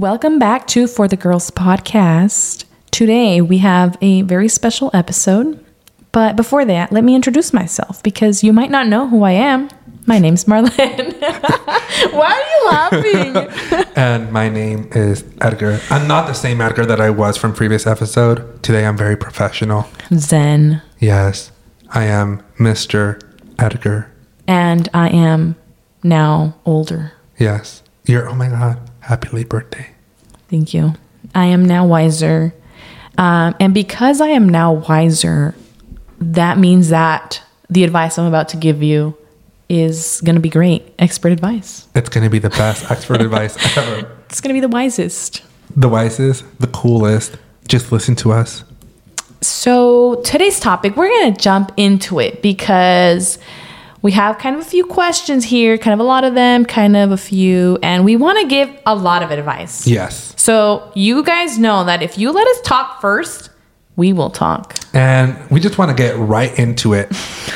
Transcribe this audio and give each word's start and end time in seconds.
Welcome 0.00 0.38
back 0.38 0.66
to 0.68 0.86
For 0.86 1.08
the 1.08 1.16
Girls 1.18 1.50
podcast. 1.50 2.64
Today 2.90 3.42
we 3.42 3.58
have 3.58 3.98
a 4.00 4.22
very 4.22 4.48
special 4.48 4.90
episode. 4.94 5.62
But 6.10 6.36
before 6.36 6.64
that, 6.64 6.90
let 6.90 7.04
me 7.04 7.14
introduce 7.14 7.52
myself 7.52 8.02
because 8.02 8.42
you 8.42 8.54
might 8.54 8.70
not 8.70 8.86
know 8.86 9.06
who 9.08 9.24
I 9.24 9.32
am. 9.32 9.68
My 10.06 10.18
name's 10.18 10.46
Marlene. 10.46 11.20
Why 12.14 12.32
are 12.32 12.48
you 12.48 13.02
laughing? 13.04 13.92
and 13.94 14.32
my 14.32 14.48
name 14.48 14.88
is 14.92 15.22
Edgar. 15.42 15.78
I'm 15.90 16.08
not 16.08 16.26
the 16.26 16.32
same 16.32 16.62
Edgar 16.62 16.86
that 16.86 16.98
I 17.02 17.10
was 17.10 17.36
from 17.36 17.52
previous 17.52 17.86
episode. 17.86 18.62
Today 18.62 18.86
I'm 18.86 18.96
very 18.96 19.18
professional. 19.18 19.86
Zen. 20.14 20.80
Yes, 20.98 21.52
I 21.90 22.04
am 22.04 22.42
Mr. 22.58 23.20
Edgar. 23.58 24.10
And 24.48 24.88
I 24.94 25.10
am 25.10 25.56
now 26.02 26.56
older. 26.64 27.12
Yes. 27.36 27.82
You're 28.06 28.30
oh 28.30 28.34
my 28.34 28.48
god. 28.48 28.89
Happy 29.10 29.28
late 29.30 29.48
birthday. 29.48 29.90
Thank 30.48 30.72
you. 30.72 30.94
I 31.34 31.46
am 31.46 31.64
now 31.64 31.84
wiser. 31.84 32.54
Um, 33.18 33.56
and 33.58 33.74
because 33.74 34.20
I 34.20 34.28
am 34.28 34.48
now 34.48 34.72
wiser, 34.72 35.56
that 36.20 36.58
means 36.58 36.90
that 36.90 37.42
the 37.68 37.82
advice 37.82 38.20
I'm 38.20 38.26
about 38.26 38.50
to 38.50 38.56
give 38.56 38.84
you 38.84 39.16
is 39.68 40.20
going 40.24 40.36
to 40.36 40.40
be 40.40 40.48
great. 40.48 40.94
Expert 41.00 41.32
advice. 41.32 41.88
It's 41.96 42.08
going 42.08 42.22
to 42.22 42.30
be 42.30 42.38
the 42.38 42.50
best 42.50 42.88
expert 42.88 43.20
advice 43.20 43.56
ever. 43.76 44.08
It's 44.26 44.40
going 44.40 44.50
to 44.50 44.54
be 44.54 44.60
the 44.60 44.68
wisest. 44.68 45.42
The 45.74 45.88
wisest, 45.88 46.44
the 46.60 46.68
coolest. 46.68 47.36
Just 47.66 47.90
listen 47.90 48.14
to 48.14 48.30
us. 48.30 48.62
So, 49.40 50.22
today's 50.22 50.60
topic, 50.60 50.94
we're 50.94 51.08
going 51.08 51.34
to 51.34 51.40
jump 51.42 51.72
into 51.76 52.20
it 52.20 52.42
because 52.42 53.40
we 54.02 54.12
have 54.12 54.38
kind 54.38 54.56
of 54.56 54.62
a 54.62 54.64
few 54.64 54.84
questions 54.86 55.44
here, 55.44 55.76
kind 55.76 55.92
of 55.94 56.00
a 56.00 56.08
lot 56.08 56.24
of 56.24 56.34
them, 56.34 56.64
kind 56.64 56.96
of 56.96 57.12
a 57.12 57.16
few, 57.16 57.78
and 57.82 58.04
we 58.04 58.16
want 58.16 58.38
to 58.40 58.46
give 58.46 58.70
a 58.86 58.94
lot 58.94 59.22
of 59.22 59.30
advice. 59.30 59.86
Yes. 59.86 60.32
So, 60.36 60.90
you 60.94 61.22
guys 61.22 61.58
know 61.58 61.84
that 61.84 62.02
if 62.02 62.16
you 62.16 62.32
let 62.32 62.46
us 62.46 62.60
talk 62.62 63.00
first, 63.00 63.50
we 63.96 64.12
will 64.14 64.30
talk. 64.30 64.76
And 64.94 65.36
we 65.50 65.60
just 65.60 65.76
want 65.76 65.90
to 65.90 65.94
get 65.94 66.16
right 66.16 66.56
into 66.58 66.94
it 66.94 67.08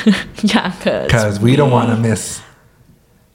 yeah, 0.43 0.71
because 0.77 1.39
we 1.39 1.55
don't 1.55 1.71
want 1.71 1.89
to 1.89 1.97
miss 1.97 2.41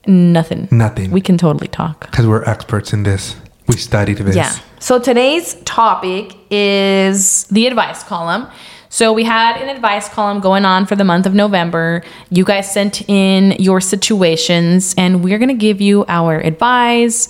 nothing. 0.07 0.69
nothing 0.71 1.11
We 1.11 1.21
can 1.21 1.37
totally 1.37 1.69
talk. 1.69 2.09
because 2.11 2.27
we're 2.27 2.45
experts 2.45 2.93
in 2.93 3.03
this. 3.03 3.35
We 3.67 3.77
studied 3.77 4.19
this. 4.19 4.37
Yeah. 4.37 4.53
So 4.79 4.99
today's 4.99 5.55
topic 5.65 6.37
is 6.51 7.45
the 7.45 7.67
advice 7.67 8.03
column. 8.03 8.49
So 8.93 9.13
we 9.13 9.23
had 9.23 9.63
an 9.63 9.69
advice 9.69 10.09
column 10.09 10.41
going 10.41 10.65
on 10.65 10.85
for 10.85 10.97
the 10.97 11.05
month 11.05 11.25
of 11.25 11.33
November. 11.33 12.03
You 12.29 12.45
guys 12.45 12.71
sent 12.73 13.09
in 13.09 13.53
your 13.53 13.81
situations, 13.81 14.97
and 14.99 15.23
we're 15.23 15.39
to 15.39 15.55
give 15.55 15.81
you 15.81 16.05
our 16.09 16.41
advice, 16.41 17.29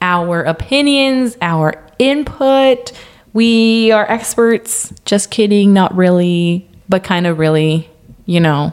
our 0.00 0.42
opinions, 0.42 1.36
our 1.42 1.74
input. 1.98 2.92
We 3.34 3.92
are 3.92 4.10
experts. 4.10 4.90
Just 5.04 5.30
kidding, 5.30 5.74
not 5.74 5.94
really, 5.94 6.66
but 6.88 7.04
kind 7.04 7.26
of 7.26 7.38
really, 7.38 7.90
you 8.24 8.40
know. 8.40 8.72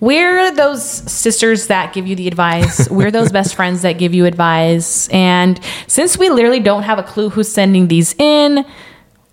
We're 0.00 0.52
those 0.54 0.84
sisters 0.84 1.68
that 1.68 1.92
give 1.92 2.08
you 2.08 2.16
the 2.16 2.26
advice. 2.26 2.88
We're 2.90 3.12
those 3.12 3.30
best 3.30 3.54
friends 3.54 3.82
that 3.82 3.98
give 3.98 4.14
you 4.14 4.26
advice. 4.26 5.08
And 5.08 5.60
since 5.86 6.18
we 6.18 6.28
literally 6.28 6.60
don't 6.60 6.84
have 6.84 6.98
a 6.98 7.02
clue 7.04 7.30
who's 7.30 7.48
sending 7.48 7.86
these 7.86 8.14
in, 8.14 8.64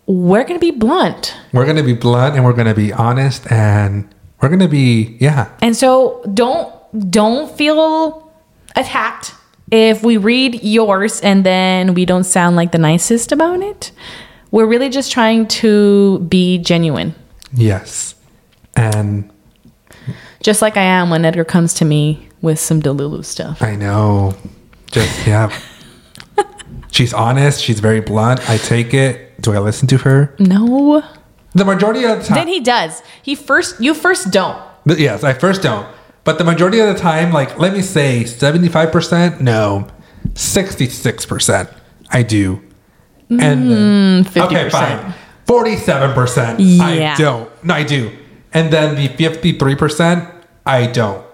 we're 0.08 0.44
going 0.44 0.60
to 0.60 0.66
be 0.66 0.72
blunt. 0.72 1.36
We're 1.54 1.66
going 1.66 1.78
to 1.78 1.84
be 1.84 1.94
blunt 1.94 2.36
and 2.36 2.46
we're 2.46 2.54
going 2.54 2.68
to 2.68 2.76
be 2.76 2.94
honest 2.94 3.50
and 3.52 4.14
we're 4.42 4.50
going 4.50 4.60
to 4.60 4.68
be, 4.68 5.18
yeah. 5.20 5.50
And 5.62 5.76
so 5.76 6.24
don't 6.34 6.72
don't 7.12 7.52
feel 7.58 8.32
attacked 8.76 9.34
if 9.72 10.04
we 10.04 10.18
read 10.18 10.64
yours 10.64 11.20
and 11.22 11.44
then 11.46 11.94
we 11.94 12.06
don't 12.06 12.24
sound 12.24 12.56
like 12.56 12.72
the 12.72 12.78
nicest 12.78 13.32
about 13.32 13.62
it. 13.62 13.92
We're 14.52 14.68
really 14.68 14.90
just 14.90 15.12
trying 15.12 15.48
to 15.48 16.20
be 16.20 16.60
genuine. 16.60 17.16
Yes. 17.54 18.16
And 18.76 19.30
Just 20.42 20.62
like 20.62 20.78
I 20.78 20.84
am 20.84 21.10
when 21.10 21.26
Edgar 21.26 21.44
comes 21.46 21.74
to 21.76 21.86
me 21.86 22.30
with 22.42 22.60
some 22.60 22.82
Delulu 22.82 23.26
stuff. 23.26 23.62
I 23.62 23.76
know. 23.76 24.36
Just, 24.92 25.26
yeah. 25.26 25.52
she's 26.96 27.14
honest. 27.14 27.62
She's 27.62 27.80
very 27.80 28.00
blunt. 28.00 28.50
I 28.50 28.58
take 28.58 28.94
it. 28.94 29.40
Do 29.42 29.54
I 29.54 29.60
listen 29.60 29.88
to 29.90 29.98
her? 30.00 30.34
No. 30.40 31.04
The 31.54 31.66
majority 31.66 32.04
of 32.06 32.20
the 32.20 32.26
time. 32.26 32.36
Then 32.36 32.48
he 32.48 32.60
does. 32.60 33.04
He 33.22 33.36
first 33.36 33.80
you 33.80 33.94
first 33.94 34.32
don't. 34.32 34.62
But 34.86 35.00
yes, 35.00 35.24
I 35.24 35.34
first 35.34 35.62
don't. 35.62 35.88
But 36.24 36.38
the 36.38 36.44
majority 36.44 36.80
of 36.80 36.94
the 36.94 37.00
time, 37.00 37.32
like, 37.32 37.60
let 37.60 37.72
me 37.72 37.82
say 37.82 38.24
75%, 38.24 39.42
no, 39.42 39.88
66%, 40.34 41.74
I 42.10 42.24
do. 42.24 42.62
And 43.30 43.40
mm-hmm. 43.40 43.70
then, 43.70 44.24
50%. 44.24 44.46
okay, 44.48 44.70
fine. 44.70 45.14
47%, 45.46 46.56
Yeah. 46.58 47.14
I 47.14 47.18
don't. 47.18 47.64
No, 47.64 47.74
I 47.76 47.84
do. 47.84 48.12
And 48.54 48.74
then 48.74 48.96
the 48.96 49.10
53%, 49.10 50.44
I 50.66 50.88
don't. 50.88 51.25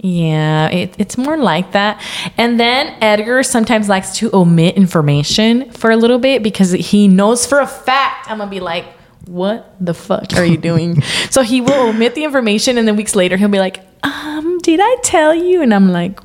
Yeah, 0.00 0.68
it, 0.68 0.94
it's 0.98 1.18
more 1.18 1.36
like 1.36 1.72
that. 1.72 2.00
And 2.36 2.58
then 2.60 2.96
Edgar 3.02 3.42
sometimes 3.42 3.88
likes 3.88 4.14
to 4.18 4.30
omit 4.34 4.76
information 4.76 5.70
for 5.72 5.90
a 5.90 5.96
little 5.96 6.20
bit 6.20 6.42
because 6.42 6.70
he 6.72 7.08
knows 7.08 7.44
for 7.46 7.58
a 7.60 7.66
fact 7.66 8.30
I'm 8.30 8.38
gonna 8.38 8.48
be 8.50 8.60
like, 8.60 8.84
what 9.26 9.74
the 9.80 9.94
fuck 9.94 10.32
are 10.36 10.44
you 10.44 10.56
doing? 10.70 11.02
so 11.30 11.42
he 11.42 11.60
will 11.60 11.88
omit 11.88 12.14
the 12.14 12.22
information 12.24 12.78
and 12.78 12.86
then 12.86 12.94
weeks 12.96 13.16
later 13.16 13.36
he'll 13.36 13.48
be 13.48 13.58
like, 13.58 13.80
um, 14.04 14.58
did 14.58 14.78
I 14.80 14.96
tell 15.02 15.34
you? 15.34 15.62
And 15.62 15.74
I'm 15.74 15.90
like, 15.90 16.20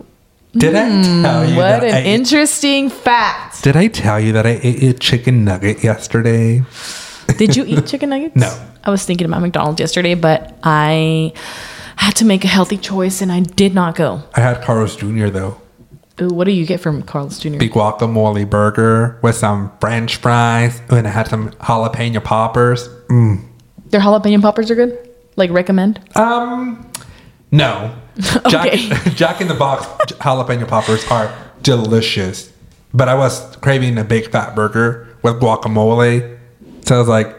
Did 0.52 0.76
I 0.76 1.02
tell 1.02 1.44
you 1.44 1.50
Hmm, 1.52 1.58
what 1.58 1.84
an 1.84 1.96
I 1.96 2.04
interesting 2.04 2.92
fact. 2.92 3.64
Did 3.64 3.76
I 3.76 3.88
tell 3.88 4.20
you 4.20 4.34
that 4.34 4.46
I 4.46 4.60
ate 4.62 4.84
a 4.84 4.94
chicken 4.94 5.44
nugget 5.46 5.84
yesterday? 5.84 6.62
Did 7.38 7.56
you 7.56 7.66
eat 7.66 7.88
chicken 7.92 8.10
nuggets? 8.12 8.36
No. 8.36 8.54
I 8.84 8.92
was 8.92 9.04
thinking 9.04 9.26
about 9.26 9.42
McDonald's 9.42 9.80
yesterday, 9.80 10.14
but 10.14 10.54
I 10.62 11.34
had 11.96 12.16
to 12.18 12.26
make 12.26 12.44
a 12.44 12.48
healthy 12.48 12.78
choice 12.78 13.22
and 13.22 13.32
I 13.32 13.42
did 13.42 13.74
not 13.74 13.96
go. 13.96 14.24
I 14.36 14.42
had 14.42 14.62
Carlos 14.62 14.96
Jr. 14.96 15.28
though. 15.28 15.58
Ooh, 16.22 16.28
what 16.28 16.46
do 16.46 16.52
you 16.52 16.66
get 16.66 16.80
from 16.80 17.02
Carlos 17.02 17.40
Jr.? 17.40 17.58
Big 17.58 17.72
guacamole 17.72 18.48
burger 18.48 19.18
with 19.24 19.36
some 19.36 19.72
French 19.80 20.18
fries, 20.18 20.80
and 20.90 21.08
I 21.08 21.10
had 21.10 21.28
some 21.28 21.50
jalapeno 21.54 22.24
poppers. 22.24 22.88
Mm. 23.10 23.44
Their 23.88 24.00
jalapeno 24.00 24.40
poppers 24.40 24.70
are 24.70 24.76
good? 24.76 25.10
Like 25.36 25.50
recommend? 25.50 26.00
Um, 26.16 26.88
no. 27.52 27.96
Jack, 28.48 28.74
Jack 29.16 29.42
in 29.42 29.48
the 29.48 29.56
Box 29.56 29.88
jalapeno 30.18 30.68
poppers 30.68 31.04
are 31.08 31.34
delicious, 31.64 32.54
but 32.94 33.10
I 33.10 33.16
was 33.16 33.56
craving 33.58 33.98
a 33.98 34.04
big 34.04 34.30
fat 34.30 34.56
burger 34.56 35.08
with 35.24 35.40
guacamole, 35.40 36.38
so 36.82 36.96
I 36.96 37.00
was 37.00 37.08
like, 37.08 37.36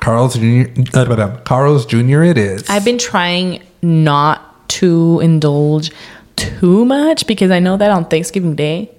Carl's 0.00 0.34
Jr. 0.36 0.64
uh, 0.94 1.24
um, 1.24 1.38
Carl's 1.44 1.86
Jr. 1.86 2.22
It 2.22 2.38
is. 2.38 2.68
I've 2.68 2.84
been 2.84 2.98
trying 2.98 3.62
not 3.82 4.68
to 4.70 5.20
indulge 5.20 5.90
too 6.36 6.84
much 6.84 7.26
because 7.26 7.50
I 7.50 7.58
know 7.58 7.76
that 7.76 7.90
on 7.90 8.04
Thanksgiving 8.06 8.54
Day 8.54 8.90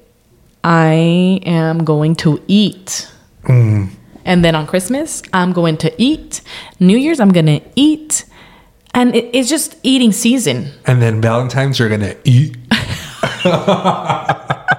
I 0.64 1.40
am 1.46 1.86
going 1.86 2.16
to 2.18 2.42
eat. 2.48 3.10
Mm. 3.44 3.90
And 4.26 4.44
then 4.44 4.56
on 4.56 4.68
Christmas, 4.68 5.24
I'm 5.34 5.54
going 5.54 5.78
to 5.78 6.02
eat. 6.02 6.42
New 6.80 6.98
Year's, 6.98 7.20
I'm 7.20 7.32
going 7.32 7.46
to 7.46 7.62
eat. 7.76 8.26
And 8.94 9.16
it, 9.16 9.30
it's 9.34 9.50
just 9.50 9.78
eating 9.84 10.12
season. 10.12 10.72
and 10.86 11.02
then 11.02 11.22
Valentine's, 11.22 11.78
you're 11.80 11.90
gonna 11.90 12.16
eat. 12.26 12.58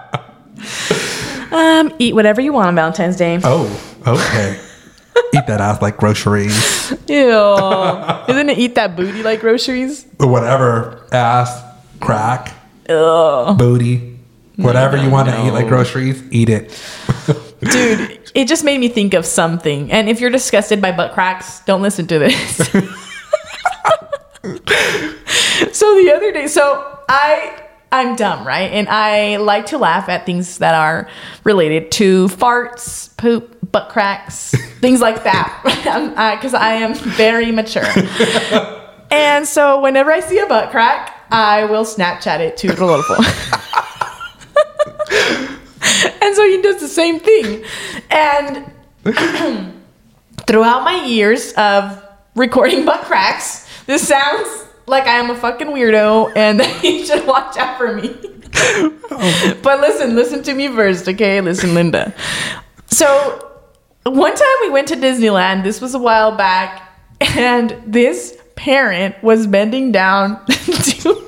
Um, 1.53 1.93
eat 1.99 2.15
whatever 2.15 2.41
you 2.41 2.53
want 2.53 2.69
on 2.69 2.75
Valentine's 2.77 3.17
Day. 3.17 3.41
Oh, 3.43 3.67
okay. 4.07 4.61
Eat 5.35 5.47
that 5.47 5.61
ass 5.61 5.81
like 5.83 5.97
groceries, 5.97 6.93
Ew. 7.09 7.29
Isn't 8.29 8.49
it 8.51 8.59
eat 8.59 8.75
that 8.77 8.97
booty 8.97 9.23
like 9.23 9.41
groceries? 9.41 10.07
whatever 10.19 11.05
ass, 11.13 11.63
crack, 12.01 12.55
Ugh. 12.89 13.59
booty, 13.59 14.19
whatever 14.57 14.97
you 14.97 15.11
want 15.11 15.29
to 15.29 15.47
eat 15.47 15.51
like 15.51 15.69
groceries, 15.69 16.23
eat 16.31 16.49
it. 16.49 16.71
Dude, 17.61 18.19
it 18.35 18.49
just 18.49 18.65
made 18.65 18.79
me 18.81 18.89
think 18.89 19.13
of 19.15 19.27
something. 19.27 19.93
And 19.93 20.09
if 20.09 20.21
you're 20.21 20.31
disgusted 20.31 20.81
by 20.81 20.93
butt 20.93 21.13
cracks, 21.13 21.61
don't 21.67 21.83
listen 21.83 22.07
to 22.07 22.19
this. 22.19 22.57
so 25.73 25.95
the 26.03 26.13
other 26.15 26.33
day, 26.33 26.47
so 26.47 26.99
I 27.09 27.63
I'm 27.93 28.17
dumb, 28.17 28.47
right? 28.47 28.71
And 28.73 28.89
I 28.89 29.37
like 29.37 29.67
to 29.67 29.79
laugh 29.79 30.09
at 30.09 30.25
things 30.25 30.59
that 30.59 30.75
are 30.75 31.09
related 31.45 31.91
to 31.93 32.29
farts, 32.29 33.15
poop, 33.17 33.57
butt 33.73 33.89
cracks, 33.89 34.51
things 34.81 35.01
like 35.01 35.25
that. 35.25 35.57
Because 36.41 36.55
I 36.55 36.75
am 36.75 36.95
very 36.95 37.51
mature. 37.51 37.85
and 39.11 39.47
so 39.47 39.81
whenever 39.81 40.13
I 40.13 40.21
see 40.21 40.39
a 40.39 40.47
butt 40.47 40.71
crack, 40.71 41.25
I 41.31 41.65
will 41.65 41.85
Snapchat 41.85 42.41
it 42.41 42.57
to 42.59 42.69
Rodolfo. 42.69 43.15
and 46.23 46.37
so 46.37 46.47
he 46.49 46.61
does 46.63 46.81
the 46.81 46.89
same 46.89 47.21
thing. 47.21 47.65
And 48.11 48.71
throughout 50.47 50.85
my 50.85 51.05
years 51.05 51.53
of 51.55 52.03
recording 52.35 52.85
butt 52.85 53.03
cracks, 53.03 53.69
this 53.87 54.07
sounds 54.07 54.67
like 54.87 55.07
I 55.07 55.17
am 55.17 55.31
a 55.31 55.37
fucking 55.37 55.69
weirdo 55.69 56.33
and 56.37 56.61
that 56.61 56.83
you 56.83 57.07
should 57.07 57.27
watch 57.27 57.57
out 57.57 57.79
for 57.79 57.95
me. 57.95 58.17
But 59.63 59.81
listen, 59.81 60.15
listen 60.17 60.43
to 60.45 60.55
me 60.55 60.69
first, 60.69 61.09
okay? 61.09 61.41
Listen, 61.41 61.75
Linda. 61.75 62.15
So 62.89 63.50
one 64.05 64.35
time 64.35 64.57
we 64.63 64.71
went 64.71 64.89
to 64.89 64.97
Disneyland. 64.97 65.63
This 65.63 65.81
was 65.81 65.95
a 65.95 65.99
while 65.99 66.37
back, 66.37 66.91
and 67.21 67.83
this 67.87 68.37
parent 68.57 69.23
was 69.23 69.47
bending 69.47 69.93
down 69.93 70.45
to 70.47 71.27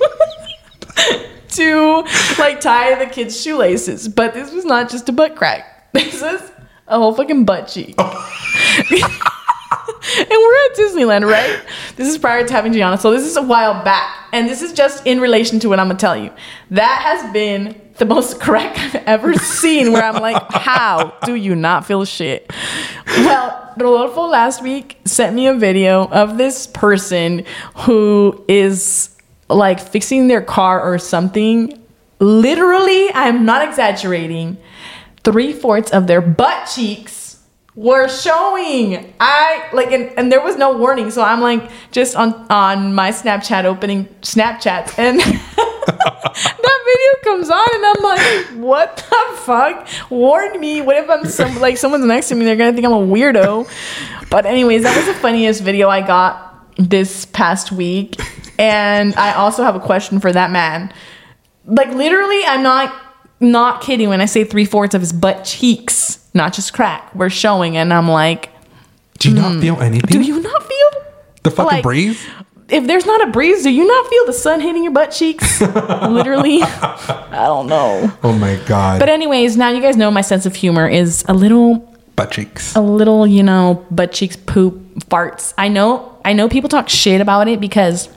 to 1.49 2.05
like 2.39 2.61
tie 2.61 2.95
the 2.95 3.11
kids' 3.11 3.41
shoelaces. 3.41 4.09
But 4.09 4.35
this 4.35 4.53
was 4.53 4.65
not 4.65 4.91
just 4.91 5.09
a 5.09 5.13
butt 5.13 5.37
crack. 5.37 5.69
This 5.93 6.23
was 6.23 6.51
a 6.89 6.97
whole 6.97 7.15
fucking 7.15 7.45
butt 7.45 7.69
cheek. 7.69 7.95
Oh. 7.99 8.33
and 8.91 10.29
we're 10.31 10.57
at 10.65 10.77
Disneyland, 10.77 11.31
right? 11.31 11.63
This 11.97 12.09
is 12.09 12.17
prior 12.17 12.47
to 12.47 12.53
having 12.53 12.73
Gianna, 12.73 12.97
so 12.97 13.11
this 13.11 13.25
is 13.25 13.37
a 13.37 13.43
while 13.43 13.85
back, 13.85 14.29
and 14.33 14.49
this 14.49 14.63
is 14.63 14.73
just 14.73 15.07
in 15.07 15.21
relation 15.21 15.61
to 15.61 15.69
what 15.69 15.79
I'm 15.79 15.89
gonna 15.89 15.99
tell 15.99 16.17
you. 16.17 16.31
That 16.71 17.03
has 17.03 17.31
been 17.35 17.79
the 17.99 18.05
most 18.05 18.41
crack 18.41 18.79
I've 18.79 18.95
ever 19.07 19.35
seen. 19.35 19.93
Where 19.93 20.03
I'm 20.03 20.21
like, 20.21 20.43
how 20.51 21.15
do 21.25 21.35
you 21.35 21.55
not 21.55 21.87
feel 21.87 22.05
shit? 22.05 22.51
Well, 23.07 23.73
Rodolfo 23.77 24.27
last 24.27 24.63
week 24.63 24.99
sent 25.05 25.35
me 25.35 25.47
a 25.47 25.55
video 25.55 26.07
of 26.09 26.39
this 26.39 26.67
person 26.67 27.45
who 27.79 28.45
is 28.49 29.17
like 29.49 29.81
fixing 29.81 30.29
their 30.29 30.43
car 30.43 30.81
or 30.83 30.99
something. 30.99 31.79
Literally, 32.19 33.13
I'm 33.13 33.45
not 33.45 33.67
exaggerating. 33.67 34.59
Three 35.25 35.53
fourths 35.53 35.91
of 35.93 36.07
their 36.07 36.21
butt 36.21 36.71
cheeks 36.75 37.23
were 37.75 38.09
showing. 38.09 39.15
I 39.19 39.69
like, 39.73 39.93
and, 39.93 40.13
and 40.19 40.31
there 40.31 40.43
was 40.43 40.57
no 40.57 40.77
warning, 40.77 41.11
so 41.11 41.23
I'm 41.23 41.41
like 41.41 41.71
just 41.91 42.17
on 42.17 42.33
on 42.51 42.95
my 42.95 43.11
Snapchat 43.11 43.65
opening 43.65 44.07
Snapchats, 44.21 44.99
and 44.99 45.21
video 46.93 47.25
comes 47.25 47.51
on, 47.51 47.69
and 47.75 47.85
I'm 47.87 48.03
like, 48.03 48.47
what 48.65 48.97
the 48.97 49.37
fuck? 49.39 49.89
Warn 50.11 50.59
me. 50.61 50.81
What 50.81 50.97
if 50.97 51.09
I'm 51.09 51.25
some 51.27 51.59
like 51.61 51.77
someone's 51.79 52.05
next 52.05 52.29
to 52.29 52.35
me? 52.35 52.45
They're 52.45 52.57
gonna 52.57 52.73
think 52.73 52.87
I'm 52.87 52.93
a 52.93 52.97
weirdo. 52.97 53.69
But 54.31 54.47
anyways, 54.47 54.83
that 54.83 54.97
was 54.97 55.07
the 55.07 55.15
funniest 55.15 55.63
video 55.63 55.89
I 55.89 56.01
got 56.01 56.67
this 56.77 57.27
past 57.27 57.73
week, 57.73 58.17
and 58.59 59.15
I 59.17 59.35
also 59.35 59.63
have 59.63 59.77
a 59.77 59.81
question 59.81 60.21
for 60.21 60.33
that 60.33 60.51
man. 60.51 60.93
Like 61.67 61.89
literally, 61.89 62.45
I'm 62.45 62.63
not 62.63 62.95
not 63.41 63.83
kidding 63.83 64.09
when 64.09 64.21
I 64.21 64.27
say 64.27 64.45
three 64.45 64.65
fourths 64.65 64.95
of 64.95 65.01
his 65.01 65.13
butt 65.13 65.45
cheeks, 65.45 66.25
not 66.35 66.53
just 66.53 66.73
crack, 66.73 67.15
were 67.15 67.31
showing, 67.31 67.77
and 67.77 67.93
I'm 67.93 68.09
like, 68.09 68.51
Do 69.19 69.31
you 69.31 69.35
not 69.35 69.55
hmm. 69.55 69.61
feel 69.61 69.81
anything? 69.81 70.23
do 70.23 70.27
you 70.27 70.41
not 70.41 70.63
feel? 70.63 71.03
the 71.43 71.51
fucking 71.51 71.77
like- 71.77 71.83
breeze? 71.83 72.25
If 72.73 72.87
there's 72.87 73.05
not 73.05 73.29
a 73.29 73.31
breeze, 73.31 73.65
do 73.65 73.71
you 73.71 73.87
not 73.87 74.07
feel 74.07 74.25
the 74.27 74.33
sun 74.33 74.61
hitting 74.61 74.83
your 74.83 74.93
butt 74.93 75.11
cheeks? 75.11 75.61
Literally, 75.61 76.63
I 76.63 77.45
don't 77.47 77.67
know. 77.67 78.11
Oh 78.23 78.33
my 78.33 78.57
god. 78.67 78.99
But 78.99 79.11
anyways, 79.11 79.59
now 79.59 79.69
you 79.69 79.83
guys 79.83 79.97
know 79.97 80.11
my 80.11 80.23
sense 80.23 80.47
of 80.47 80.57
humor 80.57 80.89
is 80.89 81.23
a 81.29 81.35
little, 81.35 81.95
butt 82.17 82.31
cheeks. 82.31 82.75
a 82.75 82.81
little, 82.81 83.27
you 83.27 83.43
know, 83.43 83.87
butt 83.91 84.13
cheeks, 84.13 84.37
poop, 84.37 84.75
farts. 85.11 85.53
I 85.59 85.69
know, 85.69 86.19
I 86.25 86.33
know 86.33 86.49
people 86.49 86.71
talk 86.71 86.89
shit 86.89 87.21
about 87.21 87.47
it 87.47 87.61
because 87.61 88.09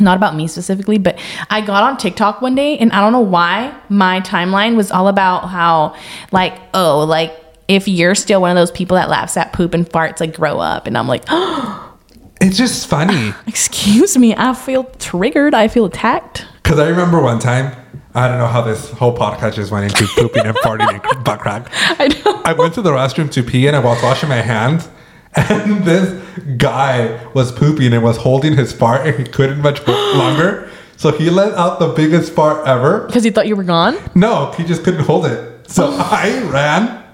not 0.00 0.16
about 0.16 0.34
me 0.34 0.46
specifically, 0.46 0.96
but 0.98 1.18
I 1.50 1.60
got 1.60 1.82
on 1.82 1.98
TikTok 1.98 2.40
one 2.40 2.54
day 2.54 2.78
and 2.78 2.92
I 2.92 3.00
don't 3.00 3.12
know 3.12 3.20
why 3.20 3.78
my 3.88 4.20
timeline 4.22 4.76
was 4.76 4.90
all 4.90 5.08
about 5.08 5.48
how, 5.48 5.94
like, 6.32 6.58
oh, 6.72 7.04
like 7.04 7.38
if 7.68 7.88
you're 7.88 8.14
still 8.14 8.40
one 8.40 8.50
of 8.50 8.56
those 8.56 8.70
people 8.70 8.96
that 8.96 9.08
laughs 9.08 9.36
at 9.36 9.52
poop 9.52 9.74
and 9.74 9.86
farts, 9.86 10.20
like 10.20 10.34
grow 10.34 10.60
up. 10.60 10.86
And 10.86 10.96
I'm 10.96 11.08
like, 11.08 11.24
oh, 11.28 11.95
It's 12.40 12.56
just 12.56 12.86
funny. 12.86 13.32
excuse 13.46 14.16
me, 14.16 14.34
I 14.36 14.54
feel 14.54 14.84
triggered. 14.98 15.54
I 15.54 15.68
feel 15.68 15.86
attacked. 15.86 16.46
Because 16.62 16.78
I 16.78 16.88
remember 16.88 17.22
one 17.22 17.38
time, 17.38 17.74
I 18.14 18.28
don't 18.28 18.38
know 18.38 18.46
how 18.46 18.62
this 18.62 18.90
whole 18.90 19.16
podcast 19.16 19.54
just 19.54 19.70
went 19.70 19.84
into 19.84 20.06
pooping 20.16 20.46
and 20.46 20.56
farting 20.58 20.88
and 20.88 21.24
butt 21.24 21.40
crack. 21.40 21.68
I 21.72 22.08
know. 22.08 22.42
I 22.44 22.52
went 22.52 22.74
to 22.74 22.82
the 22.82 22.90
restroom 22.90 23.30
to 23.32 23.42
pee 23.42 23.66
and 23.66 23.76
I 23.76 23.80
was 23.80 24.02
washing 24.02 24.28
my 24.28 24.36
hands. 24.36 24.88
And 25.34 25.84
this 25.84 26.22
guy 26.56 27.22
was 27.34 27.52
pooping 27.52 27.92
and 27.92 28.02
was 28.02 28.16
holding 28.16 28.56
his 28.56 28.72
fart 28.72 29.06
and 29.06 29.16
he 29.16 29.24
couldn't 29.24 29.60
much 29.60 29.86
longer. 29.86 30.70
So 30.96 31.12
he 31.12 31.28
let 31.28 31.52
out 31.54 31.78
the 31.78 31.88
biggest 31.88 32.32
fart 32.32 32.66
ever. 32.66 33.06
Because 33.06 33.22
he 33.22 33.30
thought 33.30 33.46
you 33.46 33.54
were 33.54 33.64
gone? 33.64 33.98
No, 34.14 34.52
he 34.52 34.64
just 34.64 34.82
couldn't 34.82 35.04
hold 35.04 35.26
it. 35.26 35.70
So 35.70 35.88
oh. 35.90 36.08
I 36.10 36.42
ran. 36.50 37.05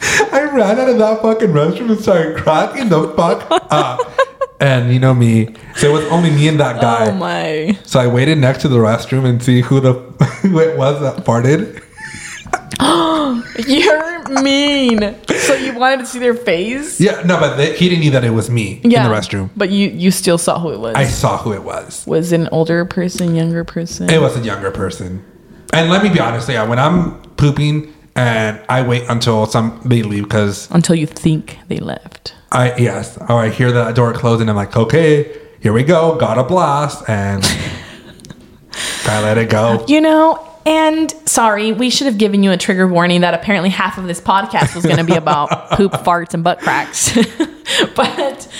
I 0.32 0.50
ran 0.52 0.78
out 0.78 0.88
of 0.88 0.98
that 0.98 1.22
fucking 1.22 1.48
restroom 1.48 1.90
and 1.90 2.00
started 2.00 2.36
cracking 2.38 2.88
the 2.88 3.08
fuck 3.14 3.46
up. 3.70 4.00
And 4.60 4.92
you 4.92 4.98
know 4.98 5.14
me. 5.14 5.54
So 5.76 5.90
it 5.90 5.92
was 5.92 6.04
only 6.06 6.30
me 6.30 6.48
and 6.48 6.58
that 6.58 6.76
oh 6.76 6.80
guy. 6.80 7.10
Oh 7.10 7.14
my. 7.14 7.78
So 7.84 8.00
I 8.00 8.06
waited 8.08 8.38
next 8.38 8.62
to 8.62 8.68
the 8.68 8.78
restroom 8.78 9.24
and 9.24 9.42
see 9.42 9.60
who 9.60 9.80
the 9.80 9.92
who 10.42 10.58
it 10.60 10.76
was 10.76 11.00
that 11.00 11.24
farted. 11.24 11.84
You're 13.68 14.18
mean. 14.42 15.16
So 15.28 15.54
you 15.54 15.74
wanted 15.74 16.00
to 16.00 16.06
see 16.06 16.18
their 16.18 16.34
face? 16.34 17.00
Yeah, 17.00 17.22
no, 17.22 17.38
but 17.38 17.56
they, 17.56 17.76
he 17.76 17.88
didn't 17.88 18.04
know 18.04 18.10
that 18.12 18.24
it 18.24 18.30
was 18.30 18.50
me 18.50 18.80
in 18.82 18.90
the 18.90 18.96
restroom. 18.96 19.50
But 19.56 19.70
you 19.70 19.88
you 19.88 20.10
still 20.10 20.38
saw 20.38 20.58
who 20.58 20.72
it 20.72 20.78
was. 20.78 20.94
I 20.94 21.04
saw 21.04 21.38
who 21.38 21.52
it 21.52 21.62
was. 21.62 22.06
was 22.06 22.32
it 22.32 22.40
an 22.40 22.48
older 22.52 22.84
person, 22.84 23.34
younger 23.34 23.64
person? 23.64 24.10
It 24.10 24.20
was 24.20 24.36
a 24.36 24.40
younger 24.40 24.70
person. 24.70 25.24
And 25.72 25.90
let 25.90 26.02
me 26.02 26.08
be 26.08 26.20
honest, 26.20 26.48
yeah, 26.48 26.66
when 26.66 26.78
I'm 26.78 27.20
pooping 27.36 27.92
and 28.18 28.60
I 28.68 28.82
wait 28.82 29.04
until 29.08 29.46
some 29.46 29.80
they 29.84 30.02
leave 30.02 30.24
because 30.24 30.68
Until 30.72 30.96
you 30.96 31.06
think 31.06 31.58
they 31.68 31.78
left. 31.78 32.34
I 32.50 32.76
yes, 32.76 33.16
or 33.16 33.40
I 33.44 33.48
hear 33.48 33.70
the 33.70 33.92
door 33.92 34.12
close 34.12 34.40
and 34.40 34.50
I'm 34.50 34.56
like, 34.56 34.76
okay, 34.76 35.38
here 35.60 35.72
we 35.72 35.84
go, 35.84 36.16
got 36.16 36.36
a 36.36 36.42
blast, 36.42 37.08
and 37.08 37.44
I 39.06 39.22
let 39.22 39.38
it 39.38 39.50
go. 39.50 39.84
You 39.86 40.00
know, 40.00 40.44
and 40.68 41.10
sorry, 41.26 41.72
we 41.72 41.88
should 41.88 42.08
have 42.08 42.18
given 42.18 42.42
you 42.42 42.52
a 42.52 42.58
trigger 42.58 42.86
warning 42.86 43.22
that 43.22 43.32
apparently 43.32 43.70
half 43.70 43.96
of 43.96 44.06
this 44.06 44.20
podcast 44.20 44.74
was 44.74 44.84
going 44.84 44.98
to 44.98 45.04
be 45.04 45.14
about 45.14 45.70
poop, 45.70 45.92
farts, 45.92 46.34
and 46.34 46.44
butt 46.44 46.58
cracks. 46.58 47.14
but 47.96 48.52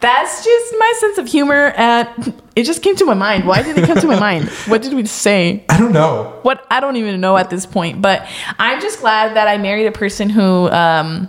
that's 0.00 0.42
just 0.42 0.74
my 0.78 0.94
sense 1.00 1.18
of 1.18 1.26
humor. 1.26 1.74
And 1.76 2.42
it 2.56 2.64
just 2.64 2.82
came 2.82 2.96
to 2.96 3.04
my 3.04 3.12
mind. 3.12 3.46
Why 3.46 3.60
did 3.60 3.76
it 3.76 3.84
come 3.84 3.98
to 4.00 4.06
my 4.06 4.18
mind? 4.18 4.48
What 4.68 4.80
did 4.80 4.94
we 4.94 5.04
say? 5.04 5.62
I 5.68 5.78
don't 5.78 5.92
know. 5.92 6.38
What 6.42 6.66
I 6.70 6.80
don't 6.80 6.96
even 6.96 7.20
know 7.20 7.36
at 7.36 7.50
this 7.50 7.66
point. 7.66 8.00
But 8.00 8.26
I'm 8.58 8.80
just 8.80 9.00
glad 9.00 9.36
that 9.36 9.46
I 9.46 9.58
married 9.58 9.86
a 9.86 9.92
person 9.92 10.30
who. 10.30 10.68
Um, 10.70 11.28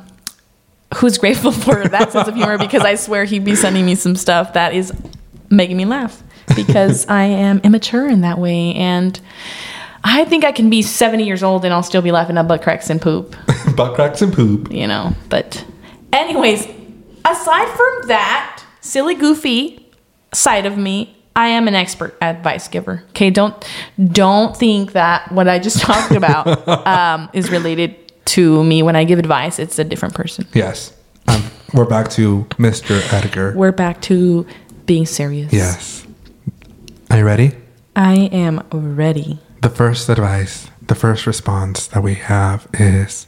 Who's 0.97 1.17
grateful 1.17 1.53
for 1.53 1.87
that 1.87 2.11
sense 2.11 2.27
of 2.27 2.35
humor 2.35 2.57
because 2.57 2.81
I 2.81 2.95
swear 2.95 3.23
he'd 3.23 3.45
be 3.45 3.55
sending 3.55 3.85
me 3.85 3.95
some 3.95 4.17
stuff 4.17 4.51
that 4.55 4.73
is 4.73 4.91
making 5.49 5.77
me 5.77 5.85
laugh 5.85 6.21
because 6.53 7.07
I 7.07 7.23
am 7.23 7.61
immature 7.63 8.09
in 8.09 8.19
that 8.21 8.37
way. 8.39 8.73
And 8.73 9.17
I 10.03 10.25
think 10.25 10.43
I 10.43 10.51
can 10.51 10.69
be 10.69 10.81
70 10.81 11.23
years 11.25 11.43
old 11.43 11.63
and 11.65 11.73
I'll 11.73 11.83
still 11.83 12.01
be 12.01 12.11
laughing 12.11 12.37
at 12.37 12.47
butt 12.47 12.61
cracks 12.61 12.89
and 12.89 13.01
poop, 13.01 13.35
Butt 13.75 13.95
cracks 13.95 14.21
and 14.21 14.33
poop. 14.33 14.71
you 14.71 14.87
know. 14.87 15.13
But, 15.29 15.63
anyways, 16.11 16.65
aside 17.25 17.67
from 17.77 18.07
that 18.07 18.63
silly, 18.81 19.15
goofy 19.15 19.85
side 20.33 20.65
of 20.65 20.77
me, 20.77 21.15
I 21.35 21.47
am 21.47 21.67
an 21.67 21.75
expert 21.75 22.17
advice 22.21 22.67
giver. 22.67 23.03
Okay, 23.11 23.29
don't 23.29 23.53
don't 24.11 24.55
think 24.57 24.93
that 24.93 25.31
what 25.31 25.47
I 25.47 25.59
just 25.59 25.79
talked 25.81 26.11
about 26.13 26.67
um, 26.87 27.29
is 27.33 27.49
related 27.51 27.95
to 28.25 28.63
me 28.63 28.83
when 28.83 28.95
I 28.95 29.03
give 29.05 29.19
advice. 29.19 29.59
It's 29.59 29.79
a 29.79 29.83
different 29.83 30.13
person. 30.13 30.45
Yes. 30.53 30.93
Um, 31.27 31.43
we're 31.73 31.85
back 31.85 32.09
to 32.11 32.45
Mr. 32.57 33.01
Edgar. 33.13 33.53
We're 33.55 33.71
back 33.71 34.01
to 34.03 34.45
being 34.85 35.05
serious. 35.05 35.53
Yes. 35.53 36.05
Are 37.09 37.17
you 37.19 37.23
ready? 37.25 37.51
I 37.95 38.15
am 38.33 38.65
ready. 38.71 39.39
The 39.61 39.69
first 39.69 40.09
advice, 40.09 40.71
the 40.81 40.95
first 40.95 41.27
response 41.27 41.85
that 41.87 42.01
we 42.01 42.15
have 42.15 42.67
is 42.73 43.27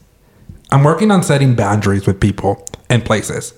I'm 0.72 0.84
working 0.84 1.12
on 1.12 1.22
setting 1.22 1.54
boundaries 1.54 2.08
with 2.08 2.20
people 2.20 2.66
and 2.90 3.06
places, 3.06 3.54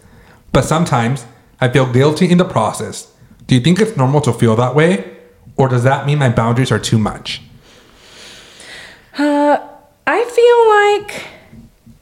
but 0.51 0.63
sometimes 0.65 1.25
I 1.61 1.69
feel 1.69 1.89
guilty 1.91 2.29
in 2.29 2.37
the 2.37 2.43
process. 2.43 3.09
Do 3.47 3.55
you 3.55 3.61
think 3.61 3.79
it's 3.79 3.95
normal 3.95 4.19
to 4.21 4.33
feel 4.33 4.57
that 4.57 4.75
way? 4.75 5.09
Or 5.55 5.69
does 5.69 5.83
that 5.83 6.05
mean 6.05 6.19
my 6.19 6.27
boundaries 6.27 6.69
are 6.69 6.79
too 6.79 6.97
much? 6.97 7.41
Uh, 9.17 9.57
I 10.05 10.23
feel 10.25 11.07
like 11.07 11.27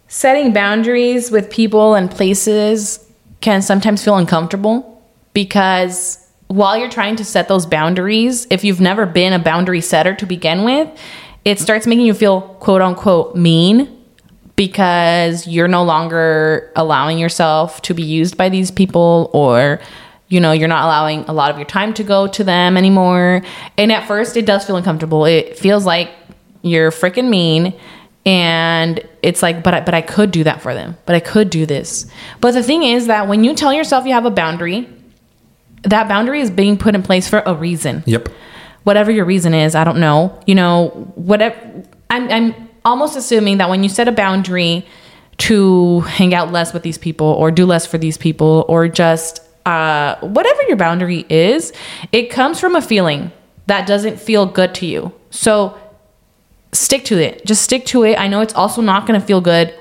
setting 0.07 0.53
boundaries 0.53 1.29
with 1.29 1.51
people 1.51 1.93
and 1.93 2.09
places 2.09 2.99
can 3.41 3.61
sometimes 3.61 4.03
feel 4.03 4.17
uncomfortable 4.17 5.03
because 5.35 6.22
while 6.53 6.77
you're 6.77 6.89
trying 6.89 7.15
to 7.15 7.25
set 7.25 7.47
those 7.47 7.65
boundaries, 7.65 8.45
if 8.51 8.63
you've 8.63 8.79
never 8.79 9.07
been 9.07 9.33
a 9.33 9.39
boundary 9.39 9.81
setter 9.81 10.13
to 10.13 10.25
begin 10.25 10.63
with, 10.63 10.87
it 11.45 11.59
starts 11.59 11.87
making 11.87 12.05
you 12.05 12.13
feel 12.13 12.41
quote 12.41 12.81
unquote 12.81 13.35
mean 13.35 13.89
because 14.55 15.47
you're 15.47 15.67
no 15.67 15.83
longer 15.83 16.71
allowing 16.75 17.17
yourself 17.17 17.81
to 17.81 17.95
be 17.95 18.03
used 18.03 18.37
by 18.37 18.49
these 18.49 18.69
people 18.69 19.31
or 19.33 19.81
you 20.27 20.39
know 20.39 20.51
you're 20.51 20.67
not 20.67 20.83
allowing 20.83 21.21
a 21.21 21.33
lot 21.33 21.49
of 21.49 21.57
your 21.57 21.65
time 21.65 21.91
to 21.95 22.03
go 22.03 22.27
to 22.27 22.43
them 22.43 22.77
anymore. 22.77 23.41
And 23.79 23.91
at 23.91 24.07
first 24.07 24.37
it 24.37 24.45
does 24.45 24.63
feel 24.63 24.77
uncomfortable. 24.77 25.25
It 25.25 25.57
feels 25.57 25.87
like 25.87 26.11
you're 26.61 26.91
freaking 26.91 27.29
mean 27.29 27.73
and 28.27 29.03
it's 29.23 29.41
like 29.41 29.63
but 29.63 29.73
I, 29.73 29.81
but 29.81 29.95
I 29.95 30.01
could 30.01 30.29
do 30.29 30.43
that 30.43 30.61
for 30.61 30.75
them. 30.75 30.97
But 31.07 31.15
I 31.15 31.19
could 31.19 31.49
do 31.49 31.65
this. 31.65 32.05
But 32.41 32.51
the 32.51 32.61
thing 32.61 32.83
is 32.83 33.07
that 33.07 33.27
when 33.27 33.43
you 33.43 33.55
tell 33.55 33.73
yourself 33.73 34.05
you 34.05 34.13
have 34.13 34.25
a 34.25 34.31
boundary 34.31 34.87
that 35.83 36.07
boundary 36.07 36.41
is 36.41 36.49
being 36.49 36.77
put 36.77 36.95
in 36.95 37.03
place 37.03 37.27
for 37.29 37.41
a 37.45 37.53
reason 37.53 38.03
Yep. 38.05 38.29
whatever 38.83 39.11
your 39.11 39.25
reason 39.25 39.53
is 39.53 39.75
i 39.75 39.83
don't 39.83 39.99
know 39.99 40.37
you 40.47 40.55
know 40.55 40.89
whatever 41.15 41.55
i'm 42.09 42.29
i'm 42.31 42.69
almost 42.85 43.15
assuming 43.15 43.57
that 43.59 43.69
when 43.69 43.83
you 43.83 43.89
set 43.89 44.07
a 44.07 44.11
boundary 44.11 44.85
to 45.37 46.01
hang 46.01 46.33
out 46.33 46.51
less 46.51 46.73
with 46.73 46.83
these 46.83 46.97
people 46.97 47.27
or 47.27 47.49
do 47.51 47.65
less 47.65 47.85
for 47.87 47.97
these 47.97 48.17
people 48.17 48.65
or 48.67 48.87
just 48.87 49.41
uh, 49.65 50.17
whatever 50.19 50.61
your 50.63 50.75
boundary 50.75 51.25
is, 51.29 51.71
it 52.11 52.29
comes 52.29 52.59
from 52.59 52.75
a 52.75 52.81
feeling 52.81 53.31
that 53.67 53.87
doesn't 53.87 54.19
feel 54.19 54.45
good 54.45 54.75
to 54.75 54.85
you. 54.85 55.11
So 55.31 55.75
stick 56.73 57.05
to 57.05 57.17
it. 57.17 57.45
Just 57.45 57.61
stick 57.63 57.85
to 57.87 58.03
it. 58.03 58.19
I 58.19 58.27
know 58.27 58.41
it's 58.41 58.53
also 58.53 58.81
not 58.81 59.07
going 59.07 59.19
to 59.19 59.25
feel 59.25 59.39
good 59.41 59.73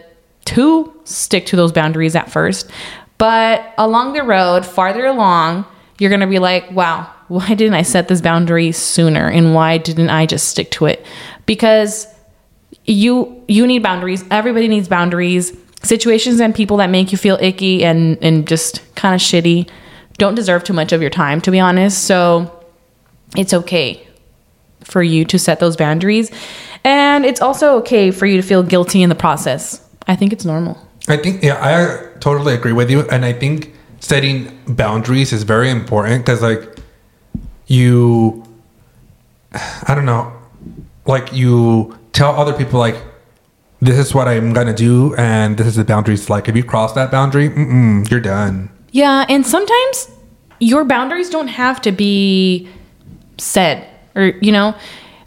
to 0.47 0.93
stick 1.05 1.47
to 1.47 1.57
those 1.57 1.73
boundaries 1.73 2.15
at 2.15 2.31
first, 2.31 2.71
but 3.19 3.75
along 3.77 4.13
the 4.15 4.23
road, 4.23 4.65
farther 4.65 5.05
along, 5.05 5.67
you're 6.03 6.11
going 6.11 6.19
to 6.21 6.27
be 6.27 6.41
like, 6.41 6.69
wow, 6.73 7.09
why 7.29 7.55
didn't 7.55 7.75
I 7.75 7.83
set 7.83 8.09
this 8.09 8.21
boundary 8.21 8.73
sooner 8.73 9.31
and 9.31 9.55
why 9.55 9.79
didn't 9.79 10.11
I 10.11 10.27
just 10.27 10.49
stick 10.49 10.73
to 10.73 10.87
it? 10.87 11.07
Because 11.47 12.09
you 12.87 13.45
you 13.47 13.69
need 13.69 13.85
boundaries. 13.85 14.25
Everybody 14.29 14.67
needs 14.67 14.89
boundaries. 14.89 15.57
Situations 15.85 16.41
and 16.41 16.53
people 16.53 16.77
that 16.79 16.91
make 16.91 17.13
you 17.13 17.19
feel 17.19 17.39
icky 17.41 17.85
and 17.85 18.19
and 18.21 18.49
just 18.49 18.83
kind 18.97 19.15
of 19.15 19.21
shitty 19.21 19.71
don't 20.19 20.35
deserve 20.35 20.65
too 20.65 20.73
much 20.73 20.91
of 20.91 21.01
your 21.01 21.11
time 21.11 21.41
to 21.43 21.53
be 21.53 21.61
honest. 21.61 22.03
So 22.03 22.65
it's 23.37 23.55
okay 23.55 24.05
for 24.83 25.05
you 25.05 25.25
to 25.27 25.39
set 25.39 25.61
those 25.61 25.77
boundaries 25.77 26.33
and 26.83 27.25
it's 27.25 27.41
also 27.41 27.77
okay 27.77 28.11
for 28.11 28.27
you 28.27 28.37
to 28.39 28.43
feel 28.43 28.65
guilty 28.65 29.03
in 29.05 29.09
the 29.09 29.15
process. 29.15 29.81
I 30.09 30.17
think 30.17 30.33
it's 30.33 30.45
normal. 30.45 30.85
I 31.07 31.17
think 31.17 31.45
yeah, 31.45 31.59
I 31.61 32.19
totally 32.19 32.55
agree 32.55 32.73
with 32.73 32.91
you, 32.91 33.09
and 33.09 33.25
I 33.25 33.33
think 33.33 33.73
setting 34.03 34.59
boundaries 34.67 35.33
is 35.33 35.45
very 35.45 35.71
important 35.71 36.27
because 36.27 36.43
like 36.43 36.77
you, 37.67 38.45
I 39.53 39.95
don't 39.95 40.05
know, 40.05 40.33
like 41.07 41.33
you 41.33 41.97
tell 42.13 42.35
other 42.39 42.53
people 42.53 42.79
like 42.79 42.97
this 43.81 43.97
is 43.97 44.15
what 44.15 44.29
I'm 44.29 44.53
gonna 44.53 44.75
do, 44.75 45.15
and 45.17 45.57
this 45.57 45.67
is 45.67 45.77
the 45.77 45.85
boundaries. 45.85 46.29
Like 46.29 46.49
if 46.49 46.57
you 46.57 46.65
cross 46.65 46.93
that 46.93 47.11
boundary, 47.11 47.47
you're 48.11 48.21
done. 48.21 48.71
Yeah, 48.91 49.25
and 49.29 49.47
sometimes 49.47 50.11
your 50.61 50.85
boundaries 50.85 51.31
don't 51.31 51.49
have 51.49 51.81
to 51.83 51.93
be 51.93 52.69
said 53.39 53.89
or 54.15 54.35
you 54.41 54.53
know 54.53 54.75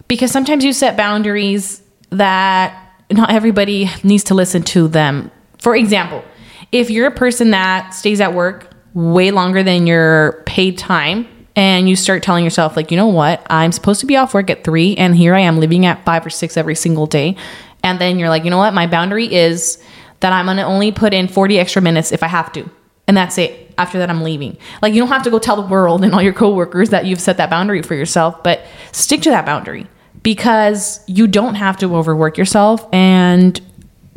because 0.08 0.32
sometimes 0.32 0.64
you 0.64 0.72
set 0.72 0.96
boundaries 0.96 1.82
that 2.12 2.78
not 3.12 3.32
everybody 3.32 3.90
needs 4.04 4.24
to 4.26 4.34
listen 4.34 4.62
to 4.64 4.88
them. 4.88 5.32
For 5.58 5.76
example, 5.76 6.24
if 6.72 6.90
you're 6.90 7.08
a 7.08 7.12
person 7.12 7.52
that 7.52 7.94
stays 7.94 8.22
at 8.22 8.34
work 8.34 8.72
way 8.94 9.32
longer 9.32 9.64
than 9.64 9.88
your 9.88 10.44
paid 10.46 10.78
time 10.78 11.28
and 11.56 11.88
you 11.88 11.96
start 11.96 12.24
telling 12.24 12.44
yourself 12.44 12.76
like, 12.76 12.92
"You 12.92 12.98
know 12.98 13.08
what? 13.08 13.46
I'm 13.50 13.72
supposed 13.72 14.00
to 14.02 14.06
be 14.06 14.18
off 14.18 14.34
work 14.34 14.50
at 14.50 14.64
3 14.64 14.96
and 14.98 15.16
here 15.16 15.34
I 15.36 15.42
am 15.42 15.60
leaving 15.60 15.86
at 15.86 16.04
5 16.06 16.26
or 16.26 16.30
6 16.30 16.58
every 16.58 16.76
single 16.76 17.06
day." 17.06 17.36
And 17.84 18.00
then 18.00 18.20
you're 18.20 18.30
like, 18.30 18.44
"You 18.44 18.50
know 18.50 18.58
what? 18.58 18.74
My 18.74 18.88
boundary 18.88 19.34
is 19.34 19.78
that 20.22 20.34
I'm 20.34 20.48
to 20.56 20.64
only 20.64 20.92
put 20.92 21.14
in 21.14 21.28
40 21.28 21.60
extra 21.60 21.82
minutes 21.82 22.12
if 22.12 22.24
I 22.24 22.28
have 22.28 22.52
to." 22.54 22.70
And 23.08 23.16
that's 23.16 23.38
it. 23.38 23.74
After 23.78 24.00
that, 24.00 24.10
I'm 24.10 24.24
leaving. 24.24 24.58
Like, 24.82 24.94
you 24.94 25.00
don't 25.00 25.10
have 25.10 25.24
to 25.24 25.30
go 25.30 25.38
tell 25.38 25.56
the 25.56 25.68
world 25.68 26.04
and 26.04 26.16
all 26.16 26.22
your 26.22 26.34
coworkers 26.34 26.90
that 26.90 27.06
you've 27.06 27.20
set 27.20 27.38
that 27.38 27.50
boundary 27.50 27.82
for 27.82 27.94
yourself, 27.94 28.42
but 28.44 28.66
stick 28.94 29.22
to 29.24 29.30
that 29.30 29.46
boundary 29.46 29.86
because 30.24 31.02
you 31.06 31.28
don't 31.28 31.56
have 31.56 31.78
to 31.78 31.96
overwork 31.96 32.38
yourself. 32.38 32.88
And, 32.92 33.62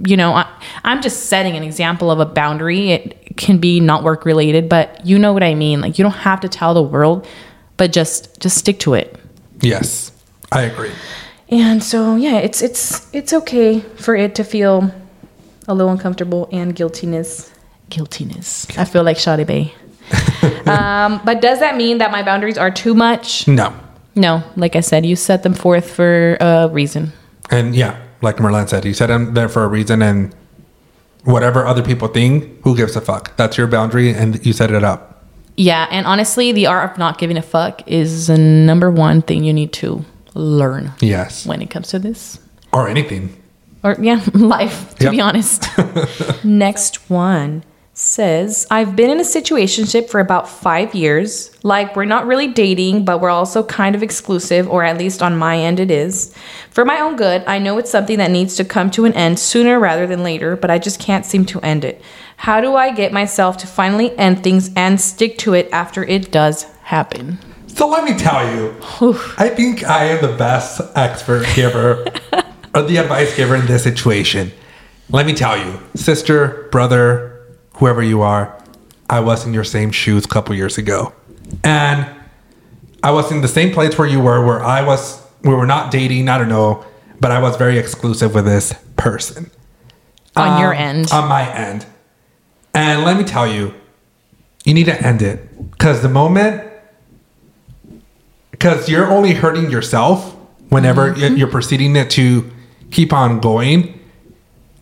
you 0.05 0.17
know, 0.17 0.33
I, 0.33 0.47
I'm 0.85 1.03
just 1.03 1.27
setting 1.27 1.57
an 1.57 1.63
example 1.63 2.11
of 2.11 2.21
a 2.21 2.27
boundary. 2.27 2.91
It 2.91 3.37
can 3.37 3.59
be 3.59 3.81
not 3.81 4.03
work 4.05 4.25
related, 4.25 4.69
but 4.69 5.05
you 5.05 5.19
know 5.19 5.33
what 5.33 5.43
I 5.43 5.55
mean. 5.55 5.81
Like, 5.81 5.99
you 5.99 6.03
don't 6.05 6.13
have 6.13 6.41
to 6.41 6.49
tell 6.49 6.75
the 6.75 6.83
world, 6.83 7.27
but 7.77 7.93
just 7.93 8.41
just 8.41 8.57
stick 8.59 8.79
to 8.81 8.95
it. 8.95 9.19
Yes, 9.61 10.13
I 10.53 10.63
agree. 10.63 10.93
And 11.49 11.83
so, 11.83 12.17
yeah, 12.17 12.37
it's 12.37 12.63
it's 12.63 13.13
it's 13.13 13.33
okay 13.33 13.81
for 13.81 14.15
it 14.15 14.35
to 14.37 14.45
feel 14.45 14.93
a 15.67 15.75
little 15.75 15.91
uncomfortable 15.93 16.49
and 16.53 16.75
guiltiness. 16.75 17.53
Guiltiness. 17.91 18.67
I 18.79 18.85
feel 18.85 19.03
like 19.03 19.17
Shadi 19.17 19.47
Bay. 19.47 19.73
um, 20.67 21.21
but 21.25 21.41
does 21.41 21.59
that 21.61 21.77
mean 21.77 21.99
that 21.99 22.11
my 22.11 22.23
boundaries 22.23 22.57
are 22.59 22.71
too 22.71 22.95
much? 22.95 23.47
No, 23.49 23.75
No, 24.15 24.43
like 24.57 24.77
I 24.77 24.81
said, 24.81 25.05
you 25.05 25.17
set 25.17 25.43
them 25.43 25.55
forth 25.55 25.91
for 25.91 26.37
a 26.41 26.69
reason. 26.69 27.13
and 27.51 27.75
yeah, 27.75 27.99
like 28.23 28.37
Marlene 28.37 28.69
said, 28.69 28.85
you 28.85 28.95
said 28.95 29.11
I'm 29.11 29.35
there 29.35 29.49
for 29.49 29.65
a 29.65 29.69
reason, 29.69 30.03
and 30.03 30.35
whatever 31.25 31.67
other 31.67 31.83
people 31.83 32.09
think, 32.09 32.63
who 32.63 32.77
gives 32.77 32.97
a 32.97 33.01
fuck? 33.01 33.37
That's 33.37 33.57
your 33.59 33.67
boundary, 33.67 34.13
and 34.13 34.45
you 34.45 34.53
set 34.53 34.71
it 34.71 34.85
up. 34.85 35.25
Yeah, 35.57 35.89
and 35.91 36.07
honestly, 36.07 36.53
the 36.53 36.67
art 36.67 36.93
of 36.93 36.99
not 36.99 37.19
giving 37.19 37.37
a 37.37 37.43
fuck 37.43 37.87
is 37.89 38.29
the 38.29 38.39
number 38.39 38.91
one 38.91 39.23
thing 39.23 39.43
you 39.45 39.53
need 39.53 39.73
to 39.75 40.05
learn 40.35 40.93
Yes, 41.01 41.47
when 41.47 41.61
it 41.63 41.71
comes 41.71 41.89
to 41.89 41.99
this. 41.99 42.39
or 42.73 42.89
anything. 42.89 43.35
Or, 43.83 43.97
yeah, 44.01 44.23
life, 44.35 44.95
to 44.97 45.05
Yep. 45.05 45.13
be 45.13 45.21
honest. 45.21 45.69
Next 46.45 47.09
one 47.11 47.63
says 47.99 48.65
I've 48.71 48.95
been 48.95 49.11
in 49.11 49.19
a 49.19 49.25
situationship 49.25 50.09
for 50.09 50.21
about 50.21 50.49
five 50.49 50.95
years. 50.95 51.51
Like, 51.65 51.97
we're 51.97 52.05
not 52.05 52.29
really 52.29 52.47
dating, 52.47 53.05
but 53.05 53.21
we're 53.21 53.29
also 53.29 53.65
kind 53.65 53.97
of 53.97 54.05
exclusive, 54.05 54.69
or 54.69 54.85
at 54.85 54.99
least 54.99 55.21
on 55.21 55.37
my 55.37 55.59
end, 55.59 55.81
it 55.81 55.91
is. 55.91 56.33
For 56.71 56.85
my 56.85 57.01
own 57.01 57.17
good, 57.17 57.43
I 57.49 57.59
know 57.59 57.77
it's 57.77 57.91
something 57.91 58.19
that 58.19 58.31
needs 58.31 58.55
to 58.57 58.65
come 58.65 58.93
to 58.93 59.05
an 59.05 59.15
end 59.15 59.41
sooner 59.41 59.81
rather 59.81 60.07
than 60.07 60.23
later, 60.23 60.55
but 60.55 60.71
I 60.71 60.79
just 60.79 61.01
can't 61.01 61.27
seem 61.27 61.45
to 61.47 61.61
end 61.61 61.85
it. 61.85 62.01
How 62.37 62.61
do 62.61 62.77
I 62.77 62.93
get 62.93 63.13
myself 63.13 63.57
to 63.59 63.67
finally 63.67 64.17
end 64.17 64.45
things 64.45 64.71
and 64.77 65.01
stick 65.01 65.37
to 65.39 65.55
it 65.55 65.69
after 65.73 66.05
it 66.05 66.31
does 66.31 66.65
happen? 66.83 67.39
So 67.67 67.89
let 67.89 68.05
me 68.05 68.17
tell 68.17 68.55
you, 68.55 68.77
I 69.39 69.49
think 69.49 69.83
I 69.83 70.05
am 70.05 70.23
the 70.23 70.37
best 70.37 70.81
expert 70.95 71.47
giver 71.57 72.07
or 72.75 72.83
the 72.83 72.99
advice 72.99 73.37
giver 73.37 73.57
in 73.57 73.67
this 73.67 73.83
situation. 73.83 74.53
Let 75.11 75.27
me 75.27 75.35
tell 75.35 75.59
you, 75.59 75.81
sister, 75.97 76.69
brother, 76.71 77.38
whoever 77.79 78.03
you 78.03 78.23
are, 78.23 78.57
I 79.11 79.21
was 79.21 79.47
in 79.47 79.55
your 79.55 79.65
same 79.65 79.91
shoes 79.91 80.25
a 80.25 80.29
couple 80.29 80.55
years 80.55 80.79
ago. 80.79 81.13
And 81.65 82.09
I 83.03 83.11
was 83.11 83.31
in 83.33 83.41
the 83.41 83.49
same 83.49 83.73
place 83.73 83.97
where 83.97 84.07
you 84.09 84.21
were, 84.21 84.45
where 84.45 84.63
I 84.63 84.83
was, 84.83 85.23
we 85.43 85.55
were 85.55 85.67
not 85.67 85.91
dating, 85.91 86.29
I 86.29 86.39
don't 86.39 86.49
know, 86.49 86.85
but 87.21 87.31
I 87.31 87.41
was 87.41 87.57
very 87.57 87.79
exclusive 87.79 88.35
with 88.35 88.45
this 88.45 88.75
person. 88.97 89.51
On 90.37 90.61
your 90.61 90.75
Um, 90.75 90.81
end. 90.81 91.09
On 91.13 91.29
my 91.29 91.53
end. 91.55 91.87
And 92.75 93.05
let 93.05 93.17
me 93.17 93.25
tell 93.25 93.47
you, 93.47 93.75
you 94.65 94.75
need 94.75 94.85
to 94.85 95.01
end 95.01 95.23
it. 95.23 95.71
Because 95.73 96.03
the 96.03 96.09
moment, 96.09 96.63
because 98.51 98.89
you're 98.89 99.11
only 99.11 99.33
hurting 99.35 99.71
yourself 99.71 100.35
whenever 100.69 101.13
y- 101.13 101.29
you're 101.29 101.49
proceeding 101.49 101.97
it 101.97 102.11
to 102.11 102.51
keep 102.91 103.13
on 103.13 103.41
going. 103.41 103.99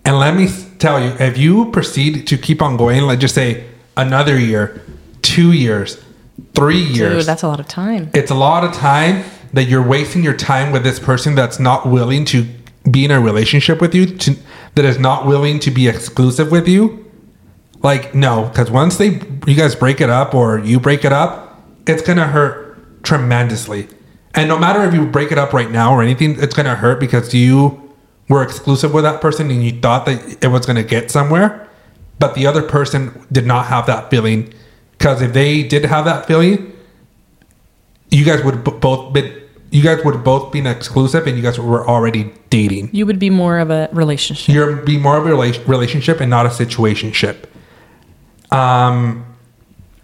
And 0.05 0.19
let 0.19 0.35
me 0.37 0.49
tell 0.79 1.01
you, 1.01 1.11
if 1.19 1.37
you 1.39 1.71
proceed 1.73 2.27
to 2.27 2.39
keep 2.39 2.63
on 2.63 2.77
going, 2.77 3.03
let's 3.03 3.21
just 3.21 3.35
say 3.35 3.65
another 3.97 4.39
year, 4.39 4.83
two 5.23 5.53
years, 5.53 6.03
three 6.55 6.79
years, 6.83 7.25
Dude, 7.25 7.27
that's 7.27 7.43
a 7.43 7.49
lot 7.49 7.61
of 7.61 7.69
time. 7.69 8.11
it's 8.15 8.31
a 8.31 8.35
lot 8.35 8.65
of 8.65 8.73
time 8.73 9.25
that 9.53 9.65
you're 9.65 9.87
wasting 9.87 10.23
your 10.23 10.37
time 10.37 10.73
with 10.73 10.83
this 10.85 10.99
person 10.99 11.35
that's 11.35 11.59
not 11.59 11.87
willing 11.89 12.25
to 12.27 12.47
be 12.91 13.05
in 13.05 13.11
a 13.11 13.21
relationship 13.21 13.81
with 13.81 13.95
you 13.95 14.07
to, 14.07 14.37
that 14.75 14.85
is 14.85 14.99
not 14.99 15.27
willing 15.27 15.59
to 15.61 15.71
be 15.71 15.89
exclusive 15.89 16.51
with 16.53 16.69
you 16.69 17.05
like 17.83 18.15
no 18.15 18.45
because 18.45 18.71
once 18.71 18.97
they 18.97 19.21
you 19.47 19.55
guys 19.55 19.75
break 19.75 20.01
it 20.01 20.09
up 20.11 20.35
or 20.35 20.59
you 20.61 20.79
break 20.79 21.05
it 21.05 21.13
up 21.13 21.63
it's 21.87 22.03
gonna 22.03 22.27
hurt 22.27 23.03
tremendously 23.03 23.89
and 24.35 24.49
no 24.49 24.59
matter 24.59 24.85
if 24.85 24.95
you 24.95 25.05
break 25.07 25.33
it 25.33 25.39
up 25.39 25.53
right 25.53 25.71
now 25.71 25.93
or 25.93 26.03
anything 26.03 26.39
it's 26.41 26.55
gonna 26.55 26.75
hurt 26.77 27.01
because 27.01 27.35
you 27.35 27.86
were 28.29 28.43
exclusive 28.43 28.93
with 28.93 29.05
that 29.05 29.21
person 29.21 29.51
and 29.51 29.65
you 29.65 29.81
thought 29.81 30.07
that 30.07 30.43
it 30.43 30.49
was 30.49 30.67
gonna 30.67 30.83
get 30.83 31.11
somewhere 31.11 31.67
but 32.19 32.35
the 32.35 32.47
other 32.47 32.63
person 32.63 33.27
did 33.31 33.47
not 33.47 33.67
have 33.67 33.87
that 33.87 34.11
feeling. 34.11 34.53
Because 34.93 35.21
if 35.21 35.33
they 35.35 35.63
did 35.63 35.85
have 35.85 36.05
that 36.07 36.27
feeling 36.27 36.73
you 38.11 38.25
guys 38.25 38.43
would 38.45 38.65
b- 38.65 38.71
both 38.81 39.13
been 39.13 39.43
you 39.71 39.83
guys 39.83 40.03
would 40.05 40.23
both 40.25 40.53
been 40.53 40.67
exclusive 40.67 41.27
and 41.27 41.37
you 41.37 41.43
guys 41.43 41.59
were 41.59 41.87
already 41.87 42.33
dating. 42.51 42.89
You 42.93 43.05
would 43.05 43.19
be 43.19 43.31
more 43.31 43.59
of 43.59 43.69
a 43.71 43.89
relationship. 43.93 44.55
you're 44.55 44.77
be 44.77 44.97
more 44.97 45.19
of 45.19 45.27
a 45.27 45.31
rela- 45.31 45.69
relationship 45.69 46.21
and 46.21 46.31
not 46.31 46.47
a 46.47 46.49
situationship. 46.49 47.45
Um 48.51 49.25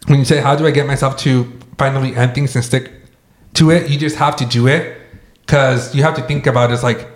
when 0.09 0.19
you 0.19 0.25
say 0.25 0.41
how 0.41 0.57
do 0.57 0.67
i 0.67 0.71
get 0.73 0.87
myself 0.87 1.17
to 1.19 1.45
finally 1.79 2.14
end 2.17 2.35
things 2.35 2.55
and 2.57 2.64
stick 2.64 2.93
to 3.55 3.71
it? 3.71 3.88
You 3.91 3.99
just 3.99 4.17
have 4.17 4.37
to 4.37 4.45
do 4.45 4.67
it 4.67 4.99
because 5.47 5.95
you 5.95 6.02
have 6.02 6.14
to 6.17 6.23
think 6.23 6.47
about 6.47 6.71
it 6.71 6.75
as 6.75 6.83
like 6.83 7.09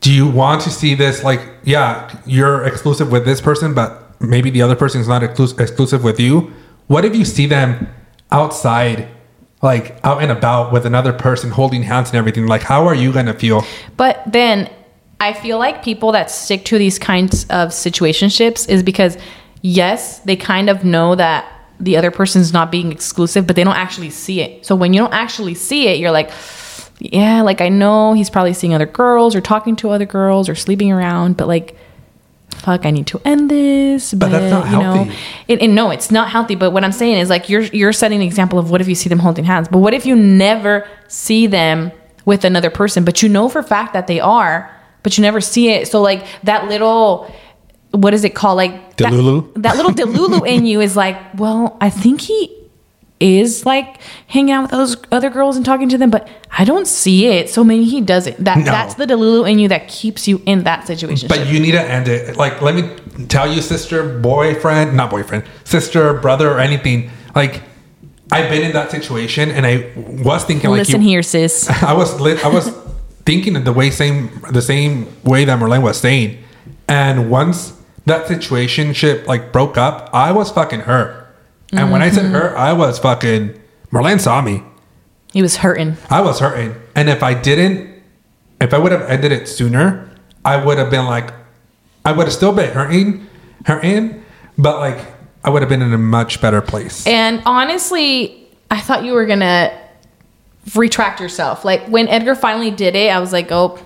do 0.00 0.12
you 0.12 0.28
want 0.28 0.62
to 0.62 0.70
see 0.70 0.94
this? 0.94 1.22
Like 1.24 1.40
yeah 1.64 2.10
you're 2.26 2.64
exclusive 2.64 3.10
with 3.10 3.24
this 3.24 3.40
person 3.40 3.74
but 3.74 4.20
maybe 4.20 4.50
the 4.50 4.62
other 4.62 4.76
person 4.76 5.00
is 5.00 5.08
not 5.08 5.22
exclus- 5.22 5.58
exclusive 5.60 6.04
with 6.04 6.18
you. 6.20 6.52
What 6.86 7.04
if 7.04 7.14
you 7.14 7.24
see 7.24 7.46
them 7.46 7.88
outside 8.30 9.08
like 9.60 9.98
out 10.04 10.22
and 10.22 10.30
about 10.30 10.72
with 10.72 10.86
another 10.86 11.12
person 11.12 11.50
holding 11.50 11.82
hands 11.82 12.10
and 12.10 12.16
everything? 12.16 12.46
Like 12.46 12.62
how 12.62 12.86
are 12.86 12.94
you 12.94 13.12
gonna 13.12 13.34
feel? 13.34 13.64
But 13.96 14.22
then 14.26 14.70
I 15.20 15.32
feel 15.32 15.58
like 15.58 15.82
people 15.82 16.12
that 16.12 16.30
stick 16.30 16.64
to 16.66 16.78
these 16.78 16.98
kinds 16.98 17.44
of 17.44 17.70
situationships 17.70 18.68
is 18.68 18.82
because 18.82 19.18
yes, 19.62 20.20
they 20.20 20.36
kind 20.36 20.70
of 20.70 20.84
know 20.84 21.14
that 21.14 21.52
the 21.80 21.96
other 21.96 22.10
person's 22.10 22.52
not 22.52 22.70
being 22.70 22.92
exclusive, 22.92 23.46
but 23.46 23.56
they 23.56 23.64
don't 23.64 23.76
actually 23.76 24.10
see 24.10 24.40
it. 24.40 24.66
So 24.66 24.74
when 24.74 24.92
you 24.92 25.00
don't 25.00 25.12
actually 25.12 25.54
see 25.54 25.88
it, 25.88 25.98
you're 25.98 26.10
like, 26.10 26.30
yeah, 27.00 27.42
like 27.42 27.60
I 27.60 27.68
know 27.68 28.12
he's 28.14 28.30
probably 28.30 28.54
seeing 28.54 28.74
other 28.74 28.86
girls 28.86 29.34
or 29.34 29.40
talking 29.40 29.76
to 29.76 29.90
other 29.90 30.06
girls 30.06 30.48
or 30.48 30.54
sleeping 30.54 30.90
around, 30.92 31.36
but 31.36 31.46
like, 31.46 31.76
fuck, 32.56 32.84
I 32.84 32.90
need 32.90 33.06
to 33.08 33.20
end 33.24 33.50
this. 33.50 34.12
But, 34.12 34.30
that's 34.30 34.50
not 34.50 34.66
you 34.66 34.72
know, 34.78 35.04
healthy. 35.04 35.16
and, 35.48 35.62
and 35.62 35.74
no, 35.74 35.90
it's 35.90 36.10
not 36.10 36.28
healthy. 36.30 36.54
But 36.56 36.72
what 36.72 36.82
I'm 36.84 36.92
saying 36.92 37.18
is 37.18 37.30
like 37.30 37.48
you're 37.48 37.62
you're 37.62 37.92
setting 37.92 38.20
an 38.20 38.26
example 38.26 38.58
of 38.58 38.70
what 38.70 38.80
if 38.80 38.88
you 38.88 38.94
see 38.94 39.08
them 39.08 39.20
holding 39.20 39.44
hands, 39.44 39.68
but 39.68 39.78
what 39.78 39.94
if 39.94 40.06
you 40.06 40.16
never 40.16 40.86
see 41.08 41.46
them 41.46 41.92
with 42.24 42.44
another 42.44 42.70
person, 42.70 43.04
but 43.04 43.22
you 43.22 43.28
know 43.28 43.48
for 43.48 43.60
a 43.60 43.64
fact 43.64 43.92
that 43.92 44.06
they 44.06 44.20
are, 44.20 44.74
but 45.02 45.16
you 45.16 45.22
never 45.22 45.40
see 45.40 45.70
it. 45.70 45.88
So 45.88 46.00
like 46.00 46.26
that 46.44 46.68
little. 46.68 47.32
What 47.92 48.12
is 48.12 48.22
it 48.22 48.34
called? 48.34 48.58
Like 48.58 48.98
that- 48.98 49.12
Delulu? 49.14 49.62
that 49.62 49.76
little 49.76 49.92
delulu 49.92 50.46
in 50.46 50.66
you 50.66 50.82
is 50.82 50.94
like, 50.94 51.16
well, 51.38 51.78
I 51.80 51.88
think 51.88 52.20
he 52.20 52.54
is 53.20 53.66
like 53.66 54.00
hanging 54.28 54.52
out 54.52 54.62
with 54.62 54.70
those 54.70 54.96
other 55.10 55.30
girls 55.30 55.56
and 55.56 55.64
talking 55.64 55.88
to 55.88 55.98
them, 55.98 56.10
but 56.10 56.28
I 56.56 56.64
don't 56.64 56.86
see 56.86 57.26
it. 57.26 57.50
So 57.50 57.64
maybe 57.64 57.84
he 57.84 58.00
doesn't. 58.00 58.44
That 58.44 58.58
No. 58.58 58.64
that's 58.64 58.94
the 58.94 59.06
delulu 59.06 59.50
in 59.50 59.58
you 59.58 59.68
that 59.68 59.88
keeps 59.88 60.28
you 60.28 60.40
in 60.46 60.64
that 60.64 60.86
situation. 60.86 61.28
But 61.28 61.46
you 61.48 61.60
need 61.60 61.72
to 61.72 61.82
end 61.82 62.08
it. 62.08 62.36
Like, 62.36 62.62
let 62.62 62.74
me 62.74 62.90
tell 63.26 63.52
you, 63.52 63.60
sister, 63.60 64.18
boyfriend, 64.18 64.96
not 64.96 65.10
boyfriend, 65.10 65.44
sister, 65.64 66.14
brother, 66.14 66.50
or 66.50 66.58
anything. 66.60 67.10
Like, 67.34 67.62
I've 68.30 68.50
been 68.50 68.62
in 68.62 68.72
that 68.72 68.90
situation, 68.90 69.50
and 69.50 69.66
I 69.66 69.90
was 69.96 70.44
thinking, 70.44 70.70
like, 70.70 70.80
Listen 70.80 71.02
you, 71.02 71.08
here, 71.08 71.22
sis. 71.22 71.68
I 71.82 71.94
was, 71.94 72.20
I 72.44 72.48
was 72.48 72.70
thinking 73.24 73.64
the 73.64 73.72
way 73.72 73.90
same, 73.90 74.42
the 74.50 74.62
same 74.62 75.08
way 75.24 75.44
that 75.44 75.58
Marlene 75.58 75.82
was 75.82 75.98
saying, 75.98 76.38
and 76.88 77.30
once 77.30 77.72
that 78.06 78.26
situation 78.26 78.92
ship 78.92 79.26
like 79.26 79.52
broke 79.52 79.76
up, 79.76 80.10
I 80.12 80.32
was 80.32 80.50
fucking 80.50 80.80
hurt. 80.80 81.27
And 81.72 81.90
when 81.90 82.02
I 82.02 82.10
said 82.10 82.24
mm-hmm. 82.24 82.34
hurt, 82.34 82.56
I 82.56 82.72
was 82.72 82.98
fucking. 82.98 83.60
Marlene 83.92 84.20
saw 84.20 84.40
me. 84.40 84.62
He 85.32 85.42
was 85.42 85.56
hurting. 85.56 85.96
I 86.10 86.20
was 86.20 86.40
hurting. 86.40 86.74
And 86.94 87.08
if 87.08 87.22
I 87.22 87.34
didn't, 87.34 88.02
if 88.60 88.72
I 88.72 88.78
would 88.78 88.92
have 88.92 89.02
ended 89.02 89.32
it 89.32 89.46
sooner, 89.48 90.10
I 90.44 90.62
would 90.62 90.78
have 90.78 90.90
been 90.90 91.06
like, 91.06 91.32
I 92.04 92.12
would 92.12 92.26
have 92.26 92.32
still 92.32 92.52
been 92.52 92.72
hurting, 92.72 93.26
hurting, 93.66 94.24
but 94.56 94.78
like, 94.78 94.98
I 95.44 95.50
would 95.50 95.62
have 95.62 95.68
been 95.68 95.82
in 95.82 95.92
a 95.92 95.98
much 95.98 96.40
better 96.40 96.60
place. 96.60 97.06
And 97.06 97.42
honestly, 97.46 98.48
I 98.70 98.80
thought 98.80 99.04
you 99.04 99.12
were 99.12 99.26
gonna 99.26 99.78
retract 100.74 101.20
yourself. 101.20 101.64
Like 101.64 101.86
when 101.86 102.08
Edgar 102.08 102.34
finally 102.34 102.70
did 102.70 102.96
it, 102.96 103.10
I 103.10 103.18
was 103.20 103.32
like, 103.32 103.50
oh, 103.50 103.78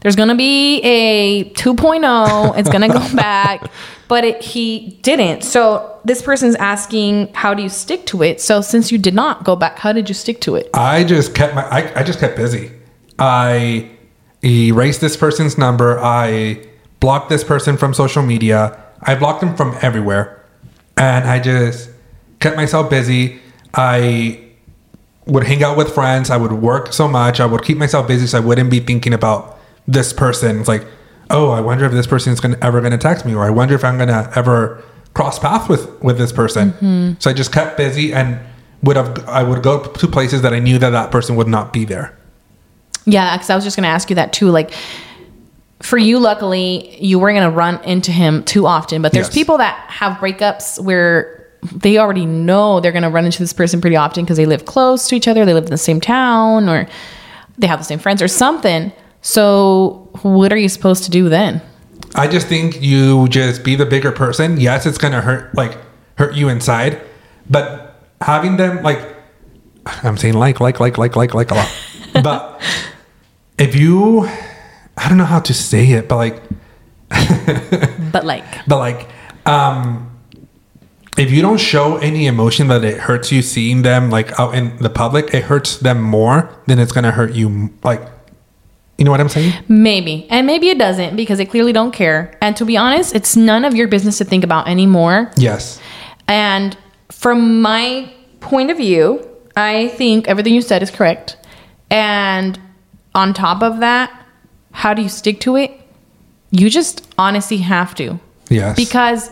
there's 0.00 0.16
gonna 0.16 0.34
be 0.34 0.80
a 0.80 1.50
2.0. 1.50 2.58
It's 2.58 2.70
gonna 2.70 2.88
go 2.88 2.98
back. 3.14 3.70
But 4.08 4.24
it, 4.24 4.42
he 4.42 4.98
didn't. 5.02 5.44
So 5.44 6.00
this 6.04 6.22
person's 6.22 6.54
asking, 6.56 7.32
how 7.34 7.52
do 7.54 7.62
you 7.62 7.68
stick 7.68 8.06
to 8.06 8.22
it? 8.22 8.40
So 8.40 8.62
since 8.62 8.90
you 8.90 8.98
did 8.98 9.14
not 9.14 9.44
go 9.44 9.54
back, 9.54 9.78
how 9.78 9.92
did 9.92 10.08
you 10.08 10.14
stick 10.14 10.40
to 10.42 10.56
it? 10.56 10.70
I 10.72 11.04
just 11.04 11.34
kept 11.34 11.54
my, 11.54 11.62
I, 11.64 12.00
I 12.00 12.02
just 12.02 12.18
kept 12.18 12.36
busy. 12.36 12.72
I 13.18 13.90
erased 14.42 15.02
this 15.02 15.16
person's 15.16 15.58
number. 15.58 15.98
I 16.00 16.64
blocked 17.00 17.28
this 17.28 17.44
person 17.44 17.76
from 17.76 17.92
social 17.92 18.22
media. 18.22 18.82
I 19.02 19.14
blocked 19.14 19.42
them 19.42 19.54
from 19.56 19.76
everywhere. 19.82 20.42
And 20.96 21.28
I 21.28 21.38
just 21.38 21.90
kept 22.40 22.56
myself 22.56 22.88
busy. 22.88 23.40
I 23.74 24.42
would 25.26 25.44
hang 25.44 25.62
out 25.62 25.76
with 25.76 25.94
friends. 25.94 26.30
I 26.30 26.38
would 26.38 26.52
work 26.52 26.92
so 26.94 27.06
much. 27.06 27.40
I 27.40 27.46
would 27.46 27.62
keep 27.62 27.76
myself 27.76 28.08
busy 28.08 28.26
so 28.26 28.38
I 28.38 28.40
wouldn't 28.40 28.70
be 28.70 28.80
thinking 28.80 29.12
about 29.12 29.58
this 29.86 30.12
person. 30.12 30.60
It's 30.60 30.68
like, 30.68 30.86
oh, 31.30 31.50
I 31.50 31.60
wonder 31.60 31.84
if 31.84 31.92
this 31.92 32.06
person 32.06 32.32
is 32.32 32.40
gonna, 32.40 32.58
ever 32.62 32.80
going 32.80 32.92
to 32.92 32.98
text 32.98 33.24
me, 33.24 33.34
or 33.34 33.44
I 33.44 33.50
wonder 33.50 33.74
if 33.74 33.84
I'm 33.84 33.96
going 33.96 34.08
to 34.08 34.30
ever 34.36 34.82
cross 35.14 35.38
paths 35.38 35.68
with 35.68 36.00
with 36.02 36.18
this 36.18 36.32
person. 36.32 36.72
Mm-hmm. 36.72 37.12
So 37.18 37.30
I 37.30 37.32
just 37.32 37.52
kept 37.52 37.76
busy 37.76 38.12
and 38.12 38.38
would 38.82 38.96
have 38.96 39.28
I 39.28 39.42
would 39.42 39.62
go 39.62 39.82
to 39.82 40.06
places 40.06 40.42
that 40.42 40.52
I 40.54 40.60
knew 40.60 40.78
that 40.78 40.90
that 40.90 41.10
person 41.10 41.36
would 41.36 41.48
not 41.48 41.72
be 41.72 41.84
there. 41.84 42.16
Yeah, 43.04 43.36
because 43.36 43.50
I 43.50 43.54
was 43.54 43.64
just 43.64 43.76
gonna 43.76 43.88
ask 43.88 44.10
you 44.10 44.16
that 44.16 44.32
too. 44.32 44.50
Like, 44.50 44.70
for 45.80 45.98
you, 45.98 46.18
luckily, 46.18 46.96
you 47.02 47.18
weren't 47.18 47.36
gonna 47.36 47.50
run 47.50 47.82
into 47.84 48.12
him 48.12 48.44
too 48.44 48.66
often. 48.66 49.02
But 49.02 49.12
there's 49.12 49.26
Yes. 49.28 49.34
people 49.34 49.58
that 49.58 49.76
have 49.88 50.18
breakups 50.18 50.80
where 50.82 51.46
they 51.74 51.98
already 51.98 52.26
know 52.26 52.78
they're 52.80 52.92
gonna 52.92 53.10
run 53.10 53.24
into 53.24 53.40
this 53.40 53.52
person 53.52 53.80
pretty 53.80 53.96
often 53.96 54.24
because 54.24 54.36
they 54.36 54.46
live 54.46 54.64
close 54.66 55.08
to 55.08 55.16
each 55.16 55.26
other, 55.26 55.44
they 55.44 55.54
live 55.54 55.64
in 55.64 55.70
the 55.70 55.76
same 55.78 56.00
town, 56.00 56.68
or 56.68 56.86
they 57.56 57.66
have 57.66 57.80
the 57.80 57.84
same 57.84 57.98
friends 57.98 58.22
or 58.22 58.28
something. 58.28 58.92
So, 59.28 60.08
what 60.22 60.54
are 60.54 60.56
you 60.56 60.70
supposed 60.70 61.04
to 61.04 61.10
do 61.10 61.28
then? 61.28 61.60
I 62.14 62.28
just 62.28 62.46
think 62.46 62.80
you 62.80 63.28
just 63.28 63.62
be 63.62 63.74
the 63.74 63.84
bigger 63.84 64.10
person. 64.10 64.58
Yes, 64.58 64.86
it's 64.86 64.96
gonna 64.96 65.20
hurt 65.20 65.54
like 65.54 65.76
hurt 66.16 66.34
you 66.34 66.48
inside, 66.48 67.02
but 67.50 68.00
having 68.22 68.56
them 68.56 68.82
like 68.82 68.98
I'm 69.84 70.16
saying 70.16 70.32
like 70.32 70.60
like 70.60 70.80
like 70.80 70.96
like 70.96 71.14
like 71.14 71.34
like 71.34 71.50
a 71.50 71.54
lot. 71.56 71.68
but 72.24 72.62
if 73.58 73.76
you 73.76 74.26
I 74.96 75.10
don't 75.10 75.18
know 75.18 75.26
how 75.26 75.40
to 75.40 75.52
say 75.52 75.90
it, 75.90 76.08
but 76.08 76.16
like 76.16 76.42
But 78.10 78.24
like, 78.24 78.46
but 78.66 78.78
like 78.78 79.08
um 79.44 80.10
if 81.18 81.30
you 81.30 81.42
don't 81.42 81.60
show 81.60 81.98
any 81.98 82.28
emotion 82.28 82.68
that 82.68 82.82
it 82.82 82.96
hurts 82.96 83.30
you 83.30 83.42
seeing 83.42 83.82
them 83.82 84.08
like 84.08 84.40
out 84.40 84.54
in 84.54 84.78
the 84.78 84.88
public, 84.88 85.34
it 85.34 85.44
hurts 85.44 85.76
them 85.76 86.00
more 86.00 86.48
than 86.66 86.78
it's 86.78 86.92
gonna 86.92 87.12
hurt 87.12 87.34
you 87.34 87.74
like 87.84 88.00
you 88.98 89.04
know 89.04 89.12
what 89.12 89.20
I'm 89.20 89.28
saying? 89.28 89.54
maybe, 89.68 90.26
and 90.28 90.46
maybe 90.46 90.68
it 90.68 90.78
doesn't 90.78 91.16
because 91.16 91.38
they 91.38 91.46
clearly 91.46 91.72
don't 91.72 91.92
care. 91.92 92.36
And 92.42 92.56
to 92.56 92.64
be 92.64 92.76
honest, 92.76 93.14
it's 93.14 93.36
none 93.36 93.64
of 93.64 93.74
your 93.74 93.88
business 93.88 94.18
to 94.18 94.24
think 94.24 94.44
about 94.44 94.68
anymore. 94.68 95.30
Yes. 95.36 95.80
And 96.26 96.76
from 97.10 97.62
my 97.62 98.12
point 98.40 98.70
of 98.70 98.76
view, 98.76 99.26
I 99.56 99.88
think 99.88 100.28
everything 100.28 100.54
you 100.54 100.62
said 100.62 100.82
is 100.82 100.90
correct. 100.90 101.36
And 101.90 102.60
on 103.14 103.34
top 103.34 103.62
of 103.62 103.80
that, 103.80 104.26
how 104.72 104.94
do 104.94 105.02
you 105.02 105.08
stick 105.08 105.40
to 105.40 105.56
it? 105.56 105.72
You 106.50 106.68
just 106.68 107.06
honestly 107.18 107.58
have 107.58 107.94
to. 107.96 108.20
Yes. 108.48 108.76
Because 108.76 109.30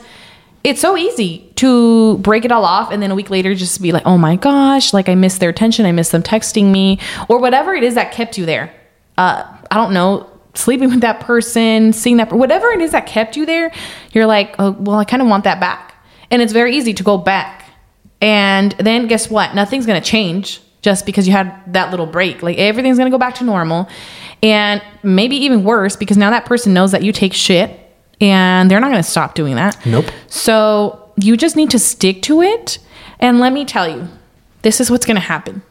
it's 0.65 0.81
so 0.81 0.97
easy 0.97 1.51
to 1.57 2.19
break 2.19 2.45
it 2.45 2.53
all 2.53 2.65
off 2.65 2.91
and 2.91 3.01
then 3.01 3.11
a 3.11 3.15
week 3.15 3.31
later 3.31 3.55
just 3.55 3.81
be 3.81 3.93
like, 3.93 4.03
oh 4.05 4.19
my 4.19 4.37
gosh, 4.37 4.93
like 4.93 5.09
I 5.09 5.15
missed 5.15 5.39
their 5.39 5.51
attention, 5.51 5.87
I 5.87 5.93
missed 5.93 6.13
them 6.13 6.23
texting 6.23 6.73
me, 6.73 6.99
or 7.29 7.39
whatever 7.39 7.75
it 7.75 7.85
is 7.85 7.95
that 7.95 8.13
kept 8.13 8.37
you 8.37 8.47
there. 8.47 8.73
Uh, 9.17 9.56
I 9.71 9.77
don't 9.77 9.93
know, 9.93 10.31
sleeping 10.55 10.91
with 10.91 11.01
that 11.01 11.21
person, 11.21 11.93
seeing 11.93 12.17
that, 12.19 12.33
whatever 12.33 12.69
it 12.71 12.81
is 12.81 12.93
that 12.93 13.07
kept 13.07 13.37
you 13.37 13.47
there, 13.47 13.73
you're 14.13 14.27
like, 14.27 14.55
oh, 14.59 14.73
well, 14.73 14.97
I 14.97 15.05
kind 15.05 15.23
of 15.23 15.29
want 15.29 15.45
that 15.45 15.61
back. 15.61 15.95
And 16.31 16.43
it's 16.43 16.53
very 16.53 16.77
easy 16.77 16.93
to 16.95 17.03
go 17.03 17.19
back. 17.19 17.65
And 18.21 18.73
then 18.73 19.07
guess 19.07 19.31
what? 19.31 19.55
Nothing's 19.55 19.87
going 19.87 20.01
to 20.01 20.07
change 20.07 20.61
just 20.83 21.05
because 21.05 21.27
you 21.27 21.33
had 21.33 21.73
that 21.73 21.91
little 21.91 22.07
break. 22.07 22.43
Like 22.43 22.59
everything's 22.59 22.97
going 22.97 23.11
to 23.11 23.15
go 23.15 23.19
back 23.19 23.35
to 23.37 23.45
normal. 23.45 23.89
And 24.43 24.83
maybe 25.03 25.37
even 25.37 25.65
worse 25.65 25.97
because 25.97 26.17
now 26.17 26.31
that 26.31 26.45
person 26.45 26.73
knows 26.73 26.93
that 26.93 27.03
you 27.03 27.13
take 27.13 27.33
shit 27.33 27.79
and 28.21 28.71
they're 28.71 28.81
not 28.81 28.91
going 28.91 29.03
to 29.03 29.09
stop 29.09 29.35
doing 29.35 29.57
that. 29.57 29.85
Nope. 29.85 30.07
So 30.29 31.11
you 31.17 31.37
just 31.37 31.57
need 31.57 31.71
to 31.71 31.79
stick 31.79 32.23
to 32.23 32.43
it. 32.43 32.79
And 33.19 33.41
let 33.41 33.53
me 33.53 33.65
tell 33.65 33.89
you, 33.89 34.09
this 34.63 34.81
is 34.81 34.91
what's 34.91 35.07
going 35.07 35.17
to 35.17 35.21
happen. 35.21 35.63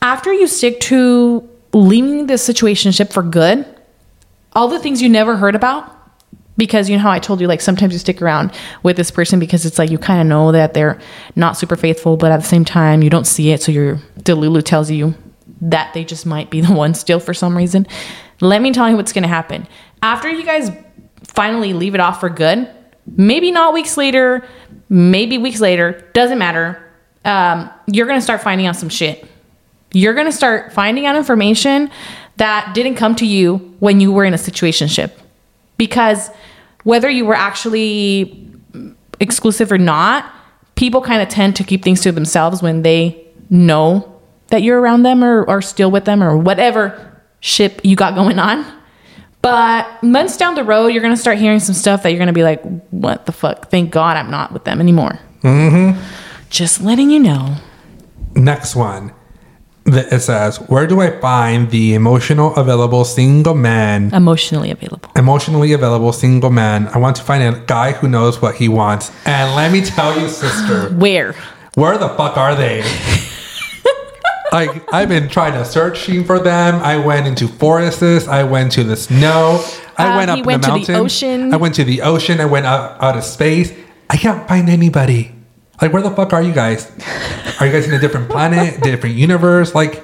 After 0.00 0.32
you 0.32 0.46
stick 0.46 0.80
to 0.80 1.49
leaving 1.72 2.26
the 2.26 2.34
situationship 2.34 3.12
for 3.12 3.22
good, 3.22 3.66
all 4.52 4.68
the 4.68 4.78
things 4.78 5.00
you 5.00 5.08
never 5.08 5.36
heard 5.36 5.54
about, 5.54 5.96
because 6.56 6.90
you 6.90 6.96
know 6.96 7.02
how 7.02 7.10
I 7.10 7.18
told 7.18 7.40
you, 7.40 7.46
like 7.46 7.60
sometimes 7.60 7.92
you 7.92 7.98
stick 7.98 8.20
around 8.20 8.52
with 8.82 8.96
this 8.96 9.10
person 9.10 9.40
because 9.40 9.64
it's 9.64 9.78
like 9.78 9.90
you 9.90 9.98
kind 9.98 10.20
of 10.20 10.26
know 10.26 10.52
that 10.52 10.74
they're 10.74 11.00
not 11.34 11.56
super 11.56 11.76
faithful, 11.76 12.16
but 12.16 12.30
at 12.32 12.38
the 12.38 12.46
same 12.46 12.64
time, 12.64 13.02
you 13.02 13.08
don't 13.08 13.26
see 13.26 13.50
it. 13.50 13.62
So 13.62 13.72
your 13.72 13.96
Delulu 14.18 14.62
tells 14.62 14.90
you 14.90 15.14
that 15.62 15.94
they 15.94 16.04
just 16.04 16.26
might 16.26 16.50
be 16.50 16.60
the 16.66 16.72
one 16.72 16.94
still 16.94 17.20
for 17.20 17.34
some 17.34 17.56
reason. 17.56 17.86
Let 18.40 18.62
me 18.62 18.72
tell 18.72 18.88
you 18.90 18.96
what's 18.96 19.12
to 19.22 19.28
happen. 19.28 19.66
After 20.02 20.28
you 20.30 20.44
guys 20.44 20.70
finally 21.24 21.72
leave 21.72 21.94
it 21.94 22.00
off 22.00 22.20
for 22.20 22.28
good, 22.28 22.68
maybe 23.16 23.50
not 23.50 23.72
weeks 23.72 23.96
later, 23.96 24.46
maybe 24.88 25.38
weeks 25.38 25.60
later, 25.60 26.08
doesn't 26.14 26.38
matter. 26.38 26.82
Um, 27.24 27.70
you're 27.86 28.06
to 28.18 28.24
start 28.24 28.42
finding 28.42 28.66
out 28.66 28.76
some 28.76 28.88
shit. 28.88 29.26
You're 29.92 30.14
going 30.14 30.26
to 30.26 30.32
start 30.32 30.72
finding 30.72 31.06
out 31.06 31.16
information 31.16 31.90
that 32.36 32.74
didn't 32.74 32.94
come 32.94 33.14
to 33.16 33.26
you 33.26 33.56
when 33.80 34.00
you 34.00 34.12
were 34.12 34.24
in 34.24 34.34
a 34.34 34.38
situationship. 34.38 35.12
Because 35.76 36.30
whether 36.84 37.10
you 37.10 37.24
were 37.24 37.34
actually 37.34 38.48
exclusive 39.18 39.70
or 39.70 39.78
not, 39.78 40.30
people 40.74 41.02
kind 41.02 41.22
of 41.22 41.28
tend 41.28 41.56
to 41.56 41.64
keep 41.64 41.82
things 41.82 42.00
to 42.02 42.12
themselves 42.12 42.62
when 42.62 42.82
they 42.82 43.26
know 43.50 44.20
that 44.48 44.62
you're 44.62 44.80
around 44.80 45.02
them 45.02 45.22
or 45.22 45.48
are 45.48 45.62
still 45.62 45.90
with 45.90 46.04
them 46.04 46.22
or 46.22 46.36
whatever 46.36 47.22
ship 47.40 47.80
you 47.84 47.96
got 47.96 48.14
going 48.14 48.38
on. 48.38 48.64
But 49.42 50.02
months 50.02 50.36
down 50.36 50.54
the 50.54 50.64
road, 50.64 50.88
you're 50.88 51.02
gonna 51.02 51.16
start 51.16 51.38
hearing 51.38 51.60
some 51.60 51.74
stuff 51.74 52.02
that 52.02 52.10
you're 52.10 52.18
gonna 52.18 52.32
be 52.32 52.42
like, 52.42 52.62
"What 52.90 53.26
the 53.26 53.32
fuck? 53.32 53.70
Thank 53.70 53.90
God 53.90 54.16
I'm 54.16 54.30
not 54.30 54.52
with 54.52 54.64
them 54.64 54.80
anymore." 54.80 55.18
Mm-hmm. 55.42 55.98
Just 56.50 56.82
letting 56.82 57.10
you 57.10 57.20
know. 57.20 57.56
Next 58.34 58.76
one. 58.76 59.12
The- 59.90 60.14
It 60.14 60.20
says, 60.20 60.56
Where 60.68 60.86
do 60.86 61.00
I 61.00 61.10
find 61.20 61.70
the 61.70 61.94
emotional 61.94 62.54
available 62.56 63.04
single 63.04 63.54
man? 63.54 64.12
Emotionally 64.14 64.70
available. 64.70 65.10
Emotionally 65.16 65.72
available 65.72 66.12
single 66.12 66.50
man. 66.50 66.88
I 66.94 66.98
want 66.98 67.16
to 67.16 67.22
find 67.22 67.42
a 67.42 67.58
guy 67.66 67.92
who 67.92 68.08
knows 68.08 68.40
what 68.42 68.54
he 68.56 68.68
wants. 68.68 69.10
And 69.24 69.54
let 69.56 69.72
me 69.72 69.80
tell 69.82 70.18
you, 70.20 70.28
sister, 70.28 70.88
Where? 71.04 71.34
where 71.74 71.96
the 71.98 72.08
fuck 72.10 72.36
are 72.36 72.54
they? 72.54 72.82
like 74.52 74.82
I've 74.92 75.08
been 75.08 75.28
trying 75.28 75.52
to 75.54 75.64
searching 75.64 76.24
for 76.24 76.38
them. 76.38 76.76
I 76.82 76.96
went 76.96 77.26
into 77.26 77.46
forests. 77.48 78.26
I 78.28 78.42
went 78.42 78.72
to 78.72 78.84
the 78.84 78.96
snow. 78.96 79.64
I 79.96 80.12
Uh, 80.14 80.16
went 80.16 80.30
up 80.30 80.46
went 80.46 80.62
the 80.62 80.68
to 80.68 80.72
the 80.72 80.78
mountain. 80.78 80.94
ocean. 80.96 81.54
I 81.54 81.56
went 81.56 81.74
to 81.76 81.84
the 81.84 82.02
ocean. 82.02 82.40
I 82.40 82.46
went 82.46 82.66
out, 82.66 82.96
out 83.02 83.16
of 83.16 83.24
space. 83.24 83.72
I 84.08 84.16
can't 84.16 84.46
find 84.48 84.68
anybody. 84.68 85.32
Like, 85.80 85.92
where 85.92 86.02
the 86.02 86.10
fuck 86.10 86.32
are 86.32 86.42
you 86.42 86.52
guys? 86.52 86.90
Are 87.58 87.66
you 87.66 87.72
guys 87.72 87.86
in 87.86 87.94
a 87.94 87.98
different 87.98 88.28
planet, 88.34 88.82
different 88.82 89.16
universe? 89.16 89.74
Like, 89.74 90.02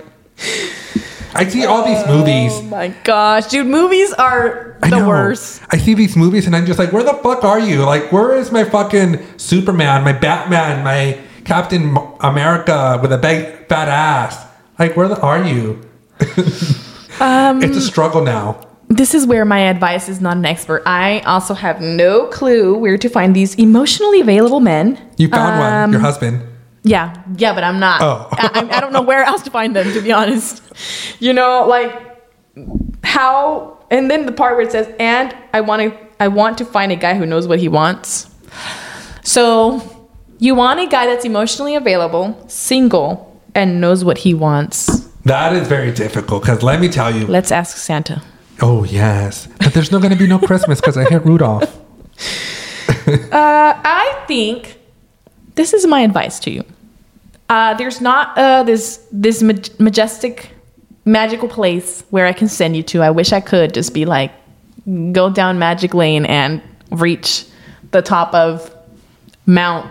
I 1.34 1.46
see 1.48 1.66
all 1.66 1.84
these 1.84 2.06
movies. 2.06 2.52
Oh 2.54 2.62
my 2.62 2.88
gosh, 3.04 3.46
dude, 3.48 3.66
movies 3.66 4.12
are 4.14 4.78
I 4.82 4.88
the 4.88 4.96
know. 5.00 5.08
worst. 5.08 5.62
I 5.70 5.76
see 5.76 5.92
these 5.94 6.16
movies 6.16 6.46
and 6.46 6.56
I'm 6.56 6.64
just 6.64 6.78
like, 6.78 6.92
where 6.92 7.02
the 7.02 7.12
fuck 7.14 7.44
are 7.44 7.60
you? 7.60 7.84
Like, 7.84 8.10
where 8.10 8.34
is 8.36 8.50
my 8.50 8.64
fucking 8.64 9.38
Superman, 9.38 10.02
my 10.02 10.12
Batman, 10.12 10.82
my 10.82 11.20
Captain 11.44 11.96
America 12.20 12.98
with 13.02 13.12
a 13.12 13.18
big 13.18 13.68
fat 13.68 13.88
ass? 13.88 14.46
Like, 14.78 14.96
where 14.96 15.08
the, 15.08 15.20
are 15.20 15.44
you? 15.44 15.82
Um, 17.18 17.62
it's 17.62 17.78
a 17.78 17.80
struggle 17.80 18.22
now. 18.22 18.60
This 18.88 19.14
is 19.14 19.26
where 19.26 19.44
my 19.44 19.58
advice 19.60 20.08
is 20.08 20.20
not 20.20 20.36
an 20.36 20.44
expert. 20.44 20.82
I 20.86 21.20
also 21.20 21.54
have 21.54 21.80
no 21.80 22.26
clue 22.28 22.78
where 22.78 22.96
to 22.98 23.08
find 23.08 23.34
these 23.34 23.54
emotionally 23.56 24.20
available 24.20 24.60
men. 24.60 24.98
You 25.16 25.28
found 25.28 25.58
one, 25.58 25.72
Um, 25.72 25.92
your 25.92 26.00
husband. 26.00 26.42
Yeah, 26.84 27.20
yeah, 27.36 27.52
but 27.52 27.64
I'm 27.64 27.80
not. 27.80 28.00
Oh. 28.00 28.28
I, 28.30 28.68
I 28.70 28.80
don't 28.80 28.92
know 28.92 29.02
where 29.02 29.24
else 29.24 29.42
to 29.42 29.50
find 29.50 29.74
them, 29.74 29.92
to 29.92 30.00
be 30.00 30.12
honest. 30.12 30.62
You 31.18 31.32
know, 31.32 31.66
like 31.66 31.92
how, 33.02 33.78
and 33.90 34.08
then 34.08 34.24
the 34.24 34.30
part 34.32 34.56
where 34.56 34.64
it 34.64 34.70
says, 34.70 34.88
"And 35.00 35.34
I 35.52 35.62
want 35.62 35.82
to, 35.82 35.98
I 36.20 36.28
want 36.28 36.58
to 36.58 36.64
find 36.64 36.92
a 36.92 36.96
guy 36.96 37.14
who 37.14 37.26
knows 37.26 37.48
what 37.48 37.58
he 37.58 37.66
wants." 37.66 38.30
So, 39.24 39.82
you 40.38 40.54
want 40.54 40.78
a 40.78 40.86
guy 40.86 41.06
that's 41.06 41.24
emotionally 41.24 41.74
available, 41.74 42.36
single, 42.46 43.40
and 43.56 43.80
knows 43.80 44.04
what 44.04 44.18
he 44.18 44.32
wants. 44.32 45.08
That 45.24 45.54
is 45.54 45.66
very 45.66 45.90
difficult 45.90 46.42
because 46.42 46.62
let 46.62 46.80
me 46.80 46.88
tell 46.88 47.12
you. 47.12 47.26
Let's 47.26 47.50
ask 47.50 47.76
Santa. 47.78 48.22
Oh, 48.60 48.84
yes. 48.84 49.48
But 49.58 49.74
there's 49.74 49.92
not 49.92 50.00
going 50.00 50.12
to 50.12 50.18
be 50.18 50.26
no 50.26 50.38
Christmas 50.38 50.80
because 50.80 50.96
I 50.96 51.04
hit 51.04 51.24
Rudolph. 51.24 51.78
Uh, 53.06 53.72
I 53.84 54.24
think 54.26 54.78
this 55.54 55.72
is 55.72 55.86
my 55.86 56.00
advice 56.00 56.40
to 56.40 56.50
you. 56.50 56.64
Uh, 57.48 57.74
there's 57.74 58.00
not 58.00 58.36
uh, 58.36 58.62
this 58.64 59.06
this 59.12 59.42
maj- 59.42 59.78
majestic, 59.78 60.50
magical 61.04 61.48
place 61.48 62.02
where 62.10 62.26
I 62.26 62.32
can 62.32 62.48
send 62.48 62.76
you 62.76 62.82
to. 62.84 63.02
I 63.02 63.10
wish 63.10 63.32
I 63.32 63.40
could 63.40 63.74
just 63.74 63.94
be 63.94 64.04
like, 64.04 64.32
go 65.12 65.30
down 65.30 65.58
Magic 65.58 65.94
Lane 65.94 66.26
and 66.26 66.60
reach 66.90 67.46
the 67.92 68.02
top 68.02 68.34
of 68.34 68.74
Mount 69.46 69.88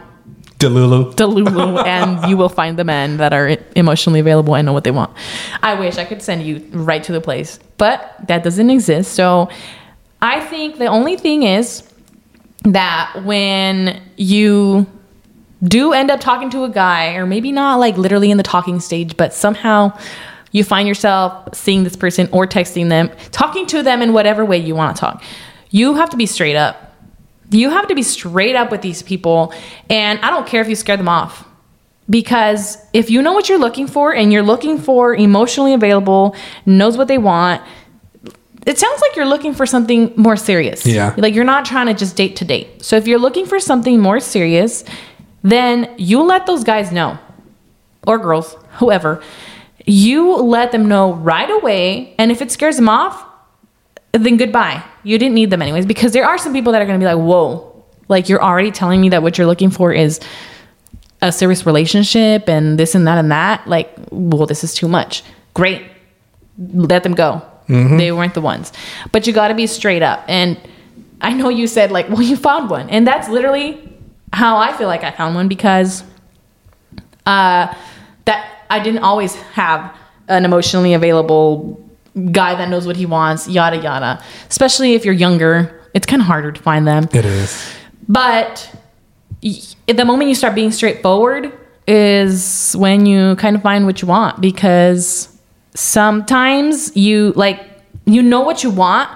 Delulu. 0.69 1.13
Delulu, 1.15 1.86
and 1.86 2.30
you 2.30 2.38
will 2.38 2.49
find 2.49 2.78
the 2.78 2.84
men 2.84 3.17
that 3.17 3.34
are 3.34 3.58
emotionally 3.75 4.19
available 4.19 4.56
and 4.56 4.65
know 4.65 4.73
what 4.73 4.84
they 4.84 4.91
want. 4.91 5.12
I 5.62 5.80
wish 5.80 5.97
I 5.97 6.06
could 6.06 6.21
send 6.21 6.43
you 6.43 6.67
right 6.71 7.04
to 7.04 7.12
the 7.12 7.21
place, 7.21 7.60
but 7.78 8.15
that 8.28 8.43
doesn't 8.43 8.69
exist. 8.69 9.13
So 9.13 9.49
I 10.21 10.39
think 10.41 10.78
the 10.78 10.88
only 10.88 11.17
thing 11.17 11.43
is 11.43 11.84
that 12.63 13.21
when 13.23 14.01
you 14.17 14.88
do 15.63 15.93
end 15.93 16.12
up 16.12 16.19
talking 16.19 16.49
to 16.51 16.63
a 16.63 16.69
guy, 16.69 17.15
or 17.15 17.25
maybe 17.25 17.51
not 17.51 17.80
like 17.80 17.97
literally 17.97 18.32
in 18.32 18.38
the 18.38 18.43
talking 18.43 18.80
stage, 18.80 19.17
but 19.17 19.34
somehow 19.34 19.97
you 20.51 20.63
find 20.63 20.88
yourself 20.88 21.54
seeing 21.54 21.84
this 21.84 21.95
person 21.95 22.30
or 22.32 22.47
texting 22.47 22.89
them, 22.89 23.12
talking 23.32 23.65
to 23.67 23.84
them 23.84 24.01
in 24.01 24.13
whatever 24.13 24.45
way 24.45 24.58
you 24.58 24.75
want 24.75 24.95
to 24.95 24.99
talk, 24.99 25.23
you 25.69 25.95
have 25.95 26.10
to 26.10 26.17
be 26.17 26.25
straight 26.25 26.56
up. 26.56 26.84
You 27.51 27.69
have 27.69 27.88
to 27.88 27.95
be 27.95 28.03
straight 28.03 28.55
up 28.55 28.71
with 28.71 28.81
these 28.81 29.01
people, 29.03 29.53
and 29.89 30.19
I 30.19 30.29
don't 30.29 30.47
care 30.47 30.62
if 30.62 30.67
you 30.67 30.75
scare 30.75 30.97
them 30.97 31.10
off. 31.10 31.47
Because 32.10 32.77
if 32.93 33.10
you 33.10 33.21
know 33.21 33.34
what 33.34 33.49
you're 33.49 33.60
looking 33.60 33.88
for 33.88 34.13
and 34.13 34.31
you're 34.31 34.43
looking 34.43 34.77
for 34.77 35.15
emotionally 35.15 35.73
available, 35.73 36.36
knows 36.65 36.97
what 36.97 37.08
they 37.08 37.17
want, 37.17 37.63
it 38.65 38.77
sounds 38.77 39.01
like 39.01 39.15
you're 39.15 39.25
looking 39.25 39.53
for 39.53 39.65
something 39.65 40.13
more 40.15 40.36
serious. 40.36 40.86
Yeah. 40.86 41.13
Like 41.17 41.34
you're 41.34 41.43
not 41.43 41.65
trying 41.65 41.88
to 41.88 41.93
just 41.93 42.15
date 42.15 42.36
to 42.38 42.45
date. 42.45 42.84
So 42.84 42.95
if 42.95 43.08
you're 43.08 43.19
looking 43.19 43.45
for 43.45 43.60
something 43.60 43.99
more 43.99 44.19
serious, 44.19 44.84
then 45.43 45.93
you 45.97 46.23
let 46.23 46.45
those 46.45 46.63
guys 46.63 46.91
know 46.91 47.17
or 48.05 48.17
girls, 48.17 48.55
whoever. 48.73 49.23
You 49.86 50.36
let 50.38 50.71
them 50.71 50.88
know 50.88 51.13
right 51.13 51.49
away. 51.49 52.15
And 52.17 52.31
if 52.31 52.41
it 52.41 52.51
scares 52.51 52.75
them 52.75 52.89
off, 52.89 53.23
then 54.23 54.38
goodbye. 54.38 54.84
You 55.04 55.17
didn't 55.17 55.36
need 55.36 55.49
them 55.49 55.62
anyways. 55.62 55.86
Because 55.86 56.13
there 56.13 56.25
are 56.25 56.38
some 56.38 56.54
people 56.54 56.71
that 56.73 56.82
are 56.82 56.86
going 56.86 56.99
to 56.99 57.04
be 57.04 57.12
like, 57.12 57.23
whoa, 57.23 57.84
like 58.08 58.30
you're 58.30 58.43
already 58.43 58.71
telling 58.71 59.01
me 59.01 59.10
that 59.10 59.23
what 59.23 59.38
you're 59.38 59.47
looking 59.47 59.71
for 59.71 59.91
is 59.91 60.19
a 61.21 61.32
serious 61.32 61.65
relationship 61.65 62.47
and 62.47 62.78
this 62.78 62.95
and 62.95 63.08
that 63.08 63.17
and 63.17 63.32
that. 63.32 63.67
Like, 63.67 63.91
well, 64.12 64.45
this 64.45 64.63
is 64.63 64.73
too 64.73 64.88
much. 64.88 65.23
Great. 65.54 65.84
Let 66.58 67.04
them 67.04 67.13
go. 67.13 67.41
They 67.97 68.12
weren't 68.12 68.36
the 68.36 68.41
ones. 68.41 68.71
But 69.12 69.25
you 69.25 69.34
got 69.34 69.47
to 69.47 69.56
be 69.56 69.65
straight 69.67 70.04
up. 70.04 70.23
And 70.28 70.60
I 71.21 71.34
know 71.34 71.49
you 71.49 71.67
said, 71.67 71.91
like, 71.91 72.10
well, 72.10 72.21
you 72.21 72.38
found 72.38 72.69
one. 72.69 72.89
And 72.89 73.08
that's 73.08 73.28
literally 73.28 73.82
how 74.34 74.58
I 74.58 74.73
feel 74.73 74.88
like 74.88 75.04
I 75.04 75.12
found 75.12 75.36
one 75.36 75.47
because 75.47 76.04
uh, 77.25 77.73
that 78.25 78.65
I 78.69 78.80
didn't 78.80 79.04
always 79.04 79.36
have 79.36 79.95
an 80.28 80.45
emotionally 80.45 80.93
available 80.93 81.82
guy 82.32 82.56
that 82.56 82.69
knows 82.69 82.88
what 82.88 82.95
he 82.95 83.06
wants, 83.06 83.47
yada 83.47 83.78
yada. 83.78 84.23
Especially 84.49 84.93
if 84.93 85.04
you're 85.06 85.13
younger, 85.13 85.82
it's 85.93 86.06
kind 86.06 86.21
of 86.21 86.28
harder 86.28 86.51
to 86.51 86.62
find 86.62 86.88
them. 86.88 87.08
It 87.13 87.25
is. 87.25 87.73
But 88.08 88.69
y- 89.43 89.60
the 89.88 90.06
moment 90.06 90.30
you 90.30 90.36
start 90.36 90.56
being 90.56 90.71
straightforward 90.71 91.51
is 91.88 92.73
when 92.78 93.06
you 93.06 93.36
kind 93.36 93.56
of 93.56 93.62
find 93.62 93.86
what 93.86 94.01
you 94.01 94.08
want 94.08 94.41
because 94.41 95.30
sometimes 95.75 96.95
you 96.95 97.32
like 97.36 97.62
you 98.06 98.21
know 98.21 98.41
what 98.41 98.63
you 98.63 98.69
want 98.71 99.10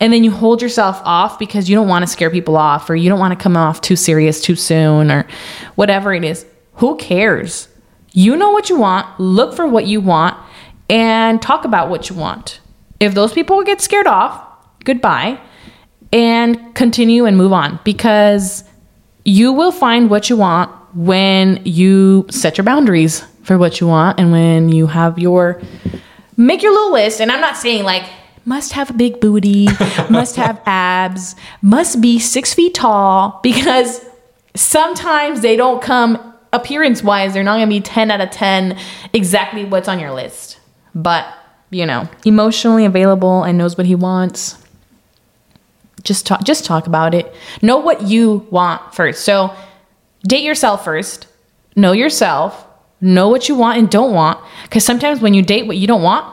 and 0.00 0.12
then 0.12 0.24
you 0.24 0.30
hold 0.30 0.60
yourself 0.60 1.00
off 1.04 1.38
because 1.38 1.68
you 1.70 1.76
don't 1.76 1.88
want 1.88 2.02
to 2.02 2.06
scare 2.06 2.30
people 2.30 2.56
off 2.56 2.90
or 2.90 2.96
you 2.96 3.08
don't 3.08 3.18
want 3.18 3.32
to 3.36 3.42
come 3.42 3.56
off 3.56 3.80
too 3.80 3.96
serious 3.96 4.40
too 4.40 4.56
soon 4.56 5.10
or 5.10 5.26
whatever 5.76 6.12
it 6.12 6.24
is. 6.24 6.44
Who 6.74 6.96
cares? 6.96 7.68
You 8.12 8.36
know 8.36 8.50
what 8.50 8.68
you 8.70 8.78
want, 8.78 9.06
look 9.20 9.54
for 9.54 9.66
what 9.66 9.86
you 9.86 10.00
want 10.00 10.36
and 10.88 11.40
talk 11.42 11.64
about 11.64 11.88
what 11.88 12.08
you 12.08 12.16
want. 12.16 12.60
If 13.00 13.14
those 13.14 13.32
people 13.32 13.62
get 13.62 13.80
scared 13.80 14.06
off, 14.06 14.42
goodbye 14.84 15.38
and 16.12 16.74
continue 16.74 17.26
and 17.26 17.36
move 17.36 17.52
on 17.52 17.78
because 17.84 18.64
you 19.24 19.52
will 19.52 19.72
find 19.72 20.08
what 20.08 20.30
you 20.30 20.36
want 20.36 20.70
when 20.94 21.60
you 21.64 22.26
set 22.30 22.56
your 22.56 22.64
boundaries 22.64 23.20
for 23.42 23.58
what 23.58 23.80
you 23.80 23.86
want 23.86 24.18
and 24.18 24.32
when 24.32 24.68
you 24.68 24.86
have 24.86 25.18
your 25.18 25.60
make 26.36 26.62
your 26.62 26.72
little 26.72 26.92
list. 26.92 27.20
And 27.20 27.30
i'm 27.30 27.40
not 27.40 27.56
saying 27.56 27.84
like 27.84 28.08
must 28.44 28.72
have 28.72 28.90
a 28.90 28.92
big 28.92 29.20
booty 29.20 29.66
must 30.10 30.36
have 30.36 30.62
abs 30.66 31.34
must 31.62 32.00
be 32.00 32.18
six 32.18 32.54
feet 32.54 32.74
tall 32.74 33.40
because 33.42 34.04
sometimes 34.54 35.40
they 35.40 35.56
don't 35.56 35.82
come 35.82 36.34
appearance 36.52 37.02
wise 37.02 37.34
they're 37.34 37.42
not 37.42 37.56
going 37.56 37.68
to 37.68 37.74
be 37.74 37.80
10 37.80 38.10
out 38.10 38.20
of 38.20 38.30
10 38.30 38.78
exactly 39.12 39.64
what's 39.64 39.88
on 39.88 39.98
your 39.98 40.12
list 40.12 40.55
but 40.96 41.26
you 41.70 41.84
know 41.86 42.08
emotionally 42.24 42.84
available 42.86 43.44
and 43.44 43.56
knows 43.56 43.76
what 43.76 43.86
he 43.86 43.94
wants. 43.94 44.60
Just 46.02 46.26
talk 46.26 46.42
just 46.42 46.64
talk 46.64 46.86
about 46.86 47.14
it. 47.14 47.32
Know 47.62 47.76
what 47.76 48.02
you 48.02 48.46
want 48.50 48.94
first. 48.94 49.24
So 49.24 49.54
date 50.26 50.42
yourself 50.42 50.84
first. 50.84 51.28
Know 51.76 51.92
yourself. 51.92 52.66
Know 53.00 53.28
what 53.28 53.48
you 53.48 53.54
want 53.54 53.78
and 53.78 53.90
don't 53.90 54.14
want. 54.14 54.40
Because 54.64 54.84
sometimes 54.84 55.20
when 55.20 55.34
you 55.34 55.42
date 55.42 55.66
what 55.66 55.76
you 55.76 55.86
don't 55.86 56.02
want 56.02 56.32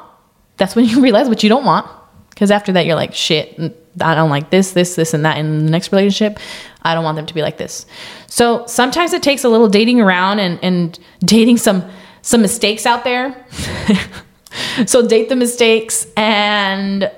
that's 0.58 0.76
when 0.76 0.86
you 0.89 1.02
realize 1.02 1.28
what 1.28 1.43
you 1.43 1.49
don't 1.49 1.65
want. 1.65 1.86
Because 2.30 2.49
after 2.49 2.71
that 2.71 2.86
you're 2.86 2.95
like 2.95 3.13
shit 3.13 3.60
i 4.02 4.15
don't 4.15 4.32
like 4.32 4.49
this 4.49 4.71
this 4.71 4.95
this 4.95 5.13
and 5.13 5.23
that 5.23 5.38
in 5.38 5.65
the 5.65 5.71
next 5.71 5.91
relationship. 5.91 6.39
I 6.86 6.95
don't 6.95 7.04
want 7.04 7.15
them 7.15 7.26
to 7.26 7.34
be 7.34 7.41
like 7.41 7.58
this. 7.58 7.86
So 8.28 8.65
sometimes 8.65 9.13
it 9.13 9.23
takes 9.23 9.43
a 9.43 9.49
little 9.49 9.69
dating 9.69 9.99
around 10.02 10.39
and 10.39 10.60
and 10.63 10.97
dating 11.19 11.58
some 11.58 11.84
some 12.21 12.41
mistakes 12.41 12.86
out 12.86 13.04
there 13.04 13.45
so 14.86 15.08
date 15.08 15.30
the 15.30 15.36
mistakes 15.36 16.08
and 16.18 17.12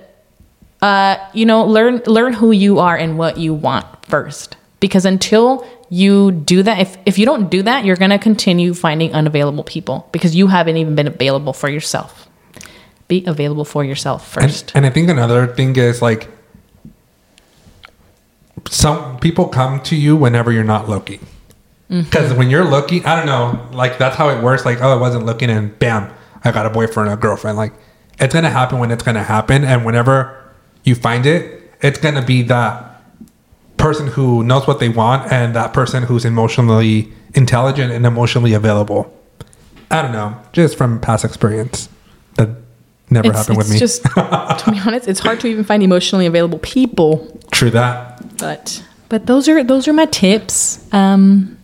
uh, 0.82 1.18
you 1.34 1.46
know, 1.46 1.64
learn 1.66 2.02
learn 2.06 2.34
who 2.34 2.52
you 2.52 2.80
are 2.80 2.96
and 2.96 3.18
what 3.18 3.38
you 3.38 3.54
want 3.54 3.86
first. 4.06 4.56
Because 4.80 5.06
until 5.06 5.66
you 5.90 6.32
do 6.32 6.62
that, 6.64 6.80
if 6.80 6.98
if 7.06 7.18
you 7.18 7.26
don't 7.26 7.50
do 7.50 7.64
that, 7.64 7.86
you're 7.86 7.96
gonna 7.96 8.20
continue 8.20 8.74
finding 8.74 9.14
unavailable 9.14 9.64
people 9.64 10.08
because 10.12 10.36
you 10.36 10.48
haven't 10.48 10.78
even 10.78 10.94
been 10.96 11.08
available 11.08 11.54
for 11.54 11.70
yourself. 11.70 12.30
Be 13.08 13.24
available 13.26 13.66
for 13.66 13.84
yourself 13.84 14.36
And, 14.38 14.52
first. 14.52 14.72
and 14.76 14.86
I 14.86 14.90
think 14.90 15.10
another 15.10 15.48
thing 15.48 15.76
is 15.76 16.02
like 16.02 16.28
some 18.70 19.20
people 19.20 19.48
come 19.48 19.80
to 19.82 19.96
you 19.96 20.16
whenever 20.16 20.52
you're 20.52 20.64
not 20.64 20.90
looking. 20.90 21.20
Mm-hmm. 21.90 22.02
Because 22.02 22.34
when 22.34 22.50
you're 22.50 22.66
looking, 22.66 23.06
I 23.06 23.16
don't 23.16 23.28
know, 23.28 23.60
like 23.72 23.98
that's 23.98 24.16
how 24.16 24.30
it 24.30 24.42
works. 24.44 24.66
Like, 24.66 24.82
oh, 24.82 24.92
I 24.92 24.96
wasn't 25.00 25.26
looking, 25.26 25.50
and 25.52 25.78
bam, 25.78 26.12
I 26.46 26.52
got 26.52 26.66
a 26.66 26.70
boyfriend 26.70 27.10
or 27.10 27.14
a 27.14 27.18
girlfriend. 27.18 27.58
Like, 27.58 27.74
it's 28.20 28.34
gonna 28.34 28.50
happen 28.50 28.80
when 28.80 28.92
it's 28.92 29.04
gonna 29.04 29.24
happen, 29.24 29.64
and 29.64 29.86
whenever 29.86 30.42
you 30.84 30.96
find 30.96 31.26
it, 31.26 31.72
it's 31.82 32.00
gonna 32.00 32.22
be 32.26 32.44
that 32.44 33.02
person 33.78 34.08
who 34.08 34.44
knows 34.44 34.66
what 34.68 34.80
they 34.80 34.90
want 34.90 35.32
and 35.32 35.56
that 35.56 35.74
person 35.74 36.04
who's 36.04 36.24
emotionally 36.26 37.12
intelligent 37.34 37.92
and 37.92 38.06
emotionally 38.06 38.54
available. 38.54 39.12
I 39.92 40.02
don't 40.02 40.14
know, 40.14 40.36
just 40.54 40.78
from 40.78 41.00
past 41.00 41.26
experience. 41.26 41.90
That 42.36 42.50
never 43.10 43.30
It's, 43.30 43.38
happened 43.38 43.58
with 43.58 43.70
me. 43.70 43.78
just, 43.78 44.04
to 44.04 44.64
be 44.72 44.80
honest, 44.86 45.08
it's 45.08 45.20
hard 45.20 45.40
to 45.42 45.48
even 45.48 45.64
find 45.64 45.84
emotionally 45.84 46.26
available 46.26 46.60
people. 46.60 47.40
True 47.52 47.70
that. 47.72 48.38
But 48.38 48.84
but 49.10 49.26
those 49.28 49.48
are 49.48 49.64
those 49.64 49.88
are 49.88 49.94
my 49.94 50.06
tips. 50.08 50.86
Um, 50.94 51.58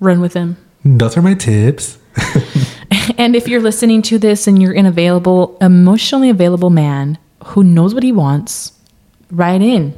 run 0.00 0.20
with 0.20 0.32
them. 0.32 0.56
Those 0.84 1.16
are 1.16 1.22
my 1.22 1.34
tips. 1.34 1.98
And 3.18 3.36
if 3.36 3.48
you're 3.48 3.60
listening 3.60 4.02
to 4.02 4.18
this 4.18 4.46
and 4.46 4.62
you're 4.62 4.72
an 4.72 4.86
available, 4.86 5.56
emotionally 5.60 6.30
available 6.30 6.70
man 6.70 7.18
who 7.46 7.62
knows 7.62 7.94
what 7.94 8.02
he 8.02 8.12
wants, 8.12 8.72
write 9.30 9.62
in. 9.62 9.94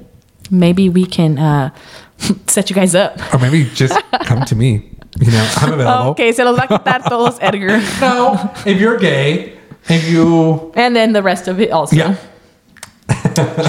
Maybe 0.50 0.88
we 0.88 1.06
can 1.06 1.38
uh, 1.38 1.70
set 2.46 2.68
you 2.70 2.76
guys 2.76 2.94
up. 2.94 3.18
Or 3.32 3.38
maybe 3.38 3.64
just 3.74 3.98
come 4.24 4.44
to 4.46 4.56
me. 4.56 4.90
You 5.20 5.30
know, 5.30 5.50
I'm 5.56 5.72
available. 5.78 6.10
Okay, 6.10 6.32
se 6.32 6.44
los 6.44 6.56
va 6.56 6.64
a 6.64 6.68
quitar 6.68 7.02
todos, 7.08 7.38
Edgar. 7.40 7.78
No, 8.00 8.50
if 8.66 8.80
you're 8.80 8.98
gay 8.98 9.58
and 9.88 10.02
you. 10.04 10.72
And 10.74 10.96
then 10.96 11.12
the 11.12 11.22
rest 11.22 11.48
of 11.48 11.60
it 11.60 11.70
also. 11.70 11.96
Yeah. 11.96 12.16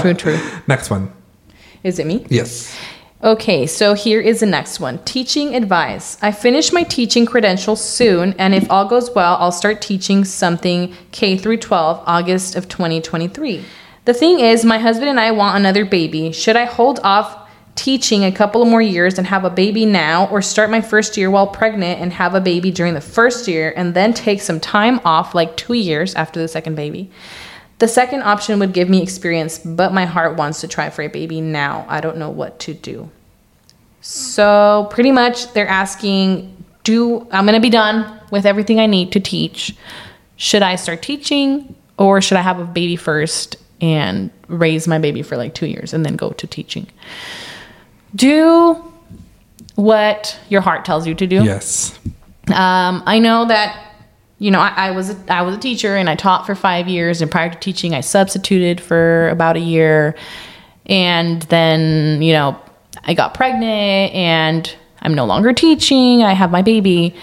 True, 0.00 0.14
true. 0.14 0.38
Next 0.66 0.90
one. 0.90 1.12
Is 1.82 1.98
it 1.98 2.06
me? 2.06 2.26
Yes. 2.28 2.74
Okay, 3.24 3.66
so 3.66 3.94
here 3.94 4.20
is 4.20 4.40
the 4.40 4.46
next 4.46 4.80
one 4.80 4.98
teaching 5.06 5.54
advice. 5.54 6.18
I 6.20 6.30
finish 6.30 6.74
my 6.74 6.82
teaching 6.82 7.24
credentials 7.24 7.82
soon, 7.82 8.34
and 8.34 8.54
if 8.54 8.70
all 8.70 8.86
goes 8.86 9.10
well, 9.14 9.38
I'll 9.40 9.50
start 9.50 9.80
teaching 9.80 10.26
something 10.26 10.94
K 11.10 11.38
through 11.38 11.56
12 11.56 12.02
August 12.04 12.54
of 12.54 12.68
2023. 12.68 13.64
The 14.04 14.12
thing 14.12 14.40
is, 14.40 14.66
my 14.66 14.76
husband 14.76 15.08
and 15.08 15.18
I 15.18 15.30
want 15.30 15.56
another 15.56 15.86
baby. 15.86 16.32
Should 16.32 16.56
I 16.56 16.66
hold 16.66 17.00
off 17.02 17.48
teaching 17.76 18.24
a 18.24 18.30
couple 18.30 18.60
of 18.60 18.68
more 18.68 18.82
years 18.82 19.16
and 19.16 19.26
have 19.26 19.46
a 19.46 19.50
baby 19.50 19.86
now, 19.86 20.26
or 20.26 20.42
start 20.42 20.68
my 20.68 20.82
first 20.82 21.16
year 21.16 21.30
while 21.30 21.46
pregnant 21.46 22.02
and 22.02 22.12
have 22.12 22.34
a 22.34 22.42
baby 22.42 22.70
during 22.70 22.92
the 22.92 23.00
first 23.00 23.48
year 23.48 23.72
and 23.74 23.94
then 23.94 24.12
take 24.12 24.42
some 24.42 24.60
time 24.60 25.00
off, 25.02 25.34
like 25.34 25.56
two 25.56 25.72
years 25.72 26.14
after 26.14 26.40
the 26.40 26.46
second 26.46 26.74
baby? 26.74 27.10
The 27.78 27.88
second 27.88 28.22
option 28.22 28.58
would 28.60 28.72
give 28.72 28.88
me 28.88 29.02
experience, 29.02 29.58
but 29.58 29.92
my 29.92 30.04
heart 30.04 30.36
wants 30.36 30.60
to 30.60 30.68
try 30.68 30.90
for 30.90 31.02
a 31.02 31.08
baby 31.08 31.40
now. 31.40 31.84
I 31.88 32.00
don't 32.00 32.16
know 32.16 32.30
what 32.30 32.58
to 32.60 32.74
do. 32.74 33.10
So, 34.00 34.86
pretty 34.90 35.12
much, 35.12 35.52
they're 35.54 35.68
asking 35.68 36.64
Do 36.84 37.26
I'm 37.30 37.46
going 37.46 37.54
to 37.54 37.60
be 37.60 37.70
done 37.70 38.20
with 38.30 38.46
everything 38.46 38.78
I 38.78 38.86
need 38.86 39.12
to 39.12 39.20
teach? 39.20 39.74
Should 40.36 40.62
I 40.62 40.76
start 40.76 41.02
teaching 41.02 41.74
or 41.96 42.20
should 42.20 42.36
I 42.36 42.42
have 42.42 42.60
a 42.60 42.64
baby 42.64 42.96
first 42.96 43.56
and 43.80 44.30
raise 44.48 44.86
my 44.86 44.98
baby 44.98 45.22
for 45.22 45.36
like 45.36 45.54
two 45.54 45.66
years 45.66 45.92
and 45.92 46.04
then 46.04 46.16
go 46.16 46.30
to 46.30 46.46
teaching? 46.46 46.86
Do 48.14 48.92
what 49.74 50.38
your 50.48 50.60
heart 50.60 50.84
tells 50.84 51.06
you 51.06 51.14
to 51.14 51.26
do. 51.26 51.42
Yes. 51.42 51.98
Um, 52.48 53.02
I 53.06 53.18
know 53.18 53.46
that 53.46 53.93
you 54.44 54.50
know 54.50 54.60
I, 54.60 54.88
I 54.88 54.90
was 54.90 55.08
a, 55.08 55.32
I 55.32 55.40
was 55.40 55.56
a 55.56 55.58
teacher 55.58 55.96
and 55.96 56.10
I 56.10 56.16
taught 56.16 56.44
for 56.44 56.54
five 56.54 56.86
years, 56.86 57.22
and 57.22 57.30
prior 57.30 57.48
to 57.48 57.58
teaching, 57.58 57.94
I 57.94 58.02
substituted 58.02 58.78
for 58.78 59.30
about 59.30 59.56
a 59.56 59.60
year, 59.60 60.14
and 60.84 61.40
then 61.44 62.20
you 62.20 62.34
know 62.34 62.60
I 63.04 63.14
got 63.14 63.32
pregnant 63.32 64.14
and 64.14 64.76
I'm 65.00 65.14
no 65.14 65.24
longer 65.24 65.54
teaching. 65.54 66.22
I 66.22 66.34
have 66.34 66.50
my 66.50 66.60
baby, 66.60 67.14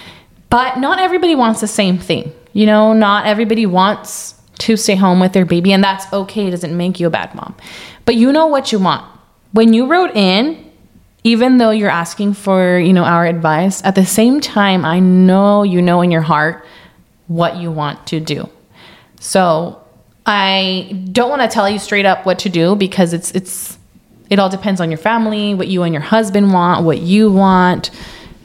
but 0.49 0.79
not 0.79 0.97
everybody 0.97 1.36
wants 1.36 1.62
the 1.62 1.67
same 1.67 1.99
thing. 1.99 2.34
You 2.53 2.65
know, 2.65 2.91
not 2.91 3.27
everybody 3.27 3.67
wants 3.67 4.34
to 4.62 4.75
stay 4.75 4.95
home 4.95 5.19
with 5.19 5.34
their 5.34 5.45
baby, 5.45 5.73
and 5.73 5.84
that's 5.84 6.12
okay. 6.12 6.47
It 6.47 6.51
doesn't 6.51 6.75
make 6.75 6.99
you 6.99 7.05
a 7.05 7.12
bad 7.12 7.36
mom, 7.36 7.55
but 8.05 8.15
you 8.15 8.31
know 8.31 8.47
what 8.47 8.71
you 8.71 8.79
want. 8.79 9.05
When 9.51 9.73
you 9.73 9.86
wrote 9.86 10.15
in, 10.15 10.71
even 11.23 11.60
though 11.60 11.69
you're 11.69 11.88
asking 11.88 12.34
for 12.34 12.79
you 12.79 12.93
know 12.93 13.03
our 13.03 13.27
advice 13.27 13.86
at 13.86 13.93
the 13.93 14.03
same 14.03 14.41
time 14.41 14.84
i 14.84 14.99
know 14.99 15.62
you 15.62 15.79
know 15.79 16.01
in 16.01 16.10
your 16.10 16.21
heart 16.21 16.65
what 17.32 17.56
you 17.58 17.72
want 17.72 18.06
to 18.08 18.20
do 18.20 18.50
so 19.20 19.82
i 20.26 21.08
don't 21.12 21.30
want 21.30 21.41
to 21.41 21.48
tell 21.48 21.70
you 21.70 21.80
straight 21.80 22.06
up 22.06 22.26
what 22.26 22.39
to 22.39 22.50
do 22.50 22.76
because 22.76 23.13
it's 23.13 23.32
it's 23.32 23.78
it 24.30 24.39
all 24.39 24.50
depends 24.50 24.82
on 24.82 24.89
your 24.91 24.98
family 24.98 25.54
what 25.54 25.67
you 25.67 25.84
and 25.84 25.94
your 25.94 26.02
husband 26.02 26.52
want 26.52 26.84
what 26.86 27.00
you 27.00 27.32
want 27.32 27.89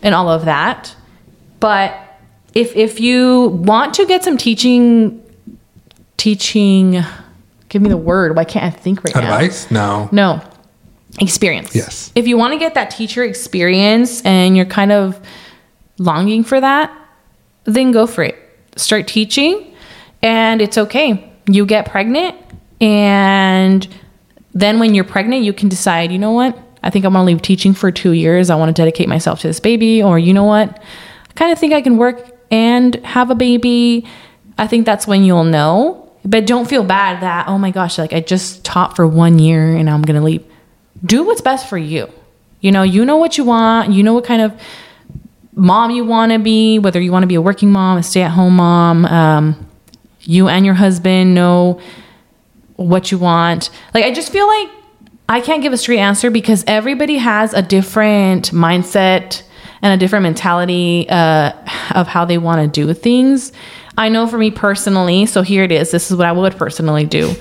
and 0.03 0.14
all 0.14 0.29
of 0.29 0.44
that 0.44 0.94
but 1.61 1.94
if 2.55 2.75
if 2.77 3.01
you 3.01 3.49
want 3.49 3.94
to 3.94 4.07
get 4.07 4.22
some 4.22 4.37
teaching 4.37 5.22
teaching 6.16 7.03
give 7.68 7.83
me 7.83 7.88
the 7.88 7.96
word 7.96 8.37
why 8.37 8.44
can't 8.44 8.64
i 8.64 8.70
think 8.70 9.03
right 9.03 9.14
now 9.14 9.22
Advice? 9.22 9.70
No. 9.70 10.09
no. 10.12 10.42
Experience. 11.20 11.75
Yes. 11.75 12.12
If 12.14 12.27
you 12.27 12.37
want 12.37 12.53
to 12.53 12.59
get 12.59 12.75
that 12.75 12.90
teacher 12.90 13.25
experience 13.25 14.20
and 14.22 14.57
you're 14.57 14.66
kind 14.66 14.92
of 14.92 15.18
longing 15.99 16.44
for 16.44 16.61
that, 16.61 16.92
then 17.64 17.90
go 17.90 18.07
for 18.07 18.22
it. 18.22 18.37
Start 18.76 19.08
teaching 19.08 19.74
and 20.22 20.62
it's 20.62 20.78
okay. 20.78 21.32
You 21.46 21.66
get 21.66 21.90
pregnant 21.90 22.36
and 22.80 23.86
then 24.54 24.78
when 24.78 24.94
you're 24.94 25.04
pregnant, 25.04 25.42
you 25.44 25.52
can 25.52 25.68
decide, 25.68 26.12
you 26.12 26.18
know 26.18 26.32
what? 26.32 26.58
I 26.82 26.90
think 26.90 27.04
I'm 27.04 27.12
going 27.12 27.22
to 27.24 27.26
leave 27.26 27.42
teaching 27.42 27.74
for 27.74 27.90
2 27.90 28.12
years. 28.12 28.48
I 28.48 28.56
want 28.56 28.74
to 28.74 28.80
dedicate 28.80 29.08
myself 29.08 29.40
to 29.40 29.48
this 29.48 29.60
baby 29.60 30.02
or 30.02 30.18
you 30.18 30.32
know 30.32 30.44
what? 30.44 30.78
I 30.78 31.32
kind 31.34 31.52
of 31.52 31.58
think 31.58 31.72
I 31.72 31.82
can 31.82 31.96
work 31.96 32.36
and 32.50 32.94
have 33.04 33.30
a 33.30 33.34
baby. 33.34 34.06
I 34.56 34.66
think 34.66 34.86
that's 34.86 35.06
when 35.06 35.24
you'll 35.24 35.44
know. 35.44 36.10
But 36.24 36.46
don't 36.46 36.68
feel 36.68 36.82
bad 36.82 37.22
that, 37.22 37.48
oh 37.48 37.58
my 37.58 37.70
gosh, 37.70 37.98
like 37.98 38.12
I 38.12 38.20
just 38.20 38.64
taught 38.64 38.96
for 38.96 39.06
one 39.06 39.38
year 39.38 39.76
and 39.76 39.88
I'm 39.88 40.02
going 40.02 40.16
to 40.16 40.24
leave 40.24 40.44
do 41.04 41.24
what's 41.24 41.40
best 41.40 41.68
for 41.68 41.78
you. 41.78 42.10
You 42.60 42.72
know, 42.72 42.82
you 42.82 43.04
know 43.04 43.16
what 43.16 43.36
you 43.38 43.44
want, 43.44 43.92
you 43.92 44.02
know 44.02 44.14
what 44.14 44.24
kind 44.24 44.42
of 44.42 44.60
mom 45.57 45.90
you 45.90 46.05
want 46.05 46.33
to 46.33 46.38
be, 46.38 46.79
whether 46.79 47.01
you 47.01 47.11
want 47.11 47.25
to 47.25 47.27
be 47.27 47.35
a 47.35 47.40
working 47.40 47.73
mom, 47.73 47.99
a 47.99 48.03
stay 48.03 48.23
at 48.23 48.31
home 48.31 48.57
mom. 48.57 49.05
Um, 49.07 49.69
you 50.21 50.49
and 50.49 50.64
your 50.64 50.75
husband 50.75 51.35
know 51.35 51.81
what 52.77 53.11
you 53.11 53.19
want. 53.19 53.71
Like, 53.95 54.05
I 54.05 54.12
just 54.12 54.31
feel 54.31 54.47
like 54.47 54.69
I 55.29 55.40
can't 55.40 55.62
give 55.62 55.73
a 55.73 55.77
straight 55.77 55.99
answer 55.99 56.31
because 56.31 56.62
everybody 56.66 57.16
has 57.16 57.55
a 57.55 57.62
different 57.62 58.51
mindset 58.53 59.42
and 59.83 59.92
a 59.92 59.97
different 59.97 60.25
mentality 60.25 61.07
uh, 61.09 61.53
of 61.95 62.07
how 62.07 62.25
they 62.25 62.38
want 62.38 62.61
to 62.61 62.87
do 62.87 62.92
things. 62.92 63.53
I 63.99 64.09
know 64.09 64.27
for 64.27 64.37
me 64.37 64.51
personally, 64.51 65.27
so 65.27 65.42
here 65.42 65.64
it 65.64 65.73
is. 65.73 65.90
This 65.90 66.11
is 66.11 66.16
what 66.16 66.27
I 66.27 66.33
would 66.33 66.57
personally 66.57 67.07
do. 67.07 67.35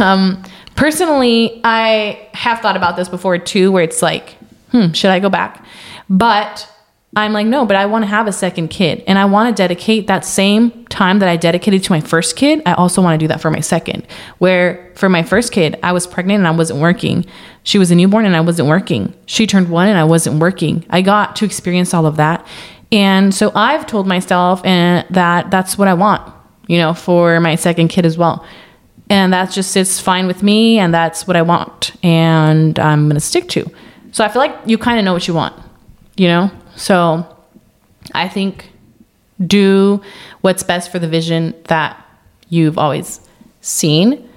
Um, 0.00 0.42
personally, 0.76 1.60
I 1.62 2.28
have 2.32 2.60
thought 2.60 2.76
about 2.76 2.96
this 2.96 3.08
before 3.08 3.36
too, 3.38 3.70
where 3.70 3.82
it's 3.82 4.00
like, 4.00 4.30
hmm, 4.70 4.92
should 4.92 5.10
I 5.10 5.20
go 5.20 5.28
back? 5.28 5.64
But 6.08 6.70
I'm 7.16 7.32
like, 7.32 7.46
no, 7.46 7.64
but 7.64 7.76
I 7.76 7.86
want 7.86 8.02
to 8.02 8.06
have 8.06 8.26
a 8.26 8.32
second 8.32 8.68
kid. 8.68 9.04
And 9.06 9.18
I 9.18 9.24
want 9.24 9.54
to 9.54 9.62
dedicate 9.62 10.06
that 10.08 10.24
same 10.24 10.84
time 10.86 11.20
that 11.20 11.28
I 11.28 11.36
dedicated 11.36 11.84
to 11.84 11.92
my 11.92 12.00
first 12.00 12.36
kid. 12.36 12.62
I 12.66 12.74
also 12.74 13.00
want 13.02 13.18
to 13.18 13.24
do 13.24 13.28
that 13.28 13.40
for 13.40 13.50
my 13.50 13.60
second. 13.60 14.06
Where 14.38 14.92
for 14.96 15.08
my 15.08 15.22
first 15.22 15.52
kid, 15.52 15.78
I 15.82 15.92
was 15.92 16.06
pregnant 16.06 16.38
and 16.38 16.48
I 16.48 16.50
wasn't 16.50 16.80
working. 16.80 17.24
She 17.62 17.78
was 17.78 17.90
a 17.90 17.94
newborn 17.94 18.26
and 18.26 18.34
I 18.34 18.40
wasn't 18.40 18.68
working. 18.68 19.14
She 19.26 19.46
turned 19.46 19.70
one 19.70 19.88
and 19.88 19.98
I 19.98 20.04
wasn't 20.04 20.40
working. 20.40 20.84
I 20.90 21.02
got 21.02 21.36
to 21.36 21.44
experience 21.44 21.94
all 21.94 22.06
of 22.06 22.16
that. 22.16 22.46
And 22.90 23.34
so 23.34 23.52
I've 23.54 23.86
told 23.86 24.06
myself 24.06 24.64
and 24.64 25.06
that 25.10 25.50
that's 25.50 25.78
what 25.78 25.88
I 25.88 25.94
want, 25.94 26.32
you 26.66 26.78
know, 26.78 26.94
for 26.94 27.40
my 27.40 27.54
second 27.54 27.88
kid 27.88 28.06
as 28.06 28.18
well 28.18 28.44
and 29.10 29.32
that 29.32 29.50
just 29.50 29.72
sits 29.72 30.00
fine 30.00 30.26
with 30.26 30.42
me 30.42 30.78
and 30.78 30.94
that's 30.94 31.26
what 31.26 31.36
i 31.36 31.42
want 31.42 31.92
and 32.02 32.78
i'm 32.78 33.04
going 33.04 33.14
to 33.14 33.20
stick 33.20 33.48
to 33.48 33.70
so 34.12 34.24
i 34.24 34.28
feel 34.28 34.40
like 34.40 34.56
you 34.66 34.78
kind 34.78 34.98
of 34.98 35.04
know 35.04 35.12
what 35.12 35.28
you 35.28 35.34
want 35.34 35.54
you 36.16 36.26
know 36.26 36.50
so 36.76 37.26
i 38.14 38.28
think 38.28 38.70
do 39.46 40.00
what's 40.40 40.62
best 40.62 40.92
for 40.92 40.98
the 40.98 41.08
vision 41.08 41.54
that 41.64 42.00
you've 42.48 42.78
always 42.78 43.20
seen. 43.60 44.28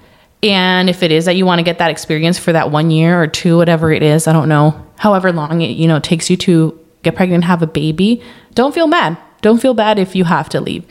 And 0.42 0.90
if 0.90 1.04
it 1.04 1.12
is 1.12 1.26
that 1.26 1.36
you 1.36 1.46
want 1.46 1.60
to 1.60 1.62
get 1.62 1.78
that 1.78 1.90
experience 1.90 2.36
for 2.38 2.52
that 2.52 2.70
one 2.72 2.90
year 2.90 3.20
or 3.20 3.26
two 3.26 3.56
whatever 3.56 3.92
it 3.92 4.02
is 4.02 4.26
i 4.26 4.32
don't 4.32 4.48
know 4.48 4.86
however 4.96 5.32
long 5.32 5.62
it 5.62 5.70
you 5.70 5.86
know 5.86 6.00
takes 6.00 6.30
you 6.30 6.36
to 6.36 6.78
get 7.02 7.14
pregnant 7.16 7.42
and 7.42 7.44
have 7.44 7.62
a 7.62 7.66
baby 7.66 8.22
don't 8.54 8.74
feel 8.74 8.88
bad 8.88 9.16
don't 9.40 9.60
feel 9.60 9.74
bad 9.74 9.98
if 9.98 10.16
you 10.16 10.24
have 10.24 10.48
to 10.50 10.60
leave. 10.60 10.84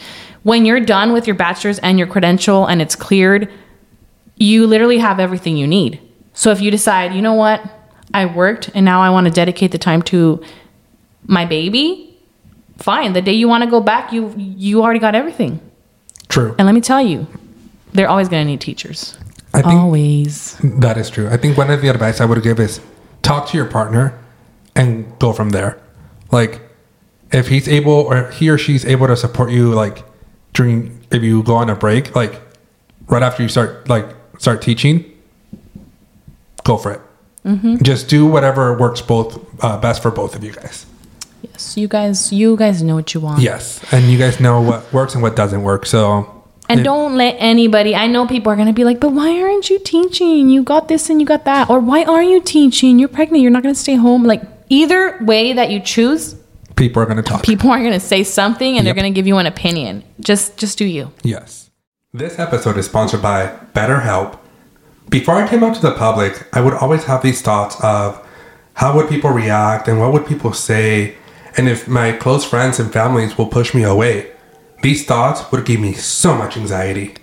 When 0.44 0.66
you're 0.66 0.80
done 0.80 1.12
with 1.12 1.28
your 1.28 1.36
bachelor's 1.36 1.80
and 1.80 1.98
your 1.98 2.08
credential 2.08 2.66
and 2.66 2.82
it's 2.82 2.96
cleared 2.96 3.52
you 4.40 4.68
literally 4.68 5.00
have 5.00 5.20
everything 5.20 5.58
you 5.58 5.66
need. 5.66 6.00
So 6.34 6.52
if 6.52 6.62
you 6.62 6.70
decide, 6.70 7.16
you 7.16 7.24
know 7.24 7.34
what, 7.34 7.60
I 8.14 8.28
worked 8.28 8.70
and 8.76 8.86
now 8.86 9.02
I 9.02 9.10
want 9.10 9.26
to 9.26 9.34
dedicate 9.34 9.72
the 9.72 9.80
time 9.80 10.04
to 10.04 10.44
my 11.28 11.46
baby, 11.46 12.18
fine. 12.78 13.14
The 13.14 13.22
day 13.22 13.34
you 13.34 13.48
want 13.48 13.64
to 13.64 13.70
go 13.70 13.82
back, 13.82 14.12
you 14.12 14.34
you 14.38 14.82
already 14.82 15.00
got 15.00 15.16
everything. 15.16 15.60
True. 16.30 16.56
And 16.58 16.66
let 16.66 16.74
me 16.74 16.82
tell 16.82 17.02
you, 17.02 17.28
they're 17.94 18.10
always 18.10 18.30
going 18.30 18.46
to 18.46 18.52
need 18.52 18.62
teachers. 18.62 19.18
I 19.54 19.62
think 19.62 19.74
always. 19.74 20.58
that 20.64 20.98
is 20.98 21.10
true. 21.10 21.30
I 21.30 21.38
think 21.38 21.58
one 21.58 21.70
of 21.72 21.82
the 21.82 21.88
advice 21.90 22.22
I 22.22 22.26
would 22.26 22.42
give 22.44 22.60
is 22.60 22.82
talk 23.22 23.50
to 23.50 23.58
your 23.58 23.66
partner 23.66 24.18
and 24.76 25.18
go 25.20 25.34
from 25.34 25.50
there. 25.50 25.80
Like 26.32 26.62
if 27.32 27.48
he's 27.48 27.68
able 27.68 27.94
or 27.94 28.30
he 28.32 28.50
or 28.50 28.58
she's 28.58 28.86
able 28.86 29.08
to 29.08 29.18
support 29.18 29.52
you 29.52 29.74
like 29.74 30.04
during 30.54 31.04
if 31.12 31.24
you 31.24 31.44
go 31.44 31.56
on 31.56 31.70
a 31.70 31.76
break, 31.76 32.16
like 32.16 32.42
right 33.08 33.24
after 33.24 33.44
you 33.44 33.50
start 33.50 33.88
like 33.90 34.06
start 34.38 34.62
teaching, 34.62 35.06
go 36.64 36.78
for 36.78 36.92
it. 36.92 37.02
Mm-hmm. 37.46 37.78
Just 37.82 38.10
do 38.10 38.26
whatever 38.26 38.78
works 38.78 39.02
both 39.02 39.40
uh, 39.64 39.78
best 39.80 40.02
for 40.02 40.12
both 40.12 40.36
of 40.36 40.44
you 40.44 40.52
guys. 40.52 40.86
Yes, 41.42 41.78
you 41.78 41.88
guys, 41.88 42.32
you 42.34 42.56
guys 42.56 42.82
know 42.84 42.96
what 42.96 43.14
you 43.14 43.20
want. 43.20 43.42
Yes, 43.42 43.82
and 43.92 44.06
you 44.06 44.18
guys 44.18 44.40
know 44.40 44.62
what 44.62 44.92
works 44.94 45.14
and 45.14 45.24
what 45.24 45.36
doesn't 45.36 45.64
work. 45.64 45.86
So 45.86 46.34
And 46.70 46.84
don't 46.84 47.16
let 47.16 47.36
anybody. 47.40 47.96
I 47.96 48.08
know 48.08 48.28
people 48.28 48.52
are 48.52 48.56
gonna 48.56 48.74
be 48.74 48.84
like, 48.84 49.00
"But 49.00 49.14
why 49.14 49.42
aren't 49.42 49.70
you 49.70 49.80
teaching? 49.80 50.50
You 50.50 50.64
got 50.64 50.88
this 50.88 51.10
and 51.10 51.22
you 51.22 51.26
got 51.28 51.46
that." 51.46 51.70
Or 51.70 51.80
why 51.80 52.04
are 52.04 52.24
you 52.24 52.42
teaching? 52.42 53.00
You're 53.00 53.10
pregnant. 53.10 53.42
You're 53.42 53.52
not 53.52 53.64
gonna 53.64 53.76
stay 53.76 53.96
home. 53.96 54.24
Like 54.24 54.42
either 54.70 55.18
way 55.22 55.54
that 55.54 55.70
you 55.72 55.80
choose, 55.80 56.36
people 56.76 57.02
are 57.02 57.06
going 57.06 57.18
to 57.18 57.24
talk. 57.24 57.44
people 57.44 57.70
are 57.72 57.82
gonna 57.82 58.00
say 58.00 58.24
something 58.24 58.78
and 58.78 58.86
they're 58.86 58.94
gonna 58.94 59.10
give 59.12 59.28
you 59.28 59.38
an 59.38 59.46
opinion. 59.46 60.04
Just, 60.20 60.58
just 60.58 60.78
do 60.78 60.86
you. 60.86 61.12
Yes. 61.24 61.70
This 62.14 62.40
episode 62.40 62.78
is 62.78 62.86
sponsored 62.86 63.22
by 63.22 63.52
BetterHelp. 63.74 64.38
Before 65.10 65.36
I 65.36 65.48
came 65.48 65.64
out 65.64 65.76
to 65.76 65.82
the 65.82 65.92
public, 65.92 66.48
I 66.54 66.62
would 66.62 66.74
always 66.74 67.04
have 67.06 67.22
these 67.22 67.42
thoughts 67.42 67.76
of 67.82 68.20
how 68.74 68.96
would 68.96 69.10
people 69.10 69.30
react 69.32 69.88
and 69.88 70.00
what 70.00 70.12
would 70.14 70.26
people 70.26 70.54
say, 70.54 71.16
and 71.58 71.68
if 71.68 71.88
my 71.88 72.12
close 72.12 72.46
friends 72.46 72.80
and 72.80 72.94
families 72.94 73.38
will 73.38 73.48
push 73.48 73.74
me 73.74 73.84
away. 73.84 74.32
These 74.84 75.06
thoughts 75.06 75.52
would 75.52 75.66
give 75.66 75.80
me 75.80 75.94
so 75.94 76.38
much 76.38 76.56
anxiety. 76.56 77.16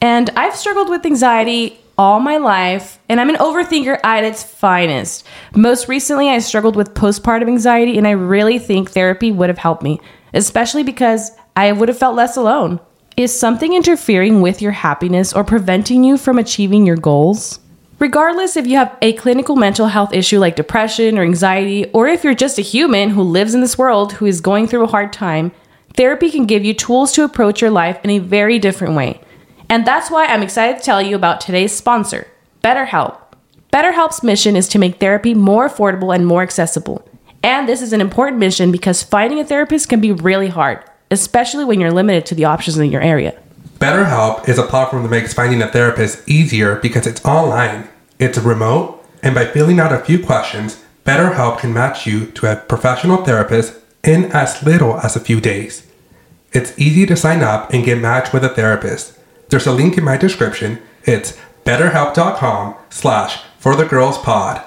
And 0.00 0.28
I've 0.30 0.56
struggled 0.56 0.90
with 0.90 1.06
anxiety 1.06 1.78
all 1.98 2.20
my 2.20 2.36
life, 2.36 2.98
and 3.08 3.20
I'm 3.20 3.30
an 3.30 3.36
overthinker 3.36 3.98
at 4.04 4.24
its 4.24 4.42
finest. 4.42 5.26
Most 5.54 5.88
recently, 5.88 6.28
I 6.28 6.40
struggled 6.40 6.76
with 6.76 6.94
postpartum 6.94 7.48
anxiety, 7.48 7.96
and 7.96 8.06
I 8.06 8.10
really 8.10 8.58
think 8.58 8.90
therapy 8.90 9.32
would 9.32 9.48
have 9.48 9.58
helped 9.58 9.82
me, 9.82 10.00
especially 10.34 10.82
because 10.82 11.30
I 11.54 11.72
would 11.72 11.88
have 11.88 11.98
felt 11.98 12.16
less 12.16 12.36
alone. 12.36 12.80
Is 13.16 13.38
something 13.38 13.72
interfering 13.72 14.42
with 14.42 14.60
your 14.60 14.72
happiness 14.72 15.32
or 15.32 15.42
preventing 15.42 16.04
you 16.04 16.18
from 16.18 16.38
achieving 16.38 16.84
your 16.84 16.96
goals? 16.96 17.60
Regardless 17.98 18.58
if 18.58 18.66
you 18.66 18.76
have 18.76 18.94
a 19.00 19.14
clinical 19.14 19.56
mental 19.56 19.86
health 19.86 20.12
issue 20.12 20.38
like 20.38 20.54
depression 20.54 21.16
or 21.16 21.22
anxiety, 21.22 21.86
or 21.94 22.06
if 22.06 22.24
you're 22.24 22.34
just 22.34 22.58
a 22.58 22.62
human 22.62 23.08
who 23.10 23.22
lives 23.22 23.54
in 23.54 23.62
this 23.62 23.78
world 23.78 24.12
who 24.12 24.26
is 24.26 24.42
going 24.42 24.66
through 24.66 24.84
a 24.84 24.88
hard 24.88 25.14
time, 25.14 25.50
therapy 25.96 26.30
can 26.30 26.44
give 26.44 26.62
you 26.62 26.74
tools 26.74 27.10
to 27.12 27.24
approach 27.24 27.62
your 27.62 27.70
life 27.70 27.98
in 28.04 28.10
a 28.10 28.18
very 28.18 28.58
different 28.58 28.94
way. 28.94 29.18
And 29.70 29.86
that's 29.86 30.10
why 30.10 30.26
I'm 30.26 30.42
excited 30.42 30.76
to 30.76 30.84
tell 30.84 31.00
you 31.00 31.16
about 31.16 31.40
today's 31.40 31.72
sponsor, 31.72 32.28
BetterHelp. 32.62 33.18
BetterHelp's 33.72 34.22
mission 34.22 34.56
is 34.56 34.68
to 34.68 34.78
make 34.78 35.00
therapy 35.00 35.32
more 35.32 35.66
affordable 35.66 36.14
and 36.14 36.26
more 36.26 36.42
accessible. 36.42 37.08
And 37.42 37.66
this 37.66 37.80
is 37.80 37.94
an 37.94 38.02
important 38.02 38.38
mission 38.38 38.70
because 38.70 39.02
finding 39.02 39.40
a 39.40 39.44
therapist 39.44 39.88
can 39.88 40.02
be 40.02 40.12
really 40.12 40.48
hard, 40.48 40.84
especially 41.10 41.64
when 41.64 41.80
you're 41.80 41.92
limited 41.92 42.26
to 42.26 42.34
the 42.34 42.44
options 42.44 42.76
in 42.76 42.92
your 42.92 43.00
area. 43.00 43.40
BetterHelp 43.78 44.48
is 44.48 44.56
a 44.56 44.62
platform 44.62 45.02
that 45.02 45.10
makes 45.10 45.34
finding 45.34 45.60
a 45.60 45.68
therapist 45.68 46.26
easier 46.26 46.76
because 46.76 47.06
it's 47.06 47.22
online, 47.26 47.86
it's 48.18 48.38
remote, 48.38 49.04
and 49.22 49.34
by 49.34 49.44
filling 49.44 49.78
out 49.78 49.92
a 49.92 50.02
few 50.02 50.24
questions, 50.24 50.82
BetterHelp 51.04 51.58
can 51.58 51.74
match 51.74 52.06
you 52.06 52.24
to 52.32 52.50
a 52.50 52.56
professional 52.56 53.22
therapist 53.22 53.74
in 54.02 54.32
as 54.32 54.62
little 54.62 54.98
as 55.00 55.14
a 55.14 55.20
few 55.20 55.42
days. 55.42 55.86
It's 56.52 56.78
easy 56.78 57.04
to 57.04 57.16
sign 57.16 57.42
up 57.42 57.70
and 57.70 57.84
get 57.84 58.00
matched 58.00 58.32
with 58.32 58.44
a 58.44 58.48
therapist. 58.48 59.18
There's 59.50 59.66
a 59.66 59.72
link 59.72 59.98
in 59.98 60.04
my 60.04 60.16
description. 60.16 60.80
It's 61.04 61.38
betterhelp.com 61.66 62.76
slash 62.88 63.42
for 63.58 63.76
the 63.76 63.84
girls 63.84 64.16
pod. 64.16 64.64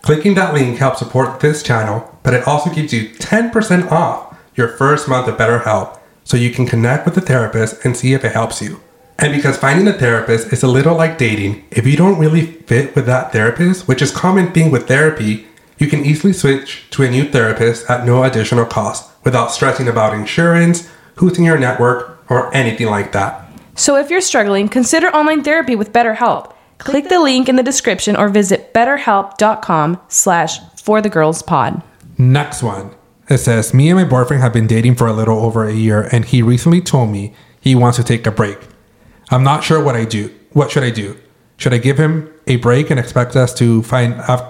Clicking 0.00 0.34
that 0.34 0.52
link 0.52 0.78
helps 0.78 0.98
support 0.98 1.38
this 1.38 1.62
channel, 1.62 2.18
but 2.24 2.34
it 2.34 2.48
also 2.48 2.74
gives 2.74 2.92
you 2.92 3.10
10% 3.10 3.92
off 3.92 4.36
your 4.56 4.66
first 4.66 5.08
month 5.08 5.28
of 5.28 5.36
BetterHelp 5.36 6.00
so 6.24 6.36
you 6.36 6.50
can 6.50 6.66
connect 6.66 7.04
with 7.04 7.14
the 7.14 7.20
therapist 7.20 7.84
and 7.84 7.96
see 7.96 8.12
if 8.12 8.24
it 8.24 8.32
helps 8.32 8.60
you. 8.62 8.80
And 9.18 9.32
because 9.32 9.56
finding 9.56 9.86
a 9.86 9.92
therapist 9.92 10.52
is 10.52 10.62
a 10.62 10.68
little 10.68 10.96
like 10.96 11.18
dating, 11.18 11.64
if 11.70 11.86
you 11.86 11.96
don't 11.96 12.18
really 12.18 12.46
fit 12.46 12.94
with 12.96 13.06
that 13.06 13.32
therapist, 13.32 13.86
which 13.86 14.02
is 14.02 14.10
a 14.10 14.14
common 14.14 14.52
thing 14.52 14.70
with 14.70 14.88
therapy, 14.88 15.46
you 15.78 15.86
can 15.86 16.04
easily 16.04 16.32
switch 16.32 16.86
to 16.90 17.02
a 17.02 17.10
new 17.10 17.28
therapist 17.28 17.88
at 17.90 18.06
no 18.06 18.24
additional 18.24 18.64
cost 18.64 19.10
without 19.24 19.50
stressing 19.52 19.88
about 19.88 20.14
insurance, 20.14 20.88
who's 21.16 21.38
in 21.38 21.44
your 21.44 21.58
network, 21.58 22.24
or 22.28 22.54
anything 22.54 22.88
like 22.88 23.12
that. 23.12 23.48
So 23.74 23.96
if 23.96 24.10
you're 24.10 24.20
struggling, 24.20 24.68
consider 24.68 25.08
online 25.08 25.42
therapy 25.42 25.76
with 25.76 25.92
BetterHelp. 25.92 26.54
Click 26.78 27.08
the 27.08 27.20
link 27.20 27.48
in 27.48 27.56
the 27.56 27.62
description 27.62 28.16
or 28.16 28.28
visit 28.28 28.74
betterhelp.com 28.74 30.00
slash 30.08 30.58
for 30.82 31.00
the 31.00 31.08
girls 31.08 31.42
pod. 31.42 31.82
Next 32.18 32.62
one. 32.62 32.90
It 33.28 33.38
says, 33.38 33.72
Me 33.72 33.88
and 33.88 33.98
my 33.98 34.04
boyfriend 34.04 34.42
have 34.42 34.52
been 34.52 34.66
dating 34.66 34.96
for 34.96 35.06
a 35.06 35.12
little 35.12 35.38
over 35.38 35.64
a 35.66 35.72
year, 35.72 36.08
and 36.12 36.24
he 36.24 36.42
recently 36.42 36.80
told 36.80 37.10
me 37.10 37.34
he 37.60 37.74
wants 37.74 37.96
to 37.98 38.04
take 38.04 38.26
a 38.26 38.30
break. 38.30 38.58
I'm 39.30 39.44
not 39.44 39.64
sure 39.64 39.82
what 39.82 39.96
I 39.96 40.04
do. 40.04 40.34
What 40.52 40.70
should 40.70 40.82
I 40.82 40.90
do? 40.90 41.16
Should 41.56 41.72
I 41.72 41.78
give 41.78 41.98
him 41.98 42.28
a 42.46 42.56
break 42.56 42.90
and 42.90 42.98
expect 42.98 43.36
us 43.36 43.54
to 43.54 43.82
find 43.84 44.14
af- 44.28 44.44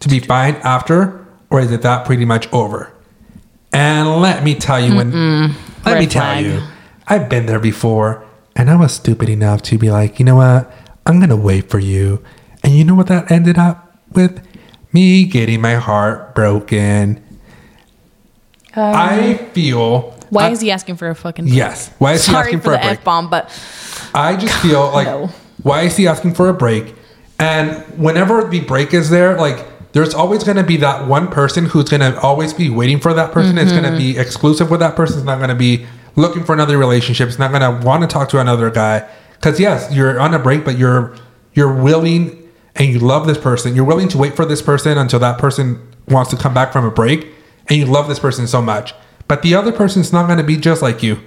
to 0.00 0.08
be 0.08 0.20
fine 0.20 0.56
after, 0.56 1.26
or 1.50 1.60
is 1.60 1.72
it 1.72 1.82
that 1.82 2.04
pretty 2.04 2.24
much 2.24 2.52
over? 2.52 2.92
And 3.72 4.20
let 4.20 4.44
me 4.44 4.54
tell 4.54 4.78
you 4.78 4.94
when 4.96 5.10
let 5.84 5.94
me 5.98 6.04
Red 6.04 6.10
tell 6.10 6.40
you, 6.42 6.62
I've 7.08 7.28
been 7.28 7.46
there 7.46 7.58
before, 7.58 8.22
and 8.54 8.70
I 8.70 8.76
was 8.76 8.92
stupid 8.92 9.28
enough 9.30 9.62
to 9.62 9.78
be 9.78 9.90
like, 9.90 10.18
you 10.18 10.24
know 10.26 10.36
what? 10.36 10.70
I'm 11.06 11.18
gonna 11.18 11.36
wait 11.36 11.70
for 11.70 11.78
you. 11.78 12.22
And 12.62 12.74
you 12.74 12.84
know 12.84 12.94
what 12.94 13.06
that 13.08 13.30
ended 13.30 13.58
up 13.58 13.98
with? 14.12 14.46
Me 14.92 15.24
getting 15.24 15.60
my 15.62 15.74
heart 15.76 16.34
broken. 16.34 17.20
Um, 18.74 18.94
I 18.94 19.34
feel 19.52 20.12
Why 20.30 20.46
I- 20.46 20.50
is 20.50 20.60
he 20.60 20.70
asking 20.70 20.96
for 20.96 21.08
a 21.08 21.14
fucking? 21.14 21.48
Yes. 21.48 21.90
Why 21.98 22.12
is 22.12 22.26
he 22.26 22.34
asking 22.34 22.60
for 22.60 22.64
for, 22.64 22.74
a 22.74 22.78
break? 22.78 22.98
f 22.98 23.04
bomb, 23.04 23.30
but 23.30 23.50
I 24.14 24.36
just 24.36 24.54
feel 24.62 24.90
like 24.92 25.06
No. 25.06 25.30
why 25.62 25.82
is 25.82 25.96
he 25.96 26.06
asking 26.06 26.34
for 26.34 26.48
a 26.48 26.54
break? 26.54 26.94
And 27.38 27.82
whenever 27.98 28.44
the 28.48 28.60
break 28.60 28.94
is 28.94 29.10
there, 29.10 29.36
like 29.36 29.66
there's 29.92 30.14
always 30.14 30.42
going 30.42 30.56
to 30.56 30.62
be 30.62 30.78
that 30.78 31.06
one 31.06 31.28
person 31.28 31.66
who's 31.66 31.88
going 31.88 32.00
to 32.00 32.18
always 32.20 32.54
be 32.54 32.70
waiting 32.70 32.98
for 32.98 33.12
that 33.14 33.32
person. 33.32 33.58
It's 33.58 33.72
going 33.72 33.84
to 33.84 33.90
mm-hmm. 33.90 33.98
be 33.98 34.18
exclusive 34.18 34.70
with 34.70 34.80
that 34.80 34.96
person. 34.96 35.18
It's 35.18 35.26
not 35.26 35.36
going 35.36 35.50
to 35.50 35.54
be 35.54 35.86
looking 36.16 36.44
for 36.44 36.54
another 36.54 36.78
relationship. 36.78 37.28
It's 37.28 37.38
not 37.38 37.50
going 37.50 37.62
to 37.62 37.86
want 37.86 38.02
to 38.02 38.06
talk 38.08 38.28
to 38.30 38.40
another 38.40 38.70
guy. 38.70 39.06
Because 39.32 39.60
yes, 39.60 39.92
you're 39.92 40.18
on 40.20 40.32
a 40.34 40.38
break, 40.38 40.64
but 40.64 40.78
you're 40.78 41.14
you're 41.54 41.72
willing 41.74 42.38
and 42.76 42.88
you 42.88 42.98
love 42.98 43.26
this 43.26 43.38
person. 43.38 43.74
You're 43.74 43.84
willing 43.84 44.08
to 44.08 44.18
wait 44.18 44.34
for 44.34 44.44
this 44.44 44.62
person 44.62 44.96
until 44.96 45.18
that 45.18 45.38
person 45.38 45.80
wants 46.08 46.30
to 46.30 46.36
come 46.36 46.54
back 46.54 46.72
from 46.72 46.84
a 46.84 46.90
break, 46.90 47.28
and 47.68 47.78
you 47.78 47.86
love 47.86 48.08
this 48.08 48.18
person 48.18 48.46
so 48.46 48.62
much. 48.62 48.94
But 49.28 49.42
the 49.42 49.54
other 49.54 49.72
person's 49.72 50.12
not 50.12 50.26
going 50.26 50.38
to 50.38 50.44
be 50.44 50.56
just 50.56 50.82
like 50.82 51.02
you 51.02 51.18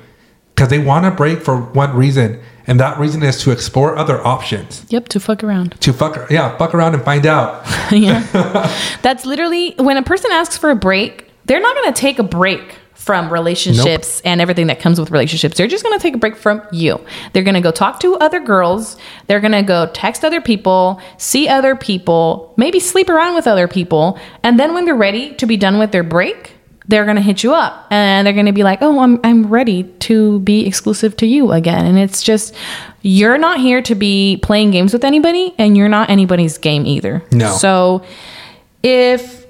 because 0.53 0.69
they 0.69 0.79
want 0.79 1.05
to 1.05 1.11
break 1.11 1.41
for 1.41 1.59
one 1.59 1.95
reason, 1.95 2.41
and 2.65 2.79
that 2.79 2.97
reason 2.97 3.21
is 3.23 3.41
to 3.41 3.51
explore 3.51 3.97
other 3.97 4.25
options. 4.25 4.85
yep, 4.89 5.07
to 5.09 5.19
fuck 5.19 5.43
around. 5.43 5.79
To 5.81 5.91
fuck, 5.91 6.29
yeah, 6.29 6.57
fuck 6.57 6.73
around 6.73 6.93
and 6.93 7.03
find 7.03 7.25
out. 7.25 7.65
yeah. 7.91 8.21
That's 9.01 9.25
literally 9.25 9.75
when 9.77 9.97
a 9.97 10.03
person 10.03 10.31
asks 10.31 10.57
for 10.57 10.69
a 10.69 10.75
break, 10.75 11.29
they're 11.45 11.59
not 11.59 11.75
going 11.75 11.93
to 11.93 11.99
take 11.99 12.19
a 12.19 12.23
break 12.23 12.77
from 12.95 13.31
relationships 13.31 14.19
and 14.21 14.41
everything 14.41 14.67
that 14.67 14.79
comes 14.79 14.99
with 14.99 15.11
relationships. 15.11 15.57
They're 15.57 15.67
just 15.67 15.83
going 15.83 15.97
to 15.97 16.01
take 16.01 16.15
a 16.15 16.17
break 16.17 16.35
from 16.35 16.61
you. 16.71 16.99
They're 17.33 17.43
going 17.43 17.55
to 17.55 17.61
go 17.61 17.71
talk 17.71 17.99
to 17.99 18.15
other 18.15 18.39
girls. 18.39 18.97
They're 19.27 19.39
going 19.39 19.51
to 19.51 19.61
go 19.61 19.89
text 19.93 20.25
other 20.25 20.41
people, 20.41 20.99
see 21.17 21.47
other 21.47 21.75
people, 21.75 22.53
maybe 22.57 22.79
sleep 22.79 23.09
around 23.09 23.35
with 23.35 23.45
other 23.45 23.67
people. 23.67 24.17
And 24.41 24.59
then 24.59 24.73
when 24.73 24.85
they're 24.85 24.95
ready 24.95 25.35
to 25.35 25.45
be 25.45 25.55
done 25.55 25.77
with 25.77 25.91
their 25.91 26.03
break, 26.03 26.53
they're 26.87 27.03
going 27.03 27.15
to 27.15 27.21
hit 27.21 27.43
you 27.43 27.53
up 27.53 27.87
and 27.89 28.25
they're 28.25 28.33
going 28.33 28.45
to 28.45 28.51
be 28.51 28.63
like, 28.63 28.79
"Oh, 28.81 28.99
I'm 28.99 29.19
I'm 29.23 29.47
ready 29.47 29.83
to 29.83 30.39
be 30.41 30.67
exclusive 30.67 31.17
to 31.17 31.25
you 31.25 31.51
again." 31.51 31.85
And 31.85 31.97
it's 31.97 32.21
just 32.21 32.53
you're 33.01 33.39
not 33.39 33.59
here 33.59 33.81
to 33.81 33.95
be 33.95 34.37
playing 34.43 34.71
games 34.71 34.93
with 34.93 35.03
anybody 35.03 35.55
and 35.57 35.75
you're 35.75 35.89
not 35.89 36.11
anybody's 36.11 36.59
game 36.59 36.85
either. 36.85 37.23
No. 37.31 37.51
So 37.53 38.05
if 38.83 39.47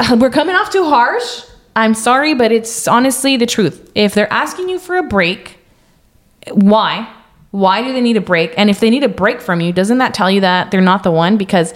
we're 0.16 0.30
coming 0.30 0.54
off 0.54 0.70
too 0.70 0.84
harsh, 0.84 1.44
I'm 1.74 1.94
sorry, 1.94 2.34
but 2.34 2.52
it's 2.52 2.86
honestly 2.86 3.36
the 3.36 3.46
truth. 3.46 3.90
If 3.94 4.14
they're 4.14 4.32
asking 4.32 4.68
you 4.68 4.78
for 4.78 4.96
a 4.96 5.02
break, 5.02 5.58
why? 6.50 7.10
Why 7.50 7.82
do 7.82 7.92
they 7.92 8.00
need 8.00 8.16
a 8.16 8.20
break? 8.22 8.52
And 8.56 8.70
if 8.70 8.80
they 8.80 8.90
need 8.90 9.04
a 9.04 9.08
break 9.08 9.40
from 9.40 9.60
you, 9.60 9.72
doesn't 9.72 9.98
that 9.98 10.14
tell 10.14 10.30
you 10.30 10.40
that 10.40 10.70
they're 10.70 10.80
not 10.80 11.02
the 11.02 11.10
one? 11.10 11.36
Because 11.36 11.74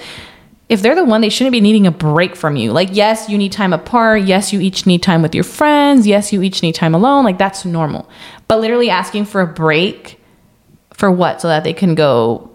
if 0.68 0.82
they're 0.82 0.94
the 0.94 1.04
one, 1.04 1.20
they 1.20 1.28
shouldn't 1.28 1.52
be 1.52 1.60
needing 1.60 1.86
a 1.86 1.90
break 1.90 2.34
from 2.34 2.56
you. 2.56 2.72
Like, 2.72 2.88
yes, 2.92 3.28
you 3.28 3.38
need 3.38 3.52
time 3.52 3.72
apart. 3.72 4.22
Yes, 4.22 4.52
you 4.52 4.60
each 4.60 4.86
need 4.86 5.02
time 5.02 5.22
with 5.22 5.34
your 5.34 5.44
friends. 5.44 6.06
Yes, 6.06 6.32
you 6.32 6.42
each 6.42 6.62
need 6.62 6.74
time 6.74 6.94
alone. 6.94 7.24
Like, 7.24 7.38
that's 7.38 7.64
normal. 7.64 8.08
But 8.48 8.60
literally 8.60 8.90
asking 8.90 9.26
for 9.26 9.40
a 9.40 9.46
break 9.46 10.20
for 10.92 11.10
what? 11.10 11.40
So 11.40 11.48
that 11.48 11.62
they 11.62 11.72
can 11.72 11.94
go 11.94 12.50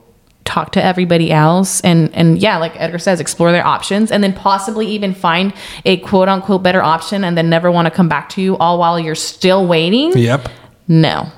talk 0.46 0.72
to 0.72 0.84
everybody 0.84 1.32
else 1.32 1.82
and 1.82 2.14
and 2.16 2.40
yeah, 2.40 2.58
like 2.58 2.74
Edgar 2.80 3.00
says, 3.00 3.20
explore 3.20 3.52
their 3.52 3.66
options 3.66 4.12
and 4.12 4.24
then 4.24 4.34
possibly 4.34 4.88
even 4.88 5.14
find 5.14 5.54
a 5.86 5.98
quote 5.98 6.28
unquote 6.28 6.64
better 6.64 6.82
option 6.82 7.24
and 7.24 7.38
then 7.38 7.50
never 7.50 7.72
want 7.72 7.86
to 7.86 7.92
come 7.92 8.10
back 8.10 8.30
to 8.30 8.42
you 8.42 8.58
all 8.58 8.80
while 8.80 9.00
you're 9.00 9.16
still 9.16 9.66
waiting. 9.68 10.18
Yep. 10.18 10.50
No. 10.88 11.32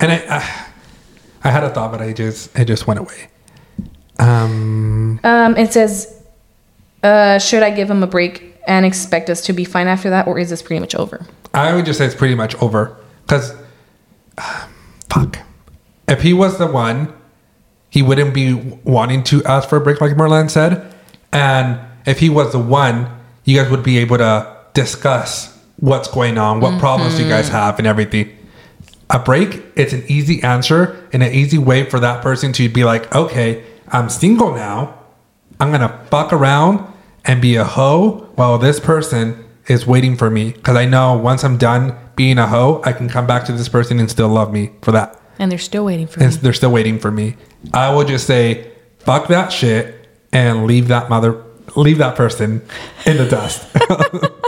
And 0.00 0.12
I, 0.12 0.16
I, 0.28 0.66
I 1.44 1.50
had 1.50 1.64
a 1.64 1.70
thought, 1.70 1.92
but 1.92 2.00
I 2.00 2.12
just, 2.12 2.56
it 2.58 2.64
just 2.66 2.86
went 2.86 3.00
away. 3.00 3.28
Um, 4.18 5.20
Um, 5.24 5.56
it 5.56 5.72
says, 5.72 6.22
uh, 7.02 7.38
should 7.38 7.62
I 7.62 7.70
give 7.70 7.90
him 7.90 8.02
a 8.02 8.06
break 8.06 8.54
and 8.66 8.86
expect 8.86 9.28
us 9.28 9.42
to 9.42 9.52
be 9.52 9.64
fine 9.64 9.86
after 9.88 10.08
that, 10.10 10.26
or 10.26 10.38
is 10.38 10.50
this 10.50 10.62
pretty 10.62 10.80
much 10.80 10.94
over? 10.94 11.26
I 11.52 11.74
would 11.74 11.84
just 11.84 11.98
say 11.98 12.06
it's 12.06 12.14
pretty 12.14 12.34
much 12.34 12.54
over. 12.56 12.96
Because, 13.26 13.54
fuck. 15.10 15.38
If 16.08 16.22
he 16.22 16.32
was 16.32 16.58
the 16.58 16.66
one, 16.66 17.12
he 17.94 18.02
wouldn't 18.02 18.34
be 18.34 18.54
wanting 18.82 19.22
to 19.22 19.44
ask 19.44 19.68
for 19.68 19.76
a 19.76 19.80
break, 19.80 20.00
like 20.00 20.10
Marlene 20.14 20.50
said. 20.50 20.92
And 21.32 21.78
if 22.06 22.18
he 22.18 22.28
was 22.28 22.50
the 22.50 22.58
one, 22.58 23.08
you 23.44 23.56
guys 23.56 23.70
would 23.70 23.84
be 23.84 23.98
able 23.98 24.18
to 24.18 24.52
discuss 24.72 25.56
what's 25.76 26.08
going 26.08 26.36
on, 26.36 26.58
what 26.58 26.80
problems 26.80 27.20
you 27.20 27.28
guys 27.28 27.46
mm-hmm. 27.46 27.54
have, 27.54 27.78
and 27.78 27.86
everything. 27.86 28.36
A 29.10 29.20
break, 29.20 29.62
it's 29.76 29.92
an 29.92 30.02
easy 30.08 30.42
answer 30.42 31.08
and 31.12 31.22
an 31.22 31.32
easy 31.32 31.56
way 31.56 31.88
for 31.88 32.00
that 32.00 32.20
person 32.20 32.52
to 32.54 32.68
be 32.68 32.82
like, 32.82 33.14
okay, 33.14 33.62
I'm 33.86 34.08
single 34.08 34.52
now. 34.52 34.98
I'm 35.60 35.70
gonna 35.70 36.04
fuck 36.10 36.32
around 36.32 36.84
and 37.24 37.40
be 37.40 37.54
a 37.54 37.64
hoe 37.64 38.28
while 38.34 38.58
this 38.58 38.80
person 38.80 39.44
is 39.68 39.86
waiting 39.86 40.16
for 40.16 40.30
me. 40.30 40.50
Because 40.50 40.76
I 40.76 40.84
know 40.84 41.16
once 41.16 41.44
I'm 41.44 41.58
done 41.58 41.96
being 42.16 42.38
a 42.38 42.48
hoe, 42.48 42.82
I 42.84 42.92
can 42.92 43.08
come 43.08 43.28
back 43.28 43.44
to 43.44 43.52
this 43.52 43.68
person 43.68 44.00
and 44.00 44.10
still 44.10 44.30
love 44.30 44.52
me 44.52 44.72
for 44.82 44.90
that. 44.90 45.20
And 45.38 45.50
they're 45.50 45.58
still 45.58 45.84
waiting 45.84 46.06
for 46.06 46.20
And 46.22 46.32
me. 46.32 46.38
they're 46.38 46.52
still 46.52 46.70
waiting 46.72 46.98
for 46.98 47.10
me. 47.10 47.36
I 47.72 47.92
will 47.94 48.04
just 48.04 48.26
say, 48.26 48.70
fuck 48.98 49.28
that 49.28 49.52
shit 49.52 50.08
and 50.32 50.66
leave 50.66 50.88
that 50.88 51.08
mother, 51.10 51.42
leave 51.76 51.98
that 51.98 52.16
person 52.16 52.62
in 53.06 53.16
the 53.16 53.26
dust. 53.28 53.66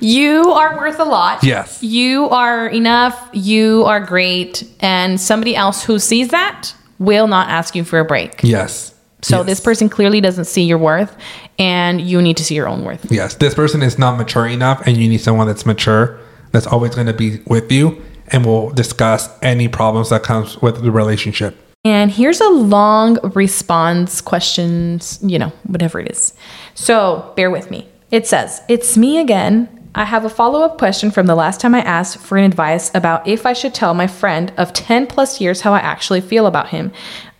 You 0.00 0.50
are 0.52 0.76
worth 0.76 0.98
a 1.00 1.04
lot. 1.04 1.42
Yes. 1.42 1.82
You 1.82 2.28
are 2.28 2.66
enough. 2.68 3.30
You 3.32 3.84
are 3.86 4.00
great. 4.00 4.62
And 4.80 5.18
somebody 5.18 5.56
else 5.56 5.82
who 5.84 5.98
sees 5.98 6.28
that 6.28 6.74
will 6.98 7.26
not 7.26 7.48
ask 7.48 7.74
you 7.74 7.84
for 7.84 7.98
a 8.00 8.04
break. 8.04 8.40
yes. 8.42 8.92
So 9.22 9.38
Yes. 9.38 9.46
this 9.46 9.60
person 9.60 9.88
clearly 9.88 10.20
doesn't 10.20 10.44
see 10.44 10.64
your 10.64 10.76
worth, 10.76 11.16
and 11.58 11.98
you 12.02 12.20
need 12.20 12.36
to 12.36 12.44
see 12.44 12.54
your 12.54 12.68
own 12.68 12.84
worth. 12.84 13.10
Yes, 13.10 13.34
this 13.36 13.54
person 13.54 13.82
is 13.82 13.98
not 13.98 14.18
mature 14.18 14.46
enough, 14.46 14.82
and 14.86 14.98
you 14.98 15.08
need 15.08 15.22
someone 15.22 15.46
that's 15.46 15.64
mature, 15.64 16.18
that's 16.52 16.66
always 16.66 16.94
going 16.94 17.06
to 17.06 17.14
be 17.14 17.40
with 17.46 17.72
you, 17.72 18.02
and 18.28 18.44
we'll 18.44 18.70
discuss 18.70 19.28
any 19.42 19.68
problems 19.68 20.10
that 20.10 20.22
comes 20.22 20.60
with 20.60 20.82
the 20.82 20.90
relationship. 20.90 21.56
And 21.84 22.10
here's 22.10 22.40
a 22.40 22.48
long 22.48 23.18
response 23.34 24.20
questions, 24.20 25.18
you 25.22 25.38
know, 25.38 25.52
whatever 25.64 26.00
it 26.00 26.10
is. 26.10 26.32
So 26.74 27.32
bear 27.36 27.50
with 27.50 27.70
me. 27.70 27.86
It 28.10 28.26
says, 28.26 28.62
It's 28.68 28.96
me 28.96 29.18
again. 29.18 29.68
I 29.96 30.04
have 30.04 30.24
a 30.24 30.30
follow 30.30 30.62
up 30.62 30.76
question 30.76 31.12
from 31.12 31.26
the 31.26 31.36
last 31.36 31.60
time 31.60 31.74
I 31.74 31.80
asked 31.80 32.18
for 32.18 32.36
an 32.36 32.44
advice 32.44 32.92
about 32.94 33.28
if 33.28 33.46
I 33.46 33.52
should 33.52 33.74
tell 33.74 33.94
my 33.94 34.08
friend 34.08 34.52
of 34.56 34.72
10 34.72 35.06
plus 35.06 35.40
years 35.40 35.60
how 35.60 35.72
I 35.72 35.78
actually 35.78 36.20
feel 36.20 36.46
about 36.46 36.70
him. 36.70 36.90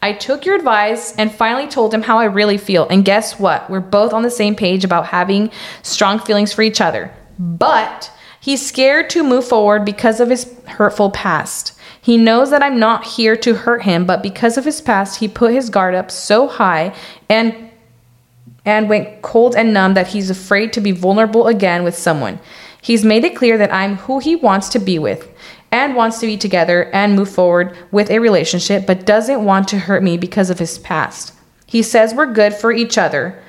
I 0.02 0.12
took 0.12 0.44
your 0.44 0.54
advice 0.54 1.16
and 1.16 1.34
finally 1.34 1.66
told 1.66 1.92
him 1.92 2.02
how 2.02 2.18
I 2.18 2.26
really 2.26 2.58
feel. 2.58 2.86
And 2.88 3.04
guess 3.04 3.40
what? 3.40 3.68
We're 3.68 3.80
both 3.80 4.12
on 4.12 4.22
the 4.22 4.30
same 4.30 4.54
page 4.54 4.84
about 4.84 5.06
having 5.06 5.50
strong 5.82 6.20
feelings 6.20 6.52
for 6.52 6.62
each 6.62 6.80
other. 6.80 7.12
But 7.38 8.12
he's 8.44 8.66
scared 8.66 9.08
to 9.08 9.22
move 9.22 9.48
forward 9.48 9.86
because 9.86 10.20
of 10.20 10.28
his 10.28 10.54
hurtful 10.66 11.10
past. 11.10 11.72
He 11.98 12.18
knows 12.18 12.50
that 12.50 12.62
I'm 12.62 12.78
not 12.78 13.06
here 13.06 13.36
to 13.36 13.54
hurt 13.54 13.84
him, 13.84 14.04
but 14.04 14.22
because 14.22 14.58
of 14.58 14.66
his 14.66 14.82
past, 14.82 15.20
he 15.20 15.28
put 15.28 15.54
his 15.54 15.70
guard 15.70 15.94
up 15.94 16.10
so 16.10 16.46
high 16.46 16.94
and 17.30 17.70
and 18.66 18.90
went 18.90 19.22
cold 19.22 19.56
and 19.56 19.72
numb 19.72 19.94
that 19.94 20.08
he's 20.08 20.28
afraid 20.28 20.74
to 20.74 20.80
be 20.82 20.90
vulnerable 20.90 21.46
again 21.46 21.84
with 21.84 21.96
someone. 21.96 22.38
He's 22.82 23.02
made 23.02 23.24
it 23.24 23.34
clear 23.36 23.56
that 23.56 23.72
I'm 23.72 23.96
who 23.96 24.18
he 24.18 24.36
wants 24.36 24.68
to 24.70 24.78
be 24.78 24.98
with 24.98 25.26
and 25.70 25.96
wants 25.96 26.20
to 26.20 26.26
be 26.26 26.36
together 26.36 26.90
and 26.92 27.16
move 27.16 27.30
forward 27.30 27.74
with 27.90 28.10
a 28.10 28.18
relationship, 28.18 28.86
but 28.86 29.06
doesn't 29.06 29.44
want 29.44 29.68
to 29.68 29.78
hurt 29.78 30.02
me 30.02 30.18
because 30.18 30.50
of 30.50 30.58
his 30.58 30.78
past. 30.78 31.32
He 31.66 31.82
says 31.82 32.12
we're 32.12 32.32
good 32.32 32.52
for 32.52 32.72
each 32.72 32.98
other. 32.98 33.42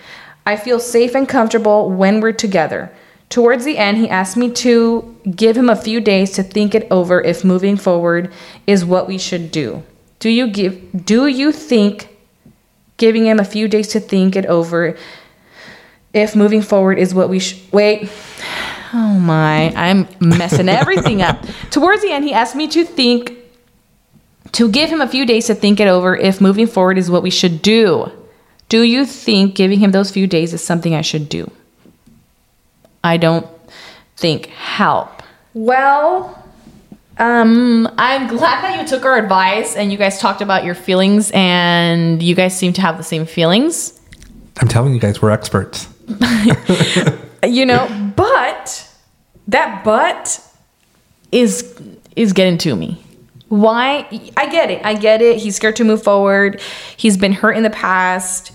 I 0.46 0.56
feel 0.56 0.80
safe 0.80 1.16
and 1.16 1.28
comfortable 1.28 1.92
when 1.92 2.22
we're 2.22 2.32
together. 2.32 2.92
Towards 3.30 3.66
the 3.66 3.78
end, 3.78 3.98
he 3.98 4.10
asked 4.10 4.38
me 4.38 4.52
to 4.52 5.16
give 5.36 5.58
him 5.58 5.70
a 5.70 5.76
few 5.76 6.00
days 6.00 6.32
to 6.32 6.44
think 6.44 6.76
it 6.76 6.88
over 6.92 7.22
if 7.22 7.44
moving 7.44 7.76
forward 7.76 8.32
is 8.68 8.86
what 8.86 9.08
we 9.08 9.18
should 9.18 9.52
do. 9.52 9.84
Do 10.20 10.30
you 10.30 10.48
give 10.48 11.06
do 11.06 11.28
you 11.28 11.52
think 11.52 12.16
giving 12.98 13.26
him 13.26 13.40
a 13.40 13.46
few 13.46 13.68
days 13.68 13.90
to 13.90 14.00
think 14.00 14.36
it 14.36 14.46
over 14.46 14.98
if 16.14 16.36
moving 16.36 16.62
forward 16.62 16.98
is 16.98 17.14
what 17.14 17.30
we 17.30 17.40
should 17.40 17.60
wait. 17.74 18.10
Oh 18.94 19.20
my 19.20 19.74
i'm 19.76 20.08
messing 20.20 20.70
everything 20.82 21.22
up. 21.22 21.46
Towards 21.72 22.02
the 22.02 22.12
end 22.12 22.24
he 22.24 22.34
asked 22.34 22.56
me 22.56 22.68
to 22.70 22.86
think 22.86 23.34
to 24.54 24.70
give 24.70 24.90
him 24.90 25.02
a 25.02 25.08
few 25.08 25.26
days 25.26 25.48
to 25.48 25.56
think 25.56 25.80
it 25.80 25.88
over 25.88 26.16
if 26.16 26.40
moving 26.40 26.68
forward 26.68 26.98
is 26.98 27.12
what 27.12 27.24
we 27.24 27.30
should 27.30 27.62
do. 27.62 28.10
Do 28.70 28.82
you 28.84 29.06
think 29.06 29.56
giving 29.56 29.80
him 29.80 29.92
those 29.92 30.10
few 30.10 30.26
days 30.26 30.54
is 30.54 30.64
something 30.64 30.96
i 30.96 31.02
should 31.02 31.28
do 31.28 31.52
i 33.06 33.18
don't 33.18 33.48
think 34.18 34.48
help 34.48 35.24
well 35.54 36.42
um, 37.18 37.88
I'm 37.98 38.28
glad 38.28 38.62
that 38.62 38.78
you 38.82 38.86
took 38.86 39.06
our 39.06 39.18
advice 39.18 39.78
and 39.78 39.90
you 39.90 39.98
guys 39.98 40.20
talked 40.20 40.42
about 40.42 40.66
your 40.66 40.76
feelings 40.76 41.32
and 41.34 42.22
you 42.22 42.36
guys 42.36 42.58
seem 42.58 42.74
to 42.74 42.82
have 42.82 42.98
the 42.98 43.06
same 43.06 43.26
feelings. 43.26 43.98
I'm 44.58 44.68
telling 44.68 44.94
you 44.94 45.00
guys, 45.00 45.22
we're 45.22 45.32
experts. 45.32 45.88
You 47.48 47.66
know, 47.66 47.88
but 48.16 48.90
that 49.48 49.84
but 49.84 50.42
is 51.32 51.80
is 52.16 52.34
getting 52.34 52.58
to 52.60 52.76
me. 52.76 53.02
Why? 53.50 54.08
I 54.36 54.50
get 54.50 54.72
it. 54.72 54.84
I 54.84 54.96
get 54.96 55.22
it. 55.22 55.38
He's 55.38 55.56
scared 55.56 55.76
to 55.78 55.84
move 55.84 56.04
forward. 56.04 56.60
He's 56.98 57.18
been 57.18 57.34
hurt 57.34 57.56
in 57.56 57.64
the 57.64 57.70
past. 57.70 58.52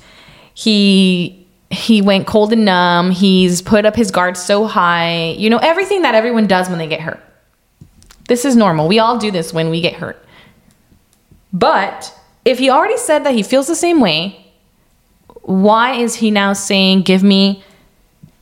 He 0.54 1.39
he 1.70 2.02
went 2.02 2.26
cold 2.26 2.52
and 2.52 2.64
numb. 2.64 3.12
He's 3.12 3.62
put 3.62 3.86
up 3.86 3.94
his 3.94 4.10
guard 4.10 4.36
so 4.36 4.66
high. 4.66 5.30
You 5.38 5.48
know, 5.48 5.58
everything 5.58 6.02
that 6.02 6.14
everyone 6.14 6.46
does 6.46 6.68
when 6.68 6.78
they 6.78 6.88
get 6.88 7.00
hurt. 7.00 7.20
This 8.26 8.44
is 8.44 8.56
normal. 8.56 8.88
We 8.88 8.98
all 8.98 9.18
do 9.18 9.30
this 9.30 9.52
when 9.52 9.70
we 9.70 9.80
get 9.80 9.94
hurt. 9.94 10.22
But 11.52 12.12
if 12.44 12.58
he 12.58 12.70
already 12.70 12.96
said 12.96 13.24
that 13.24 13.34
he 13.34 13.42
feels 13.42 13.66
the 13.66 13.76
same 13.76 14.00
way, 14.00 14.52
why 15.42 15.94
is 15.94 16.16
he 16.16 16.30
now 16.30 16.52
saying, 16.52 17.02
"Give 17.02 17.22
me, 17.22 17.64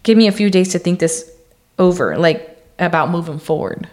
give 0.02 0.18
me 0.18 0.26
a 0.26 0.32
few 0.32 0.50
days 0.50 0.70
to 0.72 0.78
think 0.78 0.98
this 0.98 1.30
over," 1.78 2.18
like 2.18 2.62
about 2.78 3.10
moving 3.10 3.38
forward? 3.38 3.88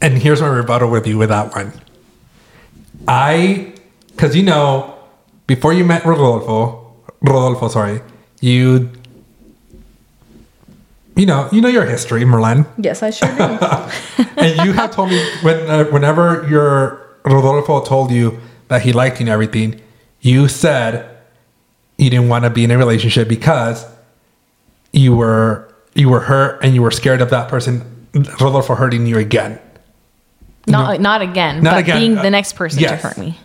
And 0.00 0.18
here's 0.18 0.40
my 0.40 0.48
rebuttal 0.48 0.90
with 0.90 1.06
you 1.06 1.18
with 1.18 1.28
that 1.28 1.54
one. 1.54 1.72
I, 3.06 3.74
because 4.10 4.34
you 4.34 4.42
know, 4.42 4.94
before 5.46 5.72
you 5.72 5.84
met 5.84 6.04
Rodolfo, 6.04 6.92
Rodolfo, 7.20 7.68
sorry, 7.68 8.00
you, 8.40 8.90
you 11.16 11.26
know, 11.26 11.48
you 11.52 11.60
know 11.60 11.68
your 11.68 11.84
history, 11.84 12.22
Marlene. 12.22 12.66
Yes, 12.78 13.02
I 13.02 13.10
sure 13.10 13.28
do. 13.28 14.24
and 14.36 14.64
you 14.66 14.72
have 14.72 14.90
told 14.92 15.10
me 15.10 15.20
when 15.42 15.56
uh, 15.68 15.84
whenever 15.86 16.46
your 16.48 17.04
Rodolfo 17.24 17.82
told 17.84 18.10
you 18.10 18.38
that 18.68 18.82
he 18.82 18.92
liked 18.92 19.18
you 19.18 19.24
and 19.24 19.30
everything, 19.30 19.80
you 20.20 20.48
said 20.48 21.08
you 21.96 22.10
didn't 22.10 22.28
want 22.28 22.44
to 22.44 22.50
be 22.50 22.62
in 22.64 22.70
a 22.70 22.78
relationship 22.78 23.28
because 23.28 23.84
you 24.92 25.14
were 25.16 25.72
you 25.94 26.08
were 26.08 26.20
hurt 26.20 26.62
and 26.62 26.74
you 26.74 26.82
were 26.82 26.90
scared 26.92 27.20
of 27.20 27.30
that 27.30 27.48
person 27.48 27.82
Rodolfo 28.40 28.74
hurting 28.76 29.06
you 29.06 29.18
again. 29.18 29.58
not 30.66 31.00
not 31.00 31.20
again, 31.22 31.62
Not 31.62 31.72
but 31.74 31.78
again. 31.80 31.98
being 32.00 32.18
Uh, 32.18 32.22
the 32.22 32.30
next 32.30 32.54
person 32.54 32.80
yes. 32.80 32.90
to 33.00 33.08
hurt 33.08 33.18
me. 33.18 33.36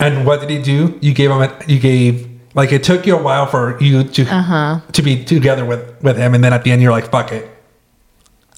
And 0.00 0.26
what 0.26 0.40
did 0.40 0.50
he 0.50 0.60
do? 0.62 0.98
You 1.00 1.12
gave 1.14 1.30
him 1.30 1.42
a, 1.42 1.52
you 1.68 1.78
gave 1.78 2.29
like 2.54 2.72
it 2.72 2.82
took 2.82 3.06
you 3.06 3.16
a 3.16 3.22
while 3.22 3.46
for 3.46 3.78
you 3.80 4.04
to 4.04 4.22
Uh-huh. 4.26 4.80
to 4.92 5.02
be 5.02 5.24
together 5.24 5.64
with 5.64 5.94
with 6.02 6.16
him, 6.16 6.34
and 6.34 6.42
then 6.44 6.52
at 6.52 6.64
the 6.64 6.72
end 6.72 6.82
you're 6.82 6.92
like 6.92 7.10
fuck 7.10 7.32
it. 7.32 7.48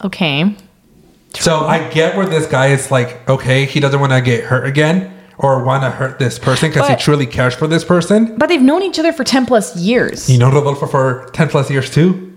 Okay. 0.04 0.54
So 1.34 1.60
I 1.60 1.88
get 1.90 2.16
where 2.16 2.26
this 2.26 2.46
guy 2.46 2.68
is 2.68 2.90
like, 2.90 3.26
okay, 3.28 3.64
he 3.64 3.80
doesn't 3.80 3.98
want 4.00 4.12
to 4.12 4.20
get 4.20 4.44
hurt 4.44 4.66
again 4.66 5.10
or 5.38 5.64
want 5.64 5.82
to 5.82 5.90
hurt 5.90 6.18
this 6.18 6.38
person 6.38 6.70
because 6.70 6.88
he 6.88 6.96
truly 6.96 7.24
cares 7.26 7.54
for 7.54 7.66
this 7.66 7.84
person. 7.84 8.36
But 8.36 8.48
they've 8.48 8.60
known 8.60 8.82
each 8.82 8.98
other 8.98 9.12
for 9.14 9.24
10 9.24 9.46
plus 9.46 9.74
years. 9.76 10.28
You 10.28 10.38
know 10.38 10.50
Rodolfo 10.50 10.86
for 10.86 11.30
10 11.32 11.48
plus 11.48 11.70
years 11.70 11.90
too? 11.90 12.31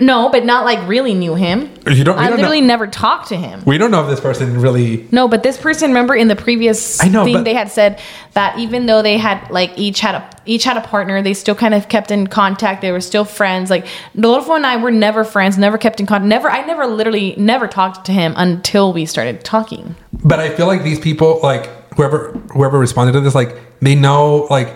No, 0.00 0.28
but 0.30 0.44
not 0.44 0.64
like 0.64 0.86
really 0.88 1.14
knew 1.14 1.34
him. 1.34 1.70
You 1.86 2.04
don't, 2.04 2.16
you 2.16 2.22
I 2.22 2.28
don't 2.28 2.36
literally 2.36 2.60
know. 2.60 2.66
never 2.68 2.86
talked 2.86 3.28
to 3.28 3.36
him. 3.36 3.62
We 3.64 3.76
don't 3.78 3.90
know 3.90 4.02
if 4.02 4.08
this 4.08 4.20
person 4.20 4.60
really. 4.60 5.06
No, 5.12 5.28
but 5.28 5.42
this 5.42 5.56
person, 5.58 5.90
remember 5.90 6.14
in 6.14 6.28
the 6.28 6.36
previous 6.36 7.02
I 7.02 7.08
know, 7.08 7.24
thing, 7.24 7.34
but- 7.34 7.44
they 7.44 7.54
had 7.54 7.70
said 7.70 8.00
that 8.32 8.58
even 8.58 8.86
though 8.86 9.02
they 9.02 9.18
had 9.18 9.50
like 9.50 9.72
each 9.76 10.00
had 10.00 10.14
a 10.14 10.30
each 10.46 10.64
had 10.64 10.76
a 10.76 10.80
partner, 10.80 11.20
they 11.22 11.34
still 11.34 11.54
kind 11.54 11.74
of 11.74 11.88
kept 11.88 12.10
in 12.10 12.26
contact. 12.26 12.80
They 12.80 12.92
were 12.92 13.00
still 13.00 13.24
friends. 13.24 13.70
Like 13.70 13.86
Rodolfo 14.14 14.54
and 14.54 14.64
I 14.66 14.76
were 14.76 14.90
never 14.90 15.22
friends, 15.24 15.58
never 15.58 15.76
kept 15.78 16.00
in 16.00 16.06
contact. 16.06 16.28
Never, 16.28 16.50
I 16.50 16.64
never 16.66 16.86
literally 16.86 17.34
never 17.36 17.68
talked 17.68 18.04
to 18.06 18.12
him 18.12 18.34
until 18.36 18.92
we 18.92 19.04
started 19.06 19.44
talking. 19.44 19.94
But 20.24 20.40
I 20.40 20.50
feel 20.50 20.66
like 20.66 20.82
these 20.82 20.98
people, 20.98 21.40
like 21.42 21.66
whoever 21.94 22.32
whoever 22.52 22.78
responded 22.78 23.12
to 23.12 23.20
this, 23.20 23.34
like 23.34 23.56
they 23.80 23.94
know, 23.94 24.46
like 24.50 24.74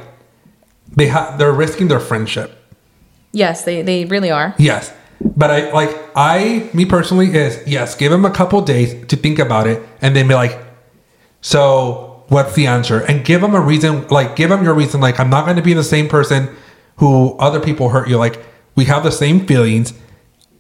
they 0.96 1.06
have 1.06 1.38
they're 1.38 1.52
risking 1.52 1.88
their 1.88 2.00
friendship. 2.00 2.60
Yes, 3.32 3.64
they 3.64 3.82
they 3.82 4.04
really 4.04 4.30
are. 4.30 4.54
Yes. 4.58 4.92
But 5.20 5.50
I 5.50 5.70
like 5.72 5.90
I 6.14 6.68
me 6.74 6.84
personally 6.84 7.34
is 7.34 7.62
yes, 7.66 7.94
give 7.94 8.12
him 8.12 8.24
a 8.24 8.30
couple 8.30 8.60
days 8.62 8.94
to 9.06 9.16
think 9.16 9.38
about 9.38 9.66
it 9.66 9.82
and 10.00 10.14
then 10.14 10.28
be 10.28 10.34
like, 10.34 10.58
so 11.40 12.24
what's 12.28 12.54
the 12.54 12.66
answer? 12.66 13.00
And 13.00 13.24
give 13.24 13.42
him 13.42 13.54
a 13.54 13.60
reason, 13.60 14.06
like 14.08 14.36
give 14.36 14.50
him 14.50 14.64
your 14.64 14.74
reason, 14.74 15.00
like 15.00 15.18
I'm 15.20 15.30
not 15.30 15.46
gonna 15.46 15.62
be 15.62 15.74
the 15.74 15.84
same 15.84 16.08
person 16.08 16.54
who 16.96 17.36
other 17.38 17.60
people 17.60 17.88
hurt 17.90 18.08
you. 18.08 18.16
Like 18.16 18.44
we 18.76 18.84
have 18.86 19.02
the 19.02 19.10
same 19.12 19.46
feelings. 19.46 19.92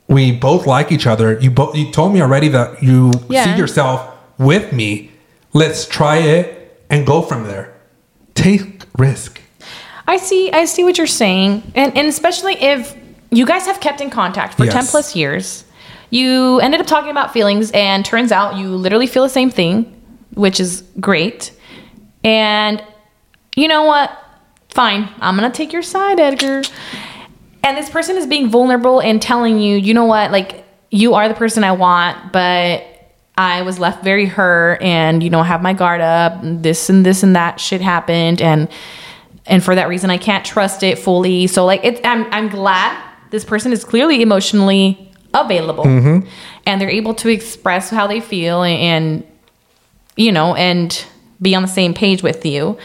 We 0.08 0.32
both 0.32 0.66
like 0.66 0.92
each 0.92 1.06
other. 1.06 1.38
You 1.40 1.50
both 1.50 1.74
you 1.76 1.90
told 1.90 2.12
me 2.12 2.20
already 2.20 2.48
that 2.48 2.82
you 2.82 3.12
Yeah. 3.28 3.44
see 3.44 3.58
yourself 3.58 4.06
with 4.38 4.72
me. 4.72 5.10
Let's 5.52 5.86
try 5.86 6.18
it 6.18 6.84
and 6.90 7.06
go 7.06 7.22
from 7.22 7.44
there. 7.44 7.72
Take 8.34 8.82
risk. 8.98 9.40
I 10.06 10.16
see 10.18 10.52
I 10.52 10.64
see 10.66 10.84
what 10.84 10.98
you're 10.98 11.06
saying. 11.06 11.62
And 11.74 11.96
and 11.96 12.08
especially 12.08 12.54
if 12.62 12.96
you 13.34 13.46
guys 13.46 13.66
have 13.66 13.80
kept 13.80 14.00
in 14.00 14.10
contact 14.10 14.54
for 14.54 14.64
Yes. 14.64 14.74
10 14.74 14.86
plus 14.86 15.16
years. 15.16 15.64
You 16.10 16.60
ended 16.60 16.80
up 16.80 16.86
talking 16.86 17.10
about 17.10 17.32
feelings, 17.32 17.70
and 17.72 18.04
turns 18.04 18.30
out 18.30 18.56
you 18.56 18.68
literally 18.68 19.06
feel 19.06 19.22
the 19.24 19.28
same 19.28 19.50
thing, 19.50 20.00
which 20.34 20.60
is 20.60 20.82
great. 21.00 21.52
And 22.22 22.82
you 23.56 23.68
know 23.68 23.84
what? 23.84 24.10
Fine. 24.68 25.08
I'm 25.20 25.36
going 25.36 25.50
to 25.50 25.56
take 25.56 25.72
your 25.72 25.82
side, 25.82 26.20
Edgar. 26.20 26.62
And 27.62 27.76
this 27.76 27.88
person 27.90 28.16
is 28.16 28.26
being 28.26 28.48
vulnerable 28.48 29.00
and 29.00 29.20
telling 29.20 29.58
you, 29.58 29.76
you 29.76 29.94
know 29.94 30.04
what? 30.04 30.30
Like, 30.30 30.64
you 30.90 31.14
are 31.14 31.28
the 31.28 31.34
person 31.34 31.64
I 31.64 31.72
want, 31.72 32.32
but 32.32 32.84
I 33.36 33.62
was 33.62 33.78
left 33.78 34.04
very 34.04 34.26
hurt 34.26 34.80
and, 34.82 35.22
you 35.22 35.30
know, 35.30 35.40
I 35.40 35.44
have 35.44 35.62
my 35.62 35.72
guard 35.72 36.00
up. 36.00 36.38
This 36.42 36.88
and 36.90 37.04
this 37.04 37.22
and 37.22 37.34
that 37.34 37.58
shit 37.58 37.80
happened. 37.80 38.40
And, 38.42 38.68
and 39.46 39.64
for 39.64 39.74
that 39.74 39.88
reason, 39.88 40.10
I 40.10 40.18
can't 40.18 40.44
trust 40.44 40.82
it 40.82 40.98
fully. 40.98 41.46
So, 41.48 41.64
like, 41.64 41.80
it's, 41.84 42.00
I'm, 42.04 42.24
I'm 42.32 42.48
glad 42.48 42.96
this 43.34 43.44
person 43.44 43.72
is 43.72 43.84
clearly 43.84 44.22
emotionally 44.22 45.10
available 45.34 45.84
and 46.66 46.80
they're 46.80 46.88
able 46.88 47.14
to 47.14 47.28
express 47.28 47.90
how 47.90 48.06
they 48.06 48.20
feel 48.20 48.62
and, 48.62 48.80
and 48.80 49.26
you 50.14 50.30
know, 50.30 50.54
and 50.54 51.04
be 51.42 51.52
on 51.52 51.62
the 51.62 51.68
same 51.68 51.92
page 51.92 52.22
with 52.22 52.46
you. 52.46 52.78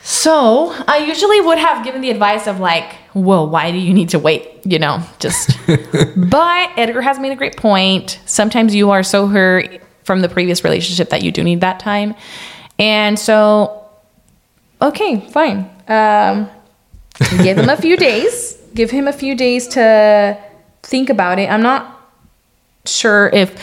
So 0.00 0.74
I 0.88 0.98
usually 0.98 1.40
would 1.40 1.58
have 1.58 1.84
given 1.84 2.00
the 2.00 2.10
advice 2.10 2.48
of 2.48 2.58
like, 2.58 2.96
well, 3.14 3.48
why 3.48 3.70
do 3.70 3.78
you 3.78 3.94
need 3.94 4.08
to 4.08 4.18
wait? 4.18 4.66
You 4.66 4.80
know, 4.80 5.04
just. 5.20 5.56
but 6.16 6.70
Edgar 6.76 7.00
has 7.00 7.20
made 7.20 7.30
a 7.30 7.36
great 7.36 7.56
point. 7.56 8.18
Sometimes 8.26 8.74
you 8.74 8.90
are 8.90 9.04
so 9.04 9.28
hurt 9.28 9.80
from 10.02 10.20
the 10.20 10.28
previous 10.28 10.64
relationship 10.64 11.10
that 11.10 11.22
you 11.22 11.30
do 11.30 11.44
need 11.44 11.60
that 11.60 11.78
time. 11.78 12.16
And 12.76 13.16
so, 13.16 13.86
okay, 14.82 15.30
fine. 15.30 15.70
Um, 15.86 16.50
give 17.44 17.56
them 17.56 17.68
a 17.68 17.76
few 17.76 17.96
days. 18.08 18.57
Give 18.78 18.92
him 18.92 19.08
a 19.08 19.12
few 19.12 19.34
days 19.34 19.66
to 19.74 20.40
think 20.84 21.10
about 21.10 21.40
it. 21.40 21.50
I'm 21.50 21.62
not 21.62 22.00
sure 22.86 23.28
if 23.32 23.60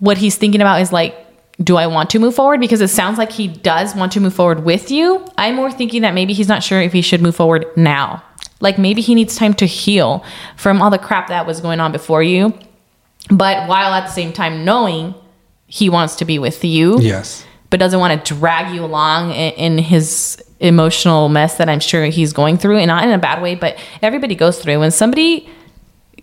what 0.00 0.18
he's 0.18 0.36
thinking 0.36 0.60
about 0.60 0.82
is 0.82 0.92
like 0.92 1.16
do 1.64 1.78
I 1.78 1.86
want 1.86 2.10
to 2.10 2.18
move 2.18 2.34
forward? 2.34 2.60
Because 2.60 2.82
it 2.82 2.88
sounds 2.88 3.16
like 3.16 3.32
he 3.32 3.48
does 3.48 3.94
want 3.94 4.12
to 4.12 4.20
move 4.20 4.34
forward 4.34 4.62
with 4.64 4.90
you. 4.90 5.26
I'm 5.38 5.54
more 5.56 5.70
thinking 5.72 6.02
that 6.02 6.12
maybe 6.12 6.34
he's 6.34 6.46
not 6.46 6.62
sure 6.62 6.78
if 6.82 6.92
he 6.92 7.00
should 7.00 7.22
move 7.22 7.34
forward 7.36 7.64
now. 7.74 8.22
Like 8.60 8.76
maybe 8.76 9.00
he 9.00 9.14
needs 9.14 9.34
time 9.34 9.54
to 9.54 9.64
heal 9.64 10.22
from 10.58 10.82
all 10.82 10.90
the 10.90 10.98
crap 10.98 11.28
that 11.28 11.46
was 11.46 11.62
going 11.62 11.80
on 11.80 11.90
before 11.90 12.22
you. 12.22 12.52
But 13.30 13.66
while 13.66 13.94
at 13.94 14.08
the 14.08 14.12
same 14.12 14.34
time 14.34 14.62
knowing 14.62 15.14
he 15.68 15.88
wants 15.88 16.16
to 16.16 16.26
be 16.26 16.38
with 16.38 16.62
you, 16.66 16.98
Yes. 17.00 17.46
but 17.70 17.80
doesn't 17.80 17.98
want 17.98 18.26
to 18.26 18.34
drag 18.34 18.74
you 18.74 18.84
along 18.84 19.30
in, 19.30 19.54
in 19.54 19.78
his 19.78 20.42
emotional 20.60 21.28
mess 21.28 21.56
that 21.56 21.68
I'm 21.68 21.80
sure 21.80 22.04
he's 22.04 22.32
going 22.32 22.58
through, 22.58 22.78
and 22.78 22.88
not 22.88 23.02
in 23.04 23.10
a 23.10 23.18
bad 23.18 23.42
way, 23.42 23.54
but 23.54 23.78
everybody 24.02 24.34
goes 24.34 24.62
through. 24.62 24.78
When 24.78 24.90
somebody, 24.90 25.48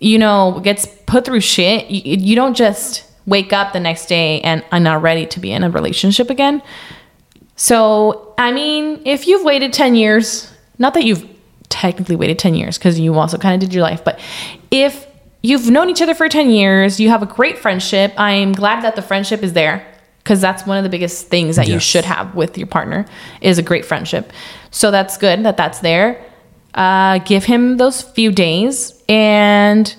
you 0.00 0.18
know, 0.18 0.60
gets 0.62 0.86
put 1.06 1.24
through 1.24 1.40
shit, 1.40 1.90
you, 1.90 2.16
you 2.16 2.36
don't 2.36 2.56
just 2.56 3.04
wake 3.26 3.52
up 3.52 3.72
the 3.72 3.80
next 3.80 4.06
day 4.06 4.40
and 4.40 4.64
are 4.72 4.80
not 4.80 5.02
ready 5.02 5.26
to 5.26 5.40
be 5.40 5.52
in 5.52 5.62
a 5.62 5.70
relationship 5.70 6.30
again. 6.30 6.62
So, 7.56 8.34
I 8.38 8.52
mean, 8.52 9.02
if 9.04 9.26
you've 9.26 9.44
waited 9.44 9.72
10 9.72 9.96
years, 9.96 10.50
not 10.78 10.94
that 10.94 11.04
you've 11.04 11.28
technically 11.68 12.16
waited 12.16 12.38
10 12.38 12.54
years 12.54 12.78
because 12.78 12.98
you 12.98 13.14
also 13.14 13.36
kind 13.36 13.60
of 13.60 13.68
did 13.68 13.74
your 13.74 13.82
life, 13.82 14.02
but 14.04 14.18
if 14.70 15.06
you've 15.42 15.68
known 15.68 15.90
each 15.90 16.00
other 16.00 16.14
for 16.14 16.28
10 16.28 16.50
years, 16.50 17.00
you 17.00 17.10
have 17.10 17.22
a 17.22 17.26
great 17.26 17.58
friendship, 17.58 18.14
I'm 18.16 18.52
glad 18.52 18.82
that 18.84 18.96
the 18.96 19.02
friendship 19.02 19.42
is 19.42 19.52
there 19.52 19.84
because 20.28 20.42
that's 20.42 20.66
one 20.66 20.76
of 20.76 20.84
the 20.84 20.90
biggest 20.90 21.28
things 21.28 21.56
that 21.56 21.68
you 21.68 21.80
should 21.80 22.04
have 22.04 22.34
with 22.34 22.58
your 22.58 22.66
partner 22.66 23.06
is 23.40 23.56
a 23.56 23.62
great 23.62 23.82
friendship. 23.82 24.30
So 24.70 24.90
that's 24.90 25.16
good 25.16 25.42
that 25.44 25.56
that's 25.56 25.78
there. 25.78 26.22
Uh, 26.74 27.16
give 27.20 27.44
him 27.44 27.78
those 27.78 28.02
few 28.02 28.30
days, 28.30 29.02
and 29.08 29.96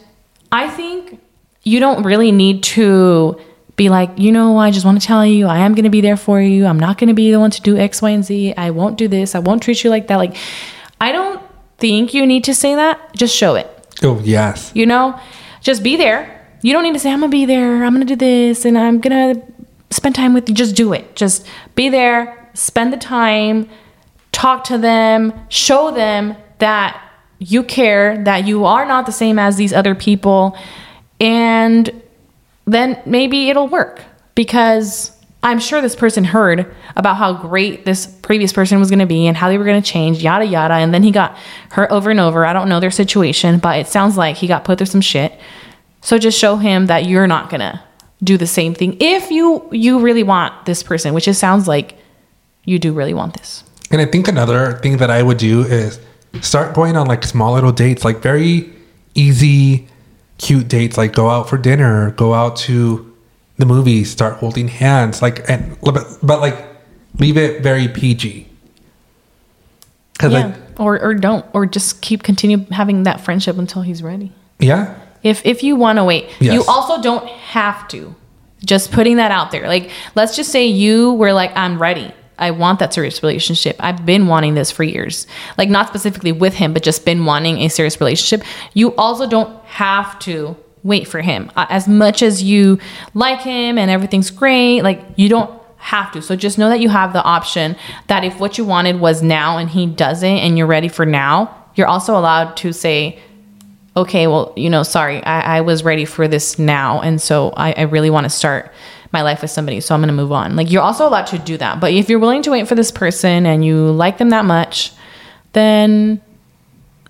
I 0.51 0.69
think 0.69 1.19
you 1.63 1.79
don't 1.79 2.03
really 2.03 2.31
need 2.31 2.61
to 2.75 3.41
be 3.75 3.89
like, 3.89 4.11
you 4.17 4.31
know, 4.31 4.59
I 4.59 4.69
just 4.69 4.85
want 4.85 5.01
to 5.01 5.07
tell 5.07 5.25
you, 5.25 5.47
I 5.47 5.59
am 5.59 5.73
going 5.73 5.85
to 5.85 5.89
be 5.89 6.01
there 6.01 6.15
for 6.15 6.39
you. 6.39 6.67
I'm 6.67 6.79
not 6.79 6.99
going 6.99 7.07
to 7.07 7.15
be 7.15 7.31
the 7.31 7.39
one 7.39 7.49
to 7.49 7.61
do 7.63 7.75
X, 7.75 7.99
Y, 8.03 8.11
and 8.11 8.23
Z. 8.23 8.53
I 8.55 8.69
won't 8.69 8.99
do 8.99 9.07
this. 9.07 9.33
I 9.33 9.39
won't 9.39 9.63
treat 9.63 9.83
you 9.83 9.89
like 9.89 10.09
that. 10.09 10.17
Like, 10.17 10.37
I 11.01 11.11
don't 11.11 11.41
think 11.79 12.13
you 12.13 12.27
need 12.27 12.43
to 12.43 12.53
say 12.53 12.75
that. 12.75 13.15
Just 13.15 13.35
show 13.35 13.55
it. 13.55 13.67
Oh, 14.03 14.19
yes. 14.23 14.71
You 14.75 14.85
know, 14.85 15.19
just 15.61 15.81
be 15.81 15.95
there. 15.97 16.35
You 16.61 16.71
don't 16.73 16.83
need 16.83 16.93
to 16.93 16.99
say, 16.99 17.11
I'm 17.11 17.21
gonna 17.21 17.31
be 17.31 17.45
there, 17.47 17.83
I'm 17.83 17.93
gonna 17.93 18.05
do 18.05 18.15
this, 18.15 18.65
and 18.65 18.77
I'm 18.77 18.99
gonna 18.99 19.41
spend 19.91 20.15
time 20.15 20.33
with 20.33 20.49
you. 20.49 20.55
Just 20.55 20.75
do 20.75 20.93
it. 20.93 21.15
Just 21.15 21.45
be 21.75 21.89
there, 21.89 22.49
spend 22.53 22.93
the 22.93 22.97
time, 22.97 23.69
talk 24.31 24.63
to 24.65 24.77
them, 24.77 25.33
show 25.49 25.91
them 25.91 26.35
that 26.59 27.01
you 27.39 27.63
care, 27.63 28.23
that 28.23 28.45
you 28.45 28.65
are 28.65 28.85
not 28.85 29.05
the 29.05 29.11
same 29.11 29.39
as 29.39 29.55
these 29.55 29.73
other 29.73 29.95
people, 29.95 30.57
and 31.19 32.01
then 32.65 33.01
maybe 33.05 33.49
it'll 33.49 33.67
work 33.67 34.03
because 34.35 35.11
I'm 35.41 35.59
sure 35.59 35.81
this 35.81 35.95
person 35.95 36.25
heard 36.25 36.73
about 36.97 37.15
how 37.15 37.33
great 37.33 37.85
this 37.85 38.05
previous 38.05 38.51
person 38.51 38.79
was 38.79 38.89
going 38.89 38.99
to 38.99 39.05
be 39.05 39.25
and 39.25 39.37
how 39.37 39.47
they 39.47 39.57
were 39.57 39.63
going 39.63 39.81
to 39.81 39.89
change, 39.89 40.21
yada 40.21 40.45
yada. 40.45 40.75
And 40.75 40.93
then 40.93 41.01
he 41.01 41.11
got 41.11 41.37
hurt 41.71 41.89
over 41.91 42.09
and 42.09 42.19
over. 42.19 42.45
I 42.45 42.51
don't 42.51 42.67
know 42.67 42.81
their 42.81 42.91
situation, 42.91 43.59
but 43.59 43.79
it 43.79 43.87
sounds 43.87 44.17
like 44.17 44.35
he 44.35 44.47
got 44.47 44.65
put 44.65 44.77
through 44.77 44.87
some 44.87 45.01
shit. 45.01 45.39
So 46.01 46.17
just 46.17 46.37
show 46.37 46.57
him 46.57 46.87
that 46.87 47.05
you're 47.05 47.27
not 47.27 47.49
going 47.49 47.61
to 47.61 47.81
do 48.23 48.37
the 48.37 48.47
same 48.47 48.73
thing 48.73 48.97
if 48.99 49.31
you 49.31 49.67
you 49.71 49.99
really 49.99 50.23
want 50.23 50.65
this 50.65 50.83
person, 50.83 51.13
which 51.13 51.27
it 51.27 51.35
sounds 51.35 51.67
like 51.67 51.97
you 52.65 52.77
do 52.79 52.91
really 52.93 53.13
want 53.13 53.33
this. 53.37 53.63
And 53.91 54.01
I 54.01 54.05
think 54.05 54.27
another 54.27 54.73
thing 54.73 54.97
that 54.97 55.09
I 55.09 55.23
would 55.23 55.37
do 55.37 55.61
is 55.63 55.99
start 56.41 56.75
going 56.75 56.95
on 56.97 57.07
like 57.07 57.23
small 57.23 57.53
little 57.53 57.71
dates, 57.71 58.03
like 58.05 58.17
very 58.19 58.71
easy, 59.15 59.87
cute 60.37 60.67
dates, 60.67 60.97
like 60.97 61.13
go 61.13 61.29
out 61.29 61.49
for 61.49 61.57
dinner, 61.57 62.11
go 62.11 62.33
out 62.33 62.55
to 62.57 63.05
the 63.57 63.65
movies, 63.65 64.11
start 64.11 64.35
holding 64.37 64.67
hands, 64.67 65.21
like 65.21 65.49
and 65.49 65.77
but, 65.81 66.05
but 66.21 66.39
like 66.41 66.67
leave 67.19 67.37
it 67.37 67.63
very 67.63 67.87
PG. 67.87 68.47
Cause 70.17 70.33
Yeah. 70.33 70.47
like 70.47 70.55
or 70.79 71.01
or 71.01 71.13
don't 71.13 71.45
or 71.53 71.65
just 71.65 72.01
keep 72.01 72.23
continue 72.23 72.65
having 72.71 73.03
that 73.03 73.21
friendship 73.21 73.57
until 73.57 73.81
he's 73.81 74.03
ready. 74.03 74.31
yeah, 74.59 74.93
If 75.23 75.45
if 75.45 75.63
you 75.63 75.75
want 75.75 75.97
to 75.97 76.03
wait, 76.03 76.29
you 76.39 76.63
also 76.65 77.01
don't 77.01 77.27
have 77.27 77.87
to. 77.89 78.15
Just 78.65 78.91
putting 78.91 79.15
that 79.17 79.31
out 79.31 79.51
there. 79.51 79.67
Like 79.67 79.89
let's 80.15 80.35
just 80.35 80.51
say 80.51 80.67
you 80.67 81.13
were 81.13 81.33
like 81.33 81.51
I'm 81.55 81.81
ready. 81.81 82.13
I 82.37 82.51
want 82.51 82.79
that 82.79 82.93
serious 82.93 83.21
relationship. 83.21 83.75
I've 83.79 84.05
been 84.05 84.27
wanting 84.27 84.53
this 84.53 84.71
for 84.71 84.83
years. 84.83 85.27
Like 85.57 85.69
not 85.69 85.87
specifically 85.87 86.31
with 86.31 86.53
him, 86.53 86.73
but 86.73 86.83
just 86.83 87.05
been 87.05 87.25
wanting 87.25 87.59
a 87.59 87.69
serious 87.69 87.99
relationship. 87.99 88.45
You 88.73 88.95
also 88.95 89.27
don't 89.29 89.63
have 89.65 90.17
to 90.19 90.55
wait 90.83 91.07
for 91.07 91.21
him. 91.21 91.51
As 91.55 91.87
much 91.87 92.21
as 92.21 92.41
you 92.41 92.79
like 93.13 93.41
him 93.41 93.77
and 93.77 93.91
everything's 93.91 94.31
great, 94.31 94.81
like 94.81 95.03
you 95.17 95.27
don't 95.27 95.51
have 95.77 96.11
to. 96.13 96.21
So 96.21 96.35
just 96.35 96.57
know 96.57 96.69
that 96.69 96.79
you 96.79 96.89
have 96.89 97.13
the 97.13 97.23
option 97.23 97.75
that 98.07 98.23
if 98.23 98.39
what 98.39 98.57
you 98.57 98.65
wanted 98.65 98.99
was 98.99 99.21
now 99.21 99.57
and 99.57 99.69
he 99.69 99.85
doesn't 99.85 100.29
and 100.29 100.57
you're 100.57 100.67
ready 100.67 100.87
for 100.87 101.05
now, 101.05 101.55
you're 101.75 101.87
also 101.87 102.17
allowed 102.17 102.55
to 102.57 102.73
say, 102.73 103.19
okay, 103.99 104.27
well, 104.27 104.53
you 104.55 104.69
know, 104.69 104.83
sorry, 104.83 105.23
I, 105.23 105.57
I 105.57 105.61
was 105.61 105.83
ready 105.83 106.05
for 106.05 106.27
this 106.27 106.59
now. 106.59 107.01
And 107.01 107.21
so 107.21 107.53
I, 107.55 107.73
I 107.73 107.81
really 107.83 108.09
want 108.09 108.25
to 108.25 108.29
start 108.29 108.71
my 109.11 109.21
life 109.21 109.41
with 109.41 109.51
somebody. 109.51 109.79
So 109.79 109.95
I'm 109.95 110.01
going 110.01 110.07
to 110.07 110.13
move 110.13 110.31
on. 110.31 110.55
Like, 110.55 110.71
you're 110.71 110.81
also 110.81 111.07
allowed 111.07 111.27
to 111.27 111.39
do 111.39 111.57
that. 111.57 111.79
But 111.79 111.93
if 111.93 112.09
you're 112.09 112.19
willing 112.19 112.41
to 112.43 112.51
wait 112.51 112.67
for 112.67 112.75
this 112.75 112.91
person 112.91 113.45
and 113.45 113.63
you 113.63 113.91
like 113.91 114.17
them 114.17 114.29
that 114.29 114.45
much, 114.45 114.91
then 115.53 116.21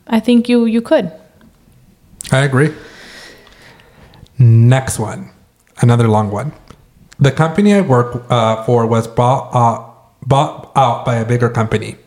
I 0.07 0.19
think 0.19 0.47
you, 0.49 0.65
you 0.65 0.81
could. 0.81 1.11
I 2.31 2.39
agree. 2.39 2.73
Next 4.37 4.99
one, 4.99 5.31
another 5.81 6.07
long 6.07 6.31
one. 6.31 6.53
The 7.19 7.31
company 7.31 7.73
I 7.73 7.81
work 7.81 8.23
uh, 8.29 8.63
for 8.63 8.87
was 8.87 9.05
bought 9.07 9.49
uh, 9.53 9.85
bought 10.25 10.71
out 10.75 11.03
by 11.03 11.15
a 11.15 11.25
bigger 11.25 11.49
company. 11.49 11.97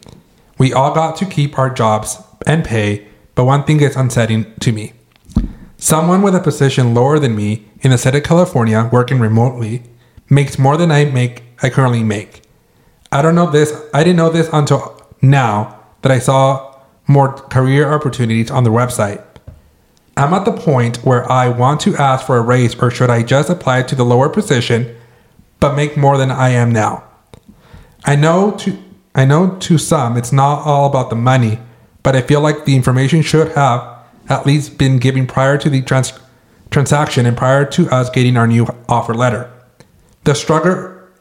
We 0.57 0.73
all 0.73 0.95
got 0.95 1.17
to 1.17 1.27
keep 1.27 1.59
our 1.59 1.69
jobs 1.69 2.23
and 2.47 2.65
pay, 2.65 3.07
but 3.35 3.45
one 3.45 3.65
thing 3.65 3.81
is 3.81 3.97
unsettling 3.97 4.53
to 4.61 4.73
me. 4.73 4.93
Someone 5.77 6.23
with 6.23 6.35
a 6.35 6.41
position 6.41 6.95
lower 6.95 7.19
than 7.19 7.35
me 7.35 7.69
in 7.81 7.91
the 7.91 7.99
state 7.99 8.15
of 8.15 8.23
California 8.23 8.89
working 8.93 9.19
remotely 9.19 9.83
makes 10.31 10.59
more 10.59 10.77
than 10.77 10.91
I 10.91 11.05
make 11.07 11.43
I 11.63 11.71
currently 11.71 12.03
make. 12.05 12.43
I 13.11 13.21
don't 13.21 13.35
know 13.35 13.51
this 13.51 13.73
I 13.93 14.05
didn't 14.05 14.17
know 14.17 14.31
this 14.31 14.49
until 14.53 15.01
now 15.21 15.81
that 16.03 16.13
I 16.13 16.19
saw 16.19 16.75
more 17.07 17.33
career 17.33 17.93
opportunities 17.93 18.51
on 18.51 18.65
the 18.65 18.71
website. 18.71 19.23
I'm 20.17 20.35
at 20.35 20.45
the 20.45 20.53
point 20.53 20.99
where 20.99 21.31
I 21.31 21.49
want 21.49 21.81
to 21.83 21.97
ask 21.97 22.27
for 22.27 22.37
a 22.37 22.43
raise 22.43 22.75
or 22.75 22.91
should 22.91 23.11
I 23.11 23.23
just 23.23 23.51
apply 23.51 23.83
to 23.83 23.95
the 23.95 24.05
lower 24.05 24.29
position 24.29 24.97
but 25.59 25.75
make 25.75 25.97
more 25.97 26.19
than 26.19 26.31
I 26.31 26.51
am 26.51 26.73
now? 26.73 27.05
I 28.05 28.17
know 28.17 28.53
to 28.59 28.79
I 29.15 29.25
know 29.25 29.57
to 29.57 29.79
some 29.79 30.17
it's 30.17 30.33
not 30.33 30.67
all 30.67 30.89
about 30.89 31.11
the 31.11 31.17
money, 31.17 31.59
but 32.03 32.17
I 32.17 32.23
feel 32.23 32.41
like 32.41 32.65
the 32.65 32.77
information 32.77 33.23
should 33.23 33.53
have 33.53 33.99
at 34.29 34.47
least 34.47 34.79
been 34.79 34.99
given 34.99 35.27
prior 35.27 35.59
to 35.59 35.71
the 35.71 35.83
trans- 35.83 36.19
transaction 36.71 37.27
and 37.27 37.37
prior 37.37 37.65
to 37.67 37.89
us 37.91 38.11
getting 38.11 38.37
our 38.37 38.47
new 38.47 38.67
offer 38.89 39.15
letter. 39.15 39.51
The 40.25 40.35
struggle 40.35 40.99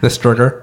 the 0.00 0.10
struggle 0.10 0.62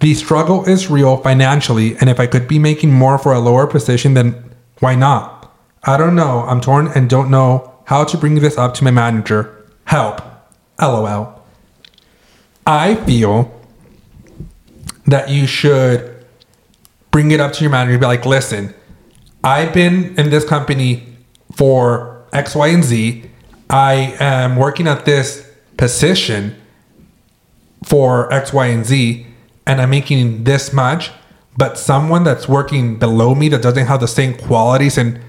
the 0.00 0.14
struggle 0.14 0.64
is 0.64 0.90
real 0.90 1.18
financially 1.18 1.96
and 1.96 2.08
if 2.08 2.18
I 2.18 2.26
could 2.26 2.48
be 2.48 2.58
making 2.58 2.92
more 2.92 3.18
for 3.18 3.32
a 3.32 3.38
lower 3.38 3.66
position 3.66 4.14
then 4.14 4.50
why 4.78 4.94
not? 4.94 5.54
I 5.84 5.96
don't 5.96 6.14
know. 6.14 6.40
I'm 6.46 6.60
torn 6.60 6.88
and 6.94 7.08
don't 7.08 7.30
know 7.30 7.74
how 7.84 8.04
to 8.04 8.16
bring 8.16 8.36
this 8.36 8.56
up 8.56 8.74
to 8.74 8.84
my 8.84 8.90
manager. 8.90 9.66
Help. 9.84 10.22
LOL. 10.80 11.42
I 12.66 12.94
feel 12.94 13.60
that 15.06 15.28
you 15.28 15.46
should 15.46 16.19
bring 17.10 17.30
it 17.30 17.40
up 17.40 17.52
to 17.54 17.62
your 17.62 17.70
manager 17.70 17.98
be 17.98 18.06
like, 18.06 18.24
listen, 18.24 18.74
I've 19.42 19.72
been 19.72 20.18
in 20.18 20.30
this 20.30 20.44
company 20.44 21.06
for 21.54 22.24
X, 22.32 22.54
Y, 22.54 22.68
and 22.68 22.84
Z. 22.84 23.24
I 23.68 24.16
am 24.20 24.56
working 24.56 24.86
at 24.86 25.04
this 25.04 25.48
position 25.76 26.56
for 27.84 28.32
X, 28.32 28.52
Y, 28.52 28.66
and 28.66 28.84
Z, 28.84 29.26
and 29.66 29.80
I'm 29.80 29.90
making 29.90 30.44
this 30.44 30.72
much. 30.72 31.10
But 31.56 31.78
someone 31.78 32.24
that's 32.24 32.48
working 32.48 32.98
below 32.98 33.34
me 33.34 33.48
that 33.48 33.62
doesn't 33.62 33.86
have 33.86 34.00
the 34.00 34.08
same 34.08 34.34
qualities 34.34 34.96
and 34.96 35.20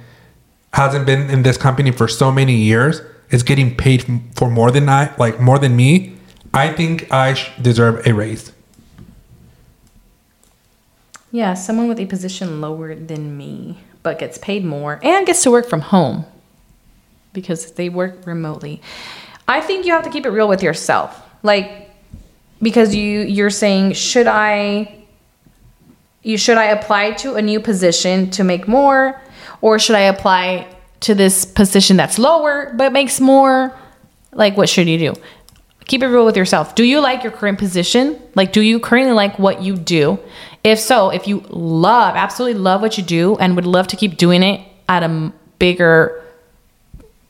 hasn't 0.73 1.05
been 1.05 1.29
in 1.29 1.43
this 1.43 1.57
company 1.57 1.91
for 1.91 2.07
so 2.07 2.31
many 2.31 2.55
years 2.55 3.01
is 3.29 3.43
getting 3.43 3.75
paid 3.75 4.05
for 4.35 4.49
more 4.49 4.71
than 4.71 4.87
I 4.87 5.13
like 5.17 5.39
more 5.39 5.59
than 5.59 5.75
me. 5.75 6.17
I 6.53 6.71
think 6.73 7.11
I 7.11 7.35
deserve 7.61 8.05
a 8.05 8.13
raise. 8.13 8.51
Yeah, 11.31 11.53
someone 11.53 11.87
with 11.87 11.99
a 11.99 12.05
position 12.05 12.59
lower 12.59 12.93
than 12.93 13.37
me, 13.37 13.79
but 14.03 14.19
gets 14.19 14.37
paid 14.37 14.65
more 14.65 14.99
and 15.01 15.25
gets 15.25 15.43
to 15.43 15.51
work 15.51 15.67
from 15.67 15.81
home 15.81 16.25
because 17.33 17.71
they 17.73 17.89
work 17.89 18.25
remotely. 18.25 18.81
I 19.47 19.61
think 19.61 19.85
you 19.85 19.93
have 19.93 20.03
to 20.03 20.09
keep 20.09 20.25
it 20.25 20.29
real 20.29 20.47
with 20.47 20.61
yourself. 20.61 21.21
Like 21.43 21.89
because 22.61 22.93
you 22.95 23.21
you're 23.21 23.49
saying 23.49 23.93
should 23.93 24.27
I 24.27 25.03
you 26.21 26.37
should 26.37 26.57
I 26.57 26.65
apply 26.65 27.11
to 27.13 27.35
a 27.35 27.41
new 27.41 27.59
position 27.59 28.29
to 28.31 28.43
make 28.43 28.67
more 28.67 29.19
or 29.61 29.79
should 29.79 29.95
I 29.95 30.01
apply 30.01 30.67
to 31.01 31.15
this 31.15 31.45
position 31.45 31.97
that's 31.97 32.19
lower 32.19 32.73
but 32.75 32.93
makes 32.93 33.19
more? 33.19 33.75
Like 34.31 34.55
what 34.57 34.69
should 34.69 34.87
you 34.87 34.97
do? 34.97 35.13
Keep 35.85 36.03
it 36.03 36.07
real 36.07 36.25
with 36.25 36.37
yourself. 36.37 36.75
Do 36.75 36.83
you 36.83 37.01
like 37.01 37.23
your 37.23 37.31
current 37.31 37.57
position? 37.57 38.21
Like 38.35 38.53
do 38.53 38.61
you 38.61 38.79
currently 38.79 39.13
like 39.13 39.39
what 39.39 39.61
you 39.61 39.75
do? 39.75 40.19
If 40.63 40.79
so, 40.79 41.09
if 41.09 41.27
you 41.27 41.43
love, 41.49 42.15
absolutely 42.15 42.59
love 42.59 42.81
what 42.81 42.97
you 42.97 43.03
do 43.03 43.35
and 43.37 43.55
would 43.55 43.65
love 43.65 43.87
to 43.87 43.95
keep 43.95 44.17
doing 44.17 44.43
it 44.43 44.61
at 44.87 45.03
a 45.03 45.31
bigger 45.59 46.17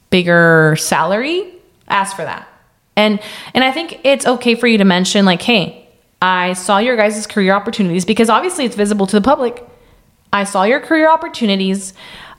bigger 0.09 0.75
salary, 0.77 1.53
ask 1.87 2.15
for 2.15 2.23
that. 2.23 2.47
And 2.95 3.19
and 3.53 3.63
I 3.63 3.71
think 3.71 4.01
it's 4.03 4.25
okay 4.25 4.55
for 4.55 4.67
you 4.67 4.77
to 4.77 4.83
mention 4.83 5.25
like, 5.25 5.41
"Hey, 5.41 5.87
I 6.21 6.53
saw 6.53 6.77
your 6.77 6.95
guys' 6.95 7.25
career 7.25 7.53
opportunities 7.53 8.05
because 8.05 8.29
obviously 8.29 8.65
it's 8.65 8.75
visible 8.75 9.07
to 9.07 9.15
the 9.15 9.21
public. 9.21 9.65
I 10.31 10.43
saw 10.43 10.63
your 10.63 10.79
career 10.79 11.09
opportunities. 11.09 11.93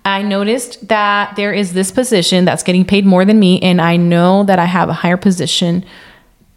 I 0.05 0.22
noticed 0.22 0.88
that 0.88 1.36
there 1.36 1.53
is 1.53 1.72
this 1.72 1.90
position 1.90 2.45
that's 2.45 2.62
getting 2.62 2.84
paid 2.84 3.07
more 3.07 3.24
than 3.24 3.38
me 3.38 3.61
and 3.61 3.80
I 3.80 3.97
know 3.97 4.45
that 4.45 4.59
I 4.59 4.64
have 4.66 4.88
a 4.88 4.93
higher 4.93 5.16
position. 5.16 5.84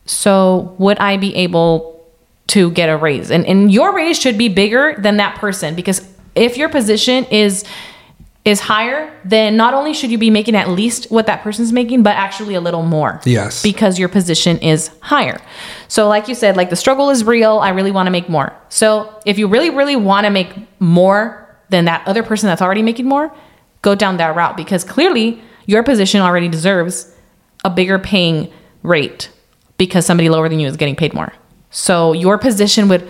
So, 0.05 0.75
would 0.77 0.97
I 0.99 1.17
be 1.17 1.36
able 1.36 1.94
to 2.47 2.71
get 2.71 2.89
a 2.89 2.97
raise? 2.97 3.31
And 3.31 3.45
and 3.45 3.71
your 3.71 3.93
raise 3.95 4.19
should 4.19 4.37
be 4.37 4.49
bigger 4.49 4.95
than 4.97 5.17
that 5.17 5.37
person 5.37 5.75
because 5.75 6.07
if 6.35 6.57
your 6.57 6.69
position 6.69 7.25
is 7.25 7.63
is 8.45 8.59
higher, 8.59 9.11
then 9.25 9.57
not 9.57 9.73
only 9.73 9.91
should 9.91 10.11
you 10.11 10.19
be 10.19 10.29
making 10.29 10.55
at 10.55 10.69
least 10.69 11.09
what 11.09 11.25
that 11.25 11.41
person's 11.41 11.73
making, 11.73 12.03
but 12.03 12.15
actually 12.15 12.53
a 12.53 12.61
little 12.61 12.83
more. 12.83 13.19
Yes. 13.25 13.63
Because 13.63 13.97
your 13.97 14.07
position 14.07 14.59
is 14.59 14.91
higher. 15.01 15.41
So, 15.87 16.07
like 16.07 16.27
you 16.27 16.35
said, 16.35 16.55
like 16.55 16.69
the 16.69 16.75
struggle 16.75 17.09
is 17.09 17.23
real. 17.23 17.57
I 17.57 17.69
really 17.69 17.89
want 17.89 18.05
to 18.05 18.11
make 18.11 18.29
more. 18.29 18.55
So, 18.69 19.19
if 19.25 19.39
you 19.39 19.47
really, 19.47 19.71
really 19.71 19.95
want 19.95 20.25
to 20.25 20.29
make 20.29 20.53
more 20.79 21.41
than 21.69 21.85
that 21.85 22.07
other 22.07 22.21
person 22.21 22.45
that's 22.45 22.61
already 22.61 22.83
making 22.83 23.07
more, 23.07 23.35
go 23.81 23.95
down 23.95 24.17
that 24.17 24.35
route 24.35 24.55
because 24.55 24.83
clearly 24.83 25.41
your 25.65 25.81
position 25.81 26.21
already 26.21 26.47
deserves 26.47 27.11
a 27.63 27.69
bigger 27.71 27.97
paying 27.97 28.51
rate 28.83 29.31
because 29.79 30.05
somebody 30.05 30.29
lower 30.29 30.47
than 30.47 30.59
you 30.59 30.67
is 30.67 30.77
getting 30.77 30.95
paid 30.95 31.15
more. 31.15 31.33
So, 31.76 32.13
your 32.13 32.38
position 32.38 32.88
would, 32.88 33.05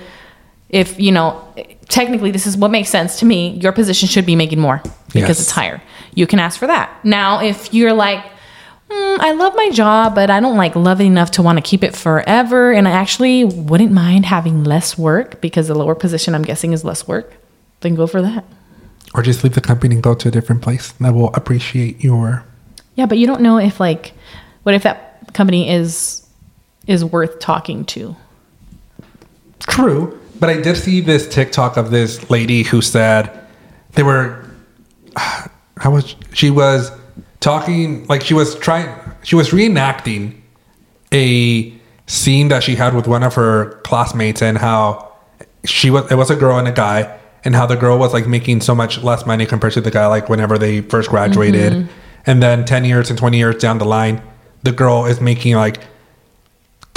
if 0.69 0.99
you 0.99 1.11
know, 1.11 1.39
technically 1.87 2.31
this 2.31 2.47
is 2.47 2.57
what 2.57 2.71
makes 2.71 2.89
sense 2.89 3.19
to 3.19 3.25
me, 3.25 3.49
your 3.61 3.71
position 3.71 4.07
should 4.09 4.25
be 4.25 4.35
making 4.35 4.59
more 4.59 4.81
because 5.13 5.37
Yes. 5.37 5.39
it's 5.41 5.51
higher. 5.51 5.83
You 6.15 6.25
can 6.25 6.39
ask 6.39 6.57
for 6.57 6.65
that. 6.65 6.89
Now, 7.03 7.41
if 7.41 7.71
you're 7.75 7.93
like, 7.93 8.23
"Hmm, 8.89 9.17
I 9.21 9.33
love 9.33 9.53
my 9.55 9.69
job, 9.69 10.15
but 10.15 10.31
I 10.31 10.39
don't 10.39 10.57
like 10.57 10.75
love 10.75 10.99
it 10.99 11.03
enough 11.05 11.29
to 11.31 11.43
want 11.43 11.59
to 11.59 11.61
keep 11.61 11.83
it 11.83 11.95
forever, 11.95 12.71
and 12.71 12.87
I 12.87 12.91
actually 12.91 13.43
wouldn't 13.45 13.91
mind 13.91 14.25
having 14.25 14.63
less 14.63 14.97
work 14.97 15.39
because 15.41 15.67
the 15.67 15.75
lower 15.75 15.93
position 15.93 16.33
I'm 16.33 16.41
guessing 16.41 16.73
is 16.73 16.83
less 16.83 17.07
work, 17.07 17.33
then 17.81 17.93
go 17.93 18.07
for 18.07 18.21
that. 18.23 18.45
Or 19.13 19.21
just 19.21 19.43
leave 19.43 19.53
the 19.53 19.61
company 19.61 19.93
and 19.93 20.01
go 20.03 20.15
to 20.15 20.27
a 20.27 20.31
different 20.31 20.63
place 20.63 20.91
that 20.99 21.13
will 21.13 21.29
appreciate 21.35 22.03
your 22.03 22.43
Yeah, 22.95 23.05
but 23.05 23.19
you 23.19 23.27
don't 23.27 23.41
know 23.41 23.57
if 23.59 23.79
like, 23.79 24.13
what 24.63 24.73
if 24.73 24.81
that 24.81 25.19
company 25.33 25.69
is 25.69 26.23
is 26.87 27.05
worth 27.05 27.37
talking 27.39 27.85
to? 27.85 28.15
True, 29.67 30.19
but 30.39 30.49
I 30.49 30.61
did 30.61 30.77
see 30.77 31.01
this 31.01 31.27
TikTok 31.27 31.77
of 31.77 31.91
this 31.91 32.29
lady 32.29 32.63
who 32.63 32.81
said 32.81 33.45
they 33.93 34.03
were 34.03 34.45
how 35.17 35.91
was 35.91 36.15
she 36.33 36.49
was 36.49 36.91
talking 37.39 38.05
like 38.07 38.23
she 38.23 38.33
was 38.33 38.55
trying 38.55 38.89
she 39.23 39.35
was 39.35 39.49
reenacting 39.49 40.39
a 41.11 41.73
scene 42.07 42.47
that 42.47 42.63
she 42.63 42.75
had 42.75 42.93
with 42.93 43.07
one 43.07 43.23
of 43.23 43.33
her 43.33 43.71
classmates 43.83 44.41
and 44.41 44.57
how 44.57 45.11
she 45.65 45.89
was 45.89 46.09
it 46.11 46.15
was 46.15 46.29
a 46.29 46.35
girl 46.35 46.57
and 46.57 46.67
a 46.67 46.71
guy 46.71 47.19
and 47.43 47.55
how 47.55 47.65
the 47.65 47.75
girl 47.75 47.97
was 47.97 48.13
like 48.13 48.27
making 48.27 48.61
so 48.61 48.73
much 48.73 49.03
less 49.03 49.25
money 49.25 49.45
compared 49.45 49.73
to 49.73 49.81
the 49.81 49.91
guy 49.91 50.07
like 50.07 50.29
whenever 50.29 50.57
they 50.57 50.81
first 50.81 51.09
graduated. 51.09 51.73
Mm-hmm. 51.73 51.91
And 52.27 52.41
then 52.41 52.65
10 52.65 52.85
years 52.85 53.11
and 53.11 53.19
20 53.19 53.37
years 53.37 53.55
down 53.57 53.77
the 53.77 53.85
line 53.85 54.21
the 54.63 54.71
girl 54.71 55.05
is 55.05 55.21
making 55.21 55.55
like 55.55 55.79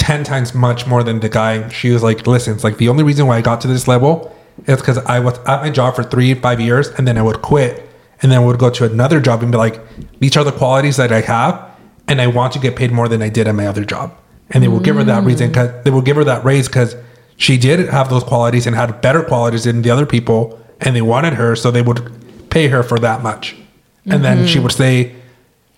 10 0.09 0.25
times 0.25 0.55
much 0.55 0.87
more 0.87 1.03
than 1.03 1.21
the 1.21 1.29
guy. 1.29 1.69
She 1.69 1.91
was 1.91 2.03
like, 2.03 2.27
listen, 2.27 2.55
it's 2.55 2.65
like 2.65 2.79
the 2.79 2.89
only 2.89 3.05
reason 3.05 3.27
why 3.27 3.37
I 3.37 3.43
got 3.43 3.61
to 3.61 3.69
this 3.69 3.87
level 3.87 4.35
is 4.67 4.79
because 4.79 4.97
I 4.97 5.21
was 5.21 5.39
at 5.41 5.61
my 5.61 5.69
job 5.69 5.97
for 5.97 6.03
three, 6.03 6.33
five 6.33 6.63
years 6.63 6.89
and 6.97 7.07
then 7.07 7.19
I 7.19 7.23
would 7.23 7.43
quit 7.43 7.87
and 8.23 8.33
then 8.33 8.41
I 8.41 8.43
would 8.43 8.59
go 8.59 8.71
to 8.71 8.87
another 8.87 9.21
job 9.21 9.43
and 9.43 9.53
be 9.53 9.59
like, 9.59 9.79
these 10.19 10.35
are 10.39 10.45
the 10.45 10.51
qualities 10.51 10.97
that 10.97 11.13
I 11.13 11.21
have 11.21 11.63
and 12.09 12.23
I 12.23 12.27
want 12.27 12.55
to 12.55 12.59
get 12.59 12.75
paid 12.75 12.91
more 12.91 13.07
than 13.07 13.21
I 13.21 13.29
did 13.29 13.49
at 13.49 13.55
my 13.55 13.67
other 13.67 13.85
job. 13.85 14.17
And 14.49 14.65
they 14.65 14.69
will 14.69 14.81
give 14.81 14.97
her 14.97 15.05
that 15.05 15.25
reason 15.25 15.49
mm. 15.49 15.53
because 15.53 15.85
they 15.85 15.91
will 15.91 16.01
give 16.01 16.17
her 16.17 16.25
that 16.25 16.43
raise 16.43 16.69
because 16.69 16.97
she 17.37 17.59
did 17.59 17.87
have 17.91 18.09
those 18.09 18.25
qualities 18.25 18.67
and 18.67 18.75
had 18.75 19.03
better 19.03 19.23
qualities 19.23 19.65
than 19.65 19.83
the 19.83 19.91
other 19.91 20.07
people 20.07 20.59
and 20.81 20.97
they 20.97 21.03
wanted 21.03 21.35
her. 21.35 21.55
So 21.55 21.71
they 21.71 21.83
would 21.83 22.01
pay 22.49 22.69
her 22.69 22.83
for 22.83 22.99
that 23.01 23.23
much. 23.23 23.57
And 24.07 24.25
then 24.25 24.47
she 24.47 24.55
mm-hmm. 24.55 24.63
would 24.63 24.73
stay 24.73 25.15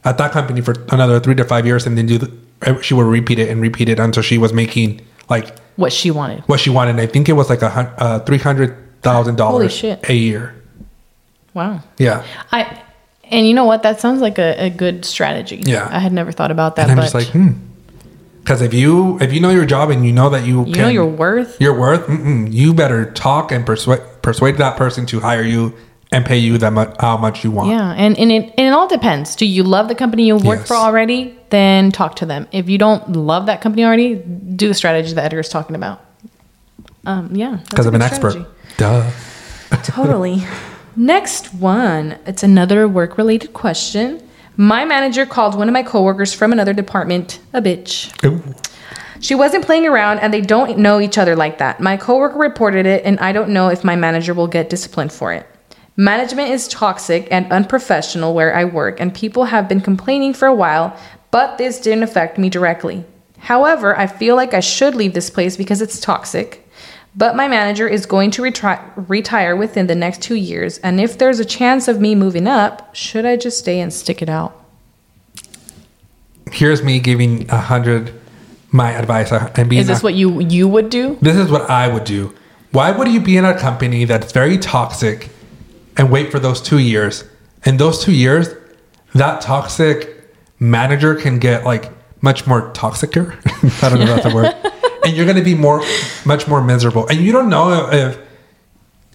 at 0.04 0.18
that 0.18 0.30
company 0.30 0.60
for 0.60 0.76
another 0.92 1.18
three 1.18 1.34
to 1.34 1.44
five 1.44 1.66
years 1.66 1.84
and 1.84 1.98
then 1.98 2.06
do 2.06 2.18
the, 2.18 2.32
she 2.82 2.94
would 2.94 3.06
repeat 3.06 3.38
it 3.38 3.48
and 3.48 3.60
repeat 3.60 3.88
it 3.88 3.98
until 3.98 4.22
she 4.22 4.38
was 4.38 4.52
making 4.52 5.00
like 5.28 5.58
What 5.76 5.92
she 5.92 6.10
wanted. 6.10 6.42
what 6.42 6.60
she 6.60 6.70
wanted. 6.70 6.98
I 7.00 7.06
think 7.06 7.28
it 7.28 7.34
was 7.34 7.48
like 7.48 7.62
a 7.62 7.68
uh, 7.68 8.18
three 8.20 8.38
hundred 8.38 8.76
thousand 9.02 9.36
dollars 9.36 9.82
a 9.82 10.12
year. 10.14 10.54
Wow. 11.54 11.82
Yeah, 11.98 12.24
I 12.52 12.80
and 13.24 13.46
you 13.46 13.54
know 13.54 13.64
what? 13.64 13.82
That 13.82 14.00
sounds 14.00 14.20
like 14.20 14.38
a, 14.38 14.66
a 14.66 14.70
good 14.70 15.04
strategy. 15.04 15.62
Yeah. 15.64 15.88
I 15.90 15.98
had 16.00 16.12
never 16.12 16.32
thought 16.32 16.50
about 16.50 16.76
that. 16.76 16.82
and 16.82 16.92
I'm 16.92 16.96
but 16.98 17.02
just 17.02 17.14
like, 17.14 17.26
hmm. 17.28 17.52
Because 18.40 18.62
if 18.62 18.72
you 18.74 19.18
if 19.20 19.32
you 19.32 19.40
know 19.40 19.50
your 19.50 19.66
job 19.66 19.90
and 19.90 20.04
you 20.04 20.12
know 20.12 20.28
that 20.30 20.44
you 20.46 20.64
you 20.66 20.72
can, 20.72 20.82
know 20.82 20.88
your 20.88 21.06
worth. 21.06 21.60
your 21.60 21.78
worth, 21.78 22.08
you 22.52 22.72
better 22.74 23.10
talk 23.12 23.52
and 23.52 23.64
persuade 23.66 24.00
persuade 24.22 24.56
that 24.58 24.76
person 24.76 25.06
to 25.06 25.20
hire 25.20 25.42
you 25.42 25.74
and 26.12 26.24
pay 26.26 26.38
you 26.38 26.58
that 26.58 26.72
much 26.72 26.96
how 27.00 27.16
much 27.16 27.44
you 27.44 27.50
want. 27.50 27.70
Yeah, 27.70 27.92
and, 27.92 28.18
and 28.18 28.32
it 28.32 28.54
and 28.58 28.66
it 28.66 28.72
all 28.72 28.88
depends. 28.88 29.36
Do 29.36 29.46
you 29.46 29.62
love 29.62 29.88
the 29.88 29.94
company 29.94 30.26
you 30.26 30.36
work 30.36 30.60
Yes. 30.60 30.68
for 30.68 30.74
already? 30.74 31.36
Then 31.50 31.92
talk 31.92 32.16
to 32.16 32.26
them. 32.26 32.48
If 32.52 32.68
you 32.68 32.78
don't 32.78 33.12
love 33.12 33.46
that 33.46 33.60
company 33.60 33.84
already, 33.84 34.14
do 34.14 34.68
the 34.68 34.74
strategy 34.74 35.14
that 35.14 35.24
Edgar's 35.24 35.48
talking 35.48 35.76
about. 35.76 36.00
Um, 37.06 37.34
yeah, 37.34 37.58
Because 37.70 37.86
I'm 37.86 37.94
an 37.94 38.00
good 38.00 38.04
expert. 38.06 38.46
Duh. 38.76 39.10
totally. 39.82 40.44
Next 40.96 41.54
one. 41.54 42.18
It's 42.26 42.42
another 42.42 42.86
work 42.86 43.16
related 43.16 43.52
question. 43.52 44.26
My 44.56 44.84
manager 44.84 45.24
called 45.24 45.54
one 45.56 45.68
of 45.68 45.72
my 45.72 45.82
coworkers 45.82 46.34
from 46.34 46.52
another 46.52 46.72
department 46.72 47.40
a 47.52 47.62
bitch. 47.62 48.12
Ooh. 48.24 48.42
She 49.20 49.34
wasn't 49.34 49.64
playing 49.64 49.86
around 49.86 50.18
and 50.18 50.32
they 50.32 50.40
don't 50.40 50.78
know 50.78 51.00
each 51.00 51.18
other 51.18 51.36
like 51.36 51.58
that. 51.58 51.80
My 51.80 51.96
coworker 51.96 52.38
reported 52.38 52.86
it 52.86 53.04
and 53.04 53.18
I 53.20 53.32
don't 53.32 53.50
know 53.50 53.68
if 53.68 53.82
my 53.84 53.96
manager 53.96 54.34
will 54.34 54.46
get 54.48 54.68
disciplined 54.70 55.12
for 55.12 55.32
it. 55.32 55.46
Management 55.96 56.50
is 56.50 56.68
toxic 56.68 57.28
and 57.30 57.50
unprofessional 57.52 58.32
where 58.34 58.54
I 58.54 58.64
work 58.64 59.00
and 59.00 59.14
people 59.14 59.44
have 59.44 59.68
been 59.68 59.80
complaining 59.80 60.32
for 60.32 60.46
a 60.46 60.54
while, 60.54 60.96
but 61.30 61.58
this 61.58 61.80
didn't 61.80 62.04
affect 62.04 62.38
me 62.38 62.48
directly. 62.48 63.04
However, 63.38 63.98
I 63.98 64.06
feel 64.06 64.36
like 64.36 64.54
I 64.54 64.60
should 64.60 64.94
leave 64.94 65.14
this 65.14 65.30
place 65.30 65.56
because 65.56 65.82
it's 65.82 66.00
toxic. 66.00 66.66
But 67.16 67.34
my 67.34 67.48
manager 67.48 67.88
is 67.88 68.06
going 68.06 68.30
to 68.32 68.42
retri- 68.42 68.80
retire 69.08 69.56
within 69.56 69.88
the 69.88 69.96
next 69.96 70.22
two 70.22 70.36
years, 70.36 70.78
and 70.78 71.00
if 71.00 71.18
there's 71.18 71.40
a 71.40 71.44
chance 71.44 71.88
of 71.88 72.00
me 72.00 72.14
moving 72.14 72.46
up, 72.46 72.94
should 72.94 73.26
I 73.26 73.36
just 73.36 73.58
stay 73.58 73.80
and 73.80 73.92
stick 73.92 74.22
it 74.22 74.28
out? 74.28 74.64
Here's 76.52 76.82
me 76.84 77.00
giving 77.00 77.50
a 77.50 77.58
hundred 77.58 78.12
my 78.70 78.92
advice 78.92 79.32
and 79.32 79.68
being 79.68 79.80
Is 79.80 79.88
this 79.88 80.00
a- 80.00 80.04
what 80.04 80.14
you 80.14 80.40
you 80.40 80.68
would 80.68 80.90
do? 80.90 81.18
This 81.20 81.36
is 81.36 81.50
what 81.50 81.68
I 81.68 81.88
would 81.88 82.04
do. 82.04 82.32
Why 82.70 82.92
would 82.92 83.08
you 83.08 83.20
be 83.20 83.36
in 83.36 83.44
a 83.44 83.58
company 83.58 84.04
that's 84.04 84.30
very 84.30 84.56
toxic 84.56 85.30
and 86.00 86.10
wait 86.10 86.32
for 86.32 86.40
those 86.40 86.60
two 86.60 86.78
years 86.78 87.22
in 87.64 87.76
those 87.76 88.02
two 88.02 88.12
years, 88.12 88.48
that 89.14 89.40
toxic 89.40 90.16
manager 90.58 91.14
can 91.14 91.38
get 91.38 91.64
like 91.64 91.90
much 92.22 92.46
more 92.46 92.72
toxicer. 92.72 93.32
I 93.82 93.88
don't 93.88 93.98
know 93.98 94.14
if 94.14 94.22
that's 94.22 94.32
a 94.32 94.34
word. 94.34 94.54
and 95.04 95.16
you're 95.16 95.26
going 95.26 95.36
to 95.36 95.44
be 95.44 95.54
more, 95.54 95.82
much 96.24 96.46
more 96.46 96.62
miserable. 96.62 97.06
And 97.08 97.20
you 97.20 97.32
don't 97.32 97.48
know 97.48 97.88
if, 97.90 98.18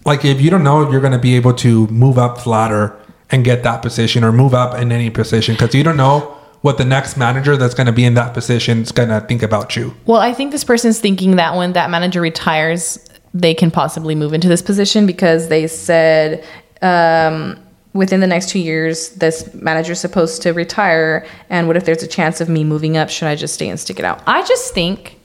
like, 0.04 0.24
if 0.24 0.40
you 0.40 0.50
don't 0.50 0.64
know 0.64 0.82
if 0.82 0.92
you're 0.92 1.00
going 1.00 1.12
to 1.12 1.18
be 1.18 1.34
able 1.36 1.54
to 1.54 1.86
move 1.88 2.18
up 2.18 2.44
the 2.44 2.50
ladder 2.50 2.96
and 3.30 3.44
get 3.44 3.62
that 3.64 3.82
position 3.82 4.22
or 4.22 4.30
move 4.30 4.54
up 4.54 4.78
in 4.80 4.92
any 4.92 5.10
position 5.10 5.54
because 5.54 5.74
you 5.74 5.82
don't 5.82 5.96
know 5.96 6.32
what 6.60 6.78
the 6.78 6.84
next 6.84 7.16
manager 7.16 7.56
that's 7.56 7.74
going 7.74 7.86
to 7.86 7.92
be 7.92 8.04
in 8.04 8.14
that 8.14 8.32
position 8.34 8.82
is 8.82 8.92
going 8.92 9.08
to 9.08 9.20
think 9.20 9.42
about 9.42 9.76
you. 9.76 9.94
Well, 10.06 10.20
I 10.20 10.32
think 10.32 10.52
this 10.52 10.64
person's 10.64 11.00
thinking 11.00 11.36
that 11.36 11.56
when 11.56 11.72
that 11.72 11.90
manager 11.90 12.20
retires, 12.20 12.98
they 13.34 13.54
can 13.54 13.70
possibly 13.70 14.14
move 14.14 14.32
into 14.32 14.48
this 14.48 14.62
position 14.62 15.06
because 15.06 15.48
they 15.48 15.66
said 15.66 16.44
um, 16.82 17.58
within 17.92 18.20
the 18.20 18.26
next 18.26 18.50
two 18.50 18.58
years, 18.58 19.10
this 19.10 19.52
manager's 19.54 20.00
supposed 20.00 20.42
to 20.42 20.52
retire. 20.52 21.26
And 21.50 21.66
what 21.66 21.76
if 21.76 21.84
there's 21.84 22.02
a 22.02 22.06
chance 22.06 22.40
of 22.40 22.48
me 22.48 22.64
moving 22.64 22.96
up? 22.96 23.10
Should 23.10 23.28
I 23.28 23.34
just 23.34 23.54
stay 23.54 23.68
and 23.68 23.78
stick 23.78 23.98
it 23.98 24.04
out? 24.04 24.22
I 24.26 24.44
just 24.44 24.74
think 24.74 25.18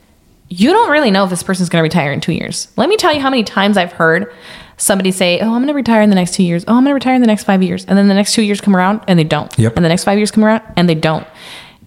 you 0.50 0.72
don't 0.72 0.92
really 0.92 1.12
know 1.12 1.24
if 1.24 1.30
this 1.30 1.44
person's 1.44 1.70
going 1.70 1.80
to 1.80 1.84
retire 1.84 2.12
in 2.12 2.20
two 2.20 2.34
years. 2.34 2.68
Let 2.76 2.90
me 2.90 2.98
tell 2.98 3.14
you 3.14 3.22
how 3.22 3.30
many 3.30 3.44
times 3.44 3.78
I've 3.78 3.94
heard 3.94 4.34
somebody 4.76 5.12
say, 5.12 5.40
"Oh, 5.40 5.46
I'm 5.46 5.62
going 5.62 5.68
to 5.68 5.74
retire 5.74 6.02
in 6.02 6.10
the 6.10 6.16
next 6.16 6.34
two 6.34 6.44
years. 6.44 6.66
Oh, 6.68 6.76
I'm 6.76 6.84
going 6.84 6.92
to 6.92 6.94
retire 6.94 7.14
in 7.16 7.22
the 7.22 7.28
next 7.28 7.46
five 7.46 7.64
years," 7.64 7.86
and 7.86 7.98
then 7.98 8.08
the 8.08 8.14
next 8.14 8.34
two 8.34 8.42
years 8.42 8.60
come 8.60 8.76
around 8.76 9.02
and 9.08 9.18
they 9.18 9.24
don't. 9.24 9.58
Yep. 9.58 9.76
And 9.76 9.86
the 9.86 9.90
next 9.90 10.04
five 10.04 10.18
years 10.18 10.32
come 10.32 10.44
around 10.44 10.62
and 10.76 10.90
they 10.90 10.96
don't. 10.96 11.26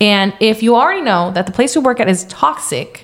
And 0.01 0.33
if 0.41 0.63
you 0.63 0.77
already 0.77 1.03
know 1.03 1.31
that 1.33 1.47
the 1.47 1.53
place 1.53 1.75
you 1.75 1.81
work 1.81 2.01
at 2.01 2.09
is 2.09 2.25
toxic, 2.25 3.04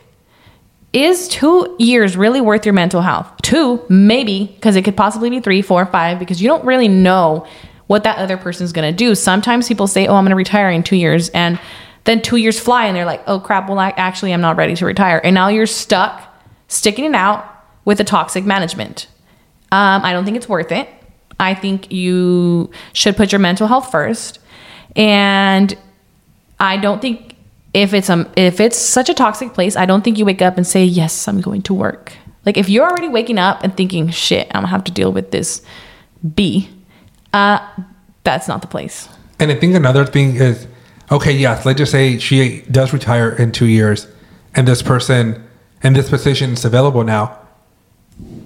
is 0.92 1.28
two 1.28 1.76
years 1.78 2.16
really 2.16 2.40
worth 2.40 2.66
your 2.66 2.72
mental 2.72 3.00
health? 3.00 3.30
Two, 3.42 3.84
maybe, 3.88 4.52
because 4.54 4.76
it 4.76 4.84
could 4.84 4.96
possibly 4.96 5.30
be 5.30 5.40
three, 5.40 5.62
four, 5.62 5.86
five, 5.86 6.18
because 6.18 6.42
you 6.42 6.48
don't 6.48 6.64
really 6.64 6.88
know 6.88 7.46
what 7.86 8.04
that 8.04 8.18
other 8.18 8.36
person's 8.36 8.72
to 8.90 8.96
do. 8.96 9.14
Sometimes 9.14 9.68
people 9.68 9.86
say, 9.86 10.06
"Oh, 10.06 10.14
I'm 10.14 10.24
to 10.30 10.36
retire 10.36 10.70
in 10.70 10.82
two 10.82 10.96
years," 10.96 11.28
and 11.30 11.58
then 12.04 12.22
two 12.22 12.36
years 12.36 12.58
fly, 12.58 12.86
and 12.86 12.96
they're 12.96 13.04
like, 13.04 13.22
"Oh 13.26 13.40
crap! 13.40 13.68
Well, 13.68 13.78
I, 13.78 13.90
actually, 13.90 14.32
I'm 14.32 14.40
not 14.40 14.56
ready 14.56 14.74
to 14.76 14.86
retire," 14.86 15.20
and 15.22 15.34
now 15.34 15.48
you're 15.48 15.66
stuck 15.66 16.22
sticking 16.68 17.04
it 17.04 17.14
out 17.14 17.44
with 17.84 18.00
a 18.00 18.04
toxic 18.04 18.44
management. 18.44 19.08
Um, 19.72 20.04
I 20.04 20.12
don't 20.12 20.24
think 20.24 20.36
it's 20.36 20.48
worth 20.48 20.72
it. 20.72 20.88
I 21.38 21.54
think 21.54 21.90
you 21.90 22.70
should 22.92 23.16
put 23.16 23.32
your 23.32 23.38
mental 23.38 23.66
health 23.66 23.90
first, 23.90 24.38
and 24.94 25.76
I 26.60 26.76
don't 26.76 27.00
think 27.00 27.29
if 27.74 27.94
it's 27.94 28.10
um 28.10 28.28
if 28.36 28.60
it's 28.60 28.78
such 28.78 29.08
a 29.08 29.14
toxic 29.14 29.54
place, 29.54 29.76
I 29.76 29.86
don't 29.86 30.02
think 30.02 30.18
you 30.18 30.24
wake 30.24 30.42
up 30.42 30.56
and 30.56 30.66
say, 30.66 30.84
"Yes, 30.84 31.28
I'm 31.28 31.40
going 31.40 31.62
to 31.62 31.74
work." 31.74 32.12
Like 32.46 32.56
if 32.56 32.68
you're 32.68 32.86
already 32.86 33.08
waking 33.08 33.38
up 33.38 33.62
and 33.62 33.76
thinking, 33.76 34.10
"Shit, 34.10 34.46
I'm 34.50 34.62
gonna 34.62 34.68
have 34.68 34.84
to 34.84 34.92
deal 34.92 35.12
with 35.12 35.30
this 35.30 35.62
B," 36.34 36.68
uh, 37.32 37.58
that's 38.24 38.48
not 38.48 38.60
the 38.62 38.66
place. 38.68 39.08
And 39.38 39.50
I 39.50 39.54
think 39.54 39.74
another 39.74 40.04
thing 40.04 40.36
is, 40.36 40.66
okay, 41.10 41.32
yes, 41.32 41.64
let's 41.64 41.78
just 41.78 41.92
say 41.92 42.18
she 42.18 42.62
does 42.70 42.92
retire 42.92 43.30
in 43.30 43.52
two 43.52 43.66
years, 43.66 44.06
and 44.54 44.66
this 44.68 44.82
person 44.82 45.42
and 45.82 45.94
this 45.96 46.10
position 46.10 46.52
is 46.52 46.64
available 46.64 47.04
now. 47.04 47.36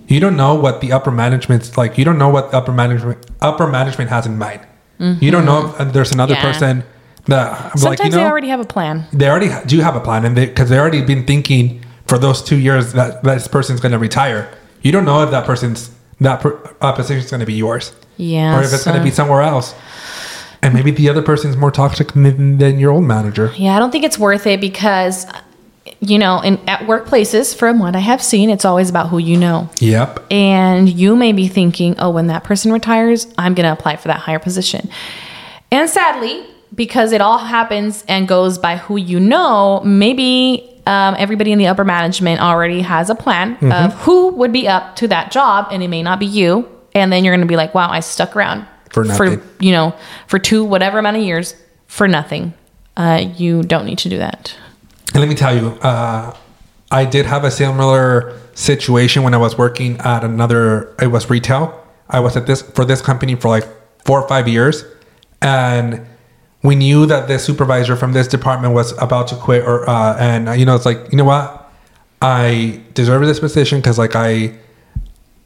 You 0.07 0.21
don't 0.21 0.37
know 0.37 0.55
what 0.55 0.81
the 0.81 0.93
upper 0.93 1.11
management's 1.11 1.77
like. 1.77 1.99
You 1.99 2.05
don't 2.05 2.19
know 2.19 2.29
what 2.29 2.51
the 2.51 2.59
upper 2.59 2.73
management 2.73 3.27
upper 3.41 3.67
management 3.67 4.11
has 4.11 4.27
in 4.27 4.39
mind. 4.39 4.61
You 4.99 5.31
don't 5.33 5.45
know 5.45 5.75
if 5.79 5.93
there's 5.93 6.13
another 6.13 6.35
Mm-hmm. 6.35 6.47
Yeah. 6.47 6.53
person 6.53 6.85
that 7.27 7.79
Sometimes 7.79 7.85
like 7.85 7.99
you 8.01 8.11
know 8.11 8.17
they 8.17 8.25
already 8.25 8.49
have 8.49 8.61
a 8.61 8.65
plan. 8.65 9.07
they 9.13 9.29
already 9.29 9.51
do 9.67 9.81
have 9.81 9.97
a 9.97 10.01
plan, 10.01 10.25
and 10.25 10.35
because 10.35 10.69
they, 10.69 10.79
already 10.79 11.03
been 11.03 11.25
thinking 11.27 11.83
for 12.07 12.19
those 12.19 12.43
two 12.43 12.57
years 12.59 12.93
that 12.93 13.23
this 13.23 13.49
person's 13.49 13.81
going 13.81 13.93
to 13.93 13.99
retire. 13.99 14.53
You 14.83 14.93
don't 14.93 15.05
know 15.07 15.23
if 15.23 15.31
that 15.31 15.47
person's 15.47 15.91
that 16.21 16.41
per, 16.41 16.77
uh, 16.81 16.93
position 16.93 17.25
is 17.25 17.31
going 17.31 17.41
to 17.41 17.47
be 17.47 17.55
yours, 17.55 17.93
Yeah, 18.19 18.59
or 18.59 18.63
if 18.63 18.73
it's 18.73 18.85
going 18.85 18.97
to 18.99 19.03
be 19.03 19.11
somewhere 19.11 19.43
else. 19.43 19.75
And 20.63 20.73
maybe 20.73 20.91
the 20.91 21.11
other 21.11 21.21
person's 21.23 21.57
more 21.57 21.71
toxic 21.71 22.13
than, 22.13 22.57
than 22.59 22.79
your 22.79 22.91
old 22.93 23.05
manager. 23.05 23.53
Yeah, 23.57 23.77
I 23.77 23.79
don't 23.79 23.91
think 23.91 24.05
it's 24.05 24.19
worth 24.19 24.47
it 24.47 24.61
because, 24.63 25.27
you 26.01 26.19
know, 26.19 26.41
in 26.41 26.59
at 26.69 26.81
workplaces, 26.81 27.55
from 27.55 27.79
what 27.79 27.95
I 27.95 27.99
have 27.99 28.23
seen, 28.23 28.49
it's 28.49 28.65
always 28.65 28.89
about 28.89 29.09
who 29.11 29.19
you 29.19 29.37
know. 29.37 29.69
Yep. 29.81 30.25
And 30.31 30.89
you 30.89 31.17
may 31.17 31.33
be 31.33 31.49
thinking, 31.49 31.97
oh, 31.99 32.09
when 32.11 32.29
that 32.29 32.45
person 32.45 32.73
retires, 32.73 33.27
I'm 33.37 33.53
going 33.55 33.67
to 33.67 33.73
apply 33.73 33.97
for 33.97 34.09
that 34.09 34.21
higher 34.21 34.39
position. 34.39 34.89
And 35.71 35.91
sadly, 35.91 36.47
because 36.75 37.13
it 37.13 37.21
all 37.21 37.39
happens 37.39 38.05
and 38.09 38.27
goes 38.27 38.59
by 38.59 38.77
who 38.77 38.97
you 38.97 39.21
know, 39.21 39.81
maybe 39.85 40.71
um, 40.87 41.15
everybody 41.19 41.53
in 41.53 41.59
the 41.59 41.67
upper 41.67 41.85
management 41.85 42.41
already 42.41 42.83
has 42.83 43.11
a 43.11 43.15
plan 43.15 43.57
of 43.73 43.95
who 43.95 44.29
would 44.29 44.53
be 44.53 44.69
up 44.69 44.97
to 44.97 45.09
that 45.09 45.31
job, 45.31 45.69
and 45.71 45.83
it 45.83 45.89
may 45.89 46.03
not 46.03 46.19
be 46.19 46.27
you. 46.27 46.69
And 46.95 47.13
then 47.13 47.25
you're 47.25 47.35
going 47.35 47.47
to 47.47 47.51
be 47.51 47.57
like, 47.57 47.75
wow, 47.75 47.91
I 47.91 48.01
stuck 48.01 48.37
around 48.37 48.67
For 48.91 49.05
nothing. 49.05 49.43
you 49.61 49.73
know, 49.73 49.95
for 50.29 50.39
two, 50.39 50.65
whatever 50.65 50.99
amount 50.99 51.17
of 51.17 51.23
years 51.23 51.57
for 51.87 52.07
nothing. 52.07 52.55
Uh, 52.97 53.25
you 53.37 53.63
don't 53.63 53.85
need 53.87 53.99
to 53.99 54.09
do 54.09 54.19
that. 54.19 54.55
And 55.13 55.21
let 55.21 55.29
me 55.29 55.35
tell 55.35 55.57
you, 55.57 55.69
uh, 55.81 56.37
I 56.91 57.05
did 57.05 57.27
have 57.27 57.43
a 57.45 57.51
similar 57.51 58.39
situation 58.55 59.23
when 59.25 59.35
I 59.35 59.39
was 59.39 59.59
working 59.59 59.99
at 60.01 60.23
another. 60.23 60.95
It 61.01 61.09
was 61.09 61.29
retail. 61.29 61.85
I 62.09 62.21
was 62.21 62.37
at 62.37 62.47
this 62.47 62.63
for 62.63 62.85
this 62.85 63.01
company 63.03 63.35
for 63.35 63.49
like 63.49 63.65
four 64.05 64.21
or 64.23 64.29
five 64.29 64.47
years, 64.47 64.85
and 65.43 66.07
we 66.65 66.75
knew 66.75 67.05
that 67.07 67.29
the 67.29 67.39
supervisor 67.39 67.95
from 67.95 68.15
this 68.15 68.27
department 68.27 68.73
was 68.75 68.91
about 68.99 69.29
to 69.29 69.37
quit. 69.37 69.63
Or 69.65 69.89
uh, 69.89 70.17
and 70.19 70.49
uh, 70.49 70.53
you 70.53 70.65
know, 70.65 70.75
it's 70.75 70.87
like 70.87 70.99
you 71.13 71.19
know 71.19 71.25
what, 71.25 71.71
I 72.21 72.81
deserve 72.95 73.25
this 73.27 73.39
position 73.39 73.79
because 73.79 73.99
like 73.99 74.17
I, 74.17 74.55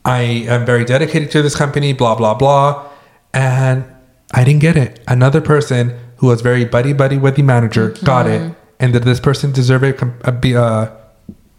I 0.04 0.20
am 0.48 0.64
very 0.64 0.84
dedicated 0.84 1.30
to 1.32 1.42
this 1.42 1.56
company. 1.56 1.92
Blah 1.92 2.14
blah 2.14 2.34
blah, 2.34 2.88
and 3.34 3.84
I 4.32 4.44
didn't 4.44 4.60
get 4.60 4.76
it. 4.76 5.00
Another 5.08 5.40
person 5.40 5.98
who 6.18 6.28
was 6.28 6.40
very 6.40 6.64
buddy 6.64 6.92
buddy 6.92 7.18
with 7.18 7.34
the 7.36 7.42
manager 7.42 7.90
got 8.04 8.26
it. 8.26 8.54
And 8.80 8.92
did 8.92 9.02
this 9.02 9.18
person 9.18 9.50
deserve 9.50 9.82
it 9.82 9.98
com- 9.98 10.14
uh, 10.22 10.30
be, 10.30 10.54
uh, 10.54 10.86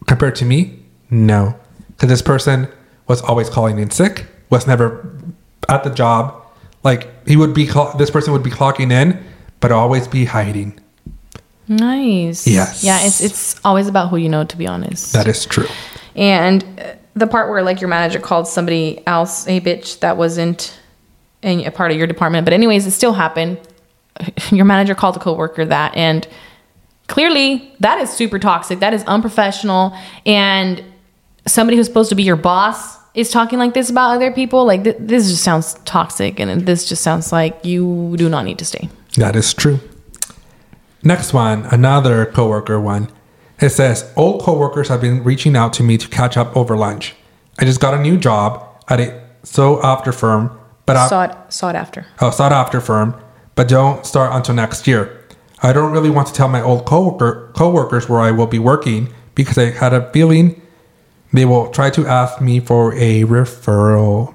compared 0.06 0.36
to 0.36 0.46
me? 0.46 0.78
No, 1.10 1.54
because 1.88 2.08
this 2.08 2.22
person 2.22 2.66
was 3.08 3.20
always 3.20 3.50
calling 3.50 3.78
in 3.78 3.90
sick, 3.90 4.24
was 4.48 4.66
never 4.66 5.06
at 5.68 5.84
the 5.84 5.90
job. 5.90 6.34
Like 6.82 7.08
he 7.28 7.36
would 7.36 7.52
be, 7.52 7.66
clock 7.66 7.98
this 7.98 8.10
person 8.10 8.32
would 8.32 8.42
be 8.42 8.50
clocking 8.50 8.90
in, 8.90 9.22
but 9.60 9.70
always 9.72 10.08
be 10.08 10.24
hiding. 10.24 10.78
Nice. 11.68 12.46
Yes. 12.46 12.82
Yeah, 12.82 12.98
it's 13.02 13.20
it's 13.20 13.60
always 13.64 13.86
about 13.86 14.08
who 14.10 14.16
you 14.16 14.28
know, 14.28 14.44
to 14.44 14.56
be 14.56 14.66
honest. 14.66 15.12
That 15.12 15.28
is 15.28 15.46
true. 15.46 15.68
and 16.16 16.64
uh, 16.80 16.94
the 17.14 17.26
part 17.26 17.48
where 17.50 17.62
like 17.62 17.80
your 17.80 17.88
manager 17.88 18.18
called 18.18 18.48
somebody 18.48 19.02
else 19.06 19.46
a 19.46 19.60
bitch 19.60 20.00
that 20.00 20.16
wasn't 20.16 20.76
in 21.42 21.60
a 21.66 21.70
part 21.70 21.90
of 21.92 21.96
your 21.96 22.06
department, 22.06 22.44
but 22.44 22.52
anyways, 22.52 22.86
it 22.86 22.90
still 22.90 23.12
happened. 23.12 23.58
Your 24.50 24.66
manager 24.66 24.94
called 24.94 25.16
a 25.16 25.18
coworker 25.18 25.64
that, 25.64 25.96
and 25.96 26.28
clearly 27.06 27.72
that 27.80 27.98
is 28.00 28.10
super 28.10 28.38
toxic. 28.38 28.80
That 28.80 28.92
is 28.92 29.02
unprofessional, 29.04 29.96
and 30.26 30.84
somebody 31.46 31.78
who's 31.78 31.86
supposed 31.86 32.10
to 32.10 32.14
be 32.14 32.22
your 32.24 32.36
boss 32.36 32.98
is 33.14 33.30
talking 33.30 33.58
like 33.58 33.72
this 33.72 33.88
about 33.88 34.10
other 34.16 34.30
people. 34.30 34.66
Like 34.66 34.84
th- 34.84 34.96
this 34.98 35.30
just 35.30 35.42
sounds 35.42 35.74
toxic, 35.86 36.38
and 36.38 36.66
this 36.66 36.86
just 36.86 37.02
sounds 37.02 37.32
like 37.32 37.64
you 37.64 38.14
do 38.18 38.28
not 38.28 38.44
need 38.44 38.58
to 38.58 38.64
stay. 38.66 38.90
That 39.16 39.36
is 39.36 39.52
true. 39.54 39.80
Next 41.02 41.32
one, 41.32 41.66
another 41.66 42.26
coworker 42.26 42.80
one. 42.80 43.08
It 43.60 43.70
says 43.70 44.10
old 44.16 44.42
coworkers 44.42 44.88
have 44.88 45.00
been 45.00 45.22
reaching 45.24 45.56
out 45.56 45.72
to 45.74 45.82
me 45.82 45.98
to 45.98 46.08
catch 46.08 46.36
up 46.36 46.56
over 46.56 46.76
lunch. 46.76 47.14
I 47.58 47.64
just 47.64 47.80
got 47.80 47.94
a 47.94 48.00
new 48.00 48.16
job 48.16 48.66
at 48.88 49.00
a 49.00 49.22
so 49.42 49.82
after 49.82 50.12
firm, 50.12 50.58
but 50.86 50.96
I, 50.96 51.08
Sought 51.08 51.52
sought 51.52 51.74
after. 51.74 52.06
Oh, 52.20 52.30
sought 52.30 52.52
after 52.52 52.80
firm, 52.80 53.20
but 53.54 53.68
don't 53.68 54.04
start 54.06 54.32
until 54.34 54.54
next 54.54 54.86
year. 54.86 55.16
I 55.62 55.72
don't 55.72 55.92
really 55.92 56.10
want 56.10 56.28
to 56.28 56.34
tell 56.34 56.48
my 56.48 56.62
old 56.62 56.86
coworker 56.86 57.50
coworkers 57.54 58.08
where 58.08 58.20
I 58.20 58.30
will 58.30 58.46
be 58.46 58.58
working 58.58 59.12
because 59.34 59.58
I 59.58 59.70
had 59.70 59.92
a 59.92 60.10
feeling 60.12 60.60
they 61.32 61.44
will 61.44 61.68
try 61.70 61.90
to 61.90 62.06
ask 62.06 62.40
me 62.40 62.60
for 62.60 62.92
a 62.94 63.22
referral. 63.24 64.34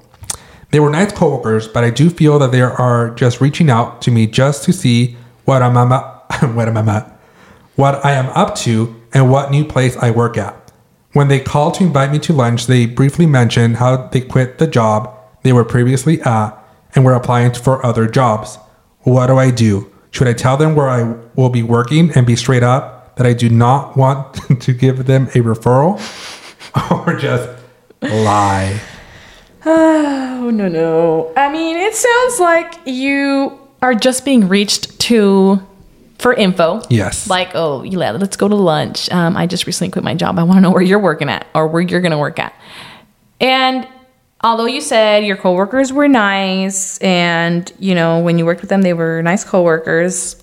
They 0.70 0.80
were 0.80 0.90
nice 0.90 1.12
coworkers, 1.12 1.68
but 1.68 1.84
I 1.84 1.90
do 1.90 2.10
feel 2.10 2.38
that 2.38 2.52
they 2.52 2.60
are 2.60 3.10
just 3.10 3.40
reaching 3.40 3.70
out 3.70 4.02
to 4.02 4.10
me 4.10 4.26
just 4.26 4.64
to 4.64 4.72
see 4.72 5.16
what 5.44 5.62
I'm 5.62 5.76
at, 5.76 6.54
what 6.54 6.68
I'm 6.68 6.88
at, 6.88 7.20
what 7.76 8.04
I 8.04 8.12
am 8.12 8.26
up 8.30 8.54
to, 8.56 8.94
and 9.14 9.30
what 9.30 9.50
new 9.50 9.64
place 9.64 9.96
I 9.96 10.10
work 10.10 10.36
at. 10.36 10.72
When 11.12 11.28
they 11.28 11.40
called 11.40 11.74
to 11.74 11.84
invite 11.84 12.12
me 12.12 12.18
to 12.18 12.32
lunch, 12.32 12.66
they 12.66 12.84
briefly 12.84 13.26
mentioned 13.26 13.76
how 13.76 14.08
they 14.08 14.20
quit 14.20 14.58
the 14.58 14.66
job 14.66 15.14
they 15.42 15.52
were 15.52 15.64
previously 15.64 16.20
at 16.22 16.50
and 16.94 17.04
were 17.04 17.14
applying 17.14 17.52
for 17.54 17.84
other 17.86 18.06
jobs. 18.06 18.58
What 19.00 19.28
do 19.28 19.38
I 19.38 19.50
do? 19.50 19.90
Should 20.10 20.26
I 20.26 20.32
tell 20.32 20.56
them 20.56 20.74
where 20.74 20.88
I 20.88 21.14
will 21.36 21.50
be 21.50 21.62
working 21.62 22.10
and 22.10 22.26
be 22.26 22.36
straight 22.36 22.62
up 22.62 23.16
that 23.16 23.26
I 23.26 23.32
do 23.32 23.48
not 23.48 23.96
want 23.96 24.60
to 24.60 24.72
give 24.72 25.06
them 25.06 25.24
a 25.28 25.40
referral? 25.40 26.00
Or 27.06 27.14
just 27.16 27.48
lie? 28.02 28.80
Oh 30.46 30.50
no 30.50 30.68
no. 30.68 31.32
I 31.36 31.50
mean, 31.50 31.76
it 31.76 31.92
sounds 31.96 32.38
like 32.38 32.78
you 32.86 33.58
are 33.82 33.94
just 33.94 34.24
being 34.24 34.46
reached 34.46 34.96
to 35.00 35.60
for 36.20 36.34
info. 36.34 36.82
Yes. 36.88 37.28
Like, 37.28 37.50
oh, 37.56 37.82
yeah, 37.82 38.12
let's 38.12 38.36
go 38.36 38.46
to 38.46 38.54
lunch. 38.54 39.10
Um, 39.10 39.36
I 39.36 39.48
just 39.48 39.66
recently 39.66 39.90
quit 39.90 40.04
my 40.04 40.14
job. 40.14 40.38
I 40.38 40.44
want 40.44 40.58
to 40.58 40.60
know 40.60 40.70
where 40.70 40.82
you're 40.82 41.00
working 41.00 41.28
at 41.28 41.48
or 41.52 41.66
where 41.66 41.82
you're 41.82 42.00
going 42.00 42.12
to 42.12 42.18
work 42.18 42.38
at. 42.38 42.54
And 43.40 43.88
although 44.44 44.66
you 44.66 44.80
said 44.80 45.24
your 45.24 45.36
coworkers 45.36 45.92
were 45.92 46.06
nice 46.06 46.98
and 46.98 47.72
you 47.80 47.96
know 47.96 48.20
when 48.20 48.38
you 48.38 48.46
worked 48.46 48.60
with 48.60 48.70
them 48.70 48.82
they 48.82 48.92
were 48.92 49.22
nice 49.22 49.42
coworkers 49.42 50.36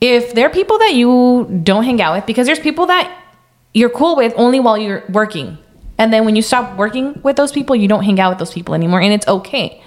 if 0.00 0.34
they're 0.34 0.50
people 0.50 0.78
that 0.78 0.94
you 0.94 1.60
don't 1.62 1.84
hang 1.84 2.00
out 2.00 2.16
with 2.16 2.26
because 2.26 2.46
there's 2.46 2.58
people 2.58 2.86
that 2.86 3.14
you're 3.74 3.90
cool 3.90 4.16
with 4.16 4.32
only 4.36 4.58
while 4.58 4.78
you're 4.78 5.04
working 5.10 5.58
and 5.98 6.12
then 6.12 6.24
when 6.24 6.36
you 6.36 6.42
stop 6.42 6.76
working 6.76 7.20
with 7.22 7.36
those 7.36 7.52
people 7.52 7.76
you 7.76 7.88
don't 7.88 8.04
hang 8.04 8.18
out 8.20 8.30
with 8.30 8.38
those 8.38 8.52
people 8.52 8.74
anymore 8.74 9.00
and 9.00 9.12
it's 9.12 9.26
okay 9.28 9.82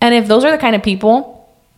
and 0.00 0.14
if 0.14 0.26
those 0.28 0.44
are 0.44 0.50
the 0.50 0.58
kind 0.58 0.76
of 0.76 0.82
people 0.82 1.32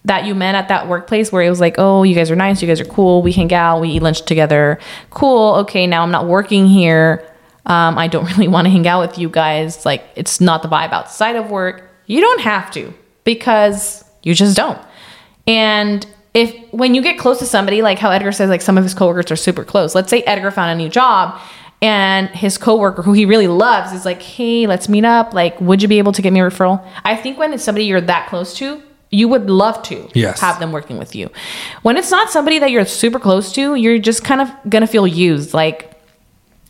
that 0.04 0.24
you 0.24 0.34
met 0.34 0.54
at 0.54 0.68
that 0.68 0.88
workplace 0.88 1.30
where 1.30 1.42
it 1.42 1.50
was 1.50 1.60
like 1.60 1.74
oh 1.78 2.02
you 2.02 2.14
guys 2.14 2.30
are 2.30 2.36
nice 2.36 2.62
you 2.62 2.68
guys 2.68 2.80
are 2.80 2.86
cool 2.86 3.22
we 3.22 3.32
hang 3.32 3.52
out 3.52 3.80
we 3.80 3.88
eat 3.90 4.02
lunch 4.02 4.22
together 4.22 4.78
cool 5.10 5.56
okay 5.56 5.86
now 5.86 6.02
i'm 6.02 6.10
not 6.10 6.26
working 6.26 6.66
here 6.66 7.24
um, 7.66 7.98
I 7.98 8.06
don't 8.06 8.24
really 8.32 8.48
want 8.48 8.66
to 8.66 8.70
hang 8.70 8.86
out 8.86 9.06
with 9.06 9.18
you 9.18 9.28
guys. 9.28 9.84
Like, 9.84 10.04
it's 10.14 10.40
not 10.40 10.62
the 10.62 10.68
vibe 10.68 10.92
outside 10.92 11.36
of 11.36 11.50
work. 11.50 11.90
You 12.06 12.20
don't 12.20 12.40
have 12.40 12.70
to 12.72 12.94
because 13.24 14.04
you 14.22 14.34
just 14.34 14.56
don't. 14.56 14.78
And 15.46 16.06
if 16.34 16.54
when 16.72 16.94
you 16.94 17.02
get 17.02 17.18
close 17.18 17.38
to 17.40 17.46
somebody, 17.46 17.82
like 17.82 17.98
how 17.98 18.10
Edgar 18.10 18.32
says, 18.32 18.48
like 18.48 18.62
some 18.62 18.78
of 18.78 18.84
his 18.84 18.94
coworkers 18.94 19.30
are 19.30 19.36
super 19.36 19.64
close. 19.64 19.94
Let's 19.94 20.10
say 20.10 20.22
Edgar 20.22 20.50
found 20.50 20.70
a 20.70 20.82
new 20.82 20.88
job 20.88 21.40
and 21.82 22.28
his 22.30 22.56
coworker 22.58 23.02
who 23.02 23.12
he 23.12 23.24
really 23.26 23.48
loves 23.48 23.92
is 23.92 24.04
like, 24.04 24.22
hey, 24.22 24.66
let's 24.66 24.88
meet 24.88 25.04
up. 25.04 25.34
Like, 25.34 25.60
would 25.60 25.82
you 25.82 25.88
be 25.88 25.98
able 25.98 26.12
to 26.12 26.22
get 26.22 26.32
me 26.32 26.40
a 26.40 26.44
referral? 26.44 26.84
I 27.04 27.16
think 27.16 27.38
when 27.38 27.52
it's 27.52 27.62
somebody 27.64 27.84
you're 27.84 28.00
that 28.00 28.28
close 28.28 28.54
to, 28.58 28.82
you 29.10 29.28
would 29.28 29.48
love 29.48 29.82
to 29.84 30.08
Yes. 30.14 30.40
have 30.40 30.58
them 30.58 30.72
working 30.72 30.98
with 30.98 31.14
you. 31.14 31.30
When 31.82 31.96
it's 31.96 32.10
not 32.10 32.30
somebody 32.30 32.58
that 32.58 32.70
you're 32.70 32.84
super 32.86 33.18
close 33.20 33.52
to, 33.52 33.74
you're 33.74 33.98
just 33.98 34.24
kind 34.24 34.40
of 34.40 34.50
gonna 34.68 34.86
feel 34.86 35.06
used. 35.06 35.54
Like, 35.54 35.92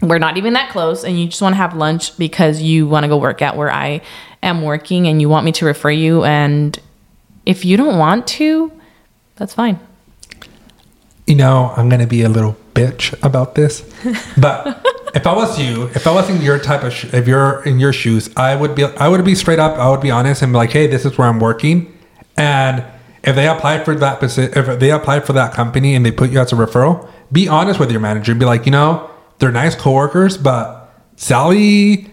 we're 0.02 0.18
not 0.18 0.36
even 0.36 0.52
that 0.52 0.70
close 0.70 1.04
and 1.04 1.18
you 1.18 1.26
just 1.28 1.40
want 1.40 1.54
to 1.54 1.56
have 1.56 1.74
lunch 1.74 2.16
because 2.18 2.60
you 2.60 2.86
want 2.86 3.04
to 3.04 3.08
go 3.08 3.16
work 3.16 3.40
out 3.40 3.56
where 3.56 3.72
I 3.72 4.02
am 4.42 4.60
working 4.62 5.06
and 5.08 5.22
you 5.22 5.28
want 5.30 5.46
me 5.46 5.52
to 5.52 5.64
refer 5.64 5.90
you 5.90 6.22
and 6.24 6.78
if 7.46 7.64
you 7.64 7.78
don't 7.78 7.96
want 7.98 8.26
to 8.26 8.70
that's 9.36 9.54
fine 9.54 9.80
you 11.26 11.34
know, 11.34 11.72
I'm 11.76 11.88
gonna 11.88 12.06
be 12.06 12.22
a 12.22 12.28
little 12.28 12.56
bitch 12.74 13.20
about 13.24 13.54
this, 13.56 13.82
but 14.36 14.86
if 15.16 15.26
I 15.26 15.32
was 15.34 15.58
you, 15.58 15.84
if 15.94 16.06
I 16.06 16.12
was 16.12 16.28
in 16.30 16.40
your 16.42 16.58
type 16.58 16.82
of, 16.84 16.92
sh- 16.92 17.12
if 17.12 17.26
you're 17.26 17.62
in 17.64 17.80
your 17.80 17.92
shoes, 17.92 18.30
I 18.36 18.54
would 18.54 18.74
be, 18.74 18.84
I 18.84 19.08
would 19.08 19.24
be 19.24 19.34
straight 19.34 19.58
up, 19.58 19.76
I 19.78 19.88
would 19.90 20.00
be 20.00 20.10
honest 20.10 20.42
and 20.42 20.52
be 20.52 20.56
like, 20.56 20.70
hey, 20.70 20.86
this 20.86 21.04
is 21.04 21.16
where 21.18 21.26
I'm 21.26 21.40
working, 21.40 21.92
and 22.36 22.84
if 23.22 23.34
they 23.34 23.48
apply 23.48 23.82
for 23.82 23.94
that 23.96 24.22
if 24.22 24.78
they 24.78 24.90
apply 24.92 25.20
for 25.20 25.32
that 25.32 25.52
company 25.52 25.94
and 25.96 26.06
they 26.06 26.12
put 26.12 26.30
you 26.30 26.38
as 26.38 26.52
a 26.52 26.56
referral, 26.56 27.10
be 27.32 27.48
honest 27.48 27.80
with 27.80 27.90
your 27.90 28.00
manager. 28.00 28.34
Be 28.36 28.44
like, 28.44 28.66
you 28.66 28.72
know, 28.72 29.10
they're 29.38 29.50
nice 29.50 29.74
coworkers, 29.74 30.36
but 30.36 30.94
Sally 31.16 32.08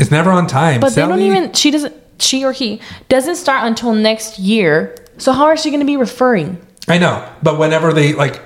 is 0.00 0.10
never 0.10 0.32
on 0.32 0.48
time. 0.48 0.80
but 0.80 0.94
they 0.94 1.02
don't 1.02 1.20
even 1.20 1.52
she 1.52 1.70
doesn't 1.70 1.94
she 2.18 2.44
or 2.44 2.52
he 2.52 2.80
doesn't 3.08 3.36
start 3.36 3.66
until 3.66 3.94
next 3.94 4.38
year 4.38 4.96
so 5.18 5.32
how 5.32 5.50
is 5.50 5.60
she 5.62 5.70
going 5.70 5.80
to 5.80 5.86
be 5.86 5.96
referring 5.96 6.58
I 6.88 6.98
know, 6.98 7.28
but 7.42 7.58
whenever 7.58 7.92
they 7.92 8.12
like, 8.12 8.40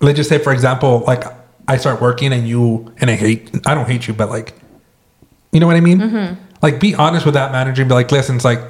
let's 0.00 0.16
just 0.16 0.28
say, 0.28 0.38
for 0.38 0.52
example, 0.52 1.00
like 1.06 1.24
I 1.68 1.76
start 1.76 2.00
working 2.00 2.32
and 2.32 2.48
you 2.48 2.92
and 2.98 3.10
I 3.10 3.14
hate, 3.14 3.50
I 3.66 3.74
don't 3.74 3.86
hate 3.86 4.08
you, 4.08 4.14
but 4.14 4.28
like, 4.28 4.54
you 5.52 5.60
know 5.60 5.66
what 5.66 5.76
I 5.76 5.80
mean? 5.80 5.98
Mm-hmm. 5.98 6.44
Like, 6.62 6.80
be 6.80 6.94
honest 6.94 7.24
with 7.24 7.34
that 7.34 7.52
manager 7.52 7.82
and 7.82 7.88
be 7.88 7.94
like, 7.94 8.10
listen, 8.10 8.36
it's 8.36 8.44
like, 8.44 8.60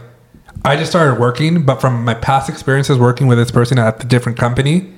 I 0.65 0.77
just 0.77 0.91
started 0.91 1.19
working, 1.19 1.65
but 1.65 1.81
from 1.81 2.05
my 2.05 2.15
past 2.15 2.51
experiences 2.51 2.99
working 2.99 3.27
with 3.27 3.39
this 3.39 3.51
person 3.51 3.79
at 3.79 4.01
the 4.01 4.07
different 4.07 4.37
company, 4.37 4.93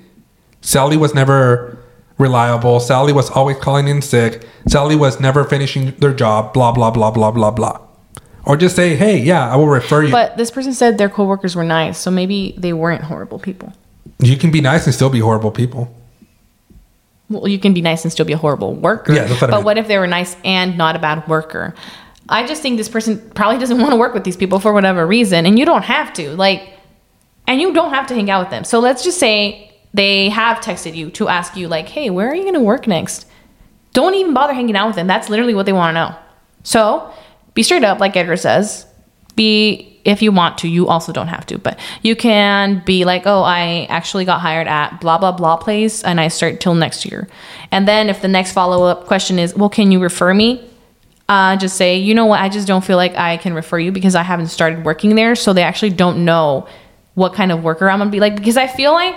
Sally 0.60 0.96
was 0.96 1.14
never 1.14 1.78
reliable. 2.18 2.80
Sally 2.80 3.12
was 3.12 3.30
always 3.30 3.58
calling 3.58 3.86
in 3.86 4.02
sick. 4.02 4.44
Sally 4.66 4.96
was 4.96 5.20
never 5.20 5.44
finishing 5.44 5.92
their 5.98 6.12
job. 6.12 6.52
Blah 6.52 6.72
blah 6.72 6.90
blah 6.90 7.10
blah 7.10 7.30
blah 7.30 7.50
blah. 7.50 7.80
Or 8.46 8.56
just 8.56 8.74
say, 8.74 8.96
hey, 8.96 9.18
yeah, 9.18 9.52
I 9.52 9.56
will 9.56 9.68
refer 9.68 10.02
you. 10.02 10.10
but 10.10 10.36
this 10.36 10.50
person 10.50 10.72
said 10.72 10.96
their 10.98 11.10
coworkers 11.10 11.54
were 11.54 11.64
nice 11.64 11.98
so 11.98 12.10
maybe 12.10 12.54
they 12.56 12.72
weren't 12.72 13.02
horrible 13.04 13.38
people 13.38 13.72
you 14.22 14.36
can 14.36 14.50
be 14.50 14.60
nice 14.60 14.86
and 14.86 14.94
still 14.94 15.10
be 15.10 15.20
horrible 15.20 15.50
people. 15.50 15.94
Well, 17.30 17.48
you 17.48 17.58
can 17.58 17.72
be 17.72 17.80
nice 17.80 18.04
and 18.04 18.12
still 18.12 18.26
be 18.26 18.32
a 18.32 18.36
horrible 18.36 18.74
worker. 18.74 19.12
Yeah, 19.14 19.24
that's 19.24 19.40
what 19.40 19.50
I 19.50 19.52
but 19.52 19.56
mean. 19.58 19.64
what 19.64 19.78
if 19.78 19.88
they 19.88 19.98
were 19.98 20.08
nice 20.08 20.36
and 20.44 20.76
not 20.76 20.96
a 20.96 20.98
bad 20.98 21.26
worker? 21.28 21.74
I 22.28 22.46
just 22.46 22.60
think 22.60 22.76
this 22.76 22.88
person 22.88 23.30
probably 23.34 23.58
doesn't 23.58 23.78
want 23.78 23.92
to 23.92 23.96
work 23.96 24.14
with 24.14 24.24
these 24.24 24.36
people 24.36 24.58
for 24.58 24.72
whatever 24.72 25.06
reason, 25.06 25.46
and 25.46 25.58
you 25.58 25.64
don't 25.64 25.84
have 25.84 26.12
to. 26.14 26.30
Like, 26.36 26.74
and 27.46 27.60
you 27.60 27.72
don't 27.72 27.94
have 27.94 28.06
to 28.08 28.14
hang 28.14 28.30
out 28.30 28.40
with 28.42 28.50
them. 28.50 28.64
So 28.64 28.80
let's 28.80 29.02
just 29.02 29.18
say 29.18 29.72
they 29.94 30.28
have 30.28 30.58
texted 30.58 30.94
you 30.94 31.10
to 31.12 31.28
ask 31.28 31.56
you, 31.56 31.68
like, 31.68 31.88
"Hey, 31.88 32.10
where 32.10 32.28
are 32.28 32.34
you 32.34 32.42
going 32.42 32.54
to 32.54 32.60
work 32.60 32.86
next?" 32.86 33.26
Don't 33.92 34.14
even 34.14 34.34
bother 34.34 34.52
hanging 34.52 34.76
out 34.76 34.86
with 34.88 34.96
them. 34.96 35.06
That's 35.06 35.28
literally 35.28 35.54
what 35.54 35.66
they 35.66 35.72
want 35.72 35.96
to 35.96 36.04
know. 36.04 36.16
So 36.62 37.12
be 37.54 37.62
straight 37.62 37.82
up, 37.84 37.98
like 37.98 38.16
Edgar 38.16 38.36
says. 38.36 38.86
Be 39.34 39.89
if 40.04 40.22
you 40.22 40.32
want 40.32 40.58
to. 40.58 40.68
You 40.68 40.88
also 40.88 41.12
don't 41.12 41.28
have 41.28 41.46
to, 41.46 41.58
but 41.58 41.78
you 42.02 42.16
can 42.16 42.82
be 42.84 43.04
like, 43.04 43.22
"Oh, 43.26 43.42
I 43.42 43.86
actually 43.88 44.24
got 44.24 44.40
hired 44.40 44.68
at 44.68 45.00
blah 45.00 45.18
blah 45.18 45.32
blah 45.32 45.56
place, 45.56 46.02
and 46.02 46.20
I 46.20 46.28
start 46.28 46.60
till 46.60 46.74
next 46.74 47.04
year." 47.04 47.28
And 47.70 47.86
then 47.86 48.08
if 48.08 48.22
the 48.22 48.28
next 48.28 48.52
follow 48.52 48.84
up 48.84 49.06
question 49.06 49.38
is, 49.38 49.54
"Well, 49.54 49.68
can 49.68 49.92
you 49.92 50.00
refer 50.00 50.34
me?" 50.34 50.64
uh, 51.30 51.56
just 51.56 51.76
say, 51.76 51.96
you 51.96 52.12
know 52.12 52.26
what, 52.26 52.40
I 52.40 52.48
just 52.48 52.66
don't 52.66 52.84
feel 52.84 52.96
like 52.96 53.16
I 53.16 53.36
can 53.36 53.54
refer 53.54 53.78
you 53.78 53.92
because 53.92 54.16
I 54.16 54.24
haven't 54.24 54.48
started 54.48 54.84
working 54.84 55.14
there. 55.14 55.36
So 55.36 55.52
they 55.52 55.62
actually 55.62 55.90
don't 55.90 56.24
know 56.24 56.66
what 57.14 57.34
kind 57.34 57.52
of 57.52 57.62
worker 57.62 57.88
I'm 57.88 58.00
gonna 58.00 58.10
be 58.10 58.18
like. 58.18 58.34
Because 58.34 58.56
I 58.56 58.66
feel 58.66 58.92
like 58.92 59.14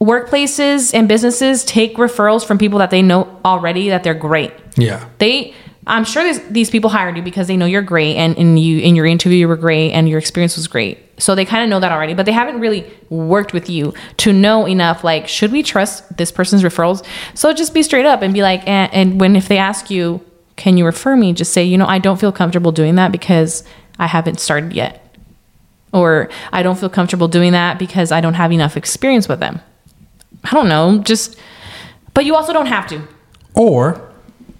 workplaces 0.00 0.94
and 0.94 1.08
businesses 1.08 1.64
take 1.64 1.96
referrals 1.96 2.46
from 2.46 2.58
people 2.58 2.78
that 2.78 2.90
they 2.90 3.02
know 3.02 3.40
already 3.44 3.88
that 3.88 4.04
they're 4.04 4.14
great. 4.14 4.52
Yeah. 4.76 5.08
They, 5.18 5.52
I'm 5.86 6.04
sure 6.04 6.22
this, 6.22 6.40
these 6.50 6.70
people 6.70 6.88
hired 6.88 7.16
you 7.16 7.22
because 7.22 7.46
they 7.46 7.56
know 7.56 7.66
you're 7.66 7.82
great 7.82 8.16
and, 8.16 8.58
you 8.58 8.78
in 8.78 8.96
your 8.96 9.04
interview 9.04 9.38
you 9.38 9.48
were 9.48 9.56
great 9.56 9.92
and 9.92 10.08
your 10.08 10.18
experience 10.18 10.56
was 10.56 10.66
great. 10.66 10.98
So 11.20 11.34
they 11.34 11.44
kind 11.44 11.62
of 11.62 11.68
know 11.68 11.78
that 11.80 11.92
already, 11.92 12.14
but 12.14 12.26
they 12.26 12.32
haven't 12.32 12.58
really 12.58 12.90
worked 13.10 13.52
with 13.52 13.68
you 13.68 13.92
to 14.18 14.32
know 14.32 14.66
enough. 14.66 15.04
Like, 15.04 15.28
should 15.28 15.52
we 15.52 15.62
trust 15.62 16.16
this 16.16 16.32
person's 16.32 16.62
referrals? 16.62 17.04
So 17.34 17.52
just 17.52 17.74
be 17.74 17.82
straight 17.82 18.06
up 18.06 18.22
and 18.22 18.32
be 18.32 18.42
like, 18.42 18.66
and, 18.66 18.92
and 18.94 19.20
when 19.20 19.36
if 19.36 19.48
they 19.48 19.58
ask 19.58 19.90
you, 19.90 20.24
can 20.56 20.76
you 20.76 20.86
refer 20.86 21.16
me? 21.16 21.32
Just 21.32 21.52
say, 21.52 21.64
you 21.64 21.76
know, 21.76 21.86
I 21.86 21.98
don't 21.98 22.18
feel 22.18 22.32
comfortable 22.32 22.72
doing 22.72 22.94
that 22.94 23.12
because 23.12 23.62
I 23.98 24.06
haven't 24.06 24.40
started 24.40 24.72
yet, 24.72 25.16
or 25.92 26.30
I 26.52 26.62
don't 26.62 26.78
feel 26.78 26.88
comfortable 26.88 27.28
doing 27.28 27.52
that 27.52 27.78
because 27.78 28.10
I 28.10 28.20
don't 28.20 28.34
have 28.34 28.52
enough 28.52 28.76
experience 28.76 29.28
with 29.28 29.40
them. 29.40 29.60
I 30.44 30.50
don't 30.52 30.68
know, 30.68 30.98
just, 30.98 31.38
but 32.14 32.24
you 32.24 32.34
also 32.34 32.52
don't 32.52 32.66
have 32.66 32.86
to. 32.88 33.06
Or 33.54 34.03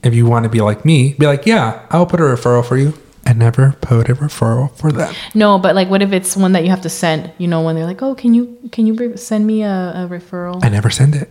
if 0.05 0.15
you 0.15 0.27
want 0.27 0.45
to 0.45 0.49
be 0.49 0.61
like 0.61 0.85
me, 0.85 1.15
be 1.15 1.27
like, 1.27 1.47
yeah, 1.47 1.87
I'll 1.91 2.07
put 2.07 2.21
a 2.21 2.25
referral 2.25 2.65
for 2.65 2.77
you. 2.77 2.95
And 3.27 3.39
never 3.39 3.75
put 3.81 4.11
a 4.11 4.15
referral 4.15 4.71
for 4.77 4.93
them. 4.93 5.15
No, 5.35 5.59
but 5.59 5.75
like, 5.75 5.89
what 5.89 6.03
if 6.03 6.13
it's 6.13 6.37
one 6.37 6.53
that 6.53 6.63
you 6.63 6.69
have 6.69 6.83
to 6.83 6.91
send? 6.91 7.33
You 7.39 7.49
know, 7.49 7.63
when 7.63 7.75
they're 7.75 7.87
like, 7.87 8.03
"Oh, 8.03 8.15
can 8.15 8.35
you 8.35 8.59
can 8.71 8.87
you 8.87 9.17
send 9.17 9.47
me 9.47 9.63
a, 9.63 9.93
a 10.05 10.09
referral?" 10.11 10.63
I 10.63 10.69
never 10.69 10.91
send 10.91 11.15
it. 11.15 11.31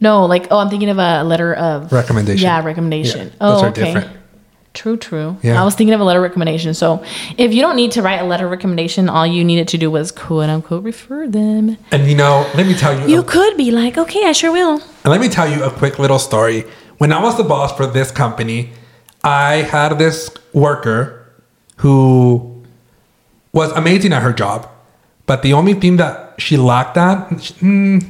no, 0.00 0.26
like, 0.26 0.48
oh, 0.50 0.58
I'm 0.58 0.68
thinking 0.70 0.90
of 0.90 0.98
a 0.98 1.22
letter 1.22 1.54
of 1.54 1.92
Recommendation. 1.92 2.42
Yeah, 2.42 2.64
recommendation. 2.64 3.28
Yeah, 3.28 3.34
oh, 3.40 3.62
are 3.62 3.68
okay. 3.68 3.84
different. 3.84 4.16
True, 4.74 4.96
true. 4.96 5.36
Yeah. 5.42 5.60
I 5.60 5.64
was 5.64 5.74
thinking 5.76 5.94
of 5.94 6.00
a 6.00 6.04
letter 6.04 6.20
recommendation. 6.20 6.72
So, 6.74 7.04
if 7.36 7.52
you 7.54 7.60
don't 7.60 7.76
need 7.76 7.92
to 7.92 8.02
write 8.02 8.20
a 8.20 8.24
letter 8.24 8.48
recommendation, 8.48 9.08
all 9.08 9.26
you 9.26 9.44
needed 9.44 9.68
to 9.68 9.78
do 9.78 9.88
was 9.90 10.10
quote 10.10 10.48
unquote 10.48 10.82
refer 10.82 11.28
them. 11.28 11.76
And 11.92 12.08
you 12.08 12.16
know, 12.16 12.44
let 12.56 12.66
me 12.66 12.74
tell 12.74 12.98
you, 12.98 13.06
You 13.06 13.22
could 13.22 13.56
be 13.56 13.70
like, 13.70 13.98
okay, 13.98 14.24
I 14.24 14.32
sure 14.32 14.50
will. 14.50 14.80
And 15.04 15.10
let 15.12 15.20
me 15.20 15.28
tell 15.28 15.48
you 15.48 15.62
a 15.62 15.70
quick 15.70 15.98
little 16.00 16.18
story. 16.18 16.64
When 17.02 17.10
I 17.10 17.20
was 17.20 17.36
the 17.36 17.42
boss 17.42 17.76
for 17.76 17.84
this 17.84 18.12
company, 18.12 18.70
I 19.24 19.54
had 19.62 19.98
this 19.98 20.30
worker 20.52 21.26
who 21.78 22.62
was 23.52 23.72
amazing 23.72 24.12
at 24.12 24.22
her 24.22 24.32
job. 24.32 24.70
But 25.26 25.42
the 25.42 25.52
only 25.52 25.74
thing 25.74 25.96
that 25.96 26.40
she 26.40 26.56
lacked 26.56 26.96
at, 26.96 27.28
mm, 27.58 28.08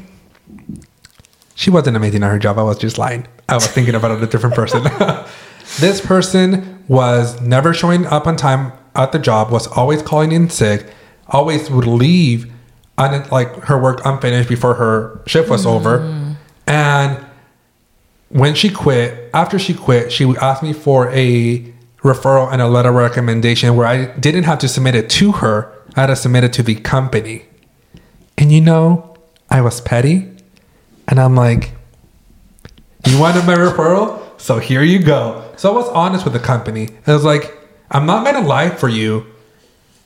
she 1.55 1.71
wasn't 1.71 1.97
amazing 1.97 2.23
at 2.23 2.29
her 2.33 2.39
job. 2.39 2.59
I 2.59 2.65
was 2.65 2.77
just 2.77 2.99
lying. 2.99 3.27
I 3.49 3.55
was 3.55 3.67
thinking 3.67 3.95
about 3.95 4.23
a 4.23 4.27
different 4.27 4.55
person. 4.55 4.83
this 5.81 6.03
person 6.03 6.85
was 6.87 7.41
never 7.41 7.73
showing 7.73 8.05
up 8.05 8.27
on 8.27 8.37
time 8.37 8.73
at 8.95 9.13
the 9.13 9.19
job, 9.19 9.51
was 9.51 9.69
always 9.69 10.03
calling 10.03 10.33
in 10.33 10.51
sick, 10.51 10.93
always 11.29 11.71
would 11.71 11.87
leave 11.87 12.53
un- 12.99 13.27
like 13.31 13.55
her 13.65 13.81
work 13.81 14.03
unfinished 14.05 14.51
before 14.51 14.75
her 14.75 15.23
shift 15.27 15.49
was 15.49 15.65
over. 15.65 16.37
And 16.67 17.25
when 18.33 18.55
she 18.55 18.71
quit, 18.71 19.31
after 19.33 19.59
she 19.59 19.75
quit, 19.75 20.11
she 20.13 20.25
asked 20.41 20.63
me 20.63 20.73
for 20.73 21.11
a 21.11 21.61
referral 21.99 22.53
and 22.53 22.61
a 22.61 22.67
letter 22.67 22.89
of 22.89 22.97
recommendation 22.97 23.77
where 23.77 23.87
I 23.87 24.07
didn't 24.19 24.45
have 24.45 24.59
to 24.61 24.69
submit 24.69 24.95
it 24.95 25.09
to 25.11 25.33
her. 25.33 25.73
I 25.95 26.03
had 26.03 26.07
to 26.09 26.17
submit 26.17 26.45
it 26.45 26.53
to 26.55 26.63
the 26.63 26.75
company. 26.75 27.45
And 28.37 28.51
you 28.51 28.61
know, 28.61 29.17
I 29.51 29.61
was 29.61 29.81
petty. 29.81 30.29
And 31.09 31.21
I'm 31.21 31.37
like, 31.37 31.73
you 33.07 33.19
wanted 33.19 33.45
my 33.47 33.55
referral? 33.55 34.41
So 34.41 34.59
here 34.59 34.83
you 34.83 34.99
go. 35.03 35.49
So 35.57 35.71
I 35.71 35.75
was 35.77 35.89
honest 35.91 36.25
with 36.25 36.33
the 36.33 36.41
company. 36.41 36.89
I 37.07 37.13
was 37.13 37.25
like, 37.25 37.57
I'm 37.91 38.07
not 38.07 38.25
going 38.25 38.43
to 38.43 38.49
lie 38.49 38.71
for 38.71 38.89
you. 38.89 39.27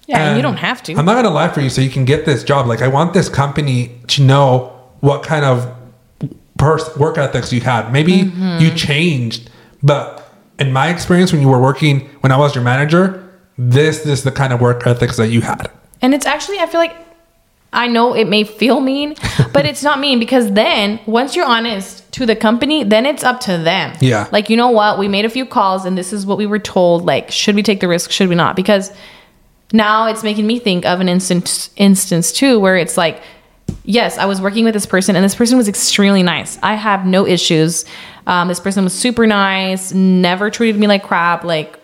Yeah, 0.06 0.28
and 0.28 0.36
you 0.36 0.42
don't 0.42 0.56
have 0.56 0.82
to. 0.84 0.94
I'm 0.94 1.04
not 1.04 1.14
gonna 1.14 1.34
lie 1.34 1.48
for 1.48 1.60
you, 1.60 1.68
so 1.68 1.80
you 1.80 1.90
can 1.90 2.04
get 2.04 2.26
this 2.26 2.44
job. 2.44 2.66
Like, 2.66 2.80
I 2.80 2.86
want 2.86 3.12
this 3.12 3.28
company 3.28 3.98
to 4.06 4.22
know 4.22 4.72
what 5.00 5.24
kind 5.24 5.44
of 5.44 5.75
pers- 6.58 6.96
work 6.96 7.18
ethics 7.18 7.52
you 7.52 7.60
had. 7.60 7.92
Maybe 7.92 8.22
Mm-hmm. 8.24 8.58
you 8.62 8.70
changed, 8.74 9.50
but 9.82 10.22
in 10.58 10.72
my 10.72 10.88
experience, 10.88 11.32
when 11.32 11.42
you 11.42 11.48
were 11.48 11.60
working, 11.60 12.08
when 12.20 12.32
I 12.32 12.36
was 12.38 12.54
your 12.54 12.64
manager, 12.64 13.22
this 13.58 14.06
is 14.06 14.22
the 14.24 14.32
kind 14.32 14.52
of 14.52 14.60
work 14.60 14.86
ethics 14.86 15.16
that 15.16 15.28
you 15.28 15.40
had. 15.42 15.70
And 16.02 16.14
it's 16.14 16.26
actually, 16.26 16.58
I 16.58 16.66
feel 16.66 16.80
like, 16.80 16.94
I 17.72 17.88
know 17.88 18.14
it 18.14 18.26
may 18.26 18.44
feel 18.44 18.80
mean, 18.80 19.14
but 19.52 19.66
it's 19.66 19.82
not 19.82 19.98
mean 20.00 20.18
because 20.18 20.52
then 20.52 20.98
once 21.06 21.36
you're 21.36 21.46
honest 21.46 22.10
to 22.12 22.24
the 22.24 22.36
company, 22.36 22.84
then 22.84 23.04
it's 23.04 23.22
up 23.24 23.40
to 23.40 23.58
them. 23.58 23.94
Yeah. 24.00 24.28
Like, 24.32 24.48
you 24.48 24.56
know 24.56 24.70
what? 24.70 24.98
We 24.98 25.08
made 25.08 25.24
a 25.26 25.30
few 25.30 25.44
calls 25.44 25.84
and 25.84 25.96
this 25.98 26.12
is 26.12 26.24
what 26.24 26.38
we 26.38 26.46
were 26.46 26.58
told. 26.58 27.04
Like, 27.04 27.30
should 27.30 27.54
we 27.54 27.62
take 27.62 27.80
the 27.80 27.88
risk? 27.88 28.10
Should 28.10 28.28
we 28.30 28.34
not? 28.34 28.56
Because 28.56 28.92
now 29.72 30.06
it's 30.06 30.22
making 30.22 30.46
me 30.46 30.58
think 30.58 30.86
of 30.86 31.00
an 31.00 31.08
instant 31.08 31.68
instance 31.76 32.32
too 32.32 32.58
where 32.60 32.76
it's 32.76 32.96
like, 32.96 33.20
yes, 33.84 34.18
I 34.18 34.26
was 34.26 34.40
working 34.40 34.64
with 34.64 34.74
this 34.74 34.86
person 34.86 35.16
and 35.16 35.24
this 35.24 35.34
person 35.34 35.56
was 35.56 35.68
extremely 35.68 36.22
nice. 36.22 36.58
I 36.62 36.74
have 36.74 37.06
no 37.06 37.26
issues. 37.26 37.84
Um, 38.26 38.48
this 38.48 38.60
person 38.60 38.84
was 38.84 38.92
super 38.92 39.26
nice, 39.26 39.92
never 39.92 40.50
treated 40.50 40.80
me 40.80 40.86
like 40.86 41.04
crap. 41.04 41.44
Like, 41.44 41.78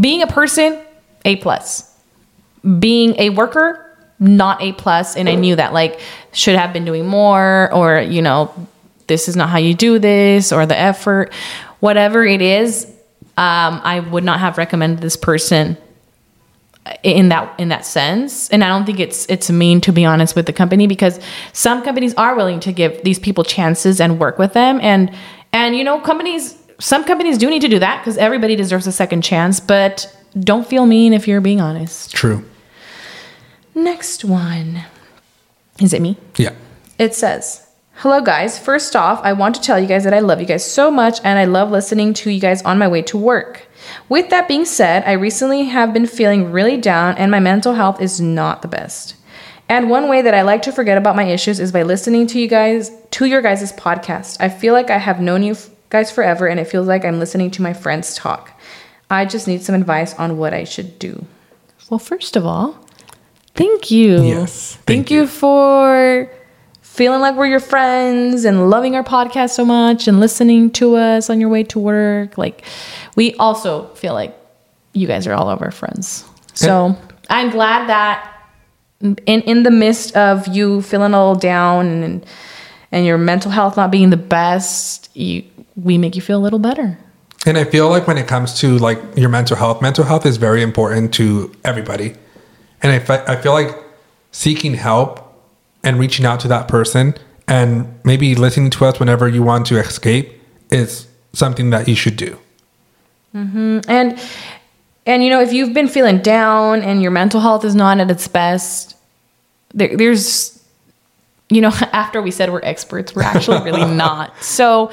being 0.00 0.22
a 0.22 0.26
person, 0.26 0.80
A 1.24 1.36
plus. 1.36 1.92
Being 2.78 3.14
a 3.18 3.30
worker, 3.30 3.82
not 4.18 4.62
A 4.62 4.72
plus. 4.72 5.16
And 5.16 5.28
I 5.28 5.34
knew 5.34 5.56
that 5.56 5.72
like 5.72 6.00
should 6.32 6.56
have 6.56 6.72
been 6.72 6.84
doing 6.84 7.06
more, 7.06 7.72
or 7.72 8.00
you 8.00 8.22
know, 8.22 8.52
this 9.06 9.28
is 9.28 9.36
not 9.36 9.48
how 9.50 9.58
you 9.58 9.74
do 9.74 9.98
this, 9.98 10.52
or 10.52 10.66
the 10.66 10.76
effort, 10.76 11.32
whatever 11.80 12.24
it 12.24 12.42
is. 12.42 12.86
Um, 13.38 13.80
I 13.84 14.00
would 14.00 14.24
not 14.24 14.40
have 14.40 14.58
recommended 14.58 15.00
this 15.00 15.16
person 15.16 15.76
in 17.02 17.28
that 17.28 17.58
in 17.58 17.68
that 17.68 17.84
sense. 17.84 18.48
And 18.50 18.62
i 18.64 18.68
don't 18.68 18.84
think 18.84 19.00
it's 19.00 19.26
it's 19.26 19.50
mean 19.50 19.80
to 19.82 19.92
be 19.92 20.04
honest 20.04 20.36
with 20.36 20.46
the 20.46 20.52
company 20.52 20.86
because 20.86 21.20
some 21.52 21.82
companies 21.82 22.14
are 22.14 22.34
willing 22.36 22.60
to 22.60 22.72
give 22.72 23.02
these 23.02 23.18
people 23.18 23.44
chances 23.44 24.00
and 24.00 24.18
work 24.18 24.38
with 24.38 24.52
them. 24.52 24.78
And 24.82 25.10
and 25.52 25.76
you 25.76 25.84
know 25.84 26.00
companies 26.00 26.56
some 26.78 27.04
companies 27.04 27.38
do 27.38 27.48
need 27.48 27.62
to 27.62 27.68
do 27.68 27.78
that 27.78 28.00
because 28.00 28.18
everybody 28.18 28.54
deserves 28.54 28.86
a 28.86 28.92
second 28.92 29.22
chance 29.22 29.60
but 29.60 30.14
don't 30.38 30.66
feel 30.66 30.86
mean 30.86 31.12
if 31.12 31.26
you're 31.26 31.40
being 31.40 31.60
honest. 31.60 32.14
True. 32.14 32.44
next 33.74 34.24
one. 34.24 34.84
Is 35.80 35.92
it 35.92 36.00
me? 36.00 36.16
Yeah. 36.36 36.54
it 36.98 37.14
says, 37.14 37.65
Hello, 38.00 38.20
guys. 38.20 38.58
First 38.58 38.94
off, 38.94 39.20
I 39.22 39.32
want 39.32 39.54
to 39.54 39.60
tell 39.62 39.80
you 39.80 39.86
guys 39.86 40.04
that 40.04 40.12
I 40.12 40.18
love 40.18 40.38
you 40.38 40.46
guys 40.46 40.70
so 40.70 40.90
much 40.90 41.18
and 41.24 41.38
I 41.38 41.46
love 41.46 41.70
listening 41.70 42.12
to 42.14 42.30
you 42.30 42.38
guys 42.38 42.60
on 42.62 42.76
my 42.76 42.86
way 42.86 43.00
to 43.02 43.16
work. 43.16 43.66
With 44.10 44.28
that 44.28 44.48
being 44.48 44.66
said, 44.66 45.02
I 45.06 45.12
recently 45.12 45.64
have 45.64 45.94
been 45.94 46.06
feeling 46.06 46.52
really 46.52 46.76
down 46.76 47.16
and 47.16 47.30
my 47.30 47.40
mental 47.40 47.72
health 47.72 48.02
is 48.02 48.20
not 48.20 48.60
the 48.60 48.68
best. 48.68 49.16
And 49.70 49.88
one 49.88 50.10
way 50.10 50.20
that 50.20 50.34
I 50.34 50.42
like 50.42 50.60
to 50.62 50.72
forget 50.72 50.98
about 50.98 51.16
my 51.16 51.24
issues 51.24 51.58
is 51.58 51.72
by 51.72 51.84
listening 51.84 52.26
to 52.28 52.38
you 52.38 52.48
guys, 52.48 52.90
to 53.12 53.24
your 53.24 53.40
guys' 53.40 53.72
podcast. 53.72 54.36
I 54.40 54.50
feel 54.50 54.74
like 54.74 54.90
I 54.90 54.98
have 54.98 55.18
known 55.22 55.42
you 55.42 55.56
guys 55.88 56.10
forever 56.10 56.46
and 56.46 56.60
it 56.60 56.66
feels 56.66 56.86
like 56.86 57.02
I'm 57.02 57.18
listening 57.18 57.50
to 57.52 57.62
my 57.62 57.72
friends 57.72 58.14
talk. 58.14 58.60
I 59.08 59.24
just 59.24 59.48
need 59.48 59.62
some 59.62 59.74
advice 59.74 60.14
on 60.16 60.36
what 60.36 60.52
I 60.52 60.64
should 60.64 60.98
do. 60.98 61.24
Well, 61.88 61.98
first 61.98 62.36
of 62.36 62.44
all, 62.44 62.78
thank 63.54 63.90
you. 63.90 64.22
Yes, 64.22 64.74
Thank, 64.74 64.86
thank 64.86 65.10
you 65.10 65.22
you. 65.22 65.26
for 65.26 66.30
feeling 66.96 67.20
like 67.20 67.36
we're 67.36 67.46
your 67.46 67.60
friends 67.60 68.46
and 68.46 68.70
loving 68.70 68.94
our 68.96 69.04
podcast 69.04 69.50
so 69.50 69.64
much 69.64 70.08
and 70.08 70.18
listening 70.18 70.70
to 70.70 70.96
us 70.96 71.28
on 71.28 71.40
your 71.40 71.50
way 71.50 71.62
to 71.64 71.78
work. 71.78 72.38
Like, 72.38 72.64
we 73.16 73.34
also 73.34 73.88
feel 73.94 74.14
like 74.14 74.34
you 74.94 75.06
guys 75.06 75.26
are 75.26 75.34
all 75.34 75.50
of 75.50 75.60
our 75.60 75.70
friends. 75.70 76.24
So 76.54 76.96
I'm 77.28 77.50
glad 77.50 77.88
that 77.90 78.32
in 79.02 79.42
in 79.42 79.62
the 79.62 79.70
midst 79.70 80.16
of 80.16 80.48
you 80.48 80.80
feeling 80.80 81.12
a 81.12 81.18
little 81.18 81.34
down 81.38 81.86
and 81.86 82.26
and 82.90 83.04
your 83.04 83.18
mental 83.18 83.50
health 83.50 83.76
not 83.76 83.90
being 83.90 84.08
the 84.08 84.16
best, 84.16 85.14
you 85.14 85.44
we 85.76 85.98
make 85.98 86.16
you 86.16 86.22
feel 86.22 86.38
a 86.38 86.44
little 86.44 86.58
better. 86.58 86.98
And 87.44 87.58
I 87.58 87.64
feel 87.64 87.90
like 87.90 88.06
when 88.06 88.16
it 88.16 88.26
comes 88.26 88.58
to 88.60 88.78
like 88.78 88.98
your 89.16 89.28
mental 89.28 89.56
health, 89.56 89.82
mental 89.82 90.04
health 90.04 90.24
is 90.24 90.38
very 90.38 90.62
important 90.62 91.12
to 91.14 91.52
everybody. 91.62 92.14
And 92.82 92.90
I, 92.92 92.98
fe- 92.98 93.24
I 93.26 93.36
feel 93.36 93.52
like 93.52 93.76
seeking 94.32 94.74
help 94.74 95.25
and 95.86 96.00
reaching 96.00 96.26
out 96.26 96.40
to 96.40 96.48
that 96.48 96.66
person 96.66 97.14
and 97.46 97.86
maybe 98.04 98.34
listening 98.34 98.70
to 98.70 98.84
us 98.84 98.98
whenever 98.98 99.28
you 99.28 99.40
want 99.40 99.66
to 99.66 99.78
escape 99.78 100.32
is 100.70 101.06
something 101.32 101.70
that 101.70 101.86
you 101.86 101.94
should 101.94 102.16
do. 102.16 102.36
Mm-hmm. 103.34 103.80
and 103.88 104.18
and 105.04 105.22
you 105.22 105.28
know 105.28 105.40
if 105.40 105.52
you've 105.52 105.74
been 105.74 105.88
feeling 105.88 106.18
down 106.18 106.80
and 106.80 107.02
your 107.02 107.10
mental 107.10 107.40
health 107.40 107.66
is 107.66 107.74
not 107.74 108.00
at 108.00 108.10
its 108.10 108.26
best 108.28 108.96
there, 109.74 109.94
there's 109.94 110.64
you 111.50 111.60
know 111.60 111.68
after 111.92 112.22
we 112.22 112.30
said 112.30 112.50
we're 112.50 112.62
experts 112.62 113.14
we're 113.14 113.22
actually 113.22 113.62
really 113.62 113.84
not. 114.04 114.32
So 114.42 114.90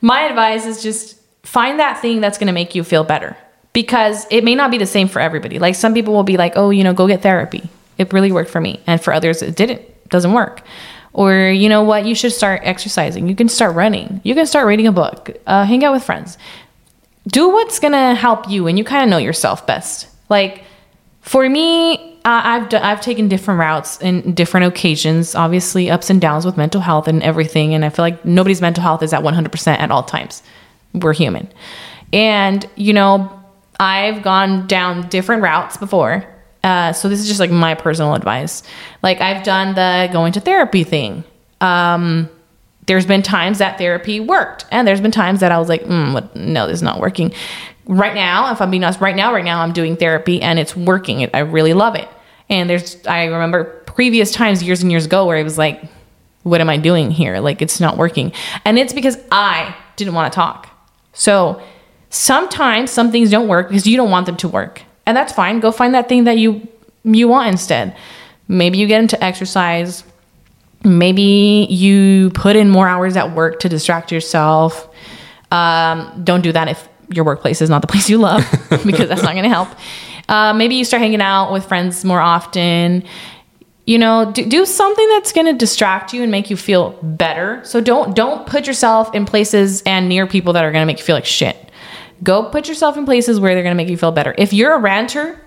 my 0.00 0.22
advice 0.22 0.66
is 0.66 0.82
just 0.82 1.18
find 1.42 1.80
that 1.80 2.00
thing 2.00 2.20
that's 2.20 2.38
going 2.38 2.48
to 2.48 2.52
make 2.52 2.74
you 2.74 2.84
feel 2.84 3.02
better 3.02 3.36
because 3.72 4.26
it 4.30 4.44
may 4.44 4.54
not 4.54 4.70
be 4.70 4.78
the 4.78 4.86
same 4.86 5.08
for 5.08 5.20
everybody. 5.20 5.58
Like 5.58 5.74
some 5.74 5.94
people 5.94 6.12
will 6.12 6.22
be 6.22 6.36
like 6.36 6.52
oh 6.54 6.70
you 6.70 6.84
know 6.84 6.92
go 6.92 7.08
get 7.08 7.22
therapy. 7.22 7.68
It 7.98 8.12
really 8.12 8.30
worked 8.30 8.50
for 8.50 8.60
me. 8.60 8.80
And 8.86 9.02
for 9.02 9.12
others 9.12 9.42
it 9.42 9.56
didn't 9.56 9.95
doesn't 10.08 10.32
work. 10.32 10.62
Or 11.12 11.48
you 11.48 11.68
know 11.68 11.82
what 11.82 12.04
you 12.04 12.14
should 12.14 12.32
start 12.32 12.60
exercising. 12.64 13.28
You 13.28 13.34
can 13.34 13.48
start 13.48 13.74
running. 13.74 14.20
You 14.22 14.34
can 14.34 14.46
start 14.46 14.66
reading 14.66 14.86
a 14.86 14.92
book. 14.92 15.30
Uh, 15.46 15.64
hang 15.64 15.82
out 15.84 15.92
with 15.92 16.04
friends. 16.04 16.36
Do 17.26 17.48
what's 17.48 17.78
gonna 17.78 18.14
help 18.14 18.48
you 18.50 18.66
and 18.66 18.76
you 18.78 18.84
kind 18.84 19.02
of 19.02 19.08
know 19.08 19.16
yourself 19.18 19.66
best. 19.66 20.08
Like 20.28 20.64
for 21.26 21.48
me 21.48 22.12
uh, 22.24 22.40
i've 22.44 22.68
d- 22.68 22.76
i've 22.76 23.00
taken 23.00 23.26
different 23.26 23.58
routes 23.58 24.00
in 24.00 24.32
different 24.32 24.64
occasions 24.64 25.34
obviously 25.34 25.90
ups 25.90 26.08
and 26.08 26.20
downs 26.20 26.46
with 26.46 26.56
mental 26.56 26.80
health 26.80 27.08
and 27.08 27.20
everything 27.22 27.74
and 27.74 27.84
i 27.84 27.88
feel 27.88 28.04
like 28.04 28.24
nobody's 28.24 28.60
mental 28.60 28.80
health 28.80 29.02
is 29.02 29.12
at 29.12 29.22
100% 29.22 29.66
at 29.66 29.90
all 29.90 30.04
times. 30.04 30.42
We're 30.94 31.12
human. 31.12 31.48
And 32.12 32.64
you 32.76 32.92
know 32.92 33.30
i've 33.80 34.22
gone 34.22 34.68
down 34.68 35.08
different 35.08 35.42
routes 35.42 35.76
before 35.76 36.24
uh, 36.66 36.92
so 36.92 37.08
this 37.08 37.20
is 37.20 37.28
just 37.28 37.38
like 37.38 37.50
my 37.50 37.74
personal 37.74 38.14
advice. 38.14 38.62
Like 39.02 39.20
i've 39.20 39.44
done 39.44 39.74
the 39.74 40.08
going 40.12 40.32
to 40.32 40.40
therapy 40.40 40.82
thing. 40.84 41.22
Um, 41.60 42.28
there's 42.86 43.06
been 43.06 43.22
times 43.22 43.58
that 43.58 43.78
therapy 43.78 44.20
worked 44.20 44.66
and 44.70 44.86
there's 44.86 45.00
been 45.00 45.10
times 45.10 45.40
that 45.40 45.50
i 45.50 45.58
was 45.58 45.68
like 45.68 45.82
mm, 45.82 46.12
what, 46.14 46.36
no 46.36 46.66
this 46.66 46.76
is 46.76 46.82
not 46.82 47.00
working. 47.00 47.32
Right 47.86 48.14
now 48.14 48.52
if 48.52 48.60
i'm 48.60 48.70
being 48.70 48.84
honest 48.84 49.00
right 49.00 49.14
now 49.14 49.32
right 49.32 49.44
now 49.44 49.60
i'm 49.60 49.72
doing 49.72 49.96
therapy 49.96 50.42
and 50.42 50.58
it's 50.58 50.74
working. 50.76 51.20
It- 51.20 51.30
i 51.34 51.38
really 51.38 51.72
love 51.72 51.94
it. 51.94 52.08
And 52.48 52.68
there's 52.68 53.04
i 53.06 53.24
remember 53.24 53.64
previous 53.86 54.32
times 54.32 54.62
years 54.62 54.82
and 54.82 54.90
years 54.90 55.06
ago 55.06 55.24
where 55.26 55.36
i 55.36 55.42
was 55.44 55.56
like 55.56 55.82
what 56.42 56.60
am 56.60 56.68
i 56.70 56.76
doing 56.76 57.10
here? 57.10 57.40
Like 57.40 57.62
it's 57.62 57.80
not 57.80 57.96
working. 57.96 58.32
And 58.64 58.78
it's 58.78 58.92
because 58.92 59.16
i 59.30 59.74
didn't 59.96 60.14
want 60.14 60.32
to 60.32 60.36
talk. 60.36 60.68
So 61.12 61.60
sometimes 62.10 62.90
some 62.90 63.10
things 63.12 63.30
don't 63.30 63.48
work 63.48 63.68
because 63.68 63.86
you 63.86 63.96
don't 63.96 64.10
want 64.10 64.26
them 64.26 64.36
to 64.38 64.48
work 64.48 64.82
and 65.06 65.16
that's 65.16 65.32
fine. 65.32 65.60
Go 65.60 65.70
find 65.70 65.94
that 65.94 66.08
thing 66.08 66.24
that 66.24 66.36
you 66.38 66.66
you 67.04 67.28
want 67.28 67.48
instead. 67.48 67.96
Maybe 68.48 68.78
you 68.78 68.86
get 68.86 69.00
into 69.00 69.22
exercise. 69.22 70.04
Maybe 70.84 71.66
you 71.70 72.30
put 72.30 72.56
in 72.56 72.68
more 72.68 72.88
hours 72.88 73.16
at 73.16 73.34
work 73.34 73.60
to 73.60 73.68
distract 73.68 74.12
yourself. 74.12 74.88
Um, 75.50 76.20
don't 76.24 76.42
do 76.42 76.52
that 76.52 76.68
if 76.68 76.88
your 77.10 77.24
workplace 77.24 77.62
is 77.62 77.70
not 77.70 77.80
the 77.82 77.86
place 77.92 78.10
you 78.10 78.18
love 78.18 78.44
because 78.84 79.08
that's 79.08 79.22
not 79.22 79.32
going 79.32 79.44
to 79.44 79.48
help. 79.48 79.68
Uh, 80.28 80.52
maybe 80.52 80.74
you 80.74 80.84
start 80.84 81.00
hanging 81.00 81.20
out 81.20 81.52
with 81.52 81.64
friends 81.64 82.04
more 82.04 82.20
often. 82.20 83.04
You 83.84 83.98
know 83.98 84.32
do, 84.32 84.44
do 84.44 84.66
something 84.66 85.08
that's 85.10 85.32
going 85.32 85.46
to 85.46 85.52
distract 85.52 86.12
you 86.12 86.22
and 86.22 86.30
make 86.32 86.50
you 86.50 86.56
feel 86.56 86.98
better. 87.02 87.60
So 87.64 87.80
don't 87.80 88.16
don't 88.16 88.44
put 88.44 88.66
yourself 88.66 89.14
in 89.14 89.26
places 89.26 89.82
and 89.82 90.08
near 90.08 90.26
people 90.26 90.52
that 90.54 90.64
are 90.64 90.72
going 90.72 90.82
to 90.82 90.86
make 90.86 90.98
you 90.98 91.04
feel 91.04 91.14
like 91.14 91.24
shit 91.24 91.65
go 92.22 92.50
put 92.50 92.68
yourself 92.68 92.96
in 92.96 93.04
places 93.04 93.38
where 93.38 93.54
they're 93.54 93.62
going 93.62 93.76
to 93.76 93.82
make 93.82 93.88
you 93.88 93.96
feel 93.96 94.12
better. 94.12 94.34
If 94.38 94.52
you're 94.52 94.74
a 94.74 94.78
ranter 94.78 95.40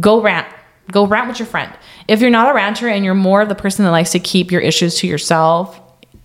go 0.00 0.20
rant. 0.20 0.46
Go 0.90 1.06
rant 1.06 1.28
with 1.28 1.38
your 1.38 1.46
friend. 1.46 1.72
If 2.08 2.20
you're 2.20 2.30
not 2.30 2.50
a 2.50 2.54
ranter 2.54 2.88
and 2.88 3.04
you're 3.04 3.14
more 3.14 3.40
of 3.40 3.48
the 3.48 3.54
person 3.54 3.84
that 3.84 3.90
likes 3.90 4.10
to 4.12 4.18
keep 4.18 4.50
your 4.50 4.60
issues 4.60 4.96
to 4.98 5.06
yourself 5.06 5.78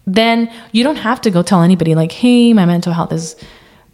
then 0.09 0.49
you 0.71 0.85
don't 0.85 0.95
have 0.95 1.19
to 1.19 1.29
go 1.29 1.43
tell 1.43 1.61
anybody 1.61 1.93
like 1.93 2.13
hey 2.13 2.53
my 2.53 2.65
mental 2.65 2.93
health 2.93 3.11
is 3.11 3.35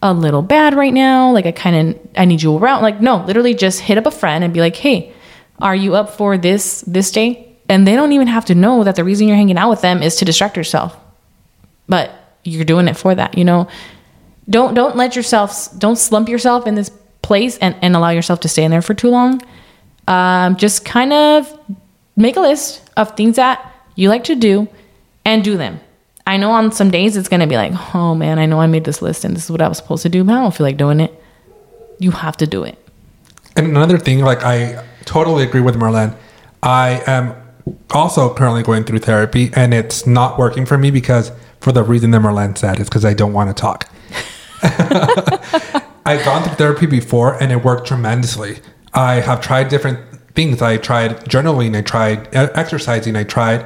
a 0.03 0.13
little 0.13 0.43
bad 0.43 0.75
right 0.75 0.93
now. 0.93 1.31
Like 1.31 1.45
i 1.45 1.51
kind 1.51 1.89
of 1.89 2.07
i 2.15 2.23
need 2.23 2.41
you 2.41 2.55
around. 2.55 2.83
Like 2.83 3.01
no 3.01 3.25
literally 3.25 3.55
just 3.55 3.79
hit 3.79 3.97
up 3.97 4.05
a 4.05 4.11
friend 4.11 4.43
and 4.43 4.53
be 4.53 4.59
like 4.59 4.75
hey 4.75 5.11
are 5.59 5.75
you 5.75 5.95
up 5.95 6.11
for 6.11 6.37
this 6.37 6.81
this 6.81 7.11
day? 7.11 7.57
And 7.67 7.87
they 7.87 7.95
don't 7.95 8.11
even 8.11 8.27
have 8.27 8.45
to 8.45 8.55
know 8.55 8.83
that 8.83 8.95
the 8.95 9.03
reason 9.03 9.27
you're 9.27 9.37
hanging 9.37 9.57
out 9.57 9.69
with 9.69 9.81
them 9.81 10.03
is 10.03 10.17
to 10.17 10.25
distract 10.25 10.57
yourself. 10.57 10.95
But 11.87 12.11
you're 12.43 12.65
doing 12.65 12.87
it 12.87 12.97
for 12.97 13.15
that 13.15 13.37
you 13.37 13.43
know 13.43 13.67
don't 14.49 14.73
don't 14.73 14.95
let 14.95 15.15
yourself 15.15 15.69
don't 15.77 15.97
slump 15.97 16.29
yourself 16.29 16.67
in 16.67 16.75
this 16.75 16.89
place 17.21 17.57
and, 17.57 17.75
and 17.81 17.95
allow 17.95 18.09
yourself 18.09 18.41
to 18.41 18.47
stay 18.47 18.63
in 18.63 18.71
there 18.71 18.81
for 18.81 18.93
too 18.93 19.09
long. 19.09 19.41
Um, 20.07 20.57
just 20.57 20.83
kind 20.83 21.13
of 21.13 21.59
make 22.15 22.35
a 22.35 22.41
list 22.41 22.81
of 22.97 23.15
things 23.15 23.37
that 23.37 23.73
you 23.95 24.09
like 24.09 24.25
to 24.25 24.35
do 24.35 24.67
and 25.23 25.43
do 25.43 25.57
them. 25.57 25.79
I 26.27 26.37
know 26.37 26.51
on 26.51 26.71
some 26.71 26.91
days 26.91 27.15
it's 27.17 27.29
going 27.29 27.39
to 27.39 27.47
be 27.47 27.55
like 27.55 27.73
oh 27.95 28.15
man 28.15 28.39
i 28.39 28.45
know 28.45 28.61
i 28.61 28.67
made 28.67 28.85
this 28.85 29.01
list 29.01 29.25
and 29.25 29.35
this 29.35 29.43
is 29.43 29.51
what 29.51 29.61
i 29.61 29.67
was 29.67 29.77
supposed 29.77 30.03
to 30.03 30.09
do 30.09 30.23
but 30.23 30.33
i 30.33 30.41
don't 30.41 30.55
feel 30.55 30.65
like 30.65 30.77
doing 30.77 30.99
it. 30.99 31.13
You 31.99 32.11
have 32.11 32.37
to 32.37 32.47
do 32.47 32.63
it. 32.63 32.77
And 33.55 33.67
another 33.67 33.97
thing, 33.97 34.19
like 34.19 34.43
I 34.43 34.83
totally 35.05 35.43
agree 35.43 35.61
with 35.61 35.75
Marlene 35.75 36.15
I 36.63 37.03
am 37.05 37.35
also 37.91 38.33
currently 38.33 38.63
going 38.63 38.85
through 38.85 38.99
therapy, 38.99 39.51
and 39.53 39.73
it's 39.73 40.07
not 40.07 40.39
working 40.39 40.65
for 40.65 40.77
me 40.77 40.91
because 40.91 41.31
for 41.59 41.73
the 41.73 41.83
reason 41.83 42.11
that 42.11 42.21
Marlene 42.21 42.57
said, 42.57 42.79
it's 42.79 42.89
because 42.89 43.03
I 43.03 43.13
don't 43.13 43.33
want 43.33 43.49
to 43.49 43.53
talk. 43.53 43.89
I've 46.05 46.23
gone 46.25 46.43
through 46.43 46.55
therapy 46.55 46.85
before 46.85 47.41
and 47.41 47.51
it 47.51 47.63
worked 47.63 47.87
tremendously. 47.87 48.59
I 48.93 49.15
have 49.15 49.41
tried 49.41 49.69
different 49.69 49.99
things. 50.35 50.61
I 50.61 50.77
tried 50.77 51.25
journaling, 51.25 51.75
I 51.77 51.81
tried 51.81 52.27
e- 52.27 52.51
exercising, 52.55 53.15
I 53.15 53.23
tried 53.23 53.65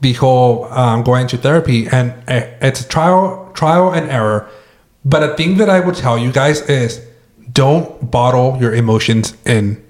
the 0.00 0.12
whole 0.14 0.64
um, 0.66 1.02
going 1.02 1.26
to 1.28 1.36
therapy, 1.36 1.88
and 1.88 2.12
i- 2.28 2.50
it's 2.60 2.84
trial, 2.86 3.50
trial 3.54 3.92
and 3.92 4.10
error. 4.10 4.48
But 5.04 5.22
a 5.22 5.34
thing 5.36 5.56
that 5.58 5.70
I 5.70 5.80
would 5.80 5.94
tell 5.94 6.18
you 6.18 6.32
guys 6.32 6.60
is 6.62 7.00
don't 7.52 8.10
bottle 8.10 8.58
your 8.60 8.74
emotions 8.74 9.34
in, 9.46 9.82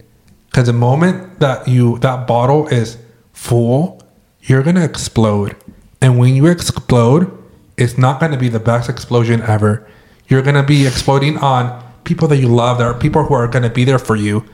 because 0.46 0.66
the 0.66 0.72
moment 0.72 1.40
that 1.40 1.66
you 1.66 1.98
that 1.98 2.26
bottle 2.26 2.66
is 2.68 2.98
full, 3.32 4.00
you're 4.42 4.62
gonna 4.62 4.84
explode, 4.84 5.56
and 6.00 6.18
when 6.18 6.34
you 6.36 6.46
explode, 6.46 7.30
it's 7.76 7.98
not 7.98 8.20
gonna 8.20 8.36
be 8.38 8.48
the 8.48 8.60
best 8.60 8.88
explosion 8.88 9.42
ever. 9.42 9.86
You're 10.28 10.42
gonna 10.42 10.62
be 10.62 10.86
exploding 10.86 11.38
on 11.38 11.82
people 12.04 12.28
that 12.28 12.36
you 12.38 12.48
love. 12.48 12.78
There 12.78 12.88
are 12.88 12.94
people 12.98 13.24
who 13.24 13.34
are 13.34 13.46
gonna 13.48 13.70
be 13.70 13.84
there 13.84 13.98
for 13.98 14.16
you. 14.16 14.44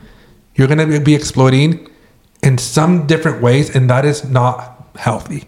You're 0.55 0.67
gonna 0.67 0.99
be 0.99 1.15
exploding 1.15 1.87
in 2.43 2.57
some 2.57 3.07
different 3.07 3.41
ways, 3.41 3.75
and 3.75 3.89
that 3.89 4.05
is 4.05 4.23
not 4.29 4.89
healthy. 4.95 5.45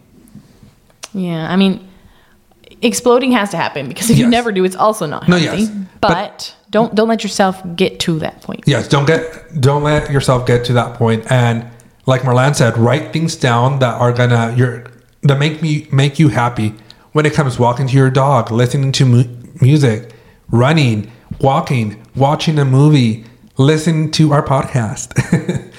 Yeah, 1.13 1.51
I 1.51 1.55
mean, 1.55 1.88
exploding 2.82 3.32
has 3.32 3.51
to 3.51 3.57
happen 3.57 3.88
because 3.88 4.09
if 4.09 4.17
you 4.17 4.28
never 4.28 4.51
do, 4.51 4.63
it's 4.65 4.76
also 4.76 5.05
not 5.05 5.28
No, 5.28 5.38
healthy. 5.38 5.63
yes. 5.63 5.71
But, 6.01 6.09
But- 6.09 6.55
don't 6.71 6.93
don't 6.93 7.07
let 7.07 7.23
yourself 7.23 7.61
get 7.76 7.99
to 8.01 8.19
that 8.19 8.41
point. 8.41 8.63
Yes, 8.65 8.88
don't 8.89 9.05
get 9.05 9.61
don't 9.61 9.84
let 9.84 10.11
yourself 10.11 10.45
get 10.45 10.65
to 10.65 10.73
that 10.73 10.95
point. 10.95 11.23
And 11.32 11.65
like 12.05 12.23
Marlene 12.23 12.53
said, 12.55 12.78
write 12.78 13.13
things 13.13 13.36
down 13.38 13.80
that 13.80 13.93
are 14.01 14.11
gonna 14.11 14.53
your 14.57 14.84
that 15.21 15.39
make 15.39 15.61
me 15.61 15.88
make 15.91 16.19
you 16.19 16.30
happy. 16.30 16.73
When 17.13 17.26
it 17.26 17.34
comes 17.34 17.57
walking 17.57 17.88
to 17.88 17.93
your 17.95 18.09
dog, 18.09 18.51
listening 18.51 18.91
to 18.93 19.05
mu- 19.05 19.23
music, 19.61 20.11
running, 20.51 21.11
walking, 21.39 22.01
watching 22.15 22.59
a 22.59 22.65
movie, 22.65 23.25
listening 23.57 24.11
to 24.11 24.31
our 24.33 24.43
podcast, 24.45 25.13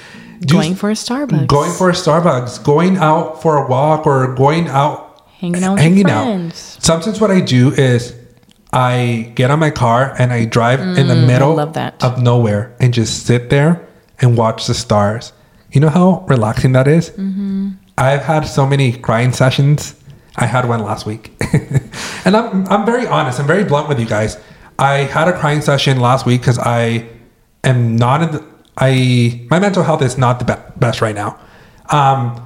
Going 0.47 0.75
for 0.75 0.91
a 0.91 0.95
Starbucks. 0.95 1.47
going 1.49 1.73
for 1.73 1.89
a 1.89 1.93
Starbucks, 1.95 2.63
going 2.63 2.99
out 2.99 3.41
for 3.43 3.57
a 3.57 3.67
walk, 3.69 4.07
or 4.07 4.35
going 4.35 4.69
out 4.69 5.23
Hanging 5.39 5.65
out 5.65 5.79
your 5.81 6.07
friends. 6.09 6.79
Sometimes 6.81 7.21
what 7.21 7.31
I 7.31 7.41
do 7.41 7.73
is 7.73 8.15
I 8.73 9.33
get 9.35 9.51
on 9.51 9.59
my 9.59 9.71
car 9.71 10.15
and 10.19 10.33
I 10.33 10.45
drive 10.45 10.81
in 10.81 11.09
the 11.09 11.15
middle 11.17 11.57
Mm, 11.57 11.73
that. 11.75 12.03
of 12.05 12.23
nowhere 12.23 12.75
and 12.81 12.93
just 12.95 13.27
sit 13.27 13.49
there 13.51 13.87
and 14.21 14.37
watch 14.37 14.67
the 14.67 14.75
stars. 14.75 15.33
You 15.73 15.81
know 15.81 15.89
how 15.89 16.25
relaxing 16.29 16.73
that 16.73 16.87
is? 16.89 17.11
Mm-hmm. 17.11 17.71
I've 17.99 18.23
had 18.23 18.43
so 18.43 18.67
many 18.67 18.93
crying 18.93 19.33
sessions. 19.33 19.95
I 20.37 20.47
had 20.47 20.69
one 20.69 20.81
last 20.81 21.07
week. 21.07 21.33
and 22.25 22.37
I'm, 22.37 22.67
I'm 22.69 22.85
very 22.87 23.07
honest. 23.07 23.41
I'm 23.41 23.47
very 23.47 23.65
blunt 23.65 23.89
with 23.89 23.99
you 23.99 24.07
guys. 24.07 24.37
I 24.79 24.99
had 24.99 25.29
a 25.29 25.39
crying 25.39 25.63
session 25.63 26.01
last 26.01 26.27
week 26.27 26.43
because 26.43 26.59
I 26.59 27.09
am 27.65 27.97
not 27.97 28.23
in 28.23 28.31
the, 28.33 28.45
I, 28.77 29.47
my 29.51 29.59
mental 29.59 29.83
health 29.83 30.03
is 30.03 30.19
not 30.19 30.39
the 30.39 30.45
be- 30.45 30.79
best 30.79 31.01
right 31.01 31.15
now. 31.15 31.39
Um, 31.91 32.43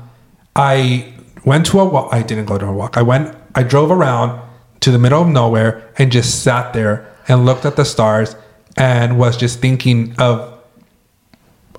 I 0.54 1.12
went 1.44 1.66
to 1.66 1.80
a 1.80 1.84
walk. 1.84 2.12
I 2.12 2.22
didn't 2.22 2.44
go 2.44 2.58
to 2.58 2.66
a 2.66 2.72
walk. 2.72 2.96
I 2.96 3.02
went, 3.02 3.36
I 3.54 3.62
drove 3.62 3.90
around 3.90 4.40
to 4.80 4.90
the 4.90 4.98
middle 4.98 5.22
of 5.22 5.28
nowhere 5.28 5.90
and 5.98 6.12
just 6.12 6.42
sat 6.42 6.72
there 6.72 7.12
and 7.26 7.44
looked 7.44 7.64
at 7.64 7.76
the 7.76 7.84
stars 7.84 8.36
and 8.76 9.18
was 9.18 9.36
just 9.36 9.58
thinking 9.60 10.14
of, 10.18 10.58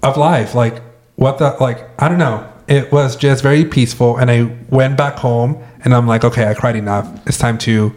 of 0.03 0.17
life. 0.17 0.53
Like, 0.53 0.81
what 1.15 1.37
the, 1.37 1.55
like, 1.59 1.89
I 2.01 2.09
don't 2.09 2.19
know. 2.19 2.51
It 2.67 2.91
was 2.91 3.15
just 3.15 3.41
very 3.41 3.65
peaceful. 3.65 4.17
And 4.17 4.29
I 4.29 4.55
went 4.69 4.97
back 4.97 5.15
home 5.15 5.63
and 5.83 5.93
I'm 5.93 6.07
like, 6.07 6.23
okay, 6.23 6.47
I 6.47 6.53
cried 6.53 6.75
enough. 6.75 7.07
It's 7.25 7.37
time 7.37 7.57
to 7.59 7.95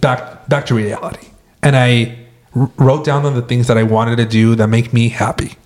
back, 0.00 0.48
back 0.48 0.66
to 0.66 0.74
reality. 0.74 1.28
And 1.62 1.76
I 1.76 2.16
r- 2.54 2.70
wrote 2.76 3.04
down 3.04 3.24
on 3.26 3.34
the 3.34 3.42
things 3.42 3.66
that 3.66 3.76
I 3.78 3.82
wanted 3.82 4.16
to 4.16 4.24
do 4.26 4.54
that 4.56 4.68
make 4.68 4.92
me 4.92 5.08
happy. 5.08 5.56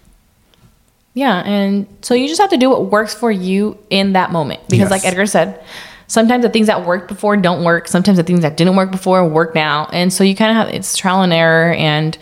Yeah, 1.14 1.43
and 1.45 1.87
so 2.01 2.14
you 2.14 2.26
just 2.26 2.41
have 2.41 2.51
to 2.51 2.57
do 2.57 2.70
what 2.70 2.87
works 2.87 3.12
for 3.14 3.30
you 3.30 3.76
in 3.91 4.14
that 4.14 4.33
moment. 4.33 4.61
Because, 4.68 4.91
Yes. 4.91 4.91
like 4.91 5.05
Edgar 5.05 5.26
said, 5.26 5.61
sometimes 6.07 6.43
the 6.43 6.49
things 6.49 6.68
that 6.68 6.87
worked 6.87 7.09
before 7.09 7.37
don't 7.37 7.64
work. 7.64 7.87
Sometimes 7.89 8.16
the 8.16 8.22
things 8.24 8.41
that 8.41 8.57
didn't 8.57 8.76
work 8.76 8.91
before 8.91 9.26
work 9.28 9.55
now, 9.55 9.89
and 9.93 10.11
so 10.12 10.24
you 10.24 10.35
kind 10.35 10.51
of 10.51 10.57
have 10.57 10.74
it's 10.74 10.97
trial 10.97 11.20
and 11.22 11.33
error, 11.33 11.74
and 11.74 12.16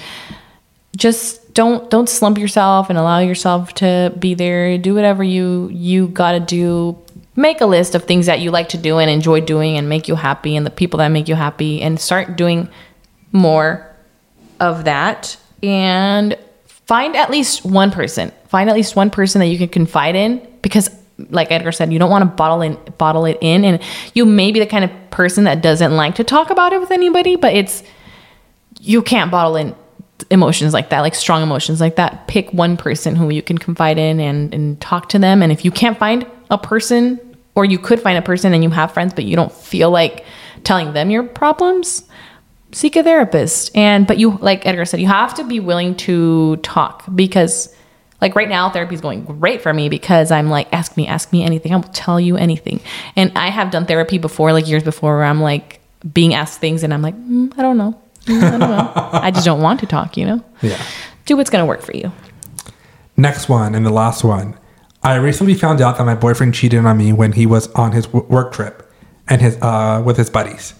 just 0.96 1.54
don't 1.54 1.88
don't 1.90 2.08
slump 2.08 2.36
yourself 2.36 2.90
and 2.90 2.98
allow 2.98 3.20
yourself 3.20 3.72
to 3.74 4.12
be 4.18 4.34
there. 4.34 4.76
Do 4.76 4.94
whatever 4.94 5.22
you 5.22 5.68
you 5.72 6.08
got 6.08 6.32
to 6.32 6.40
do. 6.40 6.98
Make 7.36 7.60
a 7.60 7.66
list 7.66 7.94
of 7.94 8.04
things 8.04 8.26
that 8.26 8.40
you 8.40 8.50
like 8.50 8.70
to 8.70 8.78
do 8.78 8.98
and 8.98 9.10
enjoy 9.10 9.40
doing 9.40 9.76
and 9.76 9.88
make 9.88 10.08
you 10.08 10.14
happy, 10.16 10.56
and 10.56 10.66
the 10.66 10.70
people 10.70 10.98
that 10.98 11.08
make 11.08 11.28
you 11.28 11.34
happy, 11.34 11.80
and 11.80 12.00
start 12.00 12.36
doing 12.36 12.68
more 13.32 13.86
of 14.58 14.84
that. 14.84 15.36
And 15.62 16.36
find 16.90 17.16
at 17.16 17.30
least 17.30 17.64
one 17.64 17.90
person. 17.90 18.32
Find 18.48 18.68
at 18.68 18.74
least 18.74 18.96
one 18.96 19.10
person 19.10 19.38
that 19.38 19.46
you 19.46 19.58
can 19.58 19.68
confide 19.68 20.16
in 20.16 20.46
because 20.60 20.90
like 21.28 21.52
edgar 21.52 21.70
said 21.70 21.92
you 21.92 21.98
don't 21.98 22.10
want 22.10 22.22
to 22.22 22.30
bottle 22.34 22.62
in 22.62 22.76
bottle 22.98 23.26
it 23.26 23.38
in. 23.40 23.64
And 23.64 23.80
you 24.14 24.26
may 24.26 24.50
be 24.50 24.58
the 24.58 24.66
kind 24.66 24.84
of 24.84 24.90
person 25.10 25.44
that 25.44 25.62
doesn't 25.62 25.94
like 25.94 26.16
to 26.16 26.24
talk 26.24 26.50
about 26.50 26.72
it 26.72 26.80
with 26.80 26.90
anybody 26.90 27.36
but 27.36 27.54
it's 27.54 27.82
you 28.80 29.02
can't 29.02 29.30
bottle 29.30 29.56
in 29.56 29.74
emotions 30.30 30.72
like 30.72 30.90
that 30.90 31.00
like 31.00 31.14
strong 31.14 31.42
emotions 31.42 31.80
like 31.80 31.96
that 31.96 32.26
pick 32.26 32.52
one 32.52 32.76
person 32.76 33.16
who 33.16 33.30
you 33.30 33.42
can 33.42 33.58
confide 33.58 33.98
in 33.98 34.20
and, 34.20 34.52
and 34.54 34.80
talk 34.80 35.08
to 35.10 35.18
them. 35.18 35.42
And 35.42 35.52
if 35.52 35.64
you 35.64 35.70
can't 35.70 35.98
find 35.98 36.26
a 36.50 36.58
person 36.58 37.20
or 37.54 37.64
you 37.64 37.78
could 37.78 38.00
find 38.00 38.18
a 38.18 38.22
person 38.22 38.52
and 38.54 38.62
you 38.62 38.70
have 38.70 38.92
friends 38.92 39.14
but 39.14 39.24
you 39.24 39.36
don't 39.36 39.52
feel 39.52 39.90
like 39.90 40.24
telling 40.64 40.92
them 40.92 41.10
your 41.10 41.22
problems 41.22 42.04
seek 42.72 42.96
a 42.96 43.02
therapist. 43.02 43.76
And 43.76 44.06
but 44.06 44.18
you 44.18 44.38
like 44.40 44.66
edgar 44.66 44.84
said 44.84 45.00
you 45.00 45.06
have 45.08 45.34
to 45.34 45.44
be 45.44 45.60
willing 45.60 45.96
to 45.96 46.56
talk 46.58 47.04
because 47.14 47.74
like 48.20 48.34
right 48.34 48.48
now 48.48 48.70
therapy 48.70 48.94
is 48.94 49.00
going 49.00 49.24
great 49.24 49.62
for 49.62 49.72
me 49.72 49.88
because 49.88 50.30
i'm 50.30 50.50
like 50.50 50.68
ask 50.72 50.96
me 50.96 51.06
ask 51.06 51.32
me 51.32 51.42
anything. 51.42 51.72
I 51.72 51.76
will 51.76 51.84
tell 51.84 52.20
you 52.20 52.36
anything. 52.36 52.80
And 53.16 53.32
i 53.36 53.48
have 53.48 53.70
done 53.70 53.86
therapy 53.86 54.18
before 54.18 54.52
like 54.52 54.68
years 54.68 54.84
before 54.84 55.16
where 55.16 55.24
i'm 55.24 55.40
like 55.40 55.80
being 56.12 56.34
asked 56.34 56.60
things 56.60 56.82
and 56.82 56.94
i'm 56.94 57.02
like 57.02 57.14
mm, 57.14 57.52
i 57.58 57.62
don't 57.62 57.76
know 57.76 58.00
i 58.30 58.50
don't 58.50 58.60
know 58.60 58.90
i 59.12 59.30
just 59.30 59.44
don't 59.44 59.60
want 59.60 59.80
to 59.80 59.86
talk 59.86 60.16
you 60.16 60.24
know 60.26 60.44
Yeah. 60.62 60.80
do 61.26 61.36
what's 61.36 61.50
going 61.50 61.62
to 61.62 61.66
work 61.66 61.82
for 61.82 61.96
you 61.96 62.12
Next 63.16 63.50
one 63.50 63.74
and 63.74 63.84
the 63.84 63.90
last 63.90 64.24
one. 64.24 64.56
I 65.02 65.16
recently 65.16 65.52
found 65.54 65.82
out 65.82 65.98
that 65.98 66.04
my 66.06 66.14
boyfriend 66.14 66.54
cheated 66.54 66.86
on 66.86 66.96
me 66.96 67.12
when 67.12 67.32
he 67.32 67.44
was 67.44 67.68
on 67.72 67.92
his 67.92 68.10
work 68.12 68.52
trip 68.52 68.90
and 69.28 69.42
his 69.42 69.58
uh, 69.60 70.02
with 70.02 70.16
his 70.16 70.30
buddies. 70.30 70.72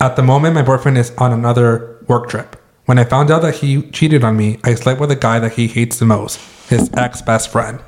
At 0.00 0.16
the 0.16 0.22
moment, 0.24 0.54
my 0.56 0.62
boyfriend 0.62 0.98
is 0.98 1.12
on 1.18 1.32
another 1.32 2.02
work 2.08 2.28
trip. 2.28 2.56
When 2.86 2.98
I 2.98 3.04
found 3.04 3.30
out 3.30 3.42
that 3.42 3.56
he 3.56 3.82
cheated 3.92 4.24
on 4.24 4.36
me, 4.36 4.58
I 4.64 4.74
slept 4.74 5.00
with 5.00 5.12
a 5.12 5.16
guy 5.16 5.38
that 5.38 5.52
he 5.52 5.68
hates 5.68 6.00
the 6.00 6.06
most, 6.06 6.40
his 6.68 6.90
ex 6.96 7.22
best 7.22 7.50
friend. 7.52 7.78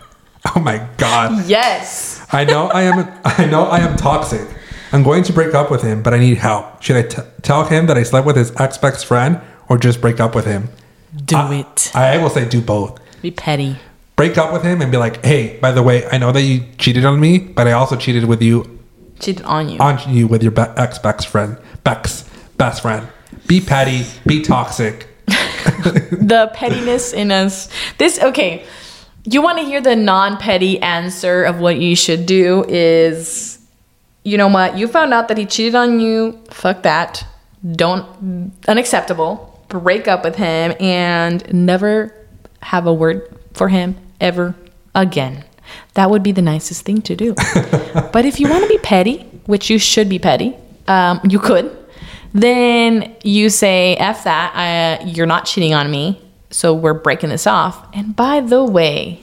Oh 0.55 0.61
my 0.61 0.87
god! 0.99 1.45
yes 1.47 2.25
I 2.33 2.45
know 2.45 2.69
I 2.69 2.83
am. 2.83 3.11
I 3.25 3.47
know 3.47 3.65
I 3.65 3.79
am 3.81 3.97
toxic. 3.97 4.47
I'm 4.93 5.03
going 5.03 5.23
to 5.25 5.33
break 5.33 5.55
up 5.55 5.71
with 5.71 5.83
him, 5.83 6.03
but 6.03 6.13
I 6.15 6.19
need 6.19 6.39
help. 6.39 6.83
Should 6.83 6.97
I 6.97 7.03
t- 7.03 7.23
tell 7.43 7.65
him 7.65 7.87
that 7.87 7.97
I 7.97 8.03
slept 8.03 8.27
with 8.27 8.37
his 8.37 8.55
ex 8.61 8.77
best 8.79 9.07
friend, 9.07 9.41
or 9.69 9.79
just 9.79 10.01
break 10.01 10.21
up 10.21 10.35
with 10.35 10.45
him? 10.47 10.69
do 11.27 11.37
I- 11.37 11.55
it 11.57 11.91
I 11.95 12.17
will 12.19 12.31
say 12.31 12.49
do 12.49 12.61
both 12.63 12.99
be 13.21 13.31
petty 13.31 13.77
break 14.17 14.39
up 14.39 14.51
with 14.53 14.63
him 14.63 14.81
and 14.81 14.91
be 14.91 14.97
like, 14.97 15.23
hey, 15.25 15.59
by 15.61 15.71
the 15.73 15.83
way, 15.83 16.07
I 16.07 16.17
know 16.17 16.33
that 16.33 16.41
you 16.43 16.65
cheated 16.79 17.05
on 17.05 17.21
me, 17.21 17.39
but 17.39 17.67
I 17.67 17.73
also 17.73 17.97
cheated 17.97 18.25
with 18.25 18.41
you 18.41 18.79
cheated 19.21 19.45
on 19.45 19.69
you 19.69 19.79
on 19.79 19.99
you 20.13 20.27
with 20.27 20.43
your 20.43 20.53
be- 20.53 20.63
ex 20.77 20.99
best 20.99 21.29
friend, 21.29 21.59
Bex 21.85 22.29
best 22.57 22.83
friend. 22.83 23.07
Be 23.47 23.61
petty, 23.61 24.07
be 24.27 24.41
toxic. 24.43 25.07
the 25.27 26.51
pettiness 26.55 27.13
in 27.13 27.31
us. 27.31 27.69
This 27.99 28.19
okay. 28.21 28.65
You 29.25 29.41
want 29.41 29.59
to 29.59 29.65
hear 29.65 29.81
the 29.81 29.95
non-petty 29.95 30.81
answer 30.81 31.45
of 31.45 31.61
what 31.61 31.79
you 31.79 31.95
should 31.95 32.27
do 32.27 32.65
is 32.69 33.52
you 34.25 34.39
know 34.39 34.49
what? 34.49 34.77
You 34.77 34.89
found 34.89 35.13
out 35.13 35.29
that 35.29 35.39
he 35.39 35.47
cheated 35.47 35.75
on 35.75 36.01
you. 36.01 36.39
Fuck 36.51 36.83
that. 36.83 37.27
Don't 37.73 38.53
unacceptable. 38.69 39.49
Break 39.69 40.09
up 40.09 40.25
with 40.25 40.37
him 40.37 40.75
and 40.81 41.53
never 41.53 42.15
have 42.63 42.87
a 42.87 42.93
word 42.93 43.37
for 43.55 43.69
him 43.69 43.97
ever 44.21 44.55
again. 44.95 45.45
That 45.95 46.11
would 46.11 46.23
be 46.23 46.33
the 46.33 46.43
nicest 46.43 46.85
thing 46.85 47.03
to 47.03 47.17
do. 47.17 47.35
but 48.13 48.25
if 48.25 48.39
you 48.39 48.49
want 48.49 48.63
to 48.63 48.69
be 48.69 48.79
petty, 48.79 49.19
which 49.47 49.71
you 49.71 49.79
should 49.79 50.09
be 50.09 50.19
petty, 50.19 50.57
um, 50.87 51.21
you 51.29 51.39
could 51.39 51.77
then 52.35 53.15
you 53.23 53.51
say 53.51 53.95
f 53.97 54.25
that 54.25 55.01
uh, 55.03 55.05
you're 55.05 55.27
not 55.27 55.45
cheating 55.45 55.75
on 55.75 55.91
me 55.91 56.21
so 56.51 56.75
we're 56.75 56.95
breaking 56.95 57.31
this 57.31 57.47
off 57.47 57.87
and 57.93 58.17
by 58.17 58.41
the 58.41 58.65
way 58.65 59.23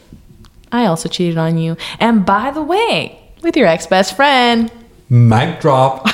i 0.71 0.85
also 0.85 1.09
cheated 1.09 1.38
on 1.38 1.57
you 1.57 1.76
and 1.99 2.26
by 2.26 2.51
the 2.51 2.61
way 2.61 3.19
with 3.41 3.55
your 3.57 3.67
ex-best 3.67 4.15
friend 4.15 4.71
Mic 5.10 5.60
drop. 5.60 6.07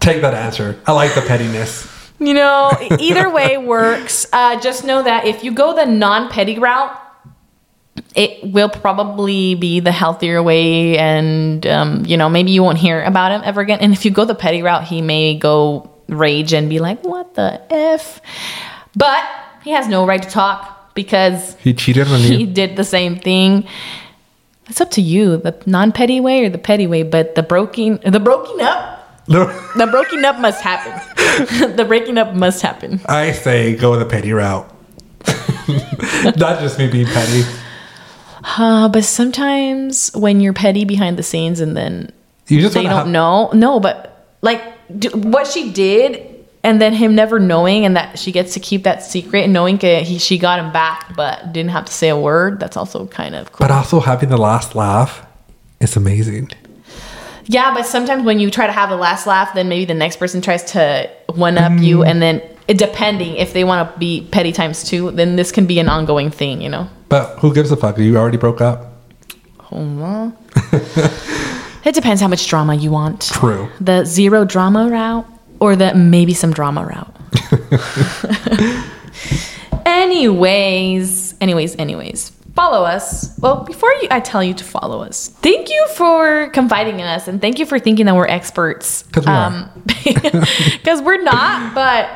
Take 0.00 0.22
that 0.22 0.34
answer. 0.34 0.78
I 0.86 0.92
like 0.92 1.14
the 1.14 1.20
pettiness. 1.22 1.86
you 2.20 2.34
know 2.34 2.72
either 2.98 3.30
way 3.30 3.58
works 3.58 4.26
uh, 4.32 4.58
just 4.60 4.84
know 4.84 5.02
that 5.02 5.24
if 5.24 5.44
you 5.44 5.52
go 5.52 5.72
the 5.76 5.86
non-petty 5.86 6.58
route 6.58 6.90
it 8.16 8.52
will 8.52 8.68
probably 8.68 9.54
be 9.54 9.78
the 9.78 9.92
healthier 9.92 10.42
way 10.42 10.98
and 10.98 11.64
um, 11.66 12.04
you 12.04 12.16
know 12.16 12.28
maybe 12.28 12.50
you 12.50 12.60
won't 12.62 12.78
hear 12.78 13.04
about 13.04 13.30
him 13.30 13.42
ever 13.44 13.60
again 13.60 13.78
and 13.80 13.92
if 13.92 14.04
you 14.04 14.10
go 14.10 14.24
the 14.24 14.34
petty 14.34 14.62
route 14.62 14.82
he 14.82 15.00
may 15.00 15.38
go 15.38 15.88
rage 16.08 16.52
and 16.54 16.68
be 16.68 16.78
like, 16.80 17.04
"What 17.04 17.34
the 17.34 17.60
f?" 17.72 18.20
But 18.96 19.22
he 19.62 19.70
has 19.70 19.86
no 19.86 20.04
right 20.06 20.22
to 20.22 20.28
talk 20.28 20.94
because 20.94 21.54
He 21.60 21.72
cheated 21.74 22.08
on 22.08 22.18
he 22.18 22.36
you. 22.38 22.46
did 22.46 22.74
the 22.76 22.84
same 22.84 23.16
thing. 23.16 23.68
It's 24.68 24.80
up 24.80 24.90
to 24.92 25.00
you, 25.00 25.36
the 25.38 25.56
non-petty 25.66 26.20
way 26.20 26.44
or 26.44 26.50
the 26.50 26.58
petty 26.58 26.86
way. 26.86 27.02
But 27.02 27.34
the 27.34 27.42
broken, 27.42 27.98
the 28.04 28.20
broken 28.20 28.60
up, 28.60 29.26
the 29.26 29.88
breaking 29.90 30.24
up 30.24 30.38
must 30.40 30.60
happen. 30.62 30.92
the 31.76 31.84
breaking 31.86 32.18
up 32.18 32.34
must 32.34 32.62
happen. 32.62 33.00
I 33.06 33.32
say 33.32 33.74
go 33.76 33.96
the 33.96 34.04
petty 34.06 34.32
route. 34.32 34.68
Not 36.36 36.60
just 36.60 36.78
me 36.78 36.88
being 36.88 37.06
petty. 37.06 37.42
Uh, 38.56 38.88
but 38.88 39.04
sometimes 39.04 40.10
when 40.14 40.40
you're 40.40 40.52
petty 40.52 40.84
behind 40.84 41.18
the 41.18 41.22
scenes 41.22 41.60
and 41.60 41.76
then 41.76 42.10
You 42.46 42.60
just 42.60 42.74
they 42.74 42.84
don't 42.84 42.92
have- 42.92 43.06
know. 43.08 43.50
No, 43.52 43.80
but 43.80 44.26
like 44.42 44.62
d- 44.98 45.08
what 45.10 45.46
she 45.46 45.70
did, 45.72 46.37
and 46.68 46.80
then 46.82 46.92
him 46.92 47.14
never 47.14 47.38
knowing, 47.40 47.84
and 47.86 47.96
that 47.96 48.18
she 48.18 48.30
gets 48.32 48.52
to 48.54 48.60
keep 48.60 48.82
that 48.84 49.02
secret, 49.02 49.40
and 49.44 49.52
knowing 49.52 49.76
that 49.78 50.02
he 50.02 50.18
she 50.18 50.36
got 50.38 50.58
him 50.62 50.70
back, 50.72 50.98
but 51.16 51.52
didn't 51.54 51.70
have 51.70 51.86
to 51.86 51.92
say 51.92 52.08
a 52.10 52.16
word. 52.30 52.60
That's 52.60 52.76
also 52.76 53.06
kind 53.06 53.34
of 53.34 53.50
cool. 53.52 53.64
But 53.66 53.70
also 53.70 54.00
having 54.00 54.28
the 54.28 54.36
last 54.50 54.74
laugh 54.74 55.24
is 55.80 55.96
amazing. 55.96 56.50
yeah, 57.46 57.72
but 57.74 57.84
sometimes 57.86 58.22
when 58.24 58.38
you 58.42 58.50
try 58.50 58.66
to 58.66 58.72
have 58.80 58.90
the 58.90 58.96
last 59.08 59.26
laugh, 59.26 59.54
then 59.54 59.68
maybe 59.68 59.86
the 59.86 59.94
next 60.04 60.16
person 60.22 60.40
tries 60.42 60.64
to 60.72 61.08
one 61.34 61.56
up 61.56 61.72
you, 61.80 61.98
Mm. 61.98 62.08
and 62.10 62.22
then 62.22 62.42
depending 62.86 63.36
if 63.36 63.52
they 63.54 63.64
want 63.64 63.80
to 63.90 63.98
be 63.98 64.28
petty 64.30 64.52
times 64.52 64.84
two, 64.84 65.10
then 65.12 65.36
this 65.36 65.50
can 65.52 65.64
be 65.66 65.78
an 65.80 65.88
ongoing 65.88 66.30
thing. 66.30 66.60
You 66.60 66.68
know. 66.74 66.84
But 67.08 67.38
who 67.40 67.54
gives 67.54 67.72
a 67.72 67.76
fuck? 67.76 67.96
You 67.98 68.16
already 68.18 68.36
broke 68.36 68.60
up. 68.60 68.78
Oh, 69.72 70.32
it 71.84 71.94
depends 71.94 72.20
how 72.20 72.28
much 72.28 72.46
drama 72.48 72.74
you 72.74 72.90
want. 72.90 73.22
True. 73.40 73.68
The 73.80 74.04
zero 74.04 74.44
drama 74.44 74.88
route 74.88 75.26
or 75.60 75.76
the 75.76 75.94
maybe 75.94 76.34
some 76.34 76.52
drama 76.52 76.84
route. 76.86 77.14
anyways, 79.86 81.34
anyways, 81.40 81.76
anyways. 81.76 82.30
Follow 82.54 82.84
us. 82.84 83.38
Well, 83.38 83.62
before 83.64 83.92
you, 84.02 84.08
I 84.10 84.18
tell 84.18 84.42
you 84.42 84.52
to 84.54 84.64
follow 84.64 85.00
us, 85.02 85.28
thank 85.28 85.68
you 85.68 85.86
for 85.94 86.48
confiding 86.50 86.98
in 86.98 87.06
us 87.06 87.28
and 87.28 87.40
thank 87.40 87.60
you 87.60 87.66
for 87.66 87.78
thinking 87.78 88.06
that 88.06 88.16
we're 88.16 88.26
experts. 88.26 89.04
'Cause 89.12 89.24
we 89.26 89.30
are. 89.32 89.46
Um, 89.46 89.70
because 90.72 91.00
we're 91.02 91.22
not, 91.22 91.72
but 91.74 92.10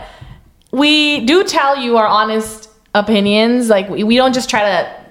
we 0.72 1.24
do 1.26 1.44
tell 1.44 1.76
you 1.76 1.96
our 1.96 2.06
honest 2.06 2.68
opinions. 2.94 3.68
Like, 3.68 3.88
we, 3.88 4.02
we 4.02 4.16
don't 4.16 4.32
just 4.32 4.50
try 4.50 4.62
to 4.62 5.02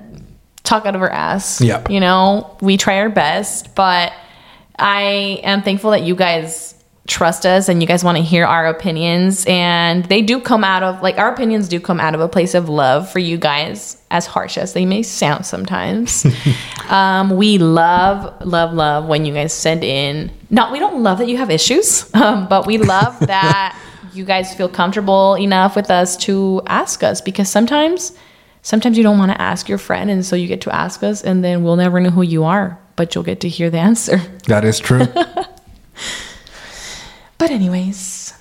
talk 0.64 0.86
out 0.86 0.95
of 0.95 1.02
our 1.02 1.10
ass. 1.10 1.62
Yep. 1.62 1.90
You 1.90 2.02
know, 2.02 2.58
we 2.62 2.76
try 2.76 2.99
our 2.99 3.10
best, 3.10 3.74
but 3.74 4.12
I 4.78 5.40
am 5.44 5.62
thankful 5.64 5.91
that 5.91 6.02
you 6.03 6.14
guys 6.16 6.76
trust 7.07 7.45
us 7.45 7.68
and 7.68 7.82
you 7.82 7.88
guys 7.88 8.03
want 8.03 8.18
to 8.18 8.23
hear 8.23 8.45
our 8.45 8.68
opinions. 8.68 9.45
And 9.48 10.06
they 10.06 10.22
do 10.22 10.40
come 10.40 10.64
out 10.64 10.84
of, 10.84 11.02
like, 11.02 11.18
our 11.18 11.34
opinions 11.34 11.68
do 11.68 11.80
come 11.80 11.99
out 11.99 12.14
of 12.15 12.22
a 12.22 12.30
place 12.30 12.53
of 12.53 12.69
love 12.69 13.10
for 13.10 13.19
you 13.19 13.38
guys, 13.38 14.02
as 14.11 14.26
harsh 14.26 14.57
as 14.57 14.73
they 14.73 14.86
may 14.86 15.03
sound 15.03 15.45
sometimes. 15.45 16.26
um, 16.90 17.36
we 17.36 17.57
love, 17.57 18.45
love, 18.45 18.73
love 18.73 19.06
when 19.07 19.26
you 19.26 19.34
guys 19.34 19.53
send 19.53 19.84
in. 19.84 20.32
Not, 20.49 20.72
we 20.72 20.80
don't 20.80 21.02
love 21.02 21.18
that 21.18 21.28
you 21.28 21.38
have 21.38 21.49
issues, 21.49 22.14
um, 22.15 22.48
but 22.48 22.68
we 22.68 22.78
love 22.78 23.19
that 23.28 23.78
you 24.14 24.26
guys 24.26 24.53
feel 24.53 24.69
comfortable 24.69 25.36
enough 25.38 25.76
with 25.76 25.90
us 25.90 26.18
to 26.18 26.61
ask 26.68 27.02
us 27.02 27.22
because 27.22 27.49
sometimes 27.49 28.11
sometimes 28.61 28.98
you 28.98 29.03
don't 29.03 29.18
want 29.18 29.32
to 29.32 29.41
ask 29.41 29.69
your 29.69 29.78
friend 29.78 30.10
and 30.10 30.26
so 30.26 30.36
you 30.36 30.48
get 30.48 30.60
to 30.60 30.76
ask 30.76 31.02
us 31.02 31.23
and 31.23 31.44
then 31.45 31.64
we'll 31.64 31.78
never 31.78 31.99
know 32.02 32.10
who 32.10 32.22
you 32.22 32.44
are 32.44 32.78
but 32.98 33.15
you'll 33.15 33.23
get 33.23 33.40
to 33.40 33.48
hear 33.48 33.69
the 33.69 33.78
answer 33.80 34.18
That 34.48 34.65
is 34.65 34.80
true. 34.80 35.07
But 37.41 37.49
anyways 37.51 38.34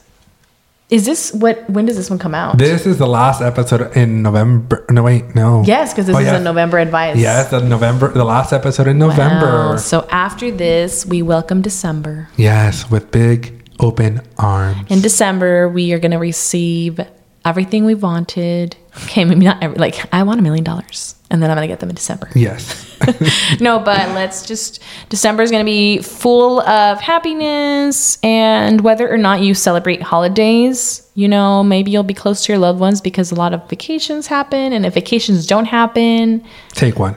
is 0.90 1.06
this 1.06 1.32
what 1.32 1.68
when 1.70 1.86
does 1.86 1.96
this 1.96 2.10
one 2.10 2.18
come 2.18 2.34
out 2.34 2.58
this 2.58 2.84
is 2.84 2.98
the 2.98 3.06
last 3.06 3.40
episode 3.40 3.96
in 3.96 4.22
November. 4.22 4.84
No, 4.90 5.02
wait, 5.04 5.34
no. 5.34 5.62
yes 5.64 5.92
because 5.94 6.06
this 6.06 6.16
Oh, 6.16 6.18
is 6.18 6.26
yes. 6.26 6.40
a 6.40 6.44
november 6.44 6.78
advice 6.78 7.16
Yes, 7.16 7.48
the 7.50 7.60
November, 7.62 8.12
the 8.12 8.24
last 8.24 8.52
episode 8.52 8.88
in 8.88 8.98
November. 8.98 9.70
Wow. 9.70 9.76
so 9.76 10.06
after 10.10 10.50
this 10.50 11.06
we 11.06 11.22
welcome 11.22 11.62
december 11.62 12.28
Yes, 12.36 12.90
with 12.90 13.10
big 13.10 13.56
open 13.80 14.20
arms. 14.36 14.84
in 14.90 15.00
december 15.00 15.68
we 15.68 15.92
are 15.94 15.98
going 15.98 16.10
to 16.12 16.18
receive 16.18 17.00
everything 17.44 17.84
we 17.84 17.94
wanted 17.94 18.76
okay 19.04 19.24
maybe 19.24 19.44
not 19.44 19.62
every 19.62 19.76
like 19.78 20.12
i 20.12 20.22
want 20.22 20.38
a 20.38 20.42
million 20.42 20.64
dollars 20.64 21.14
and 21.30 21.42
then 21.42 21.50
i'm 21.50 21.56
to 21.62 21.66
get 21.66 21.80
them 21.80 21.88
in 21.88 21.94
december 21.94 22.28
yes. 22.34 22.86
no, 23.60 23.78
but 23.78 24.10
let's 24.10 24.44
just 24.46 24.82
December 25.08 25.42
is 25.42 25.50
to 25.50 25.64
be 25.64 26.02
full 26.02 26.60
of 26.60 27.00
happiness 27.00 28.18
and 28.22 28.82
whether 28.82 29.10
or 29.10 29.16
not 29.16 29.40
you 29.40 29.54
celebrate 29.54 30.02
holidays, 30.02 31.08
you 31.14 31.26
know, 31.26 31.62
maybe 31.62 31.90
you'll 31.90 32.02
be 32.02 32.12
close 32.14 32.44
to 32.44 32.52
your 32.52 32.58
loved 32.58 32.78
ones 32.78 33.00
because 33.00 33.32
a 33.32 33.34
lot 33.34 33.54
of 33.54 33.68
vacations 33.70 34.26
happen 34.26 34.72
and 34.74 34.84
if 34.84 34.92
vacations 34.94 35.46
don't 35.46 35.64
happen, 35.64 36.44
Take 36.74 36.98
one. 36.98 37.16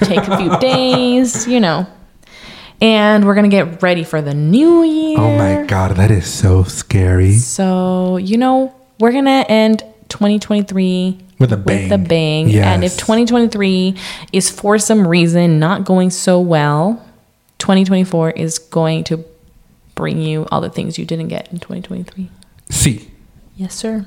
take 0.00 0.26
a 0.26 0.36
few 0.38 0.56
days, 0.60 1.46
you 1.46 1.60
know. 1.60 1.86
And 2.80 3.24
we're 3.26 3.34
going 3.34 3.50
to 3.50 3.54
get 3.54 3.82
ready 3.82 4.04
for 4.04 4.20
the 4.20 4.34
new 4.34 4.82
year. 4.82 5.18
Oh 5.18 5.36
my 5.36 5.66
god, 5.66 5.96
that 5.96 6.10
is 6.10 6.26
so 6.26 6.62
scary. 6.62 7.34
So, 7.34 8.16
you 8.18 8.36
know, 8.36 8.74
we're 8.98 9.12
going 9.12 9.24
to 9.26 9.44
end 9.50 9.80
2023 10.08 11.18
With 11.38 11.52
a 11.52 11.56
With 11.56 11.64
bang. 11.66 11.92
a 11.92 11.98
bang. 11.98 12.54
And 12.56 12.84
if 12.84 12.92
2023 12.96 13.96
is 14.32 14.50
for 14.50 14.78
some 14.78 15.06
reason 15.06 15.58
not 15.58 15.84
going 15.84 16.10
so 16.10 16.40
well, 16.40 17.02
2024 17.58 18.30
is 18.30 18.58
going 18.58 19.04
to 19.04 19.24
bring 19.94 20.20
you 20.20 20.46
all 20.52 20.60
the 20.60 20.70
things 20.70 20.98
you 20.98 21.04
didn't 21.04 21.28
get 21.28 21.50
in 21.52 21.58
2023. 21.58 22.30
See, 22.70 23.10
Yes, 23.56 23.74
sir. 23.74 24.06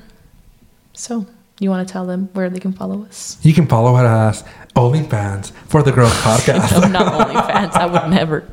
So, 0.92 1.26
you 1.58 1.68
want 1.70 1.86
to 1.86 1.92
tell 1.92 2.06
them 2.06 2.28
where 2.34 2.48
they 2.48 2.60
can 2.60 2.72
follow 2.72 3.04
us? 3.04 3.36
you 3.42 3.52
can 3.52 3.66
follow 3.66 3.96
us 3.96 4.44
OnlyFans 4.76 5.50
for 5.66 5.82
the 5.82 5.90
Girls 5.92 6.12
Podcast. 6.12 6.70
No, 6.80 6.88
not 6.88 7.28
OnlyFans. 7.28 7.72
I 7.72 7.86
would 7.86 8.10
never. 8.10 8.46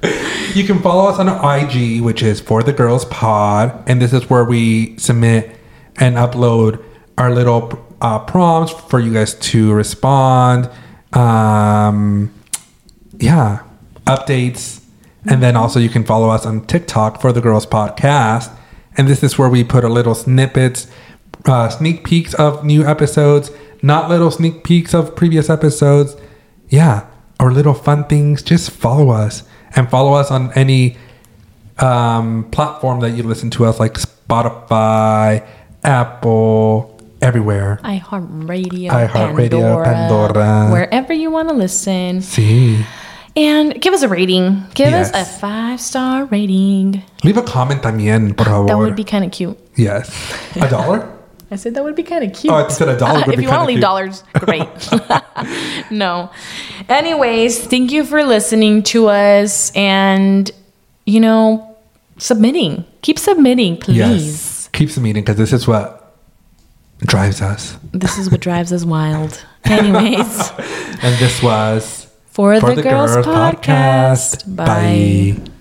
You 0.56 0.64
can 0.66 0.82
follow 0.82 1.08
us 1.10 1.20
on 1.20 1.28
IG, 1.30 2.02
which 2.02 2.24
is 2.24 2.40
for 2.42 2.64
the 2.64 2.74
girls 2.74 3.06
pod, 3.06 3.84
and 3.88 4.02
this 4.02 4.12
is 4.14 4.28
where 4.30 4.44
we 4.44 4.98
submit 4.98 5.57
and 5.98 6.16
upload 6.16 6.84
our 7.18 7.34
little 7.34 7.86
uh, 8.02 8.20
prompts 8.20 8.72
for 8.72 9.00
you 9.00 9.14
guys 9.14 9.34
to 9.36 9.74
respond. 9.74 10.70
Um, 11.14 12.34
yeah, 13.18 13.64
updates, 14.06 14.84
and 15.26 15.42
then 15.42 15.56
also 15.56 15.80
you 15.80 15.90
can 15.90 16.04
follow 16.04 16.30
us 16.30 16.46
on 16.46 16.66
TikTok 16.66 17.22
for 17.22 17.32
the 17.32 17.42
girls 17.42 17.66
podcast, 17.66 18.52
and 18.96 19.08
this 19.08 19.24
is 19.24 19.38
where 19.38 19.50
we 19.50 19.64
put 19.64 19.84
a 19.84 19.90
little 19.90 20.16
snippets, 20.16 20.88
uh, 21.46 21.70
sneak 21.70 22.04
peeks 22.04 22.34
of 22.36 22.64
new 22.64 22.86
episodes, 22.86 23.52
not 23.82 24.10
little 24.10 24.32
sneak 24.32 24.64
peeks 24.64 24.94
of 24.94 25.16
previous 25.16 25.50
episodes. 25.50 26.16
Yeah, 26.70 27.08
or 27.40 27.52
little 27.52 27.74
fun 27.74 28.06
things. 28.06 28.42
Just 28.44 28.72
follow 28.72 29.10
us 29.10 29.44
and 29.76 29.90
follow 29.90 30.14
us 30.14 30.32
on 30.32 30.52
any 30.54 30.98
um, 31.80 32.50
platform 32.52 33.00
that 33.02 33.12
you 33.12 33.24
listen 33.24 33.50
to 33.52 33.66
us, 33.66 33.80
like 33.80 33.94
Spotify, 33.94 35.46
Apple, 35.84 36.98
everywhere. 37.22 37.80
iHeartRadio, 37.84 38.90
iHeartRadio, 38.90 39.84
Pandora. 39.84 40.70
wherever 40.72 41.14
you 41.14 41.32
want 41.32 41.50
to 41.50 41.56
listen. 41.56 42.22
See, 42.22 42.84
And 43.36 43.80
give 43.80 43.94
us 43.94 44.02
a 44.02 44.08
rating. 44.08 44.64
Give 44.74 44.94
us 44.94 45.12
a 45.14 45.24
five 45.24 45.80
star 45.80 46.26
rating. 46.26 47.04
leave 47.24 47.38
a 47.38 47.44
comment 47.44 47.82
también, 47.84 48.36
por 48.36 48.46
favor. 48.46 48.68
That 48.68 48.78
would 48.78 48.96
be 48.96 49.04
kind 49.04 49.24
of 49.24 49.32
cute. 49.32 49.58
yes, 49.76 50.10
a 50.56 50.70
dollar. 50.70 51.14
I 51.52 51.56
said 51.56 51.76
that 51.76 51.84
would 51.84 51.96
be 51.96 52.04
kind 52.04 52.26
of 52.26 52.34
cute. 52.34 52.52
Oh, 52.52 52.58
I 52.58 52.68
said 52.68 52.90
a 52.90 52.98
dollar 52.98 53.24
would 53.26 53.34
if 53.36 53.42
you 53.42 53.48
want 53.48 53.62
to 53.62 53.68
leave 53.68 53.76
cute. 53.76 53.82
dollars, 53.82 54.24
great. 54.34 54.68
no. 55.92 56.30
Anyways, 56.90 57.64
thank 57.68 57.92
you 57.92 58.04
for 58.04 58.24
listening 58.24 58.84
to 58.92 59.08
us 59.08 59.72
and, 59.76 60.52
you 61.06 61.20
know, 61.22 61.78
submitting. 62.18 62.84
Keep 63.02 63.20
submitting, 63.20 63.78
please. 63.78 63.96
Yes, 63.98 64.57
keep 64.78 64.92
the 64.92 65.02
meeting 65.02 65.24
because 65.24 65.38
this 65.38 65.52
is 65.54 65.68
what 65.68 66.16
drives 67.00 67.42
us. 67.42 67.78
This 67.94 68.18
is 68.18 68.30
what 68.32 68.40
drives 68.40 68.72
us 68.72 68.86
wild. 68.86 69.44
Anyways, 69.66 70.52
And 71.02 71.16
this 71.18 71.42
was 71.44 72.08
for, 72.28 72.60
the, 72.60 72.82
Girls, 72.82 73.26
Podcast. 73.26 74.56
Bye. 74.56 75.36
Bye. 75.36 75.52